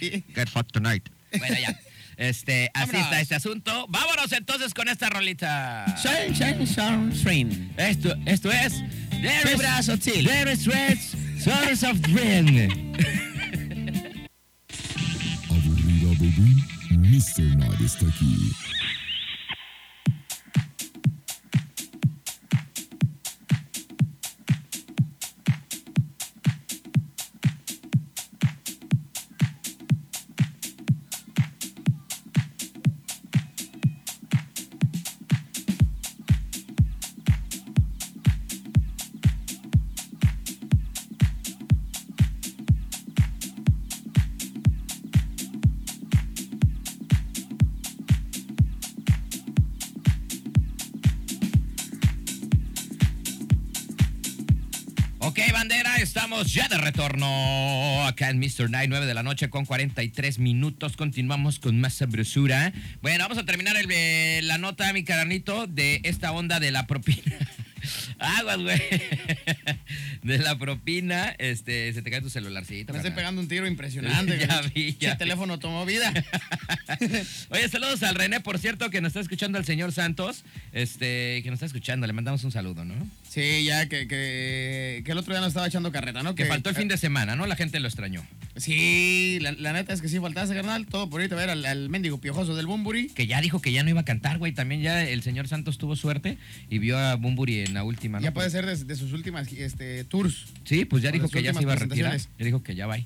Get 0.00 0.48
fucked 0.48 0.72
tonight. 0.72 1.08
Bueno, 1.38 1.56
ya. 1.58 1.76
Este, 2.16 2.70
así 2.74 2.86
Vámonos. 2.92 3.04
está 3.04 3.20
este 3.20 3.34
asunto. 3.34 3.86
Vámonos 3.88 4.32
entonces 4.32 4.72
con 4.74 4.88
esta 4.88 5.08
rolita. 5.10 5.84
Shine, 6.02 6.34
shine, 6.34 6.66
shine, 6.66 7.12
shine. 7.12 7.74
Esto, 7.76 8.14
esto 8.26 8.50
es 8.52 8.82
Fibra 9.42 9.82
Sotil. 9.82 10.26
There 10.26 10.56
Straits, 10.56 11.16
Sons 11.42 11.82
of 11.82 11.98
Rain. 12.12 12.70
Aburrida 15.50 16.10
baby, 16.18 16.64
Mr. 16.90 17.56
Night 17.56 17.80
está 17.80 18.06
aquí. 18.06 18.52
Estamos 56.16 56.52
ya 56.52 56.68
de 56.68 56.78
retorno 56.78 58.06
acá 58.06 58.30
en 58.30 58.38
Mr. 58.38 58.70
Night, 58.70 58.88
9 58.88 59.04
de 59.04 59.14
la 59.14 59.24
noche 59.24 59.50
con 59.50 59.64
43 59.64 60.38
minutos. 60.38 60.96
Continuamos 60.96 61.58
con 61.58 61.80
más 61.80 61.94
sabrosura. 61.94 62.72
Bueno, 63.02 63.24
vamos 63.24 63.36
a 63.36 63.44
terminar 63.44 63.76
el, 63.76 63.90
eh, 63.90 64.38
la 64.44 64.56
nota, 64.56 64.92
mi 64.92 65.02
carnito, 65.02 65.66
de 65.66 66.00
esta 66.04 66.30
onda 66.30 66.60
de 66.60 66.70
la 66.70 66.86
propina. 66.86 67.36
Aguas, 68.20 68.58
güey. 68.58 68.80
De 70.24 70.38
la 70.38 70.56
propina, 70.56 71.34
este, 71.36 71.92
se 71.92 72.00
te 72.00 72.10
cae 72.10 72.22
tu 72.22 72.30
celularcito. 72.30 72.94
Me 72.94 72.98
estoy 72.98 73.12
pegando 73.12 73.42
un 73.42 73.46
tiro 73.48 73.66
impresionante. 73.66 74.38
Ya 74.48 74.62
vi, 74.62 74.96
ya 74.98 75.12
vi. 75.12 75.18
teléfono 75.18 75.58
tomó 75.58 75.84
vida. 75.84 76.12
Oye, 77.50 77.68
saludos 77.68 78.02
al 78.02 78.14
René, 78.14 78.40
por 78.40 78.58
cierto, 78.58 78.88
que 78.88 79.02
nos 79.02 79.10
está 79.10 79.20
escuchando 79.20 79.58
al 79.58 79.66
señor 79.66 79.92
Santos, 79.92 80.44
este, 80.72 81.42
que 81.42 81.50
nos 81.50 81.58
está 81.58 81.66
escuchando. 81.66 82.06
Le 82.06 82.14
mandamos 82.14 82.42
un 82.42 82.52
saludo, 82.52 82.86
¿no? 82.86 82.94
Sí, 83.28 83.64
ya 83.64 83.86
que, 83.86 84.08
que, 84.08 85.02
que 85.04 85.12
el 85.12 85.18
otro 85.18 85.34
día 85.34 85.40
nos 85.40 85.48
estaba 85.48 85.66
echando 85.66 85.92
carreta, 85.92 86.22
¿no? 86.22 86.34
Que 86.34 86.46
faltó 86.46 86.70
el 86.70 86.76
fin 86.76 86.88
de 86.88 86.96
semana, 86.96 87.36
¿no? 87.36 87.46
La 87.46 87.56
gente 87.56 87.78
lo 87.78 87.88
extrañó. 87.88 88.26
Sí, 88.56 89.38
la, 89.40 89.52
la 89.52 89.72
neta 89.72 89.92
es 89.92 90.00
que 90.00 90.08
sí 90.08 90.20
faltaste, 90.20 90.54
carnal. 90.54 90.86
Todo 90.86 91.10
por 91.10 91.20
irte 91.20 91.34
a 91.34 91.38
ver 91.38 91.50
al, 91.50 91.64
al 91.64 91.88
mendigo 91.88 92.18
piojoso 92.18 92.54
del 92.54 92.66
Bumburi. 92.66 93.08
Que 93.08 93.26
ya 93.26 93.40
dijo 93.40 93.60
que 93.60 93.72
ya 93.72 93.82
no 93.82 93.90
iba 93.90 94.00
a 94.00 94.04
cantar, 94.04 94.38
güey. 94.38 94.52
También 94.52 94.80
ya 94.80 95.02
el 95.02 95.22
señor 95.22 95.48
Santos 95.48 95.78
tuvo 95.78 95.96
suerte 95.96 96.38
y 96.70 96.78
vio 96.78 96.98
a 96.98 97.16
Bumburi 97.16 97.60
en 97.60 97.74
la 97.74 97.84
última, 97.84 98.18
¿no? 98.18 98.24
Ya 98.24 98.32
puede 98.32 98.50
ser 98.50 98.66
de, 98.66 98.76
de 98.76 98.96
sus 98.96 99.12
últimas 99.12 99.52
este, 99.52 100.04
tours. 100.04 100.46
Sí, 100.64 100.84
pues 100.84 101.02
ya 101.02 101.10
dijo 101.10 101.28
que 101.28 101.42
ya 101.42 101.52
se 101.52 101.62
iba 101.62 101.72
a 101.72 101.76
retirar. 101.76 102.16
Ya 102.16 102.44
dijo 102.44 102.62
que 102.62 102.74
ya 102.74 102.86
va. 102.86 102.96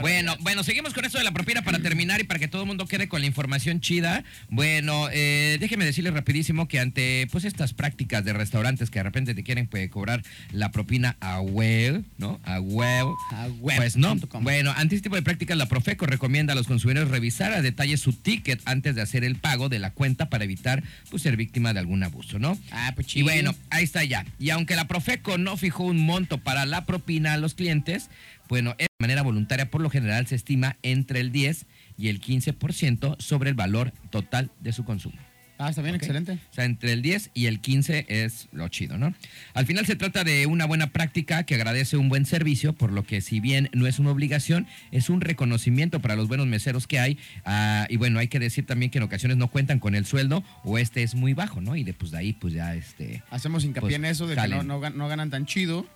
Bueno, 0.00 0.34
bueno, 0.40 0.64
seguimos 0.64 0.94
con 0.94 1.04
esto 1.04 1.18
de 1.18 1.24
la 1.24 1.32
propina 1.32 1.62
para 1.62 1.80
terminar 1.80 2.20
y 2.20 2.24
para 2.24 2.40
que 2.40 2.48
todo 2.48 2.62
el 2.62 2.68
mundo 2.68 2.86
quede 2.86 3.08
con 3.08 3.20
la 3.20 3.26
información 3.26 3.80
chida. 3.80 4.24
Bueno, 4.48 5.08
eh, 5.12 5.58
déjeme 5.60 5.84
decirles 5.84 6.14
rapidísimo 6.14 6.66
que 6.66 6.80
ante 6.80 7.28
pues 7.30 7.44
estas 7.44 7.74
prácticas 7.74 8.24
de 8.24 8.32
restaurantes 8.32 8.90
que 8.90 9.00
de 9.00 9.02
repente 9.02 9.34
te 9.34 9.42
quieren 9.42 9.66
pues, 9.66 9.90
cobrar 9.90 10.22
la 10.52 10.70
propina 10.70 11.16
a 11.20 11.40
web, 11.40 12.04
¿no? 12.16 12.40
A 12.44 12.60
web. 12.60 13.06
A 13.32 13.48
web 13.60 13.76
Pues 13.76 13.96
no. 13.96 14.16
Bueno, 14.40 14.72
ante 14.76 14.93
este 14.94 15.04
tipo 15.04 15.16
de 15.16 15.22
prácticas 15.22 15.56
la 15.56 15.66
Profeco 15.66 16.06
recomienda 16.06 16.52
a 16.52 16.56
los 16.56 16.66
consumidores 16.66 17.10
revisar 17.10 17.52
a 17.52 17.62
detalle 17.62 17.96
su 17.96 18.12
ticket 18.12 18.60
antes 18.64 18.94
de 18.94 19.02
hacer 19.02 19.24
el 19.24 19.36
pago 19.36 19.68
de 19.68 19.78
la 19.78 19.90
cuenta 19.92 20.28
para 20.30 20.44
evitar 20.44 20.82
pues 21.10 21.22
ser 21.22 21.36
víctima 21.36 21.72
de 21.72 21.80
algún 21.80 22.02
abuso, 22.02 22.38
¿no? 22.38 22.58
Ah, 22.70 22.92
pues 22.94 23.06
Y 23.08 23.10
chido. 23.10 23.24
bueno, 23.26 23.54
ahí 23.70 23.84
está 23.84 24.04
ya. 24.04 24.24
Y 24.38 24.50
aunque 24.50 24.76
la 24.76 24.86
Profeco 24.88 25.38
no 25.38 25.56
fijó 25.56 25.84
un 25.84 25.98
monto 26.04 26.38
para 26.38 26.66
la 26.66 26.86
propina 26.86 27.34
a 27.34 27.38
los 27.38 27.54
clientes, 27.54 28.08
bueno, 28.48 28.74
de 28.78 28.86
manera 28.98 29.22
voluntaria 29.22 29.70
por 29.70 29.80
lo 29.80 29.90
general 29.90 30.26
se 30.26 30.34
estima 30.36 30.76
entre 30.82 31.20
el 31.20 31.32
10 31.32 31.66
y 31.98 32.08
el 32.08 32.20
15% 32.20 33.16
sobre 33.20 33.50
el 33.50 33.54
valor 33.56 33.92
total 34.10 34.50
de 34.60 34.72
su 34.72 34.84
consumo. 34.84 35.16
Ah, 35.58 35.70
está 35.70 35.82
bien, 35.82 35.94
excelente. 35.94 36.32
O 36.32 36.54
sea, 36.54 36.64
entre 36.64 36.92
el 36.92 37.02
10 37.02 37.30
y 37.32 37.46
el 37.46 37.60
15 37.60 38.06
es 38.08 38.48
lo 38.52 38.66
chido, 38.68 38.98
¿no? 38.98 39.14
Al 39.54 39.66
final 39.66 39.86
se 39.86 39.94
trata 39.96 40.24
de 40.24 40.46
una 40.46 40.66
buena 40.66 40.88
práctica 40.88 41.44
que 41.44 41.54
agradece 41.54 41.96
un 41.96 42.08
buen 42.08 42.26
servicio, 42.26 42.72
por 42.72 42.90
lo 42.92 43.04
que 43.04 43.20
si 43.20 43.40
bien 43.40 43.70
no 43.72 43.86
es 43.86 43.98
una 43.98 44.10
obligación, 44.10 44.66
es 44.90 45.10
un 45.10 45.20
reconocimiento 45.20 46.00
para 46.00 46.16
los 46.16 46.26
buenos 46.28 46.46
meseros 46.46 46.86
que 46.86 46.98
hay. 46.98 47.18
Ah, 47.44 47.86
y 47.88 47.96
bueno, 47.96 48.18
hay 48.18 48.28
que 48.28 48.40
decir 48.40 48.66
también 48.66 48.90
que 48.90 48.98
en 48.98 49.04
ocasiones 49.04 49.36
no 49.36 49.48
cuentan 49.48 49.78
con 49.78 49.94
el 49.94 50.06
sueldo 50.06 50.42
o 50.64 50.78
este 50.78 51.02
es 51.02 51.14
muy 51.14 51.34
bajo, 51.34 51.60
¿no? 51.60 51.76
Y 51.76 51.84
de, 51.84 51.94
pues, 51.94 52.10
de 52.10 52.18
ahí 52.18 52.32
pues 52.32 52.52
ya 52.52 52.74
este... 52.74 53.22
Hacemos 53.30 53.64
hincapié 53.64 53.80
Pues, 53.80 53.94
en 53.94 54.04
eso 54.06 54.26
de 54.26 54.34
que 54.34 54.48
no, 54.48 54.62
no 54.62 55.08
ganan 55.08 55.30
tan 55.30 55.46
chido. 55.46 55.86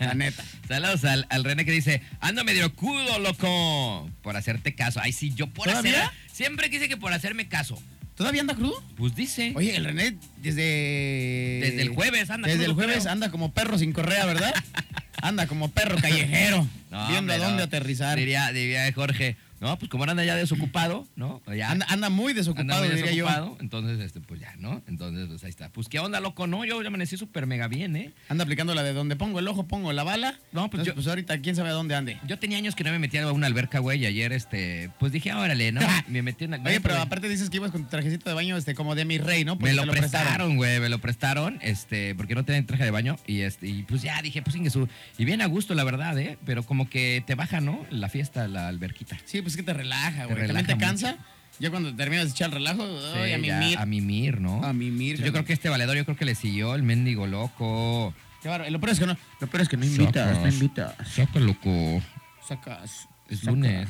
La 0.00 0.14
neta. 0.18 0.44
Saludos 0.68 1.04
al, 1.04 1.26
al 1.30 1.44
René 1.44 1.64
que 1.64 1.72
dice, 1.72 2.02
ando 2.20 2.44
medio 2.44 2.74
cudo, 2.74 3.18
loco, 3.20 4.10
por 4.22 4.36
hacerte 4.36 4.74
caso. 4.74 5.00
Ay, 5.02 5.12
sí, 5.12 5.32
yo 5.34 5.46
por 5.46 5.68
¿Todavía? 5.68 6.06
hacer... 6.06 6.18
Siempre 6.32 6.68
quise 6.68 6.88
que 6.88 6.96
por 6.96 7.12
hacerme 7.12 7.46
caso. 7.48 7.80
¿Todavía 8.16 8.42
anda 8.42 8.54
crudo? 8.54 8.80
Pues 8.96 9.14
dice. 9.14 9.52
Oye, 9.56 9.74
el 9.76 9.84
René 9.84 10.16
desde... 10.42 11.58
Desde 11.62 11.82
el 11.82 11.88
jueves 11.88 12.30
anda 12.30 12.46
Desde 12.46 12.64
crudo, 12.64 12.70
el 12.70 12.74
jueves 12.74 12.98
creo. 13.02 13.12
anda 13.12 13.30
como 13.30 13.52
perro 13.52 13.78
sin 13.78 13.92
correa, 13.92 14.24
¿verdad? 14.26 14.54
anda 15.22 15.46
como 15.46 15.70
perro 15.70 15.96
callejero. 16.00 16.68
No, 16.90 17.08
viendo 17.08 17.32
hombre, 17.32 17.34
a 17.34 17.38
dónde 17.38 17.58
no. 17.58 17.64
aterrizar. 17.64 18.16
Diría, 18.16 18.52
diría 18.52 18.92
Jorge, 18.92 19.36
no, 19.64 19.78
pues 19.78 19.90
como 19.90 20.04
anda 20.04 20.24
ya 20.24 20.36
desocupado, 20.36 21.06
¿no? 21.16 21.42
Ya. 21.56 21.70
Anda, 21.70 21.86
anda 21.88 22.10
muy 22.10 22.30
Anda 22.32 22.40
desocupado, 22.40 22.84
muy 22.84 22.94
diría 22.94 23.12
yo. 23.12 23.24
desocupado, 23.24 23.56
entonces, 23.60 23.98
este, 24.00 24.20
pues 24.20 24.40
ya, 24.40 24.54
¿no? 24.58 24.82
Entonces, 24.86 25.26
pues 25.28 25.42
ahí 25.44 25.50
está. 25.50 25.70
Pues, 25.70 25.88
¿qué 25.88 25.98
onda, 25.98 26.20
loco? 26.20 26.46
No, 26.46 26.64
yo 26.64 26.80
ya 26.82 26.88
amanecí 26.88 27.16
súper 27.16 27.46
mega 27.46 27.66
bien, 27.68 27.96
¿eh? 27.96 28.12
Anda 28.28 28.44
aplicando 28.44 28.74
la 28.74 28.82
de 28.82 28.92
donde 28.92 29.16
pongo 29.16 29.38
el 29.38 29.48
ojo, 29.48 29.66
pongo 29.66 29.92
la 29.92 30.02
bala. 30.04 30.38
No, 30.52 30.68
pues 30.70 30.80
Entonces, 30.80 30.86
yo- 30.88 30.94
pues 30.94 31.06
ahorita 31.06 31.38
quién 31.40 31.56
sabe 31.56 31.70
a 31.70 31.72
dónde 31.72 31.94
ande. 31.94 32.18
Yo 32.26 32.38
tenía 32.38 32.58
años 32.58 32.74
que 32.74 32.84
no 32.84 32.90
me 32.90 32.98
metía 32.98 33.22
a 33.24 33.32
una 33.32 33.46
alberca, 33.46 33.78
güey, 33.78 34.02
y 34.02 34.06
ayer, 34.06 34.32
este, 34.32 34.90
pues 35.00 35.12
dije, 35.12 35.32
órale, 35.32 35.72
¿no? 35.72 35.80
Me 36.08 36.20
metí 36.22 36.44
en 36.44 36.50
la 36.52 36.56
Oye, 36.58 36.80
pero 36.80 36.96
aparte 37.00 37.28
dices 37.28 37.48
que 37.50 37.56
ibas 37.56 37.70
con 37.70 37.84
tu 37.84 37.88
trajecito 37.88 38.28
de 38.28 38.34
baño 38.34 38.56
este, 38.56 38.74
como 38.74 38.94
de 38.94 39.04
mi 39.04 39.18
rey, 39.18 39.44
¿no? 39.44 39.58
Porque 39.58 39.74
Me 39.74 39.84
lo, 39.86 39.90
prestaron, 39.90 40.56
güey, 40.56 40.78
me 40.80 40.88
lo 40.88 40.98
prestaron, 40.98 41.58
este, 41.62 42.14
porque 42.14 42.34
no 42.34 42.44
tenía 42.44 42.64
traje 42.66 42.84
de 42.84 42.90
baño, 42.90 43.16
y 43.26 43.40
este, 43.40 43.66
y 43.68 43.82
pues 43.84 44.02
ya 44.02 44.20
dije, 44.22 44.42
pues 44.42 44.56
su 44.72 44.88
y 45.18 45.24
bien 45.24 45.40
a 45.42 45.46
gusto, 45.46 45.74
la 45.74 45.84
verdad, 45.84 46.18
¿eh? 46.18 46.38
Pero 46.44 46.62
como 46.64 46.88
que 46.88 47.22
te 47.26 47.34
baja, 47.34 47.60
¿no? 47.60 47.84
La 47.90 48.08
fiesta, 48.08 48.48
la 48.48 48.68
alberquita. 48.68 49.16
Sí, 49.24 49.40
pues 49.42 49.53
que 49.56 49.62
te 49.62 49.72
relaja, 49.74 50.26
güey. 50.26 50.46
También 50.46 50.66
te 50.66 50.76
cansa. 50.76 51.12
mucho. 51.12 51.24
Ya 51.60 51.70
cuando 51.70 51.94
terminas 51.94 52.24
de 52.26 52.30
echar 52.32 52.48
el 52.48 52.54
relajo, 52.54 52.82
a 52.82 53.12
Sí, 53.24 53.30
ya, 53.30 53.38
mimir. 53.38 53.78
A 53.78 53.86
mimir, 53.86 54.40
¿no? 54.40 54.64
A 54.64 54.72
mimir, 54.72 55.22
Yo 55.22 55.30
creo 55.32 55.44
que 55.44 55.52
este 55.52 55.68
valedor, 55.68 55.96
yo 55.96 56.04
creo 56.04 56.16
que 56.16 56.24
le 56.24 56.34
siguió 56.34 56.74
el 56.74 56.82
mendigo 56.82 57.26
loco. 57.28 58.12
Qué 58.42 58.48
bárbaro. 58.48 58.70
Lo 58.70 58.80
peor 58.80 58.90
es 58.92 58.98
que 58.98 59.06
no, 59.06 59.16
lo 59.40 59.46
peor 59.46 59.62
es 59.62 59.68
que 59.68 59.76
no 59.76 59.84
invitas, 59.84 60.38
no 60.40 60.48
invitas. 60.48 60.94
Saca, 61.14 61.38
loco. 61.38 62.02
Sacas. 62.46 63.08
Es 63.30 63.38
sacas. 63.38 63.54
lunes. 63.54 63.88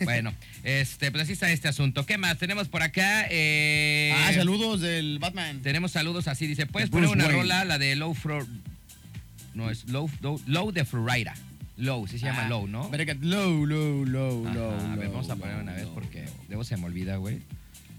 Bueno, 0.00 0.32
este, 0.62 1.10
pues 1.10 1.24
así 1.24 1.32
está 1.32 1.50
este 1.50 1.66
asunto. 1.66 2.06
¿Qué 2.06 2.18
más? 2.18 2.38
Tenemos 2.38 2.68
por 2.68 2.82
acá. 2.82 3.26
eh, 3.30 4.12
Ah, 4.14 4.32
saludos 4.32 4.80
del 4.80 5.18
Batman. 5.18 5.60
Tenemos 5.62 5.90
saludos 5.92 6.28
así. 6.28 6.46
Dice, 6.46 6.66
¿puedes 6.66 6.90
poner 6.90 7.08
una 7.08 7.24
Wayne. 7.24 7.38
rola, 7.38 7.64
la 7.64 7.78
de 7.78 7.96
Low 7.96 8.14
Fro... 8.14 8.46
No, 9.54 9.70
es 9.70 9.88
Low, 9.88 10.08
Low, 10.20 10.40
Low 10.46 10.70
de 10.70 10.84
Florida. 10.84 11.34
Low, 11.78 12.06
sí 12.08 12.18
se 12.18 12.26
llama 12.26 12.46
Ah, 12.46 12.48
Low, 12.48 12.66
¿no? 12.66 12.90
Low, 13.20 13.64
low, 13.66 14.04
low, 14.04 14.46
Ajá, 14.46 14.54
low. 14.54 14.72
a 14.72 14.96
ver, 14.96 15.08
vamos 15.08 15.30
a 15.30 15.36
poner 15.36 15.56
una 15.56 15.72
vez 15.72 15.86
porque 15.94 16.24
luego 16.48 16.64
se 16.64 16.76
me 16.76 16.86
olvida, 16.86 17.16
güey. 17.16 17.38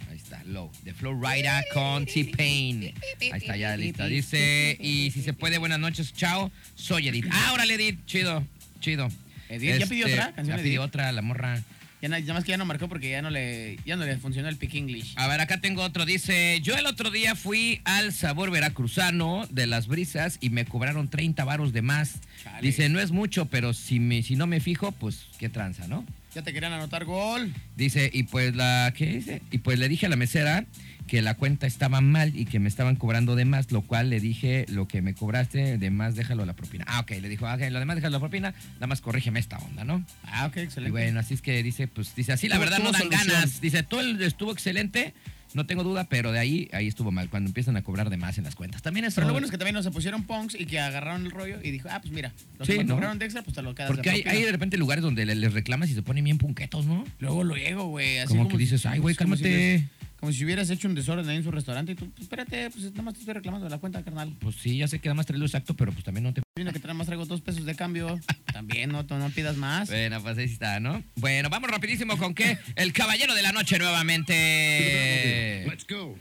Ahí 0.09 0.17
está, 0.17 0.43
Low. 0.43 0.69
De 0.83 0.93
Florida 0.93 1.63
con 1.73 2.05
T-Pain. 2.05 2.93
Ahí 3.21 3.39
está 3.41 3.55
ya 3.55 3.77
lista. 3.77 4.05
Dice, 4.07 4.75
y 4.81 5.11
si 5.11 5.21
se 5.21 5.33
puede, 5.33 5.57
buenas 5.59 5.79
noches, 5.79 6.13
chao. 6.13 6.51
Soy 6.75 7.07
Edith. 7.07 7.27
Ah, 7.31 7.51
órale, 7.53 7.75
Edith. 7.75 8.05
Chido, 8.05 8.43
chido. 8.81 9.07
Edith, 9.47 9.79
¿ya 9.79 9.87
pidió 9.87 10.05
Este, 10.07 10.19
otra 10.19 10.33
canción, 10.35 10.57
Ya 10.57 10.63
pidió 10.63 10.81
otra, 10.83 11.11
la 11.11 11.21
morra. 11.21 11.63
Ya 12.01 12.07
na- 12.09 12.19
nada 12.19 12.33
más 12.35 12.43
que 12.45 12.51
ya 12.51 12.57
no 12.57 12.65
marcó 12.65 12.87
porque 12.87 13.09
ya 13.09 13.21
no 13.21 13.29
le, 13.29 13.77
ya 13.85 13.95
no 13.97 14.05
le 14.05 14.17
funcionó 14.17 14.47
el 14.47 14.55
pick 14.57 14.73
English. 14.75 15.13
A 15.17 15.27
ver, 15.27 15.41
acá 15.41 15.59
tengo 15.59 15.81
otro. 15.83 16.05
Dice, 16.05 16.59
yo 16.61 16.75
el 16.77 16.85
otro 16.85 17.11
día 17.11 17.35
fui 17.35 17.81
al 17.83 18.13
sabor 18.13 18.51
veracruzano 18.51 19.45
de 19.51 19.67
las 19.67 19.87
brisas 19.87 20.37
y 20.39 20.49
me 20.49 20.63
cobraron 20.65 21.09
30 21.09 21.43
varos 21.43 21.73
de 21.73 21.81
más. 21.81 22.15
Chale. 22.43 22.65
Dice, 22.65 22.87
no 22.89 22.99
es 23.01 23.11
mucho, 23.11 23.45
pero 23.47 23.73
si, 23.73 23.99
me, 23.99 24.23
si 24.23 24.35
no 24.37 24.47
me 24.47 24.61
fijo, 24.61 24.91
pues 24.93 25.25
qué 25.39 25.49
tranza, 25.49 25.87
¿no? 25.87 26.05
Ya 26.33 26.41
te 26.43 26.53
querían 26.53 26.71
anotar 26.73 27.05
gol. 27.05 27.53
Dice, 27.75 28.09
y 28.13 28.23
pues 28.23 28.55
la, 28.55 28.93
¿qué 28.95 29.05
dice? 29.07 29.41
Y 29.51 29.57
pues 29.57 29.77
le 29.79 29.89
dije 29.89 30.05
a 30.05 30.09
la 30.09 30.15
mesera 30.15 30.65
que 31.09 31.21
la 31.23 31.33
cuenta 31.33 31.65
estaba 31.65 32.01
mal 32.01 32.35
y 32.35 32.45
que 32.45 32.59
me 32.59 32.69
estaban 32.69 32.95
cobrando 32.95 33.35
de 33.35 33.43
más, 33.43 33.71
lo 33.71 33.81
cual 33.81 34.11
le 34.11 34.19
dije, 34.19 34.65
lo 34.69 34.87
que 34.87 35.01
me 35.01 35.15
cobraste 35.15 35.77
de 35.79 35.89
más, 35.89 36.15
déjalo 36.15 36.43
a 36.43 36.45
la 36.45 36.53
propina. 36.55 36.85
Ah, 36.87 36.99
ok, 36.99 37.11
le 37.19 37.27
dijo, 37.29 37.47
ah, 37.47 37.55
ok, 37.55 37.61
lo 37.71 37.79
demás 37.79 37.95
déjalo 37.95 38.17
a 38.17 38.19
la 38.19 38.21
propina, 38.21 38.53
nada 38.75 38.87
más 38.87 39.01
corrígeme 39.01 39.39
esta 39.39 39.57
onda, 39.57 39.83
¿no? 39.83 40.05
Ah, 40.23 40.45
ok, 40.45 40.57
Y 40.57 40.59
excelente. 40.59 40.91
bueno, 40.91 41.19
así 41.19 41.33
es 41.33 41.41
que 41.41 41.63
dice, 41.63 41.87
pues 41.87 42.15
dice, 42.15 42.31
así 42.31 42.47
la 42.47 42.59
verdad 42.59 42.77
no 42.77 42.91
dan 42.91 43.01
solución. 43.01 43.27
ganas. 43.27 43.59
Dice, 43.59 43.81
todo 43.81 44.01
estuvo 44.23 44.51
excelente, 44.51 45.15
no 45.55 45.65
tengo 45.65 45.83
duda, 45.83 46.03
pero 46.03 46.31
de 46.31 46.37
ahí, 46.37 46.69
ahí 46.73 46.87
estuvo 46.87 47.09
mal, 47.09 47.27
cuando 47.27 47.49
empiezan 47.49 47.75
a 47.75 47.81
cobrar 47.81 48.11
de 48.11 48.17
más 48.17 48.37
en 48.37 48.43
las 48.43 48.53
cuentas. 48.53 48.83
También 48.83 49.05
eso... 49.05 49.15
Pero 49.15 49.27
lo 49.27 49.33
bueno 49.33 49.45
es 49.45 49.51
que 49.51 49.57
también 49.57 49.73
nos 49.73 49.85
se 49.85 49.89
pusieron 49.91 50.23
punks 50.25 50.53
y 50.59 50.67
que 50.67 50.79
agarraron 50.79 51.25
el 51.25 51.31
rollo 51.31 51.57
y 51.63 51.71
dijo, 51.71 51.89
ah, 51.91 51.99
pues 52.01 52.13
mira, 52.13 52.33
los 52.59 52.67
Sí, 52.67 52.73
que 52.73 52.77
me 52.79 52.83
¿no? 52.85 52.93
cobraron 52.93 53.17
de 53.17 53.25
extra, 53.25 53.41
pues 53.41 53.55
te 53.55 53.63
lo 53.63 53.73
quedas 53.73 53.89
Porque 53.89 54.11
de 54.11 54.15
hay, 54.17 54.23
hay 54.27 54.43
de 54.43 54.51
repente 54.51 54.77
lugares 54.77 55.03
donde 55.03 55.25
le- 55.25 55.33
les 55.33 55.53
reclamas 55.53 55.89
y 55.89 55.95
se 55.95 56.03
ponen 56.03 56.23
bien 56.23 56.37
punquetos, 56.37 56.85
¿no? 56.85 57.03
Luego, 57.17 57.43
luego, 57.43 57.87
güey. 57.87 58.19
Así 58.19 58.27
Como 58.27 58.43
como 58.43 58.51
que 58.51 58.57
dices, 58.59 58.85
ay, 58.85 58.99
güey, 58.99 59.15
si 59.15 59.17
cálmate. 59.17 59.41
hubieras- 59.43 59.89
Como 60.19 60.33
si 60.33 60.43
hubieras 60.43 60.69
hecho 60.69 60.87
un 60.87 60.95
desorden 60.95 61.29
ahí 61.29 61.37
en 61.37 61.43
su 61.43 61.51
restaurante 61.51 61.93
y 61.93 61.95
tú, 61.95 62.09
pues, 62.09 62.23
espérate, 62.23 62.69
pues 62.71 62.91
nada 62.91 63.03
más 63.03 63.13
te 63.13 63.21
estoy 63.21 63.33
reclamando 63.33 63.65
de 63.65 63.69
la 63.69 63.77
cuenta, 63.77 64.03
carnal. 64.03 64.35
Pues 64.39 64.55
sí, 64.55 64.77
ya 64.77 64.87
sé 64.87 64.99
que 64.99 65.07
nada 65.07 65.15
más 65.15 65.25
traerlo 65.25 65.45
exacto, 65.45 65.75
pero 65.75 65.93
pues 65.93 66.03
también 66.03 66.25
no 66.25 66.33
te... 66.33 66.41
Vino 66.57 66.73
que 66.73 66.79
nada 66.79 66.93
más 66.93 67.07
traigo 67.07 67.25
dos 67.25 67.39
pesos 67.41 67.65
de 67.65 67.73
cambio. 67.75 68.19
También, 68.53 68.91
no, 68.91 69.03
no 69.03 69.29
pidas 69.29 69.55
más. 69.55 69.89
Bueno, 69.89 70.21
pues 70.21 70.37
ahí 70.37 70.45
está, 70.45 70.81
¿no? 70.81 71.01
Bueno, 71.15 71.49
vamos 71.49 71.69
rapidísimo 71.69 72.17
con 72.17 72.33
qué. 72.33 72.57
El 72.75 72.91
caballero 72.91 73.33
de 73.33 73.41
la 73.41 73.53
noche 73.53 73.77
nuevamente. 73.77 75.65
Let's 75.69 75.85
go. 75.87 76.17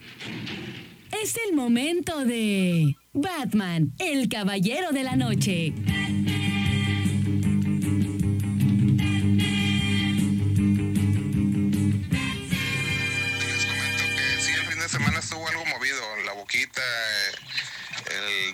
Es 1.22 1.36
el 1.48 1.56
momento 1.56 2.24
de 2.24 2.94
Batman, 3.12 3.92
el 3.98 4.28
caballero 4.28 4.92
de 4.92 5.02
la 5.02 5.16
noche. 5.16 5.72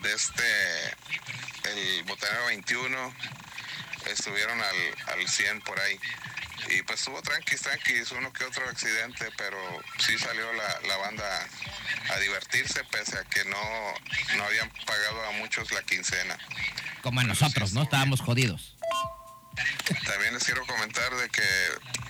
De 0.04 0.12
este, 0.12 0.44
el 1.64 2.04
botanero 2.04 2.46
21, 2.46 3.14
estuvieron 4.10 4.60
al, 4.60 5.18
al 5.18 5.28
100 5.28 5.62
por 5.62 5.80
ahí. 5.80 5.98
Y 6.70 6.82
pues 6.82 7.00
estuvo 7.00 7.20
tranqui, 7.22 7.56
tranqui, 7.56 7.94
uno 8.16 8.32
que 8.32 8.44
otro 8.44 8.68
accidente, 8.68 9.28
pero 9.36 9.58
sí 9.98 10.18
salió 10.18 10.52
la, 10.52 10.80
la 10.88 10.96
banda 10.98 11.48
a 12.10 12.18
divertirse, 12.18 12.84
pese 12.84 13.18
a 13.18 13.24
que 13.24 13.44
no, 13.46 13.58
no 14.36 14.44
habían 14.44 14.70
pagado 14.86 15.26
a 15.26 15.32
muchos 15.32 15.72
la 15.72 15.82
quincena. 15.82 16.38
Como 17.02 17.20
a 17.20 17.24
nosotros, 17.24 17.72
¿no? 17.72 17.82
Estábamos 17.82 18.20
jodidos. 18.20 18.74
También 20.06 20.34
les 20.34 20.44
quiero 20.44 20.66
comentar 20.66 21.14
de 21.14 21.28
que 21.28 21.42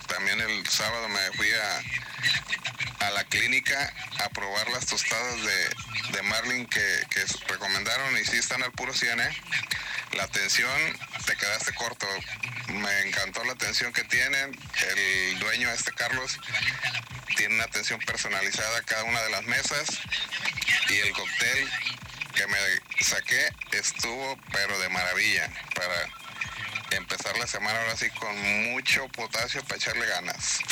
también 0.06 0.40
el 0.40 0.66
sábado 0.68 1.08
me 1.08 1.32
fui 1.36 1.50
a, 1.50 3.06
a 3.06 3.10
la 3.10 3.24
clínica 3.24 3.92
a 4.24 4.28
probar 4.30 4.68
las 4.70 4.86
tostadas 4.86 5.42
de, 5.42 6.12
de 6.12 6.22
Marlin 6.22 6.66
que, 6.66 7.00
que 7.10 7.24
recomendaron 7.48 8.16
y 8.18 8.24
sí 8.24 8.36
están 8.36 8.62
al 8.62 8.72
puro 8.72 8.92
100, 8.92 9.20
¿eh? 9.20 9.42
La 10.12 10.24
atención, 10.24 10.70
te 11.26 11.36
quedaste 11.36 11.74
corto. 11.74 12.06
Me 12.68 13.00
encantó 13.02 13.42
la 13.44 13.52
atención 13.52 13.92
que 13.92 14.04
tienen. 14.04 14.56
El 14.96 15.38
dueño, 15.40 15.70
este 15.70 15.92
Carlos, 15.92 16.38
tiene 17.36 17.56
una 17.56 17.64
atención 17.64 17.98
personalizada 18.00 18.78
a 18.78 18.82
cada 18.82 19.04
una 19.04 19.20
de 19.22 19.30
las 19.30 19.42
mesas 19.44 19.86
y 20.88 20.94
el 20.98 21.12
cóctel 21.12 21.70
que 22.34 22.46
me 22.46 22.58
saqué 23.00 23.48
estuvo 23.72 24.38
pero 24.52 24.78
de 24.78 24.88
maravilla 24.88 25.50
para 25.74 26.08
empezar 26.96 27.36
la 27.38 27.46
semana 27.46 27.78
ahora 27.80 27.96
sí 27.96 28.06
con 28.18 28.72
mucho 28.72 29.06
potasio 29.08 29.62
para 29.64 29.76
echarle 29.76 30.06
ganas. 30.06 30.58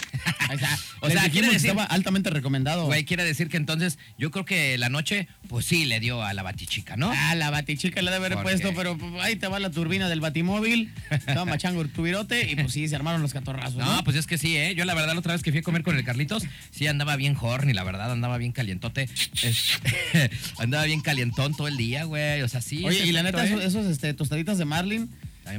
O 1.01 1.09
sea, 1.11 1.31
quiere 1.31 1.49
que 1.49 1.55
decir- 1.55 1.71
estaba 1.71 1.85
altamente 1.85 2.29
recomendado. 2.29 2.85
Güey, 2.85 3.05
quiere 3.05 3.25
decir 3.25 3.49
que 3.49 3.57
entonces 3.57 3.99
yo 4.19 4.31
creo 4.31 4.45
que 4.45 4.77
la 4.77 4.91
noche, 4.91 5.27
pues 5.49 5.65
sí, 5.65 5.87
le 5.87 5.99
dio 5.99 6.23
a 6.23 6.35
la 6.35 6.43
batichica, 6.43 6.97
¿no? 6.97 7.11
Ah, 7.15 7.35
la 7.35 7.51
batichica 7.51 8.03
le 8.03 8.11
debe 8.11 8.27
haber 8.27 8.35
¿Por 8.35 8.43
puesto, 8.43 8.69
qué? 8.71 8.77
pero 8.77 8.99
pues, 8.99 9.13
ahí 9.23 9.37
te 9.37 9.49
va 9.49 9.59
la 9.59 9.71
turbina 9.71 10.09
del 10.11 10.21
batimóvil. 10.21 10.93
Estaba 11.11 11.47
machango 11.47 11.85
tu 11.87 12.03
virote 12.03 12.51
y 12.51 12.57
pues 12.57 12.73
sí, 12.73 12.87
se 12.87 12.95
armaron 12.95 13.23
los 13.23 13.33
catorrazos. 13.33 13.77
No, 13.77 13.97
¿no? 13.97 14.05
pues 14.05 14.17
es 14.17 14.27
que 14.27 14.37
sí, 14.37 14.57
¿eh? 14.57 14.75
Yo 14.75 14.85
la 14.85 14.93
verdad 14.95 15.15
la 15.15 15.21
otra 15.21 15.33
vez 15.33 15.43
que 15.43 15.51
fui 15.53 15.61
a 15.61 15.63
comer 15.63 15.83
con 15.83 15.97
el 15.97 16.05
Carlitos, 16.05 16.45
sí 16.71 16.87
andaba 16.87 17.17
bien 17.17 17.37
horny, 17.41 17.73
la 17.73 17.83
verdad, 17.85 18.13
andaba 18.13 18.37
bien 18.37 18.53
calientote. 18.53 19.09
Andaba 20.59 20.85
bien 20.85 21.01
calientón 21.01 21.57
todo 21.57 21.69
el 21.69 21.77
día, 21.77 22.05
güey. 22.05 22.43
O 22.43 22.49
sea, 22.49 22.61
sí. 22.61 22.85
Oye, 22.85 23.05
y 23.07 23.13
la 23.13 23.23
neta, 23.23 23.43
¿eh? 23.45 23.49
esos, 23.49 23.63
esos, 23.65 23.87
este, 23.87 24.15
tostaditas 24.15 24.59
de 24.59 24.65
Marlin, 24.65 25.11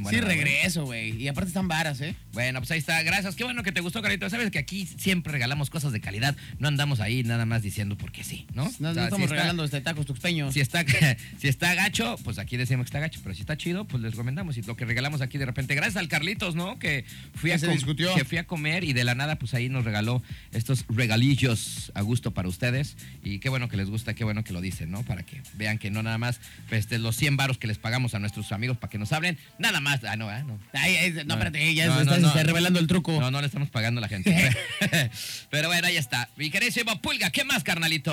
sí 0.09 0.19
regreso, 0.21 0.86
güey. 0.86 1.21
Y 1.21 1.27
aparte 1.27 1.49
están 1.49 1.67
varas, 1.67 1.99
¿eh? 2.01 2.15
Bueno, 2.34 2.59
pues 2.59 2.71
ahí 2.71 2.79
está. 2.79 3.01
Gracias. 3.03 3.36
Qué 3.36 3.43
bueno 3.43 3.63
que 3.63 3.71
te 3.71 3.81
gustó, 3.81 4.01
Carlitos. 4.01 4.31
Sabes 4.31 4.49
que 4.51 4.59
aquí 4.59 4.86
siempre 4.97 5.31
regalamos 5.31 5.69
cosas 5.69 5.91
de 5.91 5.99
calidad. 6.01 6.36
No 6.59 6.67
andamos 6.67 6.99
ahí 6.99 7.23
nada 7.23 7.45
más 7.45 7.61
diciendo 7.61 7.97
porque 7.97 8.23
sí, 8.23 8.45
¿no? 8.53 8.63
No, 8.63 8.69
O 8.69 8.71
sea, 8.71 8.79
no 8.89 8.93
si 8.93 8.99
estamos 9.01 9.21
está- 9.23 9.34
regalando 9.36 9.63
este 9.63 9.81
tacos 9.81 10.05
tuxpeños. 10.05 10.53
Si 10.53 10.61
está, 10.61 10.86
si 11.39 11.47
está 11.47 11.73
gacho, 11.75 12.15
pues 12.23 12.39
aquí 12.39 12.57
decimos 12.57 12.86
que 12.86 12.89
está 12.89 12.99
gacho, 12.99 13.19
pero 13.23 13.36
si 13.36 13.41
está 13.41 13.57
chido, 13.57 13.86
pues 13.86 14.01
les 14.01 14.11
recomendamos. 14.11 14.57
Y 14.57 14.61
lo 14.63 14.75
que 14.75 14.86
regalamos 14.86 15.21
aquí 15.21 15.38
de 15.38 15.45
repente, 15.45 15.75
gracias 15.75 15.97
al 15.97 16.07
Carlitos, 16.07 16.55
¿no? 16.55 16.79
Que 16.79 17.05
fui, 17.36 17.51
a 17.51 17.59
se 17.59 17.65
com- 17.67 17.75
discutió. 17.75 18.13
que 18.15 18.25
fui 18.25 18.38
a 18.38 18.45
comer 18.47 18.84
y 18.84 18.93
de 18.93 19.03
la 19.03 19.15
nada, 19.15 19.38
pues 19.38 19.53
ahí 19.53 19.69
nos 19.69 19.84
regaló 19.86 20.21
estos 20.51 20.86
regalillos 20.89 21.91
a 21.95 22.01
gusto 22.01 22.31
para 22.31 22.47
ustedes. 22.47 22.95
Y 23.23 23.39
qué 23.39 23.49
bueno 23.49 23.69
que 23.69 23.77
les 23.77 23.89
gusta, 23.89 24.13
qué 24.13 24.23
bueno 24.23 24.43
que 24.43 24.53
lo 24.53 24.61
dicen, 24.61 24.91
¿no? 24.91 25.03
Para 25.03 25.23
que 25.23 25.41
vean 25.55 25.77
que 25.77 25.91
no 25.91 26.03
nada 26.03 26.17
más 26.17 26.39
pues, 26.69 26.81
este, 26.81 26.99
los 26.99 27.15
100 27.15 27.38
varos 27.38 27.57
que 27.57 27.67
les 27.67 27.77
pagamos 27.77 28.13
a 28.15 28.19
nuestros 28.19 28.51
amigos 28.51 28.77
para 28.77 28.89
que 28.89 28.97
nos 28.97 29.11
hablen, 29.11 29.38
nada 29.59 29.72
más. 29.80 30.03
Ah, 30.03 30.15
no, 30.15 30.30
ah, 30.30 30.43
no. 30.43 30.59
Ay, 30.74 30.95
ay, 30.95 31.11
no, 31.26 31.34
espérate, 31.34 31.74
ya 31.74 31.88
No, 31.88 32.01
está, 32.01 32.15
se 32.19 32.26
está 32.26 32.43
revelando 32.43 32.80
el 32.80 32.88
truco. 32.88 33.11
No, 33.19 33.32
no 33.32 33.39
le 33.41 33.47
estamos 33.47 33.69
pagando 33.69 33.99
a 33.99 34.01
la 34.01 34.07
gente. 34.07 34.32
Pero 35.49 35.67
bueno, 35.67 35.88
ahí 35.88 35.97
está. 35.97 36.30
Mi 36.36 36.49
queridísimo 36.49 37.01
Pulga, 37.01 37.30
¿qué 37.32 37.43
más, 37.43 37.63
carnalito? 37.63 38.11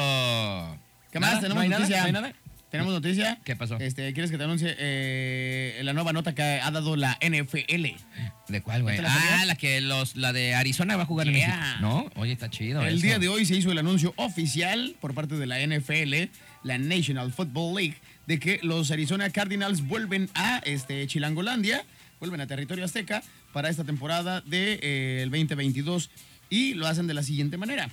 ¿Qué 1.11 1.20
más? 1.20 1.30
¿Nada? 1.30 1.40
Tenemos 1.40 1.56
¿No 1.56 1.61
hay 1.62 1.68
nada? 1.68 1.80
noticia. 1.80 2.00
¿No 2.00 2.06
hay 2.06 2.12
nada? 2.12 2.32
Tenemos 2.70 2.92
noticia. 2.92 3.38
¿Qué 3.44 3.56
pasó? 3.56 3.78
Este, 3.80 4.12
¿Quieres 4.12 4.30
que 4.30 4.38
te 4.38 4.44
anuncie 4.44 4.76
eh, 4.78 5.80
la 5.82 5.92
nueva 5.92 6.12
nota 6.12 6.36
que 6.36 6.42
ha 6.42 6.70
dado 6.70 6.94
la 6.94 7.18
NFL? 7.20 7.96
¿De 8.46 8.62
cuál, 8.62 8.82
güey? 8.82 8.96
¿No 8.96 9.02
te 9.02 9.08
la 9.08 9.40
Ah, 9.40 9.44
la 9.44 9.56
que 9.56 9.80
los, 9.80 10.14
la 10.14 10.32
de 10.32 10.54
Arizona 10.54 10.96
va 10.96 11.02
a 11.02 11.06
jugar 11.06 11.26
en. 11.26 11.32
México. 11.32 11.52
¿No? 11.80 12.08
Oye, 12.14 12.32
está 12.32 12.48
chido. 12.48 12.80
El 12.82 12.94
eso. 12.94 13.06
día 13.06 13.18
de 13.18 13.28
hoy 13.28 13.44
se 13.44 13.56
hizo 13.56 13.72
el 13.72 13.78
anuncio 13.78 14.14
oficial 14.16 14.94
por 15.00 15.14
parte 15.14 15.34
de 15.34 15.46
la 15.48 15.58
NFL, 15.58 16.30
la 16.62 16.78
National 16.78 17.32
Football 17.32 17.74
League, 17.76 17.96
de 18.31 18.39
que 18.39 18.61
los 18.62 18.93
Arizona 18.93 19.28
Cardinals 19.31 19.85
vuelven 19.89 20.31
a 20.35 20.59
este, 20.59 21.05
Chilangolandia, 21.09 21.85
vuelven 22.20 22.41
a 22.41 22.47
territorio 22.47 22.85
azteca 22.85 23.24
para 23.53 23.68
esta 23.68 23.83
temporada 23.83 24.41
del 24.41 24.51
de, 24.51 24.78
eh, 24.83 25.22
el 25.24 25.31
2022 25.31 26.11
y 26.49 26.74
lo 26.74 26.87
hacen 26.87 27.09
de 27.09 27.14
la 27.14 27.24
siguiente 27.24 27.57
manera. 27.57 27.91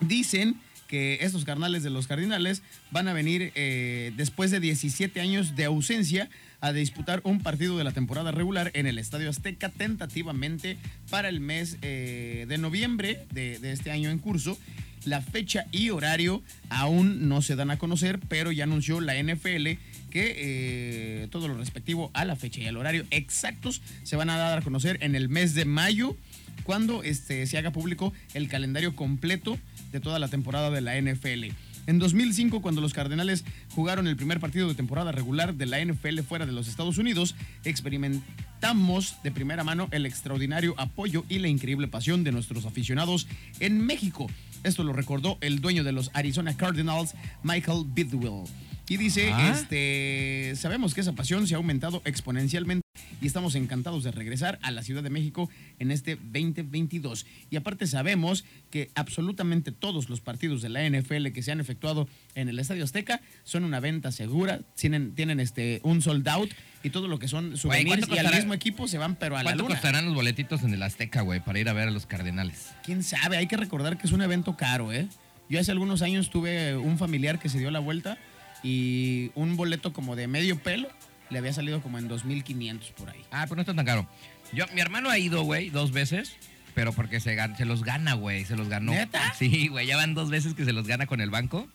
Dicen 0.00 0.58
que 0.88 1.18
estos 1.20 1.44
carnales 1.44 1.82
de 1.82 1.90
los 1.90 2.06
Cardinales 2.06 2.62
van 2.90 3.06
a 3.06 3.12
venir 3.12 3.52
eh, 3.54 4.12
después 4.16 4.50
de 4.50 4.60
17 4.60 5.20
años 5.20 5.54
de 5.54 5.66
ausencia 5.66 6.30
a 6.62 6.72
disputar 6.72 7.20
un 7.24 7.40
partido 7.40 7.76
de 7.76 7.84
la 7.84 7.92
temporada 7.92 8.30
regular 8.30 8.70
en 8.72 8.86
el 8.86 8.98
Estadio 8.98 9.28
Azteca 9.28 9.68
tentativamente 9.68 10.78
para 11.10 11.28
el 11.28 11.40
mes 11.40 11.76
eh, 11.82 12.46
de 12.48 12.56
noviembre 12.56 13.26
de 13.30 13.72
este 13.72 13.90
año 13.90 14.08
en 14.08 14.20
curso. 14.20 14.56
La 15.04 15.20
fecha 15.20 15.66
y 15.70 15.90
horario 15.90 16.42
aún 16.70 17.28
no 17.28 17.42
se 17.42 17.56
dan 17.56 17.70
a 17.70 17.78
conocer, 17.78 18.20
pero 18.28 18.52
ya 18.52 18.64
anunció 18.64 19.00
la 19.00 19.14
NFL 19.22 19.78
que 20.10 20.34
eh, 20.36 21.28
todo 21.30 21.48
lo 21.48 21.54
respectivo 21.54 22.10
a 22.14 22.24
la 22.24 22.36
fecha 22.36 22.60
y 22.60 22.66
al 22.66 22.76
horario 22.76 23.04
exactos 23.10 23.82
se 24.04 24.16
van 24.16 24.30
a 24.30 24.36
dar 24.36 24.58
a 24.58 24.62
conocer 24.62 24.98
en 25.02 25.14
el 25.14 25.28
mes 25.28 25.54
de 25.54 25.64
mayo 25.64 26.16
cuando 26.62 27.02
este, 27.02 27.46
se 27.46 27.58
haga 27.58 27.72
público 27.72 28.12
el 28.32 28.48
calendario 28.48 28.94
completo 28.96 29.58
de 29.92 30.00
toda 30.00 30.18
la 30.18 30.28
temporada 30.28 30.70
de 30.70 30.80
la 30.80 31.00
NFL. 31.00 31.52
En 31.86 31.98
2005, 31.98 32.62
cuando 32.62 32.80
los 32.80 32.94
Cardenales 32.94 33.44
jugaron 33.74 34.06
el 34.06 34.16
primer 34.16 34.40
partido 34.40 34.68
de 34.68 34.74
temporada 34.74 35.12
regular 35.12 35.54
de 35.54 35.66
la 35.66 35.84
NFL 35.84 36.20
fuera 36.20 36.46
de 36.46 36.52
los 36.52 36.66
Estados 36.66 36.96
Unidos, 36.96 37.34
experimentamos 37.64 39.16
de 39.22 39.30
primera 39.30 39.64
mano 39.64 39.88
el 39.90 40.06
extraordinario 40.06 40.74
apoyo 40.78 41.24
y 41.28 41.40
la 41.40 41.48
increíble 41.48 41.86
pasión 41.86 42.24
de 42.24 42.32
nuestros 42.32 42.64
aficionados 42.64 43.26
en 43.60 43.84
México. 43.84 44.28
Esto 44.64 44.82
lo 44.82 44.92
recordó 44.92 45.38
el 45.40 45.60
dueño 45.60 45.84
de 45.84 45.92
los 45.92 46.10
Arizona 46.14 46.56
Cardinals, 46.56 47.14
Michael 47.42 47.84
Bidwell. 47.86 48.44
Y 48.88 48.96
dice, 48.98 49.30
Ah. 49.32 49.52
este, 49.54 50.54
sabemos 50.56 50.92
que 50.94 51.00
esa 51.00 51.12
pasión 51.12 51.46
se 51.46 51.54
ha 51.54 51.56
aumentado 51.58 52.02
exponencialmente 52.04 52.83
y 53.24 53.26
estamos 53.26 53.54
encantados 53.54 54.04
de 54.04 54.10
regresar 54.10 54.58
a 54.60 54.70
la 54.70 54.82
Ciudad 54.82 55.02
de 55.02 55.08
México 55.08 55.48
en 55.78 55.90
este 55.90 56.16
2022. 56.16 57.24
Y 57.50 57.56
aparte 57.56 57.86
sabemos 57.86 58.44
que 58.70 58.90
absolutamente 58.94 59.72
todos 59.72 60.10
los 60.10 60.20
partidos 60.20 60.60
de 60.60 60.68
la 60.68 60.86
NFL 60.86 61.28
que 61.28 61.42
se 61.42 61.50
han 61.50 61.58
efectuado 61.58 62.06
en 62.34 62.50
el 62.50 62.58
Estadio 62.58 62.84
Azteca 62.84 63.22
son 63.42 63.64
una 63.64 63.80
venta 63.80 64.12
segura, 64.12 64.60
tienen, 64.76 65.14
tienen 65.14 65.40
este, 65.40 65.80
un 65.84 66.02
sold 66.02 66.28
out 66.28 66.50
y 66.82 66.90
todo 66.90 67.08
lo 67.08 67.18
que 67.18 67.28
son 67.28 67.56
souvenirs 67.56 68.00
¿cuánto 68.06 68.14
y 68.14 68.18
al 68.18 68.34
mismo 68.34 68.52
equipo 68.52 68.86
se 68.88 68.98
van 68.98 69.16
pero 69.16 69.36
a 69.36 69.42
la 69.42 69.50
¿Cuánto 69.50 69.68
costarán 69.68 70.04
los 70.04 70.14
boletitos 70.14 70.62
en 70.62 70.74
el 70.74 70.82
Azteca, 70.82 71.22
güey, 71.22 71.40
para 71.40 71.58
ir 71.58 71.70
a 71.70 71.72
ver 71.72 71.88
a 71.88 71.90
los 71.90 72.04
Cardenales? 72.04 72.72
¿Quién 72.84 73.02
sabe? 73.02 73.38
Hay 73.38 73.46
que 73.46 73.56
recordar 73.56 73.96
que 73.96 74.06
es 74.06 74.12
un 74.12 74.20
evento 74.20 74.54
caro, 74.56 74.92
¿eh? 74.92 75.08
Yo 75.48 75.58
hace 75.60 75.70
algunos 75.70 76.02
años 76.02 76.28
tuve 76.28 76.76
un 76.76 76.98
familiar 76.98 77.38
que 77.38 77.48
se 77.48 77.58
dio 77.58 77.70
la 77.70 77.78
vuelta 77.78 78.18
y 78.62 79.30
un 79.34 79.56
boleto 79.56 79.94
como 79.94 80.14
de 80.14 80.26
medio 80.26 80.58
pelo 80.58 80.88
le 81.34 81.40
había 81.40 81.52
salido 81.52 81.82
como 81.82 81.98
en 81.98 82.08
2.500 82.08 82.92
por 82.94 83.10
ahí. 83.10 83.22
Ah, 83.30 83.42
pero 83.44 83.56
no 83.56 83.60
está 83.62 83.74
tan 83.74 83.84
caro. 83.84 84.08
Yo, 84.54 84.64
mi 84.72 84.80
hermano 84.80 85.10
ha 85.10 85.18
ido, 85.18 85.42
güey, 85.42 85.68
dos 85.68 85.90
veces, 85.92 86.36
pero 86.74 86.92
porque 86.94 87.20
se, 87.20 87.36
gan- 87.36 87.56
se 87.56 87.64
los 87.66 87.82
gana, 87.84 88.14
güey, 88.14 88.44
se 88.46 88.56
los 88.56 88.68
ganó. 88.68 88.92
¿Neta? 88.92 89.34
Sí, 89.38 89.68
güey, 89.68 89.86
ya 89.86 89.96
van 89.96 90.14
dos 90.14 90.30
veces 90.30 90.54
que 90.54 90.64
se 90.64 90.72
los 90.72 90.86
gana 90.86 91.06
con 91.06 91.20
el 91.20 91.28
banco. 91.30 91.68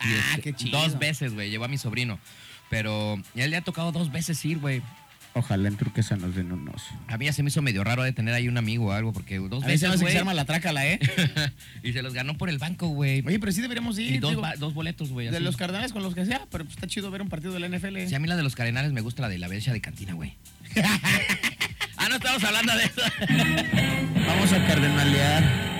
Ah, 0.00 0.06
este, 0.30 0.42
qué 0.42 0.52
chido. 0.54 0.78
Dos 0.82 0.98
veces, 0.98 1.32
güey, 1.32 1.48
llevó 1.50 1.64
a 1.64 1.68
mi 1.68 1.78
sobrino. 1.78 2.18
Pero 2.70 3.20
ya 3.34 3.46
le 3.46 3.56
ha 3.56 3.60
tocado 3.62 3.92
dos 3.92 4.10
veces 4.10 4.42
ir, 4.44 4.58
güey. 4.58 4.82
Ojalá 5.34 5.68
en 5.68 5.76
Turquesa 5.76 6.14
nos 6.16 6.34
den 6.34 6.52
unos. 6.52 6.82
A 7.08 7.16
mí 7.16 7.24
ya 7.24 7.32
se 7.32 7.42
me 7.42 7.48
hizo 7.48 7.62
medio 7.62 7.82
raro 7.84 8.02
de 8.02 8.12
tener 8.12 8.34
ahí 8.34 8.48
un 8.48 8.58
amigo 8.58 8.86
o 8.88 8.92
algo, 8.92 9.12
porque 9.14 9.38
dos 9.38 9.64
A 9.64 9.66
veces 9.66 9.90
se 9.98 10.04
veces, 10.04 10.20
arma 10.20 10.34
la 10.34 10.44
trácala, 10.44 10.86
¿eh? 10.86 10.98
y 11.82 11.92
se 11.94 12.02
los 12.02 12.12
ganó 12.12 12.36
por 12.36 12.50
el 12.50 12.58
banco, 12.58 12.88
güey. 12.88 13.22
Oye, 13.26 13.38
pero 13.38 13.50
sí 13.50 13.62
deberíamos 13.62 13.98
ir. 13.98 14.12
Y 14.12 14.18
dos, 14.18 14.32
digo, 14.32 14.42
ba- 14.42 14.56
dos 14.58 14.74
boletos, 14.74 15.10
güey. 15.10 15.28
de 15.28 15.36
así. 15.36 15.44
los 15.44 15.56
cardenales 15.56 15.92
con 15.92 16.02
los 16.02 16.14
que 16.14 16.26
sea, 16.26 16.46
pero 16.50 16.64
pues 16.64 16.76
está 16.76 16.86
chido 16.86 17.10
ver 17.10 17.22
un 17.22 17.30
partido 17.30 17.54
de 17.54 17.60
la 17.60 17.68
NFL. 17.68 18.06
Sí, 18.08 18.14
a 18.14 18.18
mí 18.18 18.28
la 18.28 18.36
de 18.36 18.42
los 18.42 18.54
Cardenales 18.54 18.92
me 18.92 19.00
gusta 19.00 19.22
la 19.22 19.28
de 19.30 19.38
la 19.38 19.48
bella 19.48 19.72
de 19.72 19.80
cantina, 19.80 20.12
güey. 20.12 20.34
ah, 21.96 22.08
no 22.10 22.16
estamos 22.16 22.44
hablando 22.44 22.76
de 22.76 22.84
eso. 22.84 23.02
Vamos 24.26 24.52
a 24.52 24.66
cardenalear. 24.66 25.72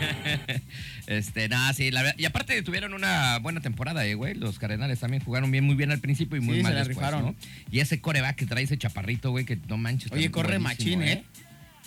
Este, 1.06 1.48
nada, 1.48 1.72
sí, 1.72 1.90
la 1.90 2.02
verdad. 2.02 2.18
Y 2.18 2.24
aparte 2.24 2.60
tuvieron 2.62 2.94
una 2.94 3.38
buena 3.38 3.60
temporada, 3.60 4.04
eh, 4.06 4.14
güey. 4.14 4.34
Los 4.34 4.58
Cardenales 4.58 5.00
también 5.00 5.22
jugaron 5.22 5.50
bien, 5.50 5.64
muy 5.64 5.74
bien 5.74 5.90
al 5.90 6.00
principio 6.00 6.36
y 6.38 6.40
muy 6.40 6.56
Sí, 6.58 6.62
mal 6.62 6.72
se 6.72 6.78
la 6.78 6.84
después, 6.84 6.98
rifaron. 7.06 7.24
¿no? 7.26 7.34
Y 7.70 7.80
ese 7.80 8.00
coreback 8.00 8.36
que 8.36 8.46
trae 8.46 8.64
ese 8.64 8.78
chaparrito, 8.78 9.30
güey, 9.30 9.44
que 9.44 9.56
no 9.68 9.76
manches. 9.76 10.12
Oye, 10.12 10.30
corre 10.30 10.58
machín, 10.58 11.02
¿eh? 11.02 11.24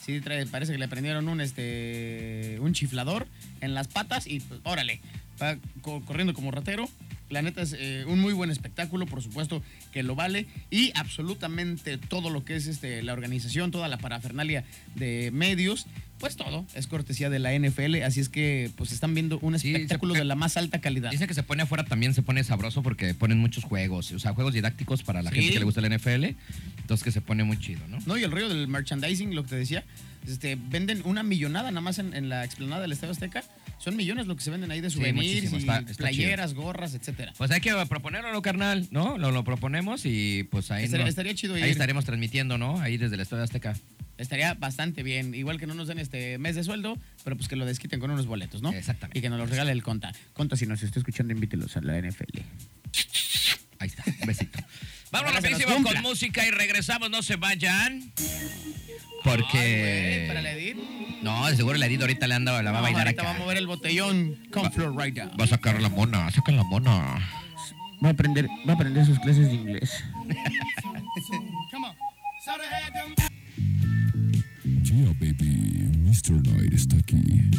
Sí, 0.05 0.19
trae- 0.19 0.45
parece 0.47 0.73
que 0.73 0.77
le 0.77 0.87
prendieron 0.89 1.29
un 1.29 1.39
este 1.39 2.57
un 2.59 2.73
chiflador 2.73 3.25
en 3.61 3.73
las 3.73 3.87
patas 3.87 4.27
y 4.27 4.41
pues, 4.41 4.59
órale. 4.63 4.99
va 5.41 5.57
co- 5.81 6.01
corriendo 6.05 6.33
como 6.33 6.51
ratero. 6.51 6.89
La 7.29 7.41
neta 7.41 7.61
es 7.63 7.73
eh, 7.79 8.03
un 8.05 8.19
muy 8.19 8.33
buen 8.33 8.51
espectáculo, 8.51 9.07
por 9.07 9.23
supuesto 9.23 9.63
que 9.91 10.03
lo 10.03 10.13
vale. 10.13 10.45
Y 10.69 10.91
absolutamente 10.95 11.97
todo 11.97 12.29
lo 12.29 12.43
que 12.45 12.55
es 12.57 12.67
este, 12.67 13.01
la 13.01 13.13
organización, 13.13 13.71
toda 13.71 13.87
la 13.87 13.97
parafernalia 13.97 14.65
de 14.95 15.31
medios, 15.31 15.87
pues 16.23 16.37
todo 16.37 16.65
es 16.73 16.87
cortesía 16.87 17.29
de 17.29 17.37
la 17.39 17.53
NFL. 17.53 18.01
Así 18.03 18.21
es 18.21 18.29
que 18.29 18.71
pues 18.77 18.93
están 18.93 19.13
viendo 19.13 19.39
un 19.39 19.59
Sí, 19.59 19.73
espectáculo 19.73 20.13
se- 20.13 20.19
de 20.19 20.25
la 20.25 20.35
más 20.35 20.55
alta 20.55 20.79
calidad. 20.79 21.11
Dice 21.11 21.27
que 21.27 21.33
se 21.33 21.43
pone 21.43 21.63
afuera 21.63 21.83
también 21.83 22.13
se 22.13 22.21
pone 22.21 22.41
sabroso 22.45 22.81
porque 22.81 23.13
ponen 23.13 23.39
muchos 23.39 23.65
juegos, 23.65 24.09
o 24.13 24.19
sea, 24.19 24.33
juegos 24.33 24.53
didácticos 24.53 25.03
para 25.03 25.21
la 25.21 25.31
Sí. 25.31 25.35
gente 25.35 25.53
que 25.53 25.59
le 25.59 25.65
gusta 25.65 25.81
el 25.81 25.87
NFL. 25.91 26.35
Entonces 26.79 27.03
que 27.03 27.11
se 27.11 27.19
pone 27.19 27.43
muy 27.43 27.59
chido, 27.59 27.85
¿no? 27.89 27.99
No, 28.05 28.17
y 28.17 28.23
el 28.23 28.31
rollo 28.31 28.47
del 28.47 28.69
merchandising, 28.69 29.35
lo 29.35 29.43
que 29.43 29.49
te 29.49 29.55
decía, 29.57 29.83
este, 30.25 30.55
venden 30.55 31.01
una 31.03 31.23
millonada 31.23 31.71
nada 31.71 31.81
más 31.81 31.99
en, 31.99 32.13
en 32.13 32.29
la 32.29 32.45
explanada 32.45 32.81
del 32.83 32.93
Estadio 32.93 33.11
Azteca. 33.11 33.43
Son 33.79 33.97
millones 33.97 34.27
lo 34.27 34.37
que 34.37 34.43
se 34.43 34.49
venden 34.49 34.71
ahí 34.71 34.79
de 34.79 34.89
souvenirs 34.89 35.15
muchísimo, 35.27 35.55
y 35.57 35.59
está- 35.59 35.79
está 35.79 35.93
playeras, 35.95 36.53
gorras, 36.53 36.93
etcétera. 36.93 37.33
Pues 37.37 37.51
hay 37.51 37.59
que 37.59 37.73
proponerlo, 37.89 38.31
¿no, 38.31 38.41
carnal? 38.41 38.87
¿No? 38.91 39.17
Lo, 39.17 39.31
lo 39.31 39.43
proponemos 39.43 40.05
y 40.05 40.43
pues 40.43 40.71
ahí, 40.71 40.85
Estaría- 40.85 41.35
chido 41.35 41.55
ahí 41.55 41.63
ir. 41.63 41.67
estaremos 41.69 42.05
transmitiendo, 42.05 42.57
¿no? 42.57 42.79
Ahí 42.79 42.95
desde 42.95 43.15
el 43.15 43.21
Estadio 43.21 43.43
Azteca. 43.43 43.75
Estaría 44.23 44.53
bastante 44.53 45.03
bien. 45.03 45.35
Igual 45.35 45.59
que 45.59 45.67
no 45.67 45.73
nos 45.73 45.89
den 45.89 45.99
este 45.99 46.37
mes 46.37 46.55
de 46.55 46.63
sueldo, 46.63 46.97
pero 47.25 47.35
pues 47.35 47.49
que 47.49 47.57
lo 47.57 47.65
desquiten 47.65 47.99
con 47.99 48.09
unos 48.09 48.25
boletos, 48.25 48.61
¿no? 48.61 48.71
Exactamente. 48.71 49.19
Y 49.19 49.21
que 49.21 49.29
nos 49.29 49.37
los 49.37 49.49
regale 49.49 49.73
el 49.73 49.83
Conta. 49.83 50.13
Conta, 50.31 50.55
si 50.55 50.65
nos 50.65 50.81
está 50.81 50.97
escuchando, 50.97 51.33
invítelos 51.33 51.75
a 51.75 51.81
la 51.81 52.01
NFL. 52.01 52.39
Ahí 53.79 53.89
está, 53.89 54.03
un 54.07 54.25
besito. 54.25 54.59
Vamos 55.11 55.29
Ojalá 55.29 55.41
se 55.41 55.49
nos 55.49 55.59
rapidísimo 55.61 55.91
con 55.91 56.01
música 56.01 56.47
y 56.47 56.51
regresamos, 56.51 57.09
no 57.09 57.21
se 57.21 57.35
vayan. 57.35 58.01
Ay, 58.17 59.11
Porque... 59.25 59.79
güey, 59.79 60.27
para 60.27 60.41
la 60.41 60.51
Edith. 60.53 60.77
no, 61.21 61.47
seguro 61.49 61.75
el 61.75 61.83
Edith 61.83 62.01
ahorita 62.01 62.25
le 62.25 62.33
anda, 62.33 62.63
la 62.63 62.71
va 62.71 62.79
a 62.79 62.81
bailar 62.81 63.07
ahorita 63.07 63.21
acá. 63.21 63.31
va 63.31 63.35
a 63.35 63.39
mover 63.39 63.57
el 63.57 63.67
botellón 63.67 64.39
con 64.51 64.71
Florida. 64.71 65.29
Va 65.39 65.43
a 65.43 65.47
sacar 65.47 65.81
la 65.81 65.89
mona, 65.89 66.31
saca 66.31 66.53
la 66.53 66.63
mona. 66.63 67.19
Va 68.03 68.07
a 68.07 68.11
aprender, 68.11 68.47
va 68.67 68.71
a 68.71 68.75
aprender 68.75 69.05
sus 69.05 69.19
clases 69.19 69.49
de 69.49 69.53
inglés. 69.53 70.03
Yeah, 74.95 75.11
baby, 75.19 75.89
Mr. 76.05 76.39
Knight 76.43 76.71
está 76.71 76.95
aquí. 76.97 77.49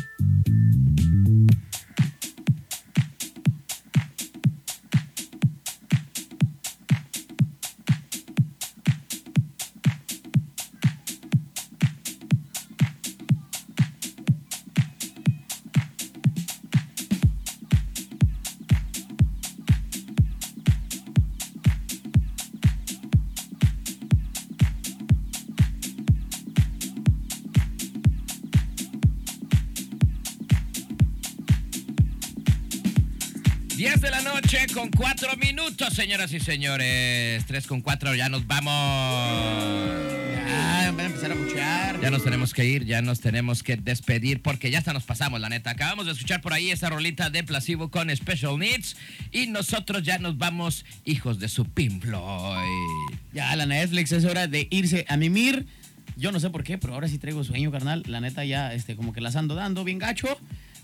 Con 34.84 34.90
cuatro 34.90 35.34
minutos, 35.38 35.94
señoras 35.94 36.30
y 36.34 36.40
señores. 36.40 37.46
Tres 37.46 37.66
con 37.66 37.80
cuatro, 37.80 38.14
ya 38.14 38.28
nos 38.28 38.46
vamos. 38.46 38.72
Ya, 40.46 40.92
van 40.92 41.00
a 41.00 41.04
empezar 41.06 41.32
a 41.32 41.34
buchear. 41.34 42.00
Ya 42.02 42.10
nos 42.10 42.22
tenemos 42.22 42.52
que 42.52 42.66
ir, 42.66 42.84
ya 42.84 43.00
nos 43.00 43.20
tenemos 43.20 43.62
que 43.62 43.76
despedir 43.76 44.42
porque 44.42 44.70
ya 44.70 44.80
hasta 44.80 44.92
nos 44.92 45.04
pasamos, 45.04 45.40
la 45.40 45.48
neta. 45.48 45.70
Acabamos 45.70 46.04
de 46.04 46.12
escuchar 46.12 46.42
por 46.42 46.52
ahí 46.52 46.70
esa 46.70 46.90
rolita 46.90 47.30
de 47.30 47.42
Placebo 47.44 47.90
con 47.90 48.14
Special 48.14 48.58
Needs 48.58 48.96
y 49.32 49.46
nosotros 49.46 50.02
ya 50.02 50.18
nos 50.18 50.36
vamos, 50.36 50.84
hijos 51.06 51.38
de 51.38 51.48
su 51.48 51.64
Pink 51.64 52.02
Floyd. 52.02 53.16
Ya, 53.32 53.56
la 53.56 53.64
Netflix 53.64 54.12
es 54.12 54.26
hora 54.26 54.48
de 54.48 54.68
irse 54.70 55.06
a 55.08 55.16
mimir. 55.16 55.66
Yo 56.16 56.30
no 56.30 56.40
sé 56.40 56.50
por 56.50 56.62
qué, 56.62 56.76
pero 56.76 56.92
ahora 56.92 57.08
sí 57.08 57.16
traigo 57.16 57.42
sueño, 57.42 57.72
carnal. 57.72 58.02
La 58.06 58.20
neta 58.20 58.44
ya, 58.44 58.74
este, 58.74 58.96
como 58.96 59.14
que 59.14 59.22
las 59.22 59.34
ando 59.34 59.54
dando 59.54 59.82
bien 59.82 59.98
gacho. 59.98 60.38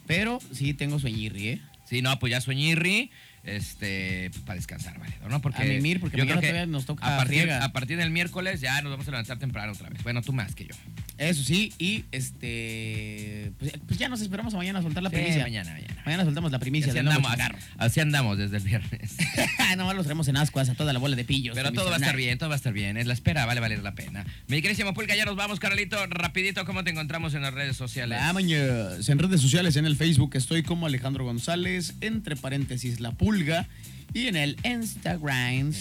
Pero 0.07 0.41
sí 0.53 0.73
tengo 0.73 0.99
sueñirri, 0.99 1.49
¿eh? 1.49 1.61
Sí, 1.91 2.03
no, 2.03 2.17
pues 2.21 2.31
ya 2.31 2.41
sueñirri, 2.41 3.11
este, 3.45 4.29
pues 4.31 4.43
para 4.45 4.57
descansar, 4.57 4.99
¿vale? 4.99 5.15
¿no? 5.29 5.41
Porque 5.41 5.63
A 5.63 5.65
mimir, 5.65 6.01
porque 6.01 6.17
yo 6.19 6.25
mañana 6.25 6.41
creo 6.41 6.53
que 6.53 6.57
todavía 6.57 6.73
nos 6.73 6.85
toca 6.87 7.15
a 7.15 7.17
partir, 7.19 7.51
a 7.51 7.73
partir 7.73 7.97
del 7.99 8.11
miércoles 8.11 8.61
ya 8.61 8.81
nos 8.83 8.93
vamos 8.93 9.09
a 9.09 9.11
levantar 9.11 9.39
temprano 9.39 9.73
otra 9.73 9.89
vez. 9.89 10.03
Bueno, 10.03 10.23
tú 10.23 10.33
más 10.33 10.55
que 10.55 10.67
yo. 10.67 10.75
Eso 11.19 11.43
sí, 11.43 11.73
y 11.79 12.05
este. 12.13 13.53
Pues, 13.59 13.73
pues 13.87 13.99
ya 13.99 14.09
nos 14.09 14.21
esperamos 14.21 14.55
a 14.55 14.57
mañana 14.57 14.79
a 14.79 14.83
soltar 14.83 15.03
la 15.03 15.11
Sí, 15.11 15.17
primicia. 15.17 15.43
mañana, 15.43 15.73
mañana. 15.73 16.00
Mañana 16.05 16.25
soltamos 16.25 16.53
la 16.53 16.59
primicia 16.59 16.91
Así 16.91 16.99
del 16.99 17.09
andamos, 17.09 17.33
así 17.79 18.01
andamos 18.01 18.39
desde 18.39 18.57
el 18.57 18.63
viernes. 18.63 19.17
Nomás 19.77 19.95
los 19.95 20.05
traemos 20.05 20.29
en 20.29 20.37
ascuas 20.37 20.69
a 20.69 20.75
toda 20.75 20.93
la 20.93 20.99
bola 20.99 21.17
de 21.17 21.25
pillos. 21.25 21.55
Pero 21.55 21.73
todo 21.73 21.87
va 21.87 21.97
a 21.97 21.99
estar 21.99 22.17
bien, 22.17 22.39
todo 22.39 22.49
va 22.49 22.55
a 22.55 22.57
estar 22.57 22.73
bien. 22.73 22.97
Es 22.97 23.07
la 23.07 23.15
espera, 23.15 23.47
vale 23.47 23.61
valer 23.61 23.83
la 23.83 23.95
pena. 23.95 24.25
Mi 24.49 24.63
querísimo 24.63 24.95
Pulga, 24.95 25.15
ya 25.15 25.25
nos 25.25 25.37
vamos, 25.37 25.61
Carolito. 25.61 26.05
Rapidito, 26.07 26.65
¿cómo 26.65 26.85
te 26.85 26.91
encontramos 26.91 27.35
en 27.35 27.43
las 27.43 27.55
redes 27.55 27.77
sociales? 27.77 28.19
Vámonos. 28.19 29.09
En 29.09 29.19
redes 29.19 29.41
sociales, 29.41 29.77
en 29.77 29.87
el 29.87 29.97
Facebook, 29.97 30.33
estoy 30.35 30.63
como 30.63 30.87
Alejandro 30.87 31.25
González, 31.25 31.95
entre 32.01 32.37
paréntesis, 32.37 33.01
La 33.01 33.13
Pulga. 33.13 33.67
Y 34.13 34.27
en 34.27 34.37
el 34.37 34.57
Instagram, 34.65 35.73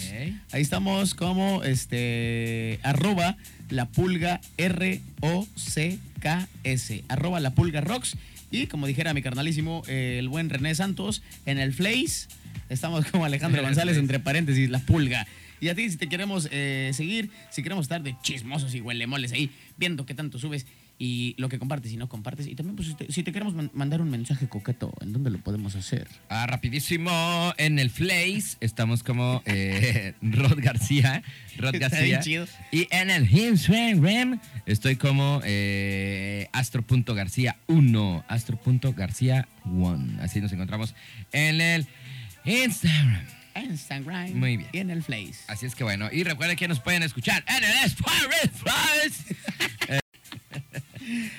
ahí 0.52 0.62
estamos 0.62 1.14
como 1.14 1.64
este 1.64 2.78
arroba 2.84 3.36
la 3.70 3.86
pulga 3.86 4.40
R 4.56 5.00
O 5.20 5.48
C 5.56 5.98
K 6.20 6.46
S, 6.62 7.02
arroba 7.08 7.40
la 7.40 7.50
pulga 7.50 7.80
rocks. 7.80 8.16
Y 8.50 8.66
como 8.66 8.86
dijera 8.86 9.14
mi 9.14 9.22
carnalísimo, 9.22 9.82
eh, 9.86 10.16
el 10.18 10.28
buen 10.28 10.50
René 10.50 10.74
Santos, 10.74 11.22
en 11.46 11.58
el 11.58 11.72
Face, 11.72 12.28
estamos 12.68 13.06
como 13.06 13.24
Alejandro 13.24 13.62
González, 13.62 13.96
entre 13.96 14.18
paréntesis, 14.18 14.68
la 14.70 14.80
pulga. 14.80 15.26
Y 15.60 15.68
a 15.68 15.74
ti, 15.74 15.88
si 15.90 15.96
te 15.96 16.08
queremos 16.08 16.48
eh, 16.50 16.90
seguir, 16.94 17.30
si 17.50 17.62
queremos 17.62 17.84
estar 17.84 18.02
de 18.02 18.16
chismosos 18.22 18.74
y 18.74 18.80
huelemoles 18.80 19.32
ahí, 19.32 19.50
viendo 19.76 20.06
qué 20.06 20.14
tanto 20.14 20.38
subes 20.38 20.66
y 21.02 21.34
lo 21.38 21.48
que 21.48 21.58
compartes 21.58 21.90
y 21.92 21.96
no 21.96 22.10
compartes. 22.10 22.46
Y 22.46 22.54
también, 22.54 22.76
pues, 22.76 22.88
si 22.88 22.94
te, 22.94 23.10
si 23.10 23.22
te 23.22 23.32
queremos 23.32 23.54
man- 23.54 23.70
mandar 23.72 24.02
un 24.02 24.10
mensaje 24.10 24.48
coqueto, 24.48 24.92
¿en 25.00 25.14
dónde 25.14 25.30
lo 25.30 25.38
podemos 25.38 25.74
hacer? 25.74 26.06
Ah, 26.28 26.46
rapidísimo, 26.46 27.54
en 27.56 27.78
el 27.78 27.88
Face 27.88 28.58
estamos 28.60 29.02
como 29.02 29.42
eh, 29.46 30.12
Rod 30.22 30.58
García. 30.60 31.22
Rod 31.56 31.74
Está 31.74 31.88
García. 31.88 32.02
bien 32.02 32.20
chido. 32.20 32.46
Y 32.70 32.86
en 32.90 33.08
el 33.10 33.30
Instagram 33.34 34.40
estoy 34.66 34.96
como 34.96 35.40
eh, 35.44 36.48
astro.garcía1. 36.52 38.24
Astro.garcía1. 38.28 40.20
Así 40.20 40.40
nos 40.42 40.52
encontramos 40.52 40.94
en 41.32 41.60
el 41.62 41.86
Instagram. 42.44 43.26
Instagram. 43.56 44.34
Muy 44.34 44.58
bien. 44.58 44.68
Y 44.72 44.78
en 44.78 44.90
el 44.90 45.02
Face. 45.02 45.34
Así 45.48 45.64
es 45.66 45.74
que 45.74 45.82
bueno, 45.84 46.08
y 46.12 46.24
recuerden 46.24 46.56
que 46.58 46.68
nos 46.68 46.78
pueden 46.80 47.02
escuchar 47.02 47.42
en 47.48 47.64
el 47.64 47.84
Spotify. 47.86 49.10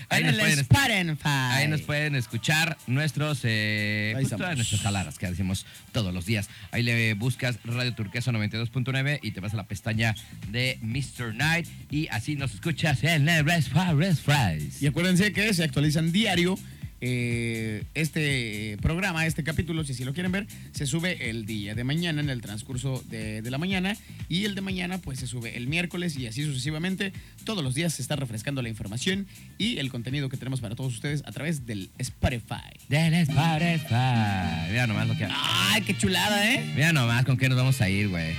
Ahí, 0.10 0.24
nos 0.24 0.36
pueden, 0.36 0.60
Spotify. 0.60 1.18
ahí 1.24 1.68
nos 1.68 1.82
pueden 1.82 2.16
escuchar 2.16 2.78
nuestros 2.88 3.40
eh, 3.44 4.12
pues, 4.14 4.30
todas 4.30 4.56
nuestras 4.56 4.82
jaladas 4.82 5.18
que 5.18 5.28
hacemos 5.28 5.66
todos 5.92 6.14
los 6.14 6.26
días. 6.26 6.50
Ahí 6.72 6.84
le 6.84 7.14
buscas 7.14 7.60
Radio 7.64 7.94
Turquesa 7.94 8.32
92.9 8.32 9.20
y 9.22 9.32
te 9.32 9.40
vas 9.40 9.54
a 9.54 9.58
la 9.58 9.68
pestaña 9.68 10.16
de 10.50 10.80
Mr. 10.82 11.34
Night 11.36 11.68
y 11.90 12.08
así 12.10 12.36
nos 12.36 12.54
escuchas 12.54 13.04
en 13.04 13.28
el 13.28 13.48
Spotify. 13.50 14.70
Y 14.80 14.88
acuérdense 14.88 15.32
que 15.34 15.54
se 15.54 15.64
actualizan 15.64 16.12
diario. 16.12 16.58
Eh, 17.02 17.84
este 17.94 18.78
programa, 18.82 19.26
este 19.26 19.44
capítulo, 19.44 19.84
si 19.84 19.94
así 19.94 20.04
lo 20.04 20.14
quieren 20.14 20.32
ver, 20.32 20.48
se 20.72 20.86
sube 20.86 21.30
el 21.30 21.46
día 21.46 21.76
de 21.76 21.84
mañana, 21.84 22.22
en 22.22 22.30
el 22.30 22.42
transcurso 22.42 23.04
de, 23.10 23.42
de 23.42 23.52
la 23.52 23.58
mañana, 23.58 23.98
y 24.30 24.46
el 24.46 24.56
de 24.56 24.62
mañana 24.62 25.00
pues 25.00 25.20
se 25.20 25.28
sube 25.28 25.58
el 25.58 25.68
miércoles 25.68 26.16
y 26.18 26.28
así 26.28 26.44
sucesivamente. 26.44 27.14
Todos 27.44 27.64
los 27.64 27.74
días 27.74 27.94
se 27.94 28.02
está 28.02 28.16
refrescando 28.16 28.62
la 28.62 28.70
información 28.70 29.28
y 29.58 29.80
el 29.80 29.90
contenido 29.90 30.30
que 30.30 30.38
tenemos 30.38 30.62
para 30.62 30.76
todos 30.76 30.94
ustedes 30.94 31.24
a 31.26 31.32
través 31.32 31.66
del 31.66 31.90
Spotify. 31.98 32.72
Del 32.88 33.14
Spotify. 33.16 34.70
Mira 34.70 34.88
nomás 34.88 35.08
lo 35.08 35.18
que... 35.18 35.28
¡Ay, 35.30 35.82
qué 35.82 35.98
chulada, 35.98 36.54
eh! 36.54 36.72
Mira 36.76 36.94
nomás 36.94 37.26
con 37.26 37.38
qué 37.38 37.50
nos 37.50 37.58
vamos 37.58 37.82
a 37.82 37.90
ir, 37.90 38.10
güey. 38.10 38.36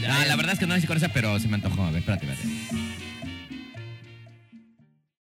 No, 0.00 0.24
la 0.26 0.36
verdad 0.36 0.54
es 0.54 0.58
que 0.58 0.66
no 0.66 0.76
hice 0.76 0.86
con 0.86 0.96
esa, 0.96 1.10
pero 1.10 1.38
se 1.38 1.46
me 1.46 1.56
antojó. 1.56 1.84
A 1.84 1.90
ver, 1.90 2.00
espérate, 2.00 2.26
espérate. 2.26 2.89